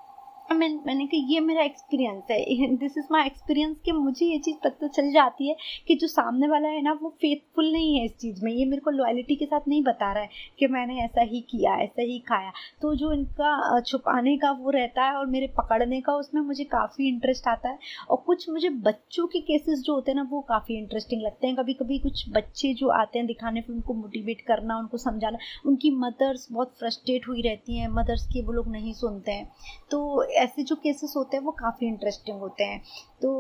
मैं, 0.53 0.81
मैंने 0.87 1.07
कहा, 1.07 1.27
ये 1.27 1.41
मेरा 1.41 1.63
एक्सपीरियंस 1.63 2.23
है। 2.31 2.77
दिस 2.77 2.99
इज़ 2.99 3.05
माई 3.13 3.27
एक्सपीरियंस 3.27 3.77
कि 3.85 3.93
मुझे 3.93 4.27
ये 4.27 4.39
चीज़ 4.39 4.57
पता 4.65 4.87
चल 4.87 5.13
जाती 5.13 5.49
है 5.49 5.57
कि 5.89 5.95
जो 5.95 6.07
सामने 6.07 6.49
वाला 6.49 6.69
है 6.69 6.83
ना, 6.83 6.99
वो 7.03 7.09
फेथफुल 7.09 7.73
नहीं 7.73 7.99
है 7.99 8.05
इस 8.05 8.19
चीज़ 8.19 8.45
में। 8.45 8.53
ये 8.53 8.65
मेरे 8.65 8.81
को 8.81 8.91
लॉयलिटी 8.91 9.37
के 9.37 9.45
साथ 9.45 9.61
नहीं 9.69 9.83
बता 9.83 10.13
रहा 10.13 10.23
है 10.23 10.29
कि 10.59 10.67
मैंने 10.67 11.01
ऐसा 11.01 11.23
ही 11.23 11.41
किया, 11.41 11.77
ऐसा 11.77 12.03
ही 12.03 12.19
खाया। 12.19 12.53
तो 12.83 12.95
जो 12.95 13.13
इनका 13.13 13.81
छुपाने 13.81 14.37
का 14.37 14.51
वो 14.51 14.71
रहता 14.71 15.05
है 15.05 15.15
और 15.15 15.27
मेरे 15.27 15.47
पकड़ने 15.47 16.01
का, 16.01 16.13
उसमें 16.15 16.43
मुझे 16.43 16.65
काफ़ी 16.65 17.09
इंटरेस्ट 17.09 17.49
आता 17.49 17.69
है। 17.69 17.79
और 18.11 18.17
कुछ 18.17 18.51
मुझे 18.51 18.69
बच्चों 18.69 19.27
के 19.27 19.41
केसेस 19.41 19.81
जो 19.81 19.95
होते 19.95 20.11
हैं 20.11 20.17
ना, 20.17 20.29
वो 20.31 20.41
काफ़ी 20.41 20.79
इंटरेस्टिंग 20.79 21.23
लगते 21.23 21.47
हैं। 21.47 21.57
कभी 21.57 21.75
कभी 21.75 21.99
कुछ 21.99 22.25
बच्चे 22.29 22.75
जो 22.75 22.89
आते 22.89 23.19
हैं 23.19 23.27
दिखाने 23.27 23.61
पर 23.61 23.73
उनको 23.73 23.95
मोटिवेट 23.95 24.41
करना, 24.41 24.79
उनको 24.79 24.99
समझाना, 24.99 25.39
उनकी 25.67 25.91
मदर्स 25.91 26.49
बहुत 26.53 26.75
फ्रस्ट्रेट 26.79 27.29
हुई 27.29 27.43
रहती 27.43 27.79
हैं। 27.79 27.89
मदर्स 27.89 28.27
की 28.27 28.43
वो 28.43 28.53
लोग 28.53 28.69
नहीं 28.69 28.93
सुनते 28.93 29.33
हैं। 29.33 29.53
तो 29.91 30.23
ऐसे 30.43 30.63
जो 30.63 30.77
केसेस 30.77 31.15
होते 31.17 31.37
हैं 31.37 31.45
वो 31.45 31.53
काफ़ी 31.53 31.87
इंटरेस्टिंग 31.87 32.41
होते 32.41 32.65
हैं। 32.65 32.81
तो 33.23 33.31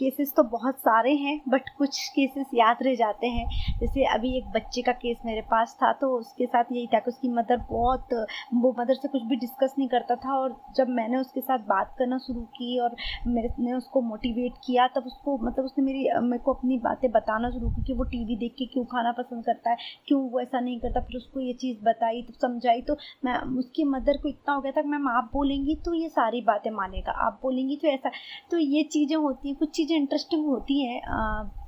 केसेस 0.00 0.32
तो 0.36 0.42
बहुत 0.50 0.78
सारे 0.80 1.14
हैं 1.16 1.40
बट 1.48 1.68
कुछ 1.78 1.98
केसेस 2.10 2.46
याद 2.54 2.82
रह 2.82 2.94
जाते 2.96 3.26
हैं। 3.28 3.46
जैसे 3.80 4.04
अभी 4.08 4.36
एक 4.38 4.44
बच्चे 4.52 4.82
का 4.82 4.92
केस 4.94 5.16
मेरे 5.26 5.40
पास 5.50 5.76
था 5.82 5.92
तो 6.00 6.08
उसके 6.18 6.46
साथ 6.46 6.72
यही 6.72 6.86
था 6.86 6.98
कि 6.98 7.10
उसकी 7.10 7.28
मदर 7.30 7.56
बहुत, 7.70 8.08
वो 8.54 8.74
मदर 8.78 8.94
से 8.94 9.08
कुछ 9.08 9.22
भी 9.22 9.36
डिस्कस 9.38 9.74
नहीं 9.78 9.88
करता 9.88 10.14
था 10.16 10.36
और 10.36 10.56
जब 10.76 10.88
मैंने 10.90 11.16
उसके 11.16 11.40
साथ 11.40 11.58
बात 11.68 11.94
करना 11.98 12.18
शुरू 12.20 12.40
की 12.52 12.78
और 12.80 12.96
मैंने 13.28 13.72
उसको 13.72 14.00
मोटिवेट 14.02 14.54
किया, 14.64 14.86
तब 14.88 15.06
उसको 15.06 15.36
मतलब 15.42 15.64
उसने 15.64 15.84
मेरी 15.84 16.08
मेरे 16.20 16.42
को 16.44 16.52
अपनी 16.52 16.78
बातें 16.80 17.10
बताना 17.12 17.50
शुरू 17.50 17.70
की 17.70 17.82
कि 17.82 17.94
वो 17.94 18.04
टीवी 18.06 18.36
देख 18.36 18.54
के 18.58 18.66
क्यों 18.66 18.84
खाना 18.86 19.12
पसंद 19.12 19.44
करता 19.44 19.70
है, 19.70 19.76
क्यों 20.08 20.20
वो 20.30 20.40
ऐसा 20.40 20.60
नहीं 20.60 20.78
करता, 20.80 21.00
फिर 21.00 21.16
उसको 21.16 21.40
ये 21.40 21.52
चीज़ 21.54 21.84
बताई 21.84 22.22
तो 22.22 22.32
समझाई 22.38 22.82
तो 22.82 22.96
मैं, 23.24 23.38
उसकी 23.58 23.84
मदर 23.86 24.16
को 24.16 24.28
इतना 24.28 24.54
हो 24.54 24.60
गया 24.60 24.72
था 24.72 24.82
कि 24.82 24.88
मैम 24.88 25.08
आप 25.10 25.30
बोलेंगी 25.32 25.74
तो 25.84 25.94
ये 25.94 26.08
सारी 26.10 26.40
बातें 26.42 26.70
मानेगा, 26.72 27.12
आप 27.26 27.38
बोलेंगी 27.42 27.76
तो 27.76 27.88
ऐसा 27.88 28.10
तो 28.50 28.58
ये 28.58 28.82
चीज़ें 28.92 29.16
होती 29.16 29.48
हैं, 29.48 29.56
कुछ 29.56 29.70
चीज़ें 29.70 29.89
चीज़ें 29.90 29.96
इंटरेस्टिंग 29.96 30.44
होती 30.46 30.82
हैं 30.82 31.00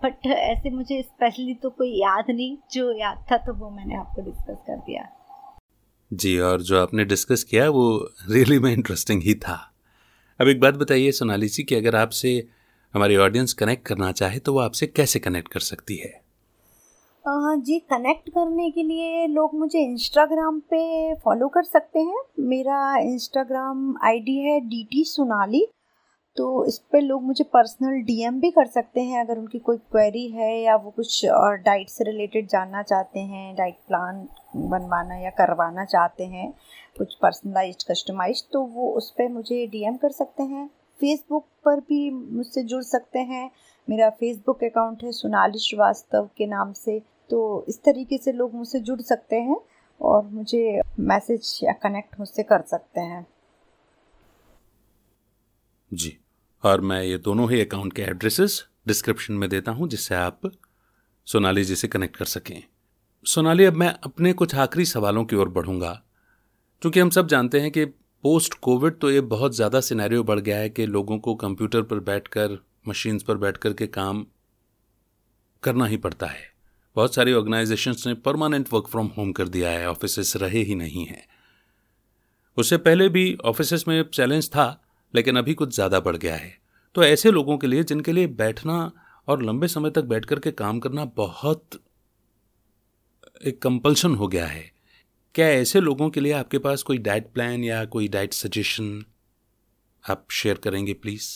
बट 0.02 0.26
ऐसे 0.28 0.70
मुझे 0.70 1.00
स्पेशली 1.02 1.54
तो 1.54 1.70
कोई 1.70 1.90
याद 1.92 2.24
नहीं 2.30 2.56
जो 2.72 2.92
याद 2.98 3.24
था 3.32 3.36
तो 3.36 3.54
वो 3.54 3.70
मैंने 3.70 3.96
आपको 3.96 4.22
डिस्कस 4.22 4.62
कर 4.66 4.76
दिया। 4.78 5.08
जी 6.10 6.38
और 6.40 6.62
जो 6.62 6.80
आपने 6.80 7.04
डिस्कस 7.04 7.44
किया 7.44 7.68
वो 7.70 7.84
रियली 8.30 8.58
में 8.58 8.72
इंटरेस्टिंग 8.72 9.22
ही 9.22 9.34
था। 9.36 9.58
अब 10.40 10.48
एक 10.48 10.60
बात 10.60 10.74
बताइए 10.74 11.10
सोनाली 11.12 11.48
जी 11.48 11.62
कि 11.62 11.74
अगर 11.74 11.96
आपसे 11.96 12.32
हमारी 12.94 13.16
ऑडियंस 13.18 13.52
कनेक्ट 13.54 13.86
करना 13.86 14.12
चाहे 14.12 14.38
तो 14.38 14.52
वो 14.52 14.60
आपसे 14.60 14.86
कैसे 14.88 15.18
कनेक्ट 15.18 15.52
कर 15.52 15.60
सकती 15.62 15.96
है? 15.96 16.20
जी 17.24 17.78
कनेक्ट 17.90 18.28
करने 18.28 18.70
के 18.70 18.82
लिए 18.82 19.26
लोग 19.26 19.54
मुझे 19.54 19.78
इंस्टाग्राम 19.80 20.58
पे 20.70 20.82
फॉलो 21.14 21.48
कर 21.48 21.62
सकते 21.62 22.00
हैं। 22.00 22.22
मेरा 22.46 22.96
इंस्टाग्राम 23.00 23.94
आईडी 24.04 24.36
है 24.38 24.58
डी 24.60 24.82
टी 24.84 25.04
सोनाली। 25.04 25.66
तो 26.36 26.64
इस 26.66 26.78
पर 26.78 27.00
लोग 27.00 27.22
मुझे 27.22 27.44
पर्सनल 27.44 28.00
डीएम 28.02 28.40
भी 28.40 28.50
कर 28.50 28.66
सकते 28.66 29.00
हैं 29.00 29.20
अगर 29.20 29.38
उनकी 29.38 29.58
कोई 29.58 29.76
क्वेरी 29.76 30.26
है 30.28 30.50
या 30.60 30.76
वो 30.76 30.90
कुछ 30.90 31.26
और 31.26 31.56
डाइट 31.56 31.88
से 31.88 32.04
रिलेटेड 32.04 32.48
जानना 32.48 32.82
चाहते 32.82 33.20
हैं 33.20 33.54
डाइट 33.56 33.74
प्लान 33.88 34.26
बनवाना 34.56 35.16
या 35.16 35.30
करवाना 35.30 35.84
चाहते 35.84 36.24
हैं, 36.24 36.52
कुछ 36.98 37.14
पर्सनलाइज 37.14 37.84
कस्टमाइज 37.84 38.44
तो 38.52 38.62
वो 38.62 38.90
उस 38.92 39.10
पर 39.10 39.28
मुझे 39.28 39.66
डीएम 39.66 39.96
कर 39.96 40.10
सकते 40.10 40.42
हैं। 40.42 40.66
फेसबुक 41.00 41.46
पर 41.64 41.80
भी 41.80 42.10
मुझसे 42.10 42.62
जुड़ 42.62 42.82
सकते 42.82 43.18
हैं। 43.18 43.50
मेरा 43.88 44.10
फेसबुक 44.10 44.64
अकाउंट 44.64 45.02
है 45.04 45.12
सोनाली 45.12 45.58
श्रीवास्तव 45.58 46.28
के 46.36 46.46
नाम 46.46 46.72
से। 46.72 47.00
तो 47.30 47.64
इस 47.68 47.82
तरीके 47.82 48.18
से 48.18 48.32
लोग 48.32 48.54
मुझसे 48.54 48.80
जुड़ 48.80 49.00
सकते 49.00 49.36
हैं 49.36 49.56
और 50.00 50.24
मुझे 50.24 50.80
मैसेज 51.00 51.58
या 51.64 51.72
कनेक्ट 51.72 52.18
मुझसे 52.20 52.42
कर 52.42 52.62
सकते 52.62 53.00
हैं। 53.00 53.26
जी। 55.90 56.18
और 56.62 56.80
मैं 56.80 57.02
ये 57.02 57.18
दोनों 57.18 57.50
ही 57.50 57.60
अकाउंट 57.60 57.92
के 57.92 58.02
एड्रेसेस 58.02 58.64
डिस्क्रिप्शन 58.88 59.34
में 59.34 59.48
देता 59.48 59.72
हूँ, 59.72 59.88
जिससे 59.88 60.14
आप 60.14 60.40
सोनाली 61.26 61.64
जी 61.64 61.76
से 61.76 61.88
कनेक्ट 61.88 62.16
कर 62.16 62.24
सकें। 62.24 62.62
सोनाली, 63.26 63.64
अब 63.64 63.74
मैं 63.74 63.88
अपने 64.04 64.32
कुछ 64.32 64.54
आखिरी 64.54 64.84
सवालों 64.84 65.24
की 65.24 65.36
ओर 65.36 65.48
बढ़ूँगा। 65.48 65.92
क्योंकि 66.82 67.00
हम 67.00 67.10
सब 67.10 67.28
जानते 67.28 67.60
हैं 67.60 67.70
कि 67.70 67.84
पोस्ट 67.84 68.54
कोविड 68.54 68.98
तो 68.98 69.10
ये 69.10 69.20
बहुत 69.20 69.54
ज़्यादा 69.54 69.80
सिनेरियो 69.80 70.22
बढ़ 70.22 70.40
गया 70.40 70.56
है 70.56 70.68
कि 70.70 70.86
लोगों 70.86 71.18
को 71.18 71.34
कंप्यूटर 71.34 71.82
पर 71.82 72.00
बैठकर 72.00 72.58
मशीन्स 72.88 73.22
पर 73.22 73.36
बैठकर 73.36 73.72
के 73.72 73.86
काम 73.86 74.24
करना 75.62 75.86
ही 75.86 75.96
पड़ता 75.96 76.26
है। 76.26 76.50
बहुत 76.96 77.14
सारी 77.14 77.32
ऑर्गेनाइजेशंस 77.32 78.06
ने 78.06 78.14
परमानेंट 78.14 78.72
वर्क 78.72 78.88
फ्रॉम 78.88 79.06
होम 79.06 79.32
कर 79.32 79.48
दिया 79.48 79.70
है 79.70 79.88
ऑफ़िस 79.90 80.36
रहे 80.36 80.62
ही 80.62 80.74
नहीं 80.74 81.04
हैं। 81.06 81.24
उससे 82.56 82.76
पहले 82.76 83.08
भी 83.08 83.36
ऑफ़िस 83.44 83.86
में 83.88 84.02
चैलेंज 84.04 84.48
था 84.48 84.66
लेकिन 85.14 85.36
अभी 85.36 85.54
कुछ 85.54 85.74
ज़्यादा 85.74 86.00
बढ़ 86.00 86.16
गया 86.16 86.36
है। 86.36 86.52
तो 86.94 87.04
ऐसे 87.04 87.30
लोगों 87.30 87.56
के 87.58 87.66
लिए 87.66 87.84
जिनके 87.84 88.12
लिए 88.12 88.26
बैठना 88.26 88.90
और 89.28 89.42
लंबे 89.42 89.68
समय 89.68 89.90
तक 89.90 90.04
बैठ 90.04 90.24
कर 90.24 90.38
के 90.38 90.50
काम 90.52 90.80
करना 90.80 91.04
बहुत 91.16 91.80
एक 93.46 93.60
कंपल्शन 93.62 94.14
हो 94.14 94.28
गया 94.28 94.46
है। 94.46 94.70
क्या 95.34 95.46
ऐसे 95.50 95.80
लोगों 95.80 96.08
के 96.10 96.20
लिए 96.20 96.32
आपके 96.32 96.58
पास 96.58 96.82
कोई 96.82 96.98
डाइट 96.98 97.32
प्लान 97.34 97.64
या 97.64 97.84
कोई 97.84 98.08
डाइट 98.08 98.32
सजेशन 98.32 99.04
आप 100.04 100.26
शेयर 100.30 100.56
करेंगे 100.56 100.92
प्लीज़ 100.94 101.28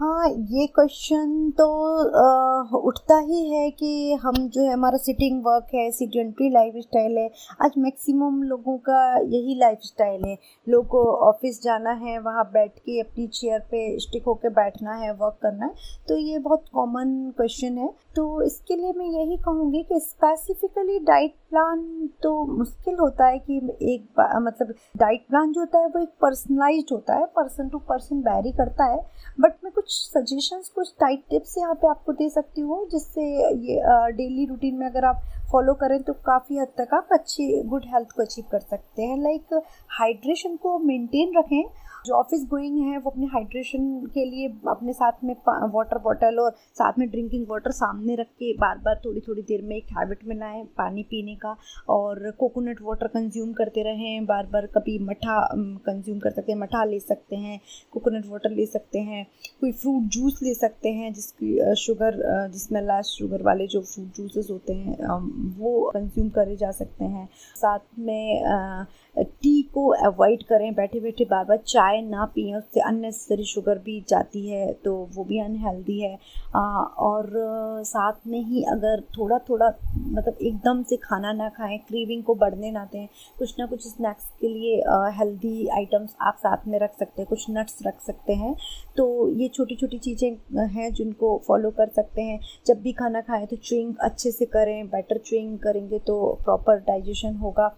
हाँ 0.00 0.28
ये 0.28 0.66
क्वेश्चन 0.66 1.32
तो 1.56 1.64
आ, 2.18 2.78
उठता 2.78 3.18
ही 3.20 3.40
है 3.50 3.70
कि 3.70 4.12
हम 4.22 4.34
जो 4.54 4.62
है 4.62 4.72
हमारा 4.72 4.98
सिटिंग 4.98 5.42
वर्क 5.46 5.74
है 5.74 5.90
सीडेंट्री 5.92 6.48
लाइफ 6.50 6.74
स्टाइल 6.76 7.18
है 7.18 7.28
आज 7.64 7.72
मैक्सिमम 7.78 8.42
लोगों 8.42 8.76
का 8.88 9.00
यही 9.18 9.58
लाइफ 9.60 9.78
स्टाइल 9.84 10.24
है। 10.24 10.36
लोगों 10.66 10.88
को 10.90 11.02
ऑफ़िस 11.26 11.62
जाना 11.62 11.90
है 12.04 12.18
वहाँ 12.18 12.44
बैठ 12.52 12.78
के 12.78 12.98
अपनी 13.00 13.26
चेयर 13.28 13.60
पे 13.70 13.82
स्टिक 14.00 14.24
होकर 14.26 14.50
बैठना 14.60 14.94
है 14.94 15.12
वर्क 15.12 15.38
करना 15.42 15.66
है 15.66 15.74
तो 16.08 16.16
ये 16.18 16.38
बहुत 16.38 16.64
कॉमन 16.74 17.12
क्वेश्चन 17.36 17.78
है। 17.78 17.90
तो 18.16 18.42
इसके 18.42 18.76
लिए 18.76 18.92
मैं 18.92 19.06
यही 19.08 19.36
कहूँगी 19.44 19.82
कि 19.82 20.00
स्पेसिफिकली 20.00 20.98
डाइट 21.04 21.34
प्लान 21.50 21.84
तो 22.22 22.32
मुश्किल 22.46 22.96
होता 23.00 23.26
है 23.26 23.38
कि 23.40 23.56
एक 23.92 24.20
मतलब 24.42 24.74
डाइट 24.96 25.26
प्लान 25.28 25.52
जो 25.52 25.60
होता 25.60 25.78
है 25.78 25.86
वो 25.86 26.02
एक 26.02 26.12
पर्सनलाइज 26.22 26.86
होता 26.92 27.14
है 27.14 27.24
पर्सन 27.36 27.68
टू 27.68 27.78
पर्सन 27.88 28.18
वेरी 28.28 28.52
करता 28.52 28.84
है 28.92 28.98
बट 29.40 29.54
मैं 29.64 29.72
कुछ 29.72 29.88
कुछ 29.90 29.98
सजेशंस 30.08 30.68
कुछ 30.74 30.92
टाइट 31.00 31.22
टिप्स 31.30 31.56
यहाँ 31.58 31.74
पे 31.74 31.88
आपको 31.88 32.12
दे 32.12 32.28
सकती 32.30 32.60
हूँ, 32.60 32.78
जिससे 32.90 33.22
ये 33.66 33.80
डेली 34.16 34.44
रूटीन 34.46 34.74
में 34.74 34.86
अगर 34.86 35.04
आप 35.04 35.22
फॉलो 35.52 35.74
करें 35.74 36.02
तो 36.02 36.12
काफ़ी 36.26 36.58
हद 36.58 36.68
तक 36.78 36.94
आप 36.94 37.08
अच्छी 37.12 37.62
गुड 37.62 37.84
हेल्थ 37.86 38.10
को 38.10 38.22
अचीव 38.22 38.44
कर 38.52 38.60
सकते 38.60 39.02
हैं। 39.02 39.16
लाइक 39.18 39.54
हाइड्रेशन 39.98 40.56
को 40.56 40.78
मेंटेन 40.78 41.38
रखें। 41.38 41.62
जो 42.06 42.14
ऑफ़िस 42.14 42.44
गोइंग 42.50 42.78
है, 42.82 42.98
वो 42.98 43.10
अपने 43.10 43.26
हाइड्रेशन 43.26 43.88
के 44.14 44.24
लिए 44.24 44.48
अपने 44.68 44.92
साथ 44.92 45.24
में 45.24 45.34
वाटर 45.72 45.98
बॉटल 45.98 46.38
और 46.38 46.50
साथ 46.74 46.98
में 46.98 47.08
ड्रिंकिंग 47.10 47.46
वाटर 47.50 47.70
सामने 47.70 48.14
रख 48.14 48.26
के 48.32 48.52
बार 48.58 48.78
बार 48.78 49.00
थोड़ी 49.04 49.20
थोड़ी 49.20 49.42
देर 49.42 49.62
में 49.62 49.76
एक 49.76 49.92
हैबिट 49.98 50.24
में 50.26 50.36
लाएँ 50.36 50.62
पानी 50.78 51.02
पीने 51.02 51.34
का। 51.36 51.56
और 51.88 52.30
कोकोनट 52.30 52.78
वाटर 52.82 53.06
कंज्यूम 53.08 53.52
करते 53.52 53.82
रहें। 53.82 54.24
बार 54.26 54.46
बार 54.46 54.66
कभी 54.66 54.98
मठा 54.98 55.38
कंज्यूम 55.54 56.18
कर 56.18 56.30
सकते 56.30 56.52
हैं, 56.52 56.58
मठा 56.58 56.84
ले 56.84 57.00
सकते 57.00 57.36
हैं 57.36 57.60
कोकोनट 57.92 58.26
वाटर 58.26 58.50
ले 58.50 58.66
सकते 58.66 58.98
हैं, 59.00 59.26
कोई 59.60 59.72
फ्रूट 59.72 60.02
जूस 60.10 60.40
ले 60.42 60.54
सकते 60.54 60.88
हैं, 60.90 61.12
जिसकी 61.12 61.74
शुगर 61.76 62.48
जिसमें 62.52 62.80
लास्ट 62.82 63.18
शुगर 63.18 63.42
वाले 63.42 63.66
जो 63.66 63.80
फ्रूट 63.82 64.16
जूसेस 64.16 64.48
होते 64.50 64.72
हैं 64.74 64.96
वो 65.58 65.90
कंज्यूम 65.90 66.28
करे 66.30 66.56
जा 66.56 66.70
सकते 66.72 67.04
हैं। 67.04 67.28
साथ 67.56 67.98
में 67.98 68.86
टी 69.16 69.60
को 69.74 69.86
अवॉइड 70.04 70.42
करें, 70.42 70.72
बैठे 70.74 71.00
बैठे 71.00 71.24
बार 71.24 71.44
बार 71.44 71.56
चाय 71.58 72.00
ना 72.02 72.24
पिए, 72.34 72.54
उससे 72.54 72.80
अननेसेसरी 72.80 73.44
शुगर 73.44 73.78
भी 73.78 74.00
जाती 74.08 74.46
है 74.48 74.72
तो 74.84 74.94
वो 75.14 75.24
भी 75.24 75.38
अनहेल्दी 75.40 75.98
है। 76.00 76.14
और 77.00 77.30
साथ 77.86 78.26
में 78.26 78.40
ही 78.40 78.62
अगर 78.70 79.00
थोड़ा 79.18 79.38
थोड़ा 79.48 79.68
मतलब 79.96 80.36
एकदम 80.42 80.82
से 80.82 80.96
खाना 80.98 81.32
ना 81.32 81.48
खाएँ 81.48 81.78
क्रीविंग 81.78 82.22
को 82.24 82.34
बढ़ने 82.34 82.70
ना 82.70 82.84
दें, 82.92 83.06
कुछ 83.38 83.54
ना 83.58 83.66
कुछ 83.66 83.86
स्नैक्स 83.86 84.28
के 84.40 84.48
लिए 84.48 84.76
हेल्दी 85.18 85.66
आइटम्स 85.70 86.14
आप 86.20 86.36
साथ 86.36 86.66
में 86.68 86.78
रख 86.78 86.94
सकते 86.98 87.22
हैं, 87.22 87.28
कुछ 87.28 87.46
नट्स 87.50 87.78
रख 87.86 88.00
सकते 88.00 88.34
हैं। 88.34 88.54
तो 88.96 89.28
ये 89.32 89.48
छोटी 89.48 89.76
छोटी 89.76 89.98
चीज़ें 89.98 90.30
हैं, 90.68 90.92
जिनको 90.92 91.36
फॉलो 91.46 91.70
कर 91.72 91.88
सकते 91.90 92.22
हैं। 92.22 92.38
जब 92.66 92.80
भी 92.82 92.92
खाना 92.92 93.20
खाएँ 93.22 93.46
तो 93.46 93.56
च्विंग 93.58 93.94
अच्छे 94.02 94.30
से 94.30 94.44
करें 94.46 94.86
बेटर 94.88 95.18
च्विंग 95.30 95.58
करेंगे 95.58 95.98
तो 95.98 96.22
प्रॉपर 96.44 96.78
डाइजेशन 96.86 97.34
होगा। 97.36 97.68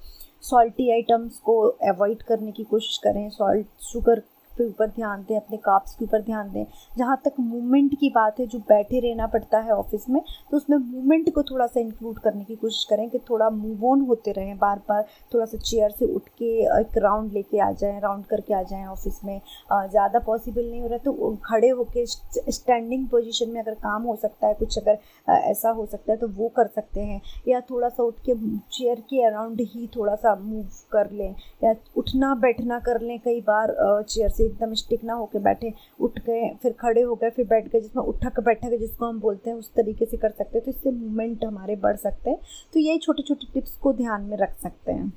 सॉल्टी 0.43 0.91
आइटम्स 0.91 1.39
को 1.39 1.59
अवॉइड 1.89 2.23
करने 2.23 2.53
की 2.53 2.65
कोशिश 2.65 2.97
करें। 2.99 3.29
सॉल्ट 3.31 3.67
शुगर 3.83 4.23
के 4.53 4.65
ऊपर 4.65 4.87
ध्यान 4.89 5.23
दें, 5.23 5.37
अपने 5.37 5.57
काप्स 5.59 5.95
के 5.95 6.05
ऊपर 6.05 6.23
ध्यान 6.23 6.51
दें। 6.53 6.65
जहाँ 6.99 7.21
तक 7.25 7.41
मूवमेंट 7.41 7.95
की 8.01 8.11
बात 8.11 8.41
है, 8.41 8.47
जो 8.47 8.59
बैठे 8.61 9.01
रहना 9.01 9.27
पड़ता 9.29 9.59
है 9.61 9.73
ऑफ़िस 9.73 10.09
में 10.11 10.21
तो 10.51 10.57
उसमें 10.57 10.77
मूवमेंट 10.79 11.33
को 11.35 11.43
थोड़ा 11.43 11.67
सा 11.67 11.81
इंक्लूड 11.81 12.19
करने 12.19 12.45
की 12.45 12.55
कोशिश 12.57 12.85
करें 12.91 13.09
कि 13.11 13.19
थोड़ा 13.31 13.49
मूव 13.53 13.85
ऑन 13.87 14.01
होते 14.07 14.33
रहें 14.33 14.57
बार 14.59 14.79
बार 14.89 15.05
थोड़ा 15.35 15.47
सा 15.47 15.59
चेयर 15.61 15.91
से 15.91 16.07
उठ 16.15 16.29
के 16.39 16.51
एक 16.81 16.99
राउंड 16.99 17.33
लेके 17.33 17.59
आ 17.61 17.71
जाएँ 17.73 18.01
राउंड 18.01 18.25
करके 18.27 18.55
आ 18.55 18.63
जाएँ 18.63 18.87
ऑफ़िस 18.87 19.21
में। 19.25 19.41
ज़्यादा 19.73 20.19
पॉसिबल 20.27 20.65
नहीं 20.65 20.81
हो 20.83 20.89
रहा 20.89 20.99
तो 21.01 21.35
खड़े 21.45 21.69
होके 21.71 22.05
स्टैंडिंग 22.07 23.07
पोजिशन 23.09 23.51
में 23.51 23.61
अगर 23.61 23.75
काम 23.75 24.03
हो 24.03 24.17
सकता 24.17 24.47
है, 24.47 24.55
कुछ 24.55 24.79
अगर 24.79 24.99
ऐसा 25.29 25.71
हो 25.71 25.87
सकता 25.87 26.13
है 26.13 26.19
तो 26.19 26.29
वो 26.31 26.49
कर 26.57 26.67
सकते 26.67 27.01
हैं। 27.03 27.21
या 27.49 27.61
थोड़ा 27.71 27.89
सा 27.89 28.03
उठ 28.03 28.15
के 28.29 28.35
चेयर 28.73 29.01
के 29.11 29.23
अराउंड 29.27 29.61
ही 29.65 29.87
थोड़ा 29.97 30.15
सा 30.17 30.35
मूव 30.37 30.65
कर 30.93 31.11
लें। 31.13 31.35
या 31.65 31.75
उठना 31.97 32.35
बैठना 32.37 32.79
कर 32.81 33.01
लें 33.01 33.19
कई 33.21 33.41
बार 33.41 33.75
चेयर 34.03 34.31
से। 34.31 34.49
एकदम 34.53 34.75
स्टिक 34.77 35.05
ना 35.05 35.15
होकर 35.15 35.39
बैठे, 35.41 35.73
उठ 36.01 36.19
गए 36.21 36.51
फिर 36.63 36.73
खड़े 36.81 37.01
हो 37.03 37.15
गए, 37.15 37.31
फिर 37.31 37.47
बैठ 37.47 37.69
गए, 37.69 37.81
जिसमें 37.81 38.03
उठक 38.05 38.41
बैठक 38.41 38.79
जिसको 38.79 39.07
हम 39.07 39.21
बोलते 39.21 39.51
हैं, 39.51 39.57
उस 39.57 39.71
तरीके 39.77 40.07
से 40.07 40.17
कर 40.17 40.31
सकते 40.31 40.59
हैं। 40.59 40.65
तो 40.65 40.71
इससे 40.71 40.91
मूवमेंट 40.91 41.45
हमारे 41.45 41.77
बढ़ 41.79 41.97
सकते 41.99 42.31
हैं। 42.31 42.39
तो 42.75 42.81
यही 42.81 42.99
छोटे 42.99 43.23
छोटी 43.23 43.49
टिप्स 43.55 43.77
को 43.77 43.93
ध्यान 43.95 44.23
में 44.23 44.37
रख 44.39 44.57
सकते 44.63 44.93
हैं। 44.93 45.13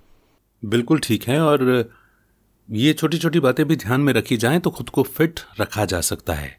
बिल्कुल 0.64 1.00
ठीक 1.00 1.24
है, 1.24 1.40
और 1.42 1.90
ये 2.70 2.94
छोटी 2.94 3.18
छोटी 3.18 3.40
बातें 3.40 3.66
भी 3.68 3.76
ध्यान 3.76 4.02
में 4.02 4.12
रखी 4.14 4.38
जाएँ 4.38 4.60
तो 4.60 4.70
खुद 4.70 4.90
को 4.90 5.04
फिट 5.04 5.40
रखा 5.60 5.86
जा 5.86 6.00
सकता 6.04 6.34
है। 6.34 6.50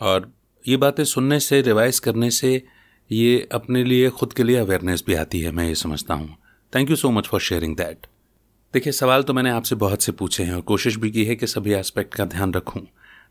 और 0.00 0.30
ये 0.64 0.76
बातें 0.76 1.04
सुनने 1.06 1.38
से 1.40 1.60
रिवाइज 1.62 1.98
करने 1.98 2.30
से, 2.30 2.62
ये 3.10 3.48
अपने 3.52 3.84
लिए, 3.84 4.10
खुद 4.10 4.32
के 4.32 4.42
लिए 4.42 4.56
अवेयरनेस 4.56 5.04
भी 5.06 5.14
आती 5.14 5.40
है, 5.40 5.50
मैं 5.50 5.66
ये 5.66 5.74
समझता 5.74 6.14
हूँ। 6.14 6.36
Thank 6.72 6.90
you 6.90 6.96
so 6.96 7.10
much 7.10 7.26
for 7.26 7.40
sharing 7.40 7.76
that 7.76 8.06
देखिए, 8.74 8.92
सवाल 8.92 9.22
तो 9.22 9.32
मैंने 9.32 9.50
आपसे 9.50 9.74
बहुत 9.74 10.02
से 10.02 10.12
पूछे 10.12 10.44
हैं 10.44 10.54
और 10.54 10.60
कोशिश 10.60 10.96
भी 10.96 11.10
की 11.10 11.24
है 11.24 11.36
कि 11.36 11.46
सभी 11.46 11.72
एस्पेक्ट 11.72 12.14
का 12.14 12.24
ध्यान 12.24 12.54
रखूँ, 12.54 12.82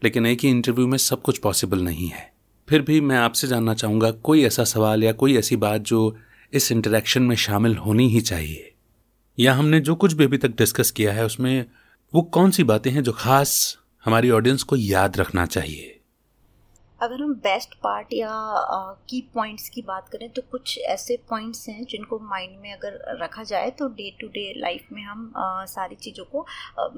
लेकिन 0.03 0.25
एक 0.25 0.39
ही 0.43 0.49
इंटरव्यू 0.49 0.87
में 0.87 0.97
सब 0.97 1.21
कुछ 1.21 1.37
पॉसिबल 1.37 1.79
नहीं 1.79 2.07
है। 2.07 2.33
फिर 2.69 2.81
भी 2.81 3.01
मैं 3.01 3.17
आपसे 3.17 3.47
जानना 3.47 3.73
चाहूँगा, 3.73 4.11
कोई 4.11 4.43
ऐसा 4.43 4.63
सवाल 4.63 5.03
या 5.03 5.11
कोई 5.11 5.37
ऐसी 5.37 5.55
बात 5.55 5.81
जो 5.81 6.17
इस 6.53 6.71
इंटरेक्शन 6.71 7.23
में 7.23 7.35
शामिल 7.35 7.75
होनी 7.75 8.07
ही 8.09 8.21
चाहिए? 8.21 8.71
या 9.39 9.53
हमने 9.53 9.79
जो 9.79 9.95
कुछ 9.95 10.13
भी 10.13 10.23
अभी 10.23 10.37
तक 10.37 10.49
डिस्कस 10.49 10.91
किया 10.91 11.13
है, 11.13 11.25
उसमें 11.25 11.65
वो 12.13 12.21
कौन 12.21 12.51
सी 12.51 12.63
बातें 12.63 12.91
हैं 12.91 13.03
जो 13.03 13.11
खास 13.11 13.77
हमारी 14.05 14.29
ऑडियंस 14.29 14.63
को 14.63 14.75
याद 14.75 15.17
रखना 15.17 15.45
चाहिए? 15.45 15.90
अगर 17.01 17.21
हम 17.21 17.33
बेस्ट 17.33 17.73
पार्ट 17.73 18.07
या 18.13 18.29
की 19.09 19.21
पॉइंट्स 19.33 19.69
की 19.69 19.81
बात 19.81 20.09
करें 20.09 20.29
तो 20.29 20.41
कुछ 20.51 20.77
ऐसे 20.79 21.17
पॉइंट्स 21.29 21.69
हैं 21.69 21.85
जिनको 21.85 22.19
माइंड 22.19 22.59
में 22.59 22.73
अगर 22.73 22.99
रखा 23.23 23.43
जाए 23.43 23.69
तो 23.71 23.87
डे 23.87 24.17
टू 24.21 24.27
डे 24.27 24.53
लाइफ 24.57 24.87
में 24.91 25.03
हम 25.03 25.33
सारी 25.67 25.95
चीज़ों 25.95 26.25
को 26.25 26.45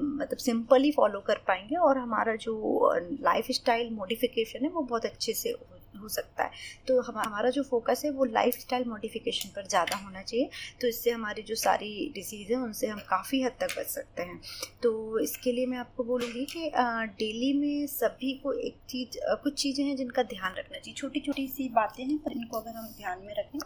मतलब 0.00 0.38
सिंपली 0.38 0.90
फॉलो 0.92 1.20
कर 1.20 1.40
पाएँगे 1.48 1.76
और 1.76 1.98
हमारा 1.98 2.36
जो 2.36 2.92
लाइफ 3.20 3.46
स्टाइल 3.50 3.90
मोडिफिकेशन 3.90 4.64
है, 4.64 4.70
वो 4.70 4.82
बहुत 4.82 5.04
अच्छे 5.04 5.32
से 5.32 5.50
हो 5.50 5.66
सकता 6.08 6.44
है। 6.44 6.50
तो 6.88 7.00
हम, 7.00 7.18
हमारा 7.18 7.50
जो 7.50 7.62
फोकस 7.62 8.02
है, 8.04 8.10
वो 8.10 8.24
लाइफ 8.24 8.58
स्टाइल 8.58 8.84
मॉडिफिकेशन 8.88 9.48
पर 9.56 9.66
ज़्यादा 9.68 9.96
होना 9.96 10.22
चाहिए। 10.22 10.48
तो 10.80 10.88
इससे 10.88 11.10
हमारी 11.10 11.42
जो 11.42 11.54
सारी 11.56 12.12
डिज़ीज़ 12.14 12.52
है, 12.52 12.58
उनसे 12.58 12.86
हम 12.86 12.98
काफ़ी 13.08 13.42
हद 13.42 13.56
तक 13.60 13.78
बच 13.78 13.86
सकते 13.86 14.22
हैं। 14.22 14.40
तो 14.82 15.18
इसके 15.18 15.52
लिए 15.52 15.66
मैं 15.66 15.78
आपको 15.78 16.04
बोलूँगी 16.04 16.44
कि 16.46 16.70
डेली 17.18 17.52
में 17.52 17.86
सभी 17.88 18.32
को 18.42 18.52
एक 18.52 18.76
चीज़ 18.90 19.18
कुछ 19.42 19.54
चीज़ें 19.54 19.84
हैं 19.84 19.96
जिनका 19.96 20.22
ध्यान 20.24 20.54
रखना 20.58 20.78
चाहिए। 20.78 20.94
छोटी 20.94 21.20
छोटी 21.20 21.46
सी 21.48 21.68
बातें 21.74 22.04
हैं, 22.04 22.18
पर 22.18 22.32
इनको 22.32 22.56
अगर 22.56 22.76
हम 22.76 22.86
ध्यान 22.98 23.18
में 23.18 23.34
रखें 23.34 23.58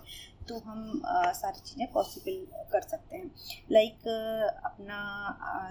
तो 0.49 0.59
हम 0.59 1.03
आ, 1.07 1.32
सारी 1.32 1.61
चीज़ें 1.61 1.86
पॉसिबल 1.92 2.66
कर 2.72 2.80
सकते 2.80 3.16
हैं। 3.16 3.30
लाइक 3.72 4.09
अपना 4.64 4.99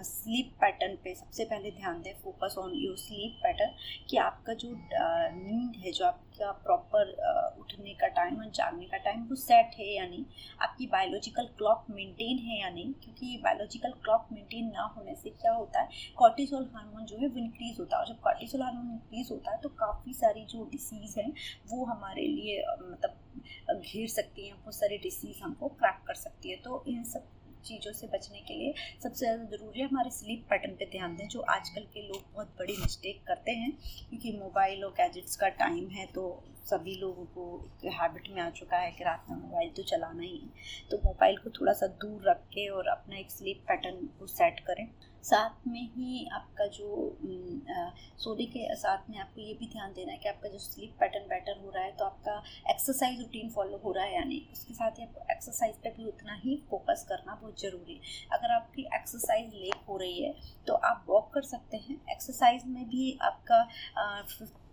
स्लीप 0.05 0.51
पैटर्न 0.61 0.95
पे 1.03 1.13
सबसे 1.15 1.45
पहले 1.45 1.71
ध्यान 1.71 2.01
दें 2.01 2.13
focus 2.23 2.55
on 2.59 2.71
your 2.75 2.97
sleep 2.97 3.39
pattern 3.43 3.73
कि 4.09 4.17
आपका 4.17 4.53
जो 4.53 4.69
नींद 4.69 5.75
है 5.85 5.91
जो 5.91 6.05
आपका 6.05 6.51
प्रॉपर 6.65 7.11
उठने 7.59 7.93
का 7.93 8.07
टाइम 8.17 8.37
और 8.39 8.49
जागने 8.55 8.85
का 8.85 8.97
टाइम 9.05 9.23
वो 9.29 9.35
सेट 9.35 9.75
है 9.79 9.87
या 9.95 10.05
नहीं? 10.07 10.25
आपकी 10.61 10.87
बायोलॉजिकल 10.87 11.45
क्लॉक 11.57 11.85
मेंटेन 11.91 12.37
है 12.39 12.59
या 12.59 12.69
नहीं? 12.69 12.93
क्योंकि 13.03 13.37
बायोलॉजिकल 13.43 13.91
क्लॉक 14.03 14.27
मेंटेन 14.31 14.71
ना 14.73 14.83
होने 14.97 15.15
से 15.15 15.29
क्या 15.41 15.53
होता 15.53 15.81
है? 15.81 15.89
कॉर्टिसोल 16.17 16.69
हार्मोन 16.75 17.05
जो 17.05 17.17
है 17.17 17.27
वो 17.27 17.39
इंक्रीज 17.39 17.79
होता 17.79 17.95
है। 17.95 18.01
और 18.01 18.07
जब 18.07 18.19
कॉर्टिसोल 18.21 18.61
हार्मोन 18.61 18.91
इंक्रीज 18.91 19.31
होता 19.31 19.51
है 19.51 19.61
तो 19.61 19.69
काफ़ी 19.79 20.13
सारी 20.13 20.45
जो 20.45 20.69
डिसीज़ 20.71 21.19
हैं 21.19 21.31
वो 21.69 21.85
हमारे 21.85 22.27
लिए 22.27 22.63
मतलब 22.81 23.15
घेर 23.71 24.07
सकती 24.09 24.47
हैं, 24.47 24.55
बहुत 24.55 24.75
सारी 24.75 24.97
डिसीज़ 24.99 25.43
हमको 25.43 25.67
क्रैक 25.69 26.03
कर 26.07 26.15
सकती 26.17 26.49
है। 26.49 26.55
तो 26.57 26.83
इन 26.87 27.03
सब 27.05 27.27
चीज़ों 27.65 27.91
से 27.93 28.07
बचने 28.07 28.39
के 28.39 28.53
लिए 28.53 28.73
सबसे 29.03 29.17
ज़्यादा 29.17 29.43
ज़रूरी 29.47 29.79
है 29.79 29.87
हमारे 29.87 30.09
स्लीप 30.11 30.45
पैटर्न 30.49 30.75
पे 30.75 30.85
ध्यान 30.91 31.15
दें, 31.15 31.27
जो 31.27 31.39
आजकल 31.49 31.87
के 31.93 32.07
लोग 32.07 32.21
बहुत 32.33 32.55
बड़ी 32.59 32.77
मिस्टेक 32.79 33.23
करते 33.27 33.51
हैं, 33.53 33.71
क्योंकि 34.09 34.31
मोबाइल 34.37 34.83
और 34.85 34.91
गैजेट्स 34.93 35.35
का 35.35 35.49
टाइम 35.57 35.89
है 35.89 36.05
तो 36.13 36.23
सभी 36.67 36.95
लोगों 36.95 37.25
को 37.27 37.43
एक 37.77 37.91
हैबिट 37.93 38.29
में 38.29 38.41
आ 38.41 38.49
चुका 38.51 38.77
है 38.77 38.91
कि 38.91 39.03
रात 39.03 39.25
में 39.29 39.37
मोबाइल 39.37 39.69
तो 39.75 39.83
चलाना 39.85 40.23
ही 40.23 40.37
है। 40.37 40.89
तो 40.91 40.97
मोबाइल 41.03 41.37
को 41.37 41.49
थोड़ा 41.59 41.73
सा 41.73 41.87
दूर 42.01 42.29
रख 42.29 42.41
के 42.53 42.67
और 42.69 42.87
अपना 42.89 43.17
एक 43.17 43.31
स्लीप 43.31 43.63
पैटर्न 43.67 44.05
को 44.19 44.27
सेट 44.27 44.59
करें। 44.67 44.87
साथ 45.23 45.67
में 45.67 45.81
ही 45.93 46.27
आपका 46.33 46.65
जो 46.67 46.87
सोने 48.19 48.45
के 48.47 48.75
साथ 48.75 49.09
में 49.09 49.17
आपको 49.19 49.41
ये 49.41 49.53
भी 49.53 49.65
ध्यान 49.69 49.93
देना 49.93 50.11
है 50.11 50.17
कि 50.17 50.29
आपका 50.29 50.49
जो 50.49 50.59
स्लीप 50.59 50.93
पैटर्न 50.99 51.23
बेटर 51.29 51.57
हो 51.63 51.69
रहा 51.69 51.83
है 51.83 51.91
तो 51.97 52.05
आपका 52.05 52.37
एक्सरसाइज 52.69 53.19
रूटीन 53.19 53.49
फॉलो 53.49 53.77
हो 53.83 53.91
रहा 53.91 54.05
है 54.05 54.13
या 54.15 54.23
नहीं। 54.23 54.41
उसके 54.53 54.73
साथ 54.73 54.99
ही 54.99 55.03
आपको 55.03 55.25
एक्सरसाइज 55.31 55.75
पे 55.83 55.89
भी 55.97 56.05
उतना 56.05 56.35
ही 56.43 56.55
फोकस 56.69 57.05
करना 57.09 57.35
बहुत 57.35 57.61
ज़रूरी 57.61 57.93
है। 57.95 58.37
अगर 58.37 58.53
आपकी 58.55 58.87
एक्सरसाइज 58.95 59.53
लेक 59.55 59.83
हो 59.89 59.97
रही 59.97 60.23
है 60.23 60.33
तो 60.67 60.73
आप 60.91 61.05
वॉक 61.09 61.33
कर 61.33 61.41
सकते 61.47 61.77
हैं। 61.79 61.99
एक्सरसाइज 62.11 62.65
में 62.67 62.83
भी 62.85 63.17
आपका 63.23 63.61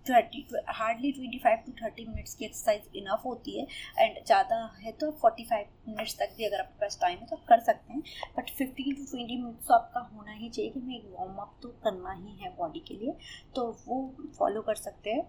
thirty 0.07 0.47
hardly 0.71 1.13
twenty 1.13 1.39
five 1.39 1.59
to 1.67 1.73
thirty 1.75 2.05
minutes 2.07 2.35
की 2.35 2.45
एक्सरसाइज 2.45 2.97
इनफ 2.97 3.23
होती 3.25 3.59
है। 3.59 3.67
एंड 3.99 4.25
ज़्यादा 4.27 4.57
है 4.81 4.93
तो 5.01 5.11
फोर्टी 5.21 5.45
फाइव 5.45 5.67
मिनट्स 5.89 6.19
तक 6.19 6.35
भी 6.37 6.45
अगर 6.45 6.61
आपके 6.61 6.81
पास 6.81 6.99
टाइम 7.01 7.19
है 7.19 7.27
तो 7.27 7.37
आप 7.37 7.45
कर 7.49 7.61
सकते 7.61 7.93
हैं। 7.93 8.03
But 8.37 8.51
fifteen 8.59 8.95
to 8.95 9.05
twenty 9.05 9.37
minutes 9.37 9.67
तो 9.69 9.75
आपका 9.75 10.01
होना 10.15 10.33
ही 10.33 10.49
चाहिए 10.49 10.71
कि 10.71 10.81
हमें 10.81 11.13
वार्म 11.13 11.39
अप 11.43 11.57
तो 11.63 11.69
करना 11.85 12.13
ही 12.15 12.37
है 12.43 12.55
बॉडी 12.57 12.81
के 12.89 12.95
लिए। 12.95 13.17
तो 13.57 13.71
वो 13.87 14.03
फॉलो 14.39 14.63
कर 14.63 14.75
सकते 14.77 15.11
हैं। 15.11 15.29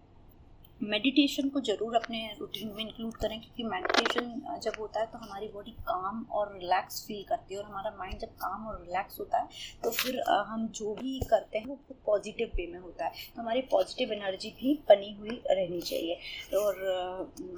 मेडिटेशन 0.81 1.49
को 1.49 1.59
ज़रूर 1.61 1.95
अपने 1.95 2.17
रूटीन 2.39 2.71
में 2.75 2.81
इंक्लूड 2.81 3.13
करें, 3.15 3.39
क्योंकि 3.41 3.63
मेडिटेशन 3.65 4.59
जब 4.63 4.73
होता 4.79 4.99
है 4.99 5.05
तो 5.07 5.17
हमारी 5.17 5.47
बॉडी 5.49 5.71
काम 5.81 6.25
और 6.31 6.51
रिलैक्स 6.53 7.01
फील 7.07 7.23
करती 7.29 7.53
है 7.53 7.59
और 7.59 7.65
हमारा 7.65 7.91
माइंड 7.99 8.19
जब 8.19 8.33
काम 8.41 8.67
और 8.67 8.81
रिलैक्स 8.81 9.19
होता 9.19 9.37
है 9.37 9.47
तो 9.83 9.91
फिर 9.91 10.19
हम 10.47 10.67
जो 10.75 10.93
भी 10.95 11.19
करते 11.29 11.57
हैं 11.57 11.65
वो 11.67 11.79
पॉजिटिव 12.05 12.51
वे 12.57 12.67
में 12.71 12.79
होता 12.79 13.05
है। 13.05 13.11
तो 13.35 13.41
हमारी 13.41 13.61
पॉजिटिव 13.71 14.11
एनर्जी 14.13 14.49
भी 14.59 14.73
बनी 14.89 15.13
हुई 15.19 15.41
रहनी 15.49 15.81
चाहिए। 15.81 16.19
और 16.57 16.75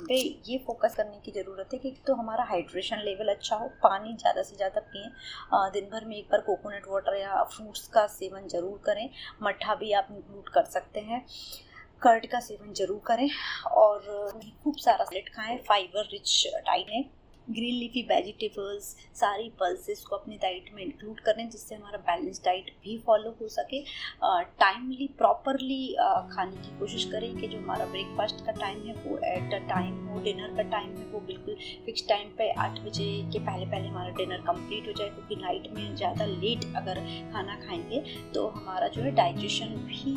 पे 0.08 0.16
ये 0.50 0.58
फोकस 0.68 0.96
करने 0.96 1.20
की 1.26 1.32
ज़रूरत 1.32 1.70
है 1.74 1.80
कि 1.80 1.96
तो 2.08 2.16
हमारा 2.16 2.44
हाइड्रेशन 2.46 3.02
लेवल 3.06 3.34
अच्छा 3.34 3.56
हो, 3.56 3.68
पानी 3.84 4.16
ज़्यादा 4.16 4.44
से 4.44 4.56
ज़्यादा 4.56 4.82
पिए 4.88 5.72
दिन 5.72 5.90
भर 5.92 6.06
में 6.06 6.16
एक 6.18 6.28
बार 6.32 6.42
कोकोनट 6.42 6.88
वाटर 6.90 7.18
या 7.18 7.44
फ्रूट्स 7.46 7.88
का 7.94 8.06
सेवन 8.14 8.48
ज़रूर 8.50 8.82
करें 8.86 9.10
मट्ठा 9.44 9.76
भी 9.76 9.92
आप 9.94 10.08
इंक्लूड 10.12 10.50
कर 10.50 10.64
सकते 10.72 11.00
हैं। 11.02 11.26
कर्ड 12.02 12.26
का 12.26 12.40
सेवन 12.40 12.74
ज़रूर 12.74 13.02
करें 13.08 13.30
और 13.72 14.00
खूब 14.64 14.76
सारा 14.78 15.06
सलेट 15.06 15.30
खाएँ 15.30 15.58
फाइबर 15.68 16.10
रिच 16.12 16.44
डाइट 16.58 16.90
है 16.90 17.04
ग्रीन 17.50 17.76
लीफी 17.76 18.02
वेजिटेबल्स, 18.04 18.84
सारी 19.16 19.50
पल्सेस 19.60 20.04
को 20.06 20.16
अपनी 20.16 20.36
डाइट 20.38 20.70
में 20.76 20.82
इंक्लूड 20.84 21.20
करें 21.20 21.50
जिससे 21.50 21.76
हमारा 21.76 21.98
बैलेंस 22.08 22.42
डाइट 22.46 22.72
भी 22.84 22.98
फॉलो 23.06 23.30
हो 23.42 23.48
सके। 23.50 23.82
टाइमली 24.60 25.08
प्रॉपरली 25.18 25.86
खाने 26.32 26.56
की 26.58 26.78
कोशिश 26.80 27.06
करें 27.12 27.36
कि 27.38 27.48
जो 27.48 27.58
हमारा 27.58 27.86
ब्रेकफास्ट 27.86 28.46
का 28.46 28.52
टाइम 28.60 28.82
है 28.88 28.94
वो 29.04 29.18
एट 29.26 29.54
अ 29.54 29.60
टाइम 29.70 30.06
हो 30.08 30.20
डिनर 30.24 30.56
का 30.58 30.64
टाइम 30.70 30.96
है 30.98 31.06
वो 31.12 31.20
बिल्कुल 31.28 31.56
फिक्स 31.86 32.08
टाइम 32.10 32.30
पे 32.38 32.50
आठ 32.58 32.80
बजे 32.80 33.08
के 33.34 33.40
पहले 33.40 33.66
पहले 33.66 33.88
हमारा 33.88 34.14
डिनर 34.18 34.42
कंप्लीट 34.48 34.88
हो 34.88 34.94
जाए 34.94 35.10
क्योंकि 35.10 35.36
नाइट 35.36 35.72
में 35.74 35.96
ज़्यादा 35.96 36.26
लेट 36.26 36.66
अगर 36.76 37.00
खाना 37.34 37.56
खाएँगे 37.66 38.04
तो 38.34 38.48
हमारा 38.50 38.88
जो 38.88 39.02
है 39.02 39.12
डाइजेशन 39.16 39.76
भी 39.88 40.14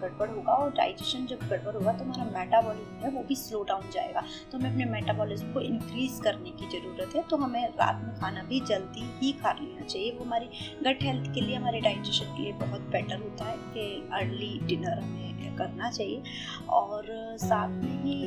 गड़बड़ 0.00 0.28
होगा 0.30 0.54
और 0.54 0.72
डाइजेशन 0.72 1.26
जब 1.26 1.48
गड़बड़ 1.48 1.74
होगा 1.74 1.92
तो 1.92 2.04
हमारा 2.04 2.30
मेटाबॉलिज्म 2.38 3.04
है 3.04 3.10
वो 3.10 3.22
भी 3.24 3.36
स्लो 3.36 3.62
डाउन 3.64 3.90
जाएगा। 3.90 4.24
तो 4.52 4.58
हमें 4.58 4.70
अपने 4.70 4.84
मेटाबॉलिज्म 4.90 5.52
को 5.52 5.60
इंक्रीज 5.62 6.20
करने 6.24 6.50
की 6.50 6.61
की 6.62 6.78
ज़रूरत 6.78 7.16
है 7.16 7.22
तो 7.22 7.36
हमें 7.36 7.62
रात 7.70 8.00
में 8.04 8.14
खाना 8.16 8.42
भी 8.42 8.60
जल्दी 8.66 9.08
ही 9.18 9.32
खा 9.32 9.52
लेना 9.52 9.84
चाहिए। 9.84 10.10
वो 10.10 10.24
हमारी 10.24 10.48
गट 10.82 11.02
हेल्थ 11.02 11.32
के 11.34 11.40
लिए, 11.40 11.56
हमारे 11.56 11.80
डाइजेशन 11.80 12.36
के 12.36 12.42
लिए 12.42 12.52
बहुत 12.58 12.88
बेटर 12.92 13.18
होता 13.18 13.44
है 13.44 13.56
कि 13.74 14.08
अर्ली 14.12 14.58
डिनर 14.64 14.98
हमें 14.98 15.41
करना 15.62 15.90
चाहिए। 15.90 16.22
और 16.70 17.06
साथ 17.40 17.82
में 17.82 18.02
ही 18.04 18.20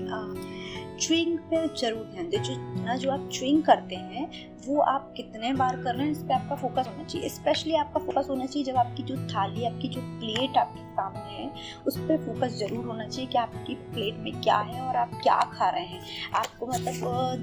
च्विंग 0.98 1.38
पे 1.49 1.68
ज़रूर 1.78 2.03
ध्यान 2.12 2.30
दें। 2.30 2.41
जो 2.44 2.53
जो 2.98 3.12
आप 3.12 3.30
च्विंग 3.34 3.64
करते 3.64 3.95
हैं, 3.95 4.28
वो 4.66 4.80
आप 4.82 5.14
कितने 5.18 5.52
बार 5.53 5.76
कर 5.78 5.95
रहे 5.95 6.06
हैं, 6.06 6.12
इस 6.12 6.20
पर 6.20 6.34
आपका 6.34 6.56
फोकस 6.56 6.88
होना 6.88 7.03
चाहिए। 7.03 7.30
स्पेशली 7.30 7.74
आपका 7.76 7.99
फोकस 7.99 8.28
होना 8.30 8.45
चाहिए 8.45 8.66
जब 8.66 8.78
आपकी 8.78 9.03
जो 9.03 9.16
थाली, 9.28 9.66
आपकी 9.66 9.88
जो 9.88 10.02
प्लेट 10.02 10.57
आपके 10.57 10.84
सामने 10.95 11.34
है, 11.34 11.49
उस 11.88 11.98
पर 11.99 12.18
फोकस 12.26 12.56
ज़रूर 12.60 12.86
होना 12.86 13.07
चाहिए 13.07 13.30
कि 13.32 13.38
आपकी 13.38 13.76
प्लेट 13.94 14.18
में 14.20 14.41
क्या 14.41 14.57
है 14.60 14.82
और 14.82 14.95
आप 14.95 15.12
क्या 15.24 15.40
खा 15.53 15.70
रहे 15.70 15.86
हैं। 15.86 16.02
आपको 16.36 16.68
मतलब 16.68 16.94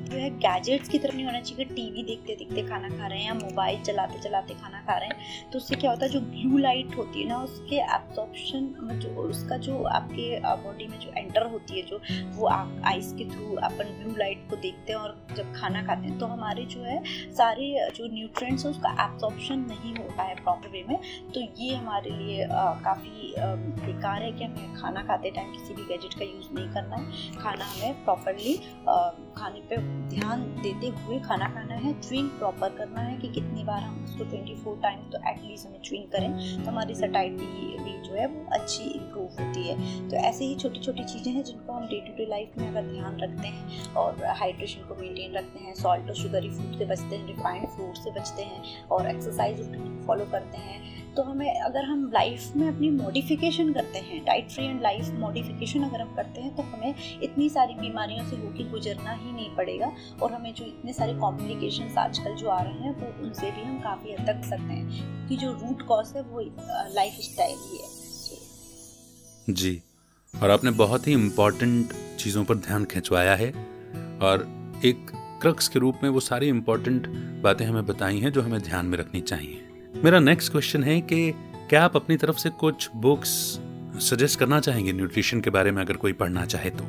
जो 0.02 0.16
है 0.16 0.30
गैजेट्स 0.38 0.88
की 0.88 0.98
तरफ़ 0.98 1.14
नहीं 1.14 1.26
होना 1.26 1.40
चाहिए 1.40 1.64
कि 1.64 1.74
टीवी 1.74 2.02
देखते 2.04 2.36
देखते 2.36 2.62
खाना 2.68 2.88
खा 2.88 3.06
रहे 3.06 3.18
हैं 3.18 3.26
या 3.26 3.34
मोबाइल 3.34 3.82
चलाते 3.82 4.18
चलाते 4.20 4.54
खाना 4.54 4.80
खा 4.80 4.96
रहे 4.96 5.08
हैं। 5.08 5.50
तो 5.52 5.58
उससे 5.58 5.76
क्या 5.76 5.90
होता 5.90 6.06
है, 6.06 6.10
जो 6.12 6.20
ब्लू 6.22 6.58
लाइट 6.58 6.96
होती 6.96 7.22
है 7.22 7.28
ना, 7.28 7.42
उसके 7.42 7.76
एब्जॉर्प्शन 7.76 8.98
जो 9.02 9.08
उसका 9.22 9.56
जो 9.58 9.81
आपके 9.84 10.40
बॉडी 10.62 10.86
में 10.88 10.98
जो 11.00 11.10
एंटर 11.16 11.46
होती 11.46 11.80
है, 11.80 11.82
जो 11.82 12.00
वो 12.36 12.48
आइस 12.48 13.12
के 13.12 13.24
थ्रू 13.30 13.54
अपन 13.62 13.92
ब्लू 13.98 14.14
लाइट 14.16 14.48
को 14.50 14.56
देखते 14.56 14.92
हैं 14.92 15.00
और 15.00 15.16
जब 15.36 15.52
खाना 15.54 15.82
खाते 15.86 16.08
हैं 16.08 16.18
तो 16.18 16.26
हमारे 16.26 16.64
जो 16.66 16.82
है, 16.82 17.02
सारे 17.32 17.88
जो 17.96 18.06
न्यूट्रिएंट्स 18.14 18.64
हैं, 18.64 18.72
उसका 18.72 18.90
एब्जॉर्प्शन 19.04 19.66
नहीं 19.68 19.94
होता 19.94 20.22
है 20.22 20.34
प्रॉपर 20.34 20.68
वे 20.68 20.84
में। 20.88 20.96
तो 21.34 21.40
ये 21.40 21.74
हमारे 21.74 22.10
लिए 22.12 22.46
काफ़ी 22.50 23.34
बेकार 23.38 24.22
है 24.22 24.32
कि 24.32 24.44
हमें 24.44 24.74
खाना 24.74 25.02
खाते 25.04 25.30
टाइम 25.30 25.52
किसी 25.52 25.74
भी 25.74 25.84
गैजेट 25.84 26.14
का 26.14 26.24
यूज़ 26.24 26.52
नहीं 26.54 26.68
करना 26.74 26.96
है। 26.96 27.36
खाना 27.36 27.64
हमें 27.64 28.04
प्रॉपरली 28.04 28.54
खाने 29.36 29.60
पे 29.70 29.76
ध्यान 30.08 30.42
देते 30.62 30.86
हुए 30.86 31.18
खाना 31.20 31.48
खाना 31.48 31.74
है 31.74 32.00
च्विंग 32.00 32.28
प्रॉपर 32.30 32.76
करना 32.76 33.00
है 33.00 33.16
कि 33.18 33.28
कितनी 33.28 33.64
बार 33.64 33.82
हम 33.82 34.04
उसको 34.04 34.24
ट्वेंटी 34.24 34.54
फोर 34.54 34.78
टाइम 34.82 35.10
तो 35.10 35.18
एटलीस्ट 35.30 35.66
हमें 35.66 35.80
च्विंग 35.80 36.04
करें 36.04 36.64
तो 36.64 36.70
हमारी 36.70 36.94
सटाइटी 36.94 37.46
भी 37.46 38.00
जो 38.02 38.14
है 38.14 38.26
वो 38.26 38.44
अच्छी 38.52 38.84
इम्प्रूव 38.84 39.24
होती 39.24 39.68
है। 39.68 40.08
तो 40.08 40.16
ऐसे 40.16 40.44
ही 40.44 40.54
छोटी 40.54 40.80
छोटी 40.80 41.04
चीज़ें 41.04 41.32
हैं 41.32 41.42
जिनको 41.44 41.72
हम 41.72 41.86
डे 41.86 42.00
टू 42.00 42.12
डे 42.16 42.26
लाइफ 42.26 42.58
में 42.58 42.68
अगर 42.68 42.82
ध्यान 42.82 43.18
रखते 43.20 43.48
हैं 43.48 43.94
और 43.94 44.24
हाइड्रेशन 44.24 44.80
को 44.80 44.94
मेनटेन 44.94 45.32
रखते 45.32 45.64
हैं 45.64 45.74
सॉल्ट 45.74 46.08
और 46.08 46.14
शुगरी 46.14 46.50
फ़ूड 46.50 46.78
से 46.78 46.84
बचते 46.84 47.16
हैं 47.16 47.26
रिफाइंड 47.26 47.68
फ्रूट 47.68 47.96
से 47.96 48.10
बचते 48.10 48.42
हैं 48.42 48.88
और 48.88 49.06
एक्सरसाइज 49.06 49.60
फॉलो 50.06 50.24
करते 50.24 50.58
हैं 50.58 51.01
तो 51.16 51.22
हमें 51.22 51.60
अगर 51.60 51.84
हम 51.84 52.10
लाइफ 52.14 52.56
में 52.56 52.66
अपनी 52.68 52.90
मॉडिफिकेशन 52.90 53.72
करते 53.72 53.98
हैं 53.98 54.24
diet 54.24 54.50
free 54.50 54.64
and 54.66 54.80
life 54.82 55.10
modification 55.14 55.82
अगर 55.82 56.00
हम 56.00 56.14
करते 56.14 56.40
हैं 56.40 56.54
तो 56.56 56.62
हमें 56.62 56.94
इतनी 57.22 57.48
सारी 57.48 57.74
बीमारियों 57.74 58.24
से 58.30 58.36
होकर 58.36 58.70
गुजरना 58.70 59.12
ही 59.12 59.32
नहीं 59.32 59.54
पड़ेगा 59.56 59.90
और 60.22 60.32
हमें 60.32 60.52
जो 60.54 60.64
इतने 60.64 60.92
सारे 60.92 61.14
कॉम्प्लिकेशन 61.14 61.94
आजकल 61.98 62.34
जो 62.34 62.48
आ 62.48 62.60
रहे 62.62 62.72
हैं, 62.74 62.94
वो 63.00 63.24
उनसे 63.24 63.50
भी 63.50 63.62
हम 63.62 63.78
काफ़ी 63.80 64.12
हद 64.12 64.26
तक 64.26 64.44
सकते 64.44 64.72
हैं 64.72 64.88
क्योंकि 64.88 65.36
जो 65.36 65.52
रूट 65.52 65.82
कॉज 65.82 66.12
है, 66.16 66.22
वो 66.22 66.40
लाइफ 66.94 67.18
स्टाइल 67.20 67.56
ही 67.60 67.78
है। 67.78 69.54
जी, 69.54 69.80
और 70.34 70.50
आपने 70.50 70.70
बहुत 70.70 71.06
ही 71.06 71.12
इम्पोर्टेंट 71.12 71.92
चीज़ों 72.18 72.44
पर 72.44 72.54
ध्यान 72.58 72.84
खिंचवाया 72.84 73.34
है 73.34 73.50
और 74.22 74.46
एक 74.84 75.10
क्रक्स 75.42 75.68
के 75.68 75.78
रूप 75.78 75.98
में 76.02 76.10
वो 76.10 76.20
सारी 76.20 76.48
इंपॉर्टेंट 76.48 77.06
बातें 77.42 77.64
हमें 77.66 77.86
बताई 77.86 78.18
हैं 78.18 78.32
जो 78.32 78.42
हमें 78.42 78.60
ध्यान 78.62 78.86
में 78.86 78.98
रखनी 78.98 79.20
चाहिए। 79.20 79.68
मेरा 80.04 80.18
नेक्स्ट 80.18 80.50
क्वेश्चन 80.52 80.84
है 80.84 81.00
कि 81.00 81.30
क्या 81.70 81.82
आप 81.84 81.96
अपनी 81.96 82.16
तरफ़ 82.16 82.36
से 82.36 82.50
कुछ 82.50 82.88
बुक्स 82.96 83.28
सजेस्ट 84.06 84.38
करना 84.38 84.58
चाहेंगे 84.60 84.92
न्यूट्रिशन 84.92 85.40
के 85.40 85.50
बारे 85.50 85.70
में 85.70 85.82
अगर 85.82 85.96
कोई 85.96 86.12
पढ़ना 86.12 86.44
चाहे 86.44 86.70
तो? 86.70 86.84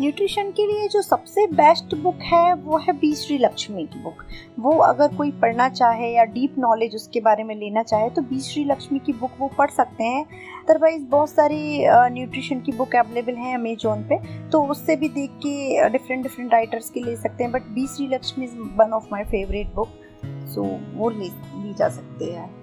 न्यूट्रिशन 0.00 0.50
के 0.50 0.66
लिए 0.66 0.88
जो 0.88 1.02
सबसे 1.02 1.46
बेस्ट 1.46 1.94
बुक 1.94 2.18
है, 2.22 2.54
वो 2.54 2.78
है 2.78 2.92
बी 2.92 3.14
श्री 3.14 3.38
लक्ष्मी 3.38 3.86
की 3.86 4.02
बुक 4.02 4.24
वो 4.58 4.76
अगर 4.78 5.14
कोई 5.14 5.30
पढ़ना 5.30 5.68
चाहे 5.68 6.12
या 6.14 6.24
डीप 6.24 6.54
नॉलेज 6.58 6.94
उसके 6.94 7.20
बारे 7.20 7.44
में 7.44 7.54
लेना 7.56 7.82
चाहे 7.82 8.10
तो 8.10 8.22
बी 8.22 8.40
श्री 8.40 8.64
लक्ष्मी 8.64 8.98
की 8.98 9.12
बुक 9.12 9.30
वो 9.38 9.48
पढ़ 9.58 9.70
सकते 9.70 10.04
हैं। 10.04 10.24
अदरवाइज़ 10.64 11.02
बहुत 11.02 11.30
सारी 11.30 11.86
न्यूट्रिशन 11.86 12.60
की 12.60 12.72
बुक 12.72 12.96
अवेलेबल 12.96 13.34
हैं 13.34 13.54
अमेजोन 13.54 14.02
पे 14.02 14.22
तो 14.50 14.66
उससे 14.66 14.96
भी 14.96 15.08
देख 15.08 15.30
के 15.36 15.88
डिफरेंट 15.88 16.22
डिफरेंट 16.22 16.52
राइटर्स 16.52 16.90
की 16.90 17.00
ले 17.00 17.16
सकते 17.16 17.44
हैं 17.44 17.52
but 17.52 17.62
B 17.70 17.86
Shri 17.86 18.06
Lakshmi 18.06 18.44
is 18.44 18.58
one 18.76 18.92
of 18.92 19.08
my 19.12 19.24
favourite 19.24 19.74
book 19.74 19.88
so 20.24 20.62
वो 20.92 21.10
ली, 21.10 21.28
ली 21.62 21.74
जा 21.74 21.88
सकते 21.88 22.24
हैं। 22.24 22.62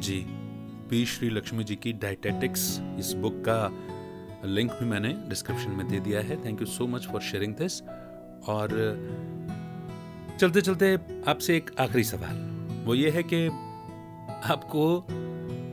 जी 0.00 0.26
बी 0.90 1.06
श्री 1.06 1.30
लक्ष्मी 1.30 1.64
जी 1.64 1.76
की 1.76 1.92
डाइटेटिक्स 1.92 2.80
इस 2.98 3.12
बुक 3.12 3.42
का 3.48 3.72
लिंक 4.44 4.72
भी 4.72 4.84
मैंने 4.84 5.08
डिस्क्रिप्शन 5.08 5.70
में 5.70 5.88
दे 5.88 6.00
दिया 6.00 6.20
है। 6.20 6.44
Thank 6.44 6.60
you 6.60 6.66
so 6.66 6.86
much 6.86 7.06
for 7.06 7.20
sharing 7.20 7.54
this 7.54 7.82
और 8.48 8.68
चलते 10.40 10.60
चलते 10.60 10.98
आपसे 11.28 11.56
एक 11.56 11.70
आखिरी 11.80 12.04
सवाल। 12.04 12.36
वो 12.86 12.94
ये 12.94 13.10
है 13.10 13.22
कि 13.22 13.46
आपको 14.50 15.06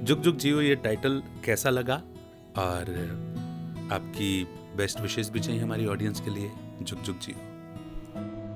जुग 0.04 0.22
जुग 0.22 0.38
जियो 0.38 0.62
ये 0.62 0.76
टाइटल 0.76 1.24
कैसा 1.46 1.70
लगा? 1.70 2.02
और 2.58 2.84
आपकी 3.92 4.44
बेस्ट 4.78 5.02
विशेष 5.02 5.30
भी 5.30 5.40
चाहिए 5.40 5.62
हमारी 5.62 5.86
ऑडियंस 5.86 6.22
के 6.22 6.30
लिए 6.30 6.52
जुग 6.82 7.02
जुग 7.02 7.20
जियो। 7.20 7.51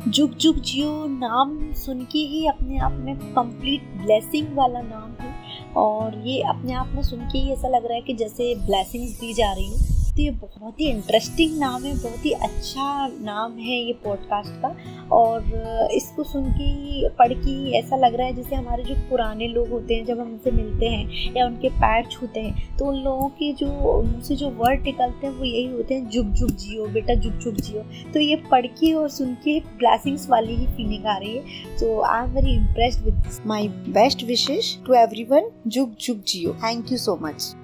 जुग 0.07 0.31
जुग 0.31 0.55
जियो 0.55 1.05
नाम 1.07 1.73
सुन 1.73 2.01
के 2.11 2.19
ही 2.19 2.47
अपने 2.47 2.77
आप 2.77 2.91
में 2.91 3.15
कंप्लीट 3.17 3.81
ब्लेसिंग 3.81 4.47
वाला 4.55 4.81
नाम 4.81 5.23
है। 5.23 5.33
और 5.77 6.27
ये 6.27 6.41
अपने 6.41 6.73
आप 6.73 6.87
में 6.87 7.03
सुन 7.03 7.19
के 7.19 7.37
ही 7.37 7.51
ऐसा 7.51 7.67
लग 7.67 7.85
रहा 7.85 7.93
है 7.93 8.01
कि 8.01 8.13
जैसे 8.13 8.55
ब्लेसिंग्स 8.55 9.19
दी 9.19 9.33
जा 9.33 9.51
रही 9.53 9.67
हूँ। 9.67 9.94
तो 10.15 10.21
ये 10.21 10.31
बहुत 10.31 10.79
ही 10.79 10.85
इंटरेस्टिंग 10.89 11.57
नाम 11.59 11.83
है, 11.83 11.93
बहुत 11.93 12.25
ही 12.25 12.31
अच्छा 12.33 13.07
नाम 13.21 13.57
है 13.59 13.77
ये 13.77 13.93
पॉडकास्ट 14.03 14.51
का। 14.61 14.75
और 15.11 15.89
इसको 15.93 16.23
सुन 16.23 16.45
के 16.51 17.09
पढ़ 17.09 17.33
के 17.33 17.55
ऐसा 17.79 17.95
लग 17.97 18.15
रहा 18.15 18.27
है 18.27 18.35
जैसे 18.35 18.55
हमारे 18.55 18.83
जो 18.83 18.95
पुराने 19.09 19.47
लोग 19.47 19.69
होते 19.69 19.95
हैं, 19.95 20.05
जब 20.05 20.19
हम 20.19 20.27
उनसे 20.27 20.51
मिलते 20.51 20.85
हैं 20.85 21.33
या 21.37 21.45
उनके 21.45 21.69
पैर 21.71 22.05
छूते 22.11 22.39
हैं 22.39 22.77
तो 22.77 22.85
उन 22.85 23.01
लोगों 23.03 23.27
के 23.31 23.51
जो, 23.53 23.67
उनसे 23.91 24.35
जो 24.35 24.49
वर्ड 24.53 24.83
निकलते 24.83 25.27
हैं, 25.27 25.33
वो 25.33 25.43
यही 25.43 25.65
होते 25.67 25.93
हैं, 25.93 26.07
जुग 26.09 26.31
जुग 26.31 26.51
जियो, 26.51 26.85
बेटा, 26.87 27.13
जुग 27.15 27.33
जुग 27.35 27.55
जियो। 27.57 27.81
तो 28.13 28.19
ये 28.19 28.35
पढ़ 28.51 28.65
के 28.69 28.93
और 28.93 29.09
सुन 29.09 29.33
के 29.43 29.59
ब्लैसिंग्स 29.77 30.29
वाली 30.29 30.55
ही 30.55 30.67
फीलिंग 30.67 31.05
आ 31.05 31.17
रही 31.17 31.35
है। 31.35 31.77
तो 31.79 31.99
I 32.03 32.23
am 32.23 32.33
very 32.35 32.55
impressed 32.55 33.05
with 33.05 33.43
my 33.47 33.67
best 33.91 34.23
wishes 34.23 34.75
to 34.85 34.93
everyone 35.25 35.51
जुग 35.67 35.95
जुग 36.01 36.23
जियो। 36.27 36.53
Thank 36.63 36.91
you 36.91 36.97
so 36.97 37.19
much 37.21 37.55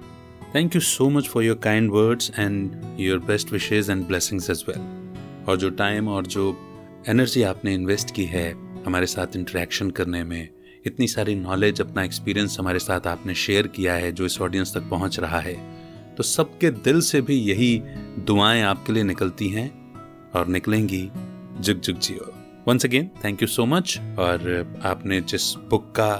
thank 0.54 0.74
you 0.74 0.80
so 0.80 1.08
much 1.10 1.28
for 1.28 1.44
your 1.44 1.56
kind 1.56 1.90
words 1.90 2.30
and 2.38 2.72
your 3.00 3.18
best 3.18 3.52
wishes 3.52 3.90
and 3.90 4.06
blessings 4.06 4.50
as 4.50 4.64
well 4.68 4.80
और 5.48 5.56
जो 5.56 5.70
time 5.70 6.08
और 6.08 6.26
जो 6.26 6.44
energy 7.08 7.42
आपने 7.42 7.74
invest 7.74 8.14
की 8.14 8.24
है 8.24 8.50
हमारे 8.86 9.06
साथ 9.06 9.36
इंटरेक्शन 9.36 9.90
करने 9.90 10.22
में, 10.24 10.48
इतनी 10.86 11.06
सारी 11.08 11.34
नॉलेज 11.34 11.80
अपना 11.80 12.04
एक्सपीरियंस 12.04 12.56
हमारे 12.60 12.78
साथ 12.78 13.06
आपने 13.06 13.34
शेयर 13.34 13.66
किया 13.66 13.94
है 13.94 14.12
जो 14.12 14.26
इस 14.26 14.40
ऑडियंस 14.40 14.74
तक 14.74 14.88
पहुँच 14.90 15.18
रहा 15.20 15.40
है 15.40 15.54
तो 16.16 16.22
सबके 16.22 16.70
दिल 16.70 17.00
से 17.00 17.20
भी 17.20 17.36
यही 17.40 17.82
दुआएँ 18.26 18.62
आपके 18.62 18.92
लिए 18.92 19.02
निकलती 19.02 19.48
हैं 19.48 19.70
और 20.34 20.46
निकलेंगी 20.48 21.02
जुग 21.60 21.80
जुग 21.80 21.98
जियो। 21.98 22.32
Once 22.68 22.84
again 22.84 23.10
thank 23.24 23.42
you 23.42 23.48
so 23.48 23.66
much 23.66 23.98
और 24.18 24.80
आपने 24.84 25.20
जिस 25.20 25.54
बुक 25.70 25.92
का 25.96 26.14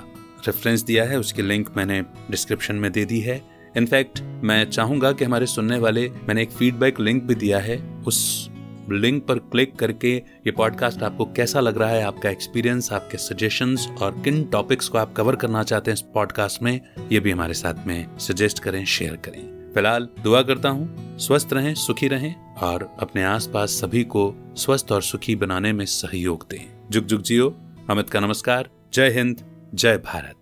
रेफरेंस 0.47 0.83
दिया 0.83 1.05
है, 1.05 1.19
उसकी 1.19 1.43
लिंक 1.43 1.77
मैंने 1.77 2.01
डिस्क्रिप्शन 2.31 2.75
में 2.75 2.93
दे 2.93 3.05
दी 3.05 3.21
है। 3.21 3.52
इनफैक्ट, 3.77 4.20
मैं 4.44 4.65
चाहूँगा 4.70 5.12
कि 5.12 5.24
हमारे 5.24 5.47
सुनने 5.47 5.78
वाले, 5.78 6.09
मैंने 6.28 6.43
एक 6.43 6.51
फीडबैक 6.51 7.01
लिंक 7.01 7.23
भी 7.23 7.35
दिया 7.35 7.59
है, 7.59 7.77
उस 8.07 8.49
लिंक 8.90 9.23
पर 9.27 9.39
क्लिक 9.39 9.74
करके 9.77 10.15
ये 10.16 10.51
पॉडकास्ट 10.51 11.03
आपको 11.03 11.24
कैसा 11.24 11.61
लग 11.61 11.78
रहा 11.78 11.89
है, 11.89 12.03
आपका 12.03 12.31
एक्सपीरियंस 12.31 12.93
आपके 12.93 13.19
सजेशंस 13.19 13.89
और 14.03 14.20
किन 14.24 14.43
टॉपिक्स 14.44 14.89
को 14.89 14.99
आप 14.99 15.12
कवर 15.12 15.36
करना 15.36 15.62
चाहते 15.62 15.90
हैं 15.90 15.94
इस 15.94 16.05
पॉडकास्ट 16.15 16.62
में, 16.62 16.81
ये 17.12 17.20
भी 17.20 17.31
हमारे 17.31 17.55
साथ 17.55 17.86
में 17.86 18.19
सजेस्ट 18.19 18.59
करें 18.59 18.85
शेयर 18.85 19.16
करें। 19.16 19.73
फ़िलहाल, 19.74 20.09
दुआ 20.24 20.43
करता 20.43 20.69
हूँ, 20.69 21.16
स्वस्थ 21.19 21.53
रहें, 21.53 21.74
सुखी 21.74 22.09
रहें 22.09 22.35
और 22.62 22.89
अपने 23.01 23.24
आसपास 23.24 23.70
सभी 23.70 24.05
को 24.05 24.35
स्वस्थ 24.57 24.93
और 24.93 25.03
सुखी 25.03 25.36
बनाने 25.36 25.73
में 25.73 25.85
सहयोग 25.86 26.47
दें। 26.51 26.90
जुग 26.90 27.05
जुग 27.05 27.23
जियो, 27.23 27.49
अमित 27.90 28.11
का 28.11 28.20
नमस्कार, 28.20 28.70
जय 28.94 29.11
हिंद, 29.11 29.44
जय 29.74 29.97
भारत। 29.97 30.41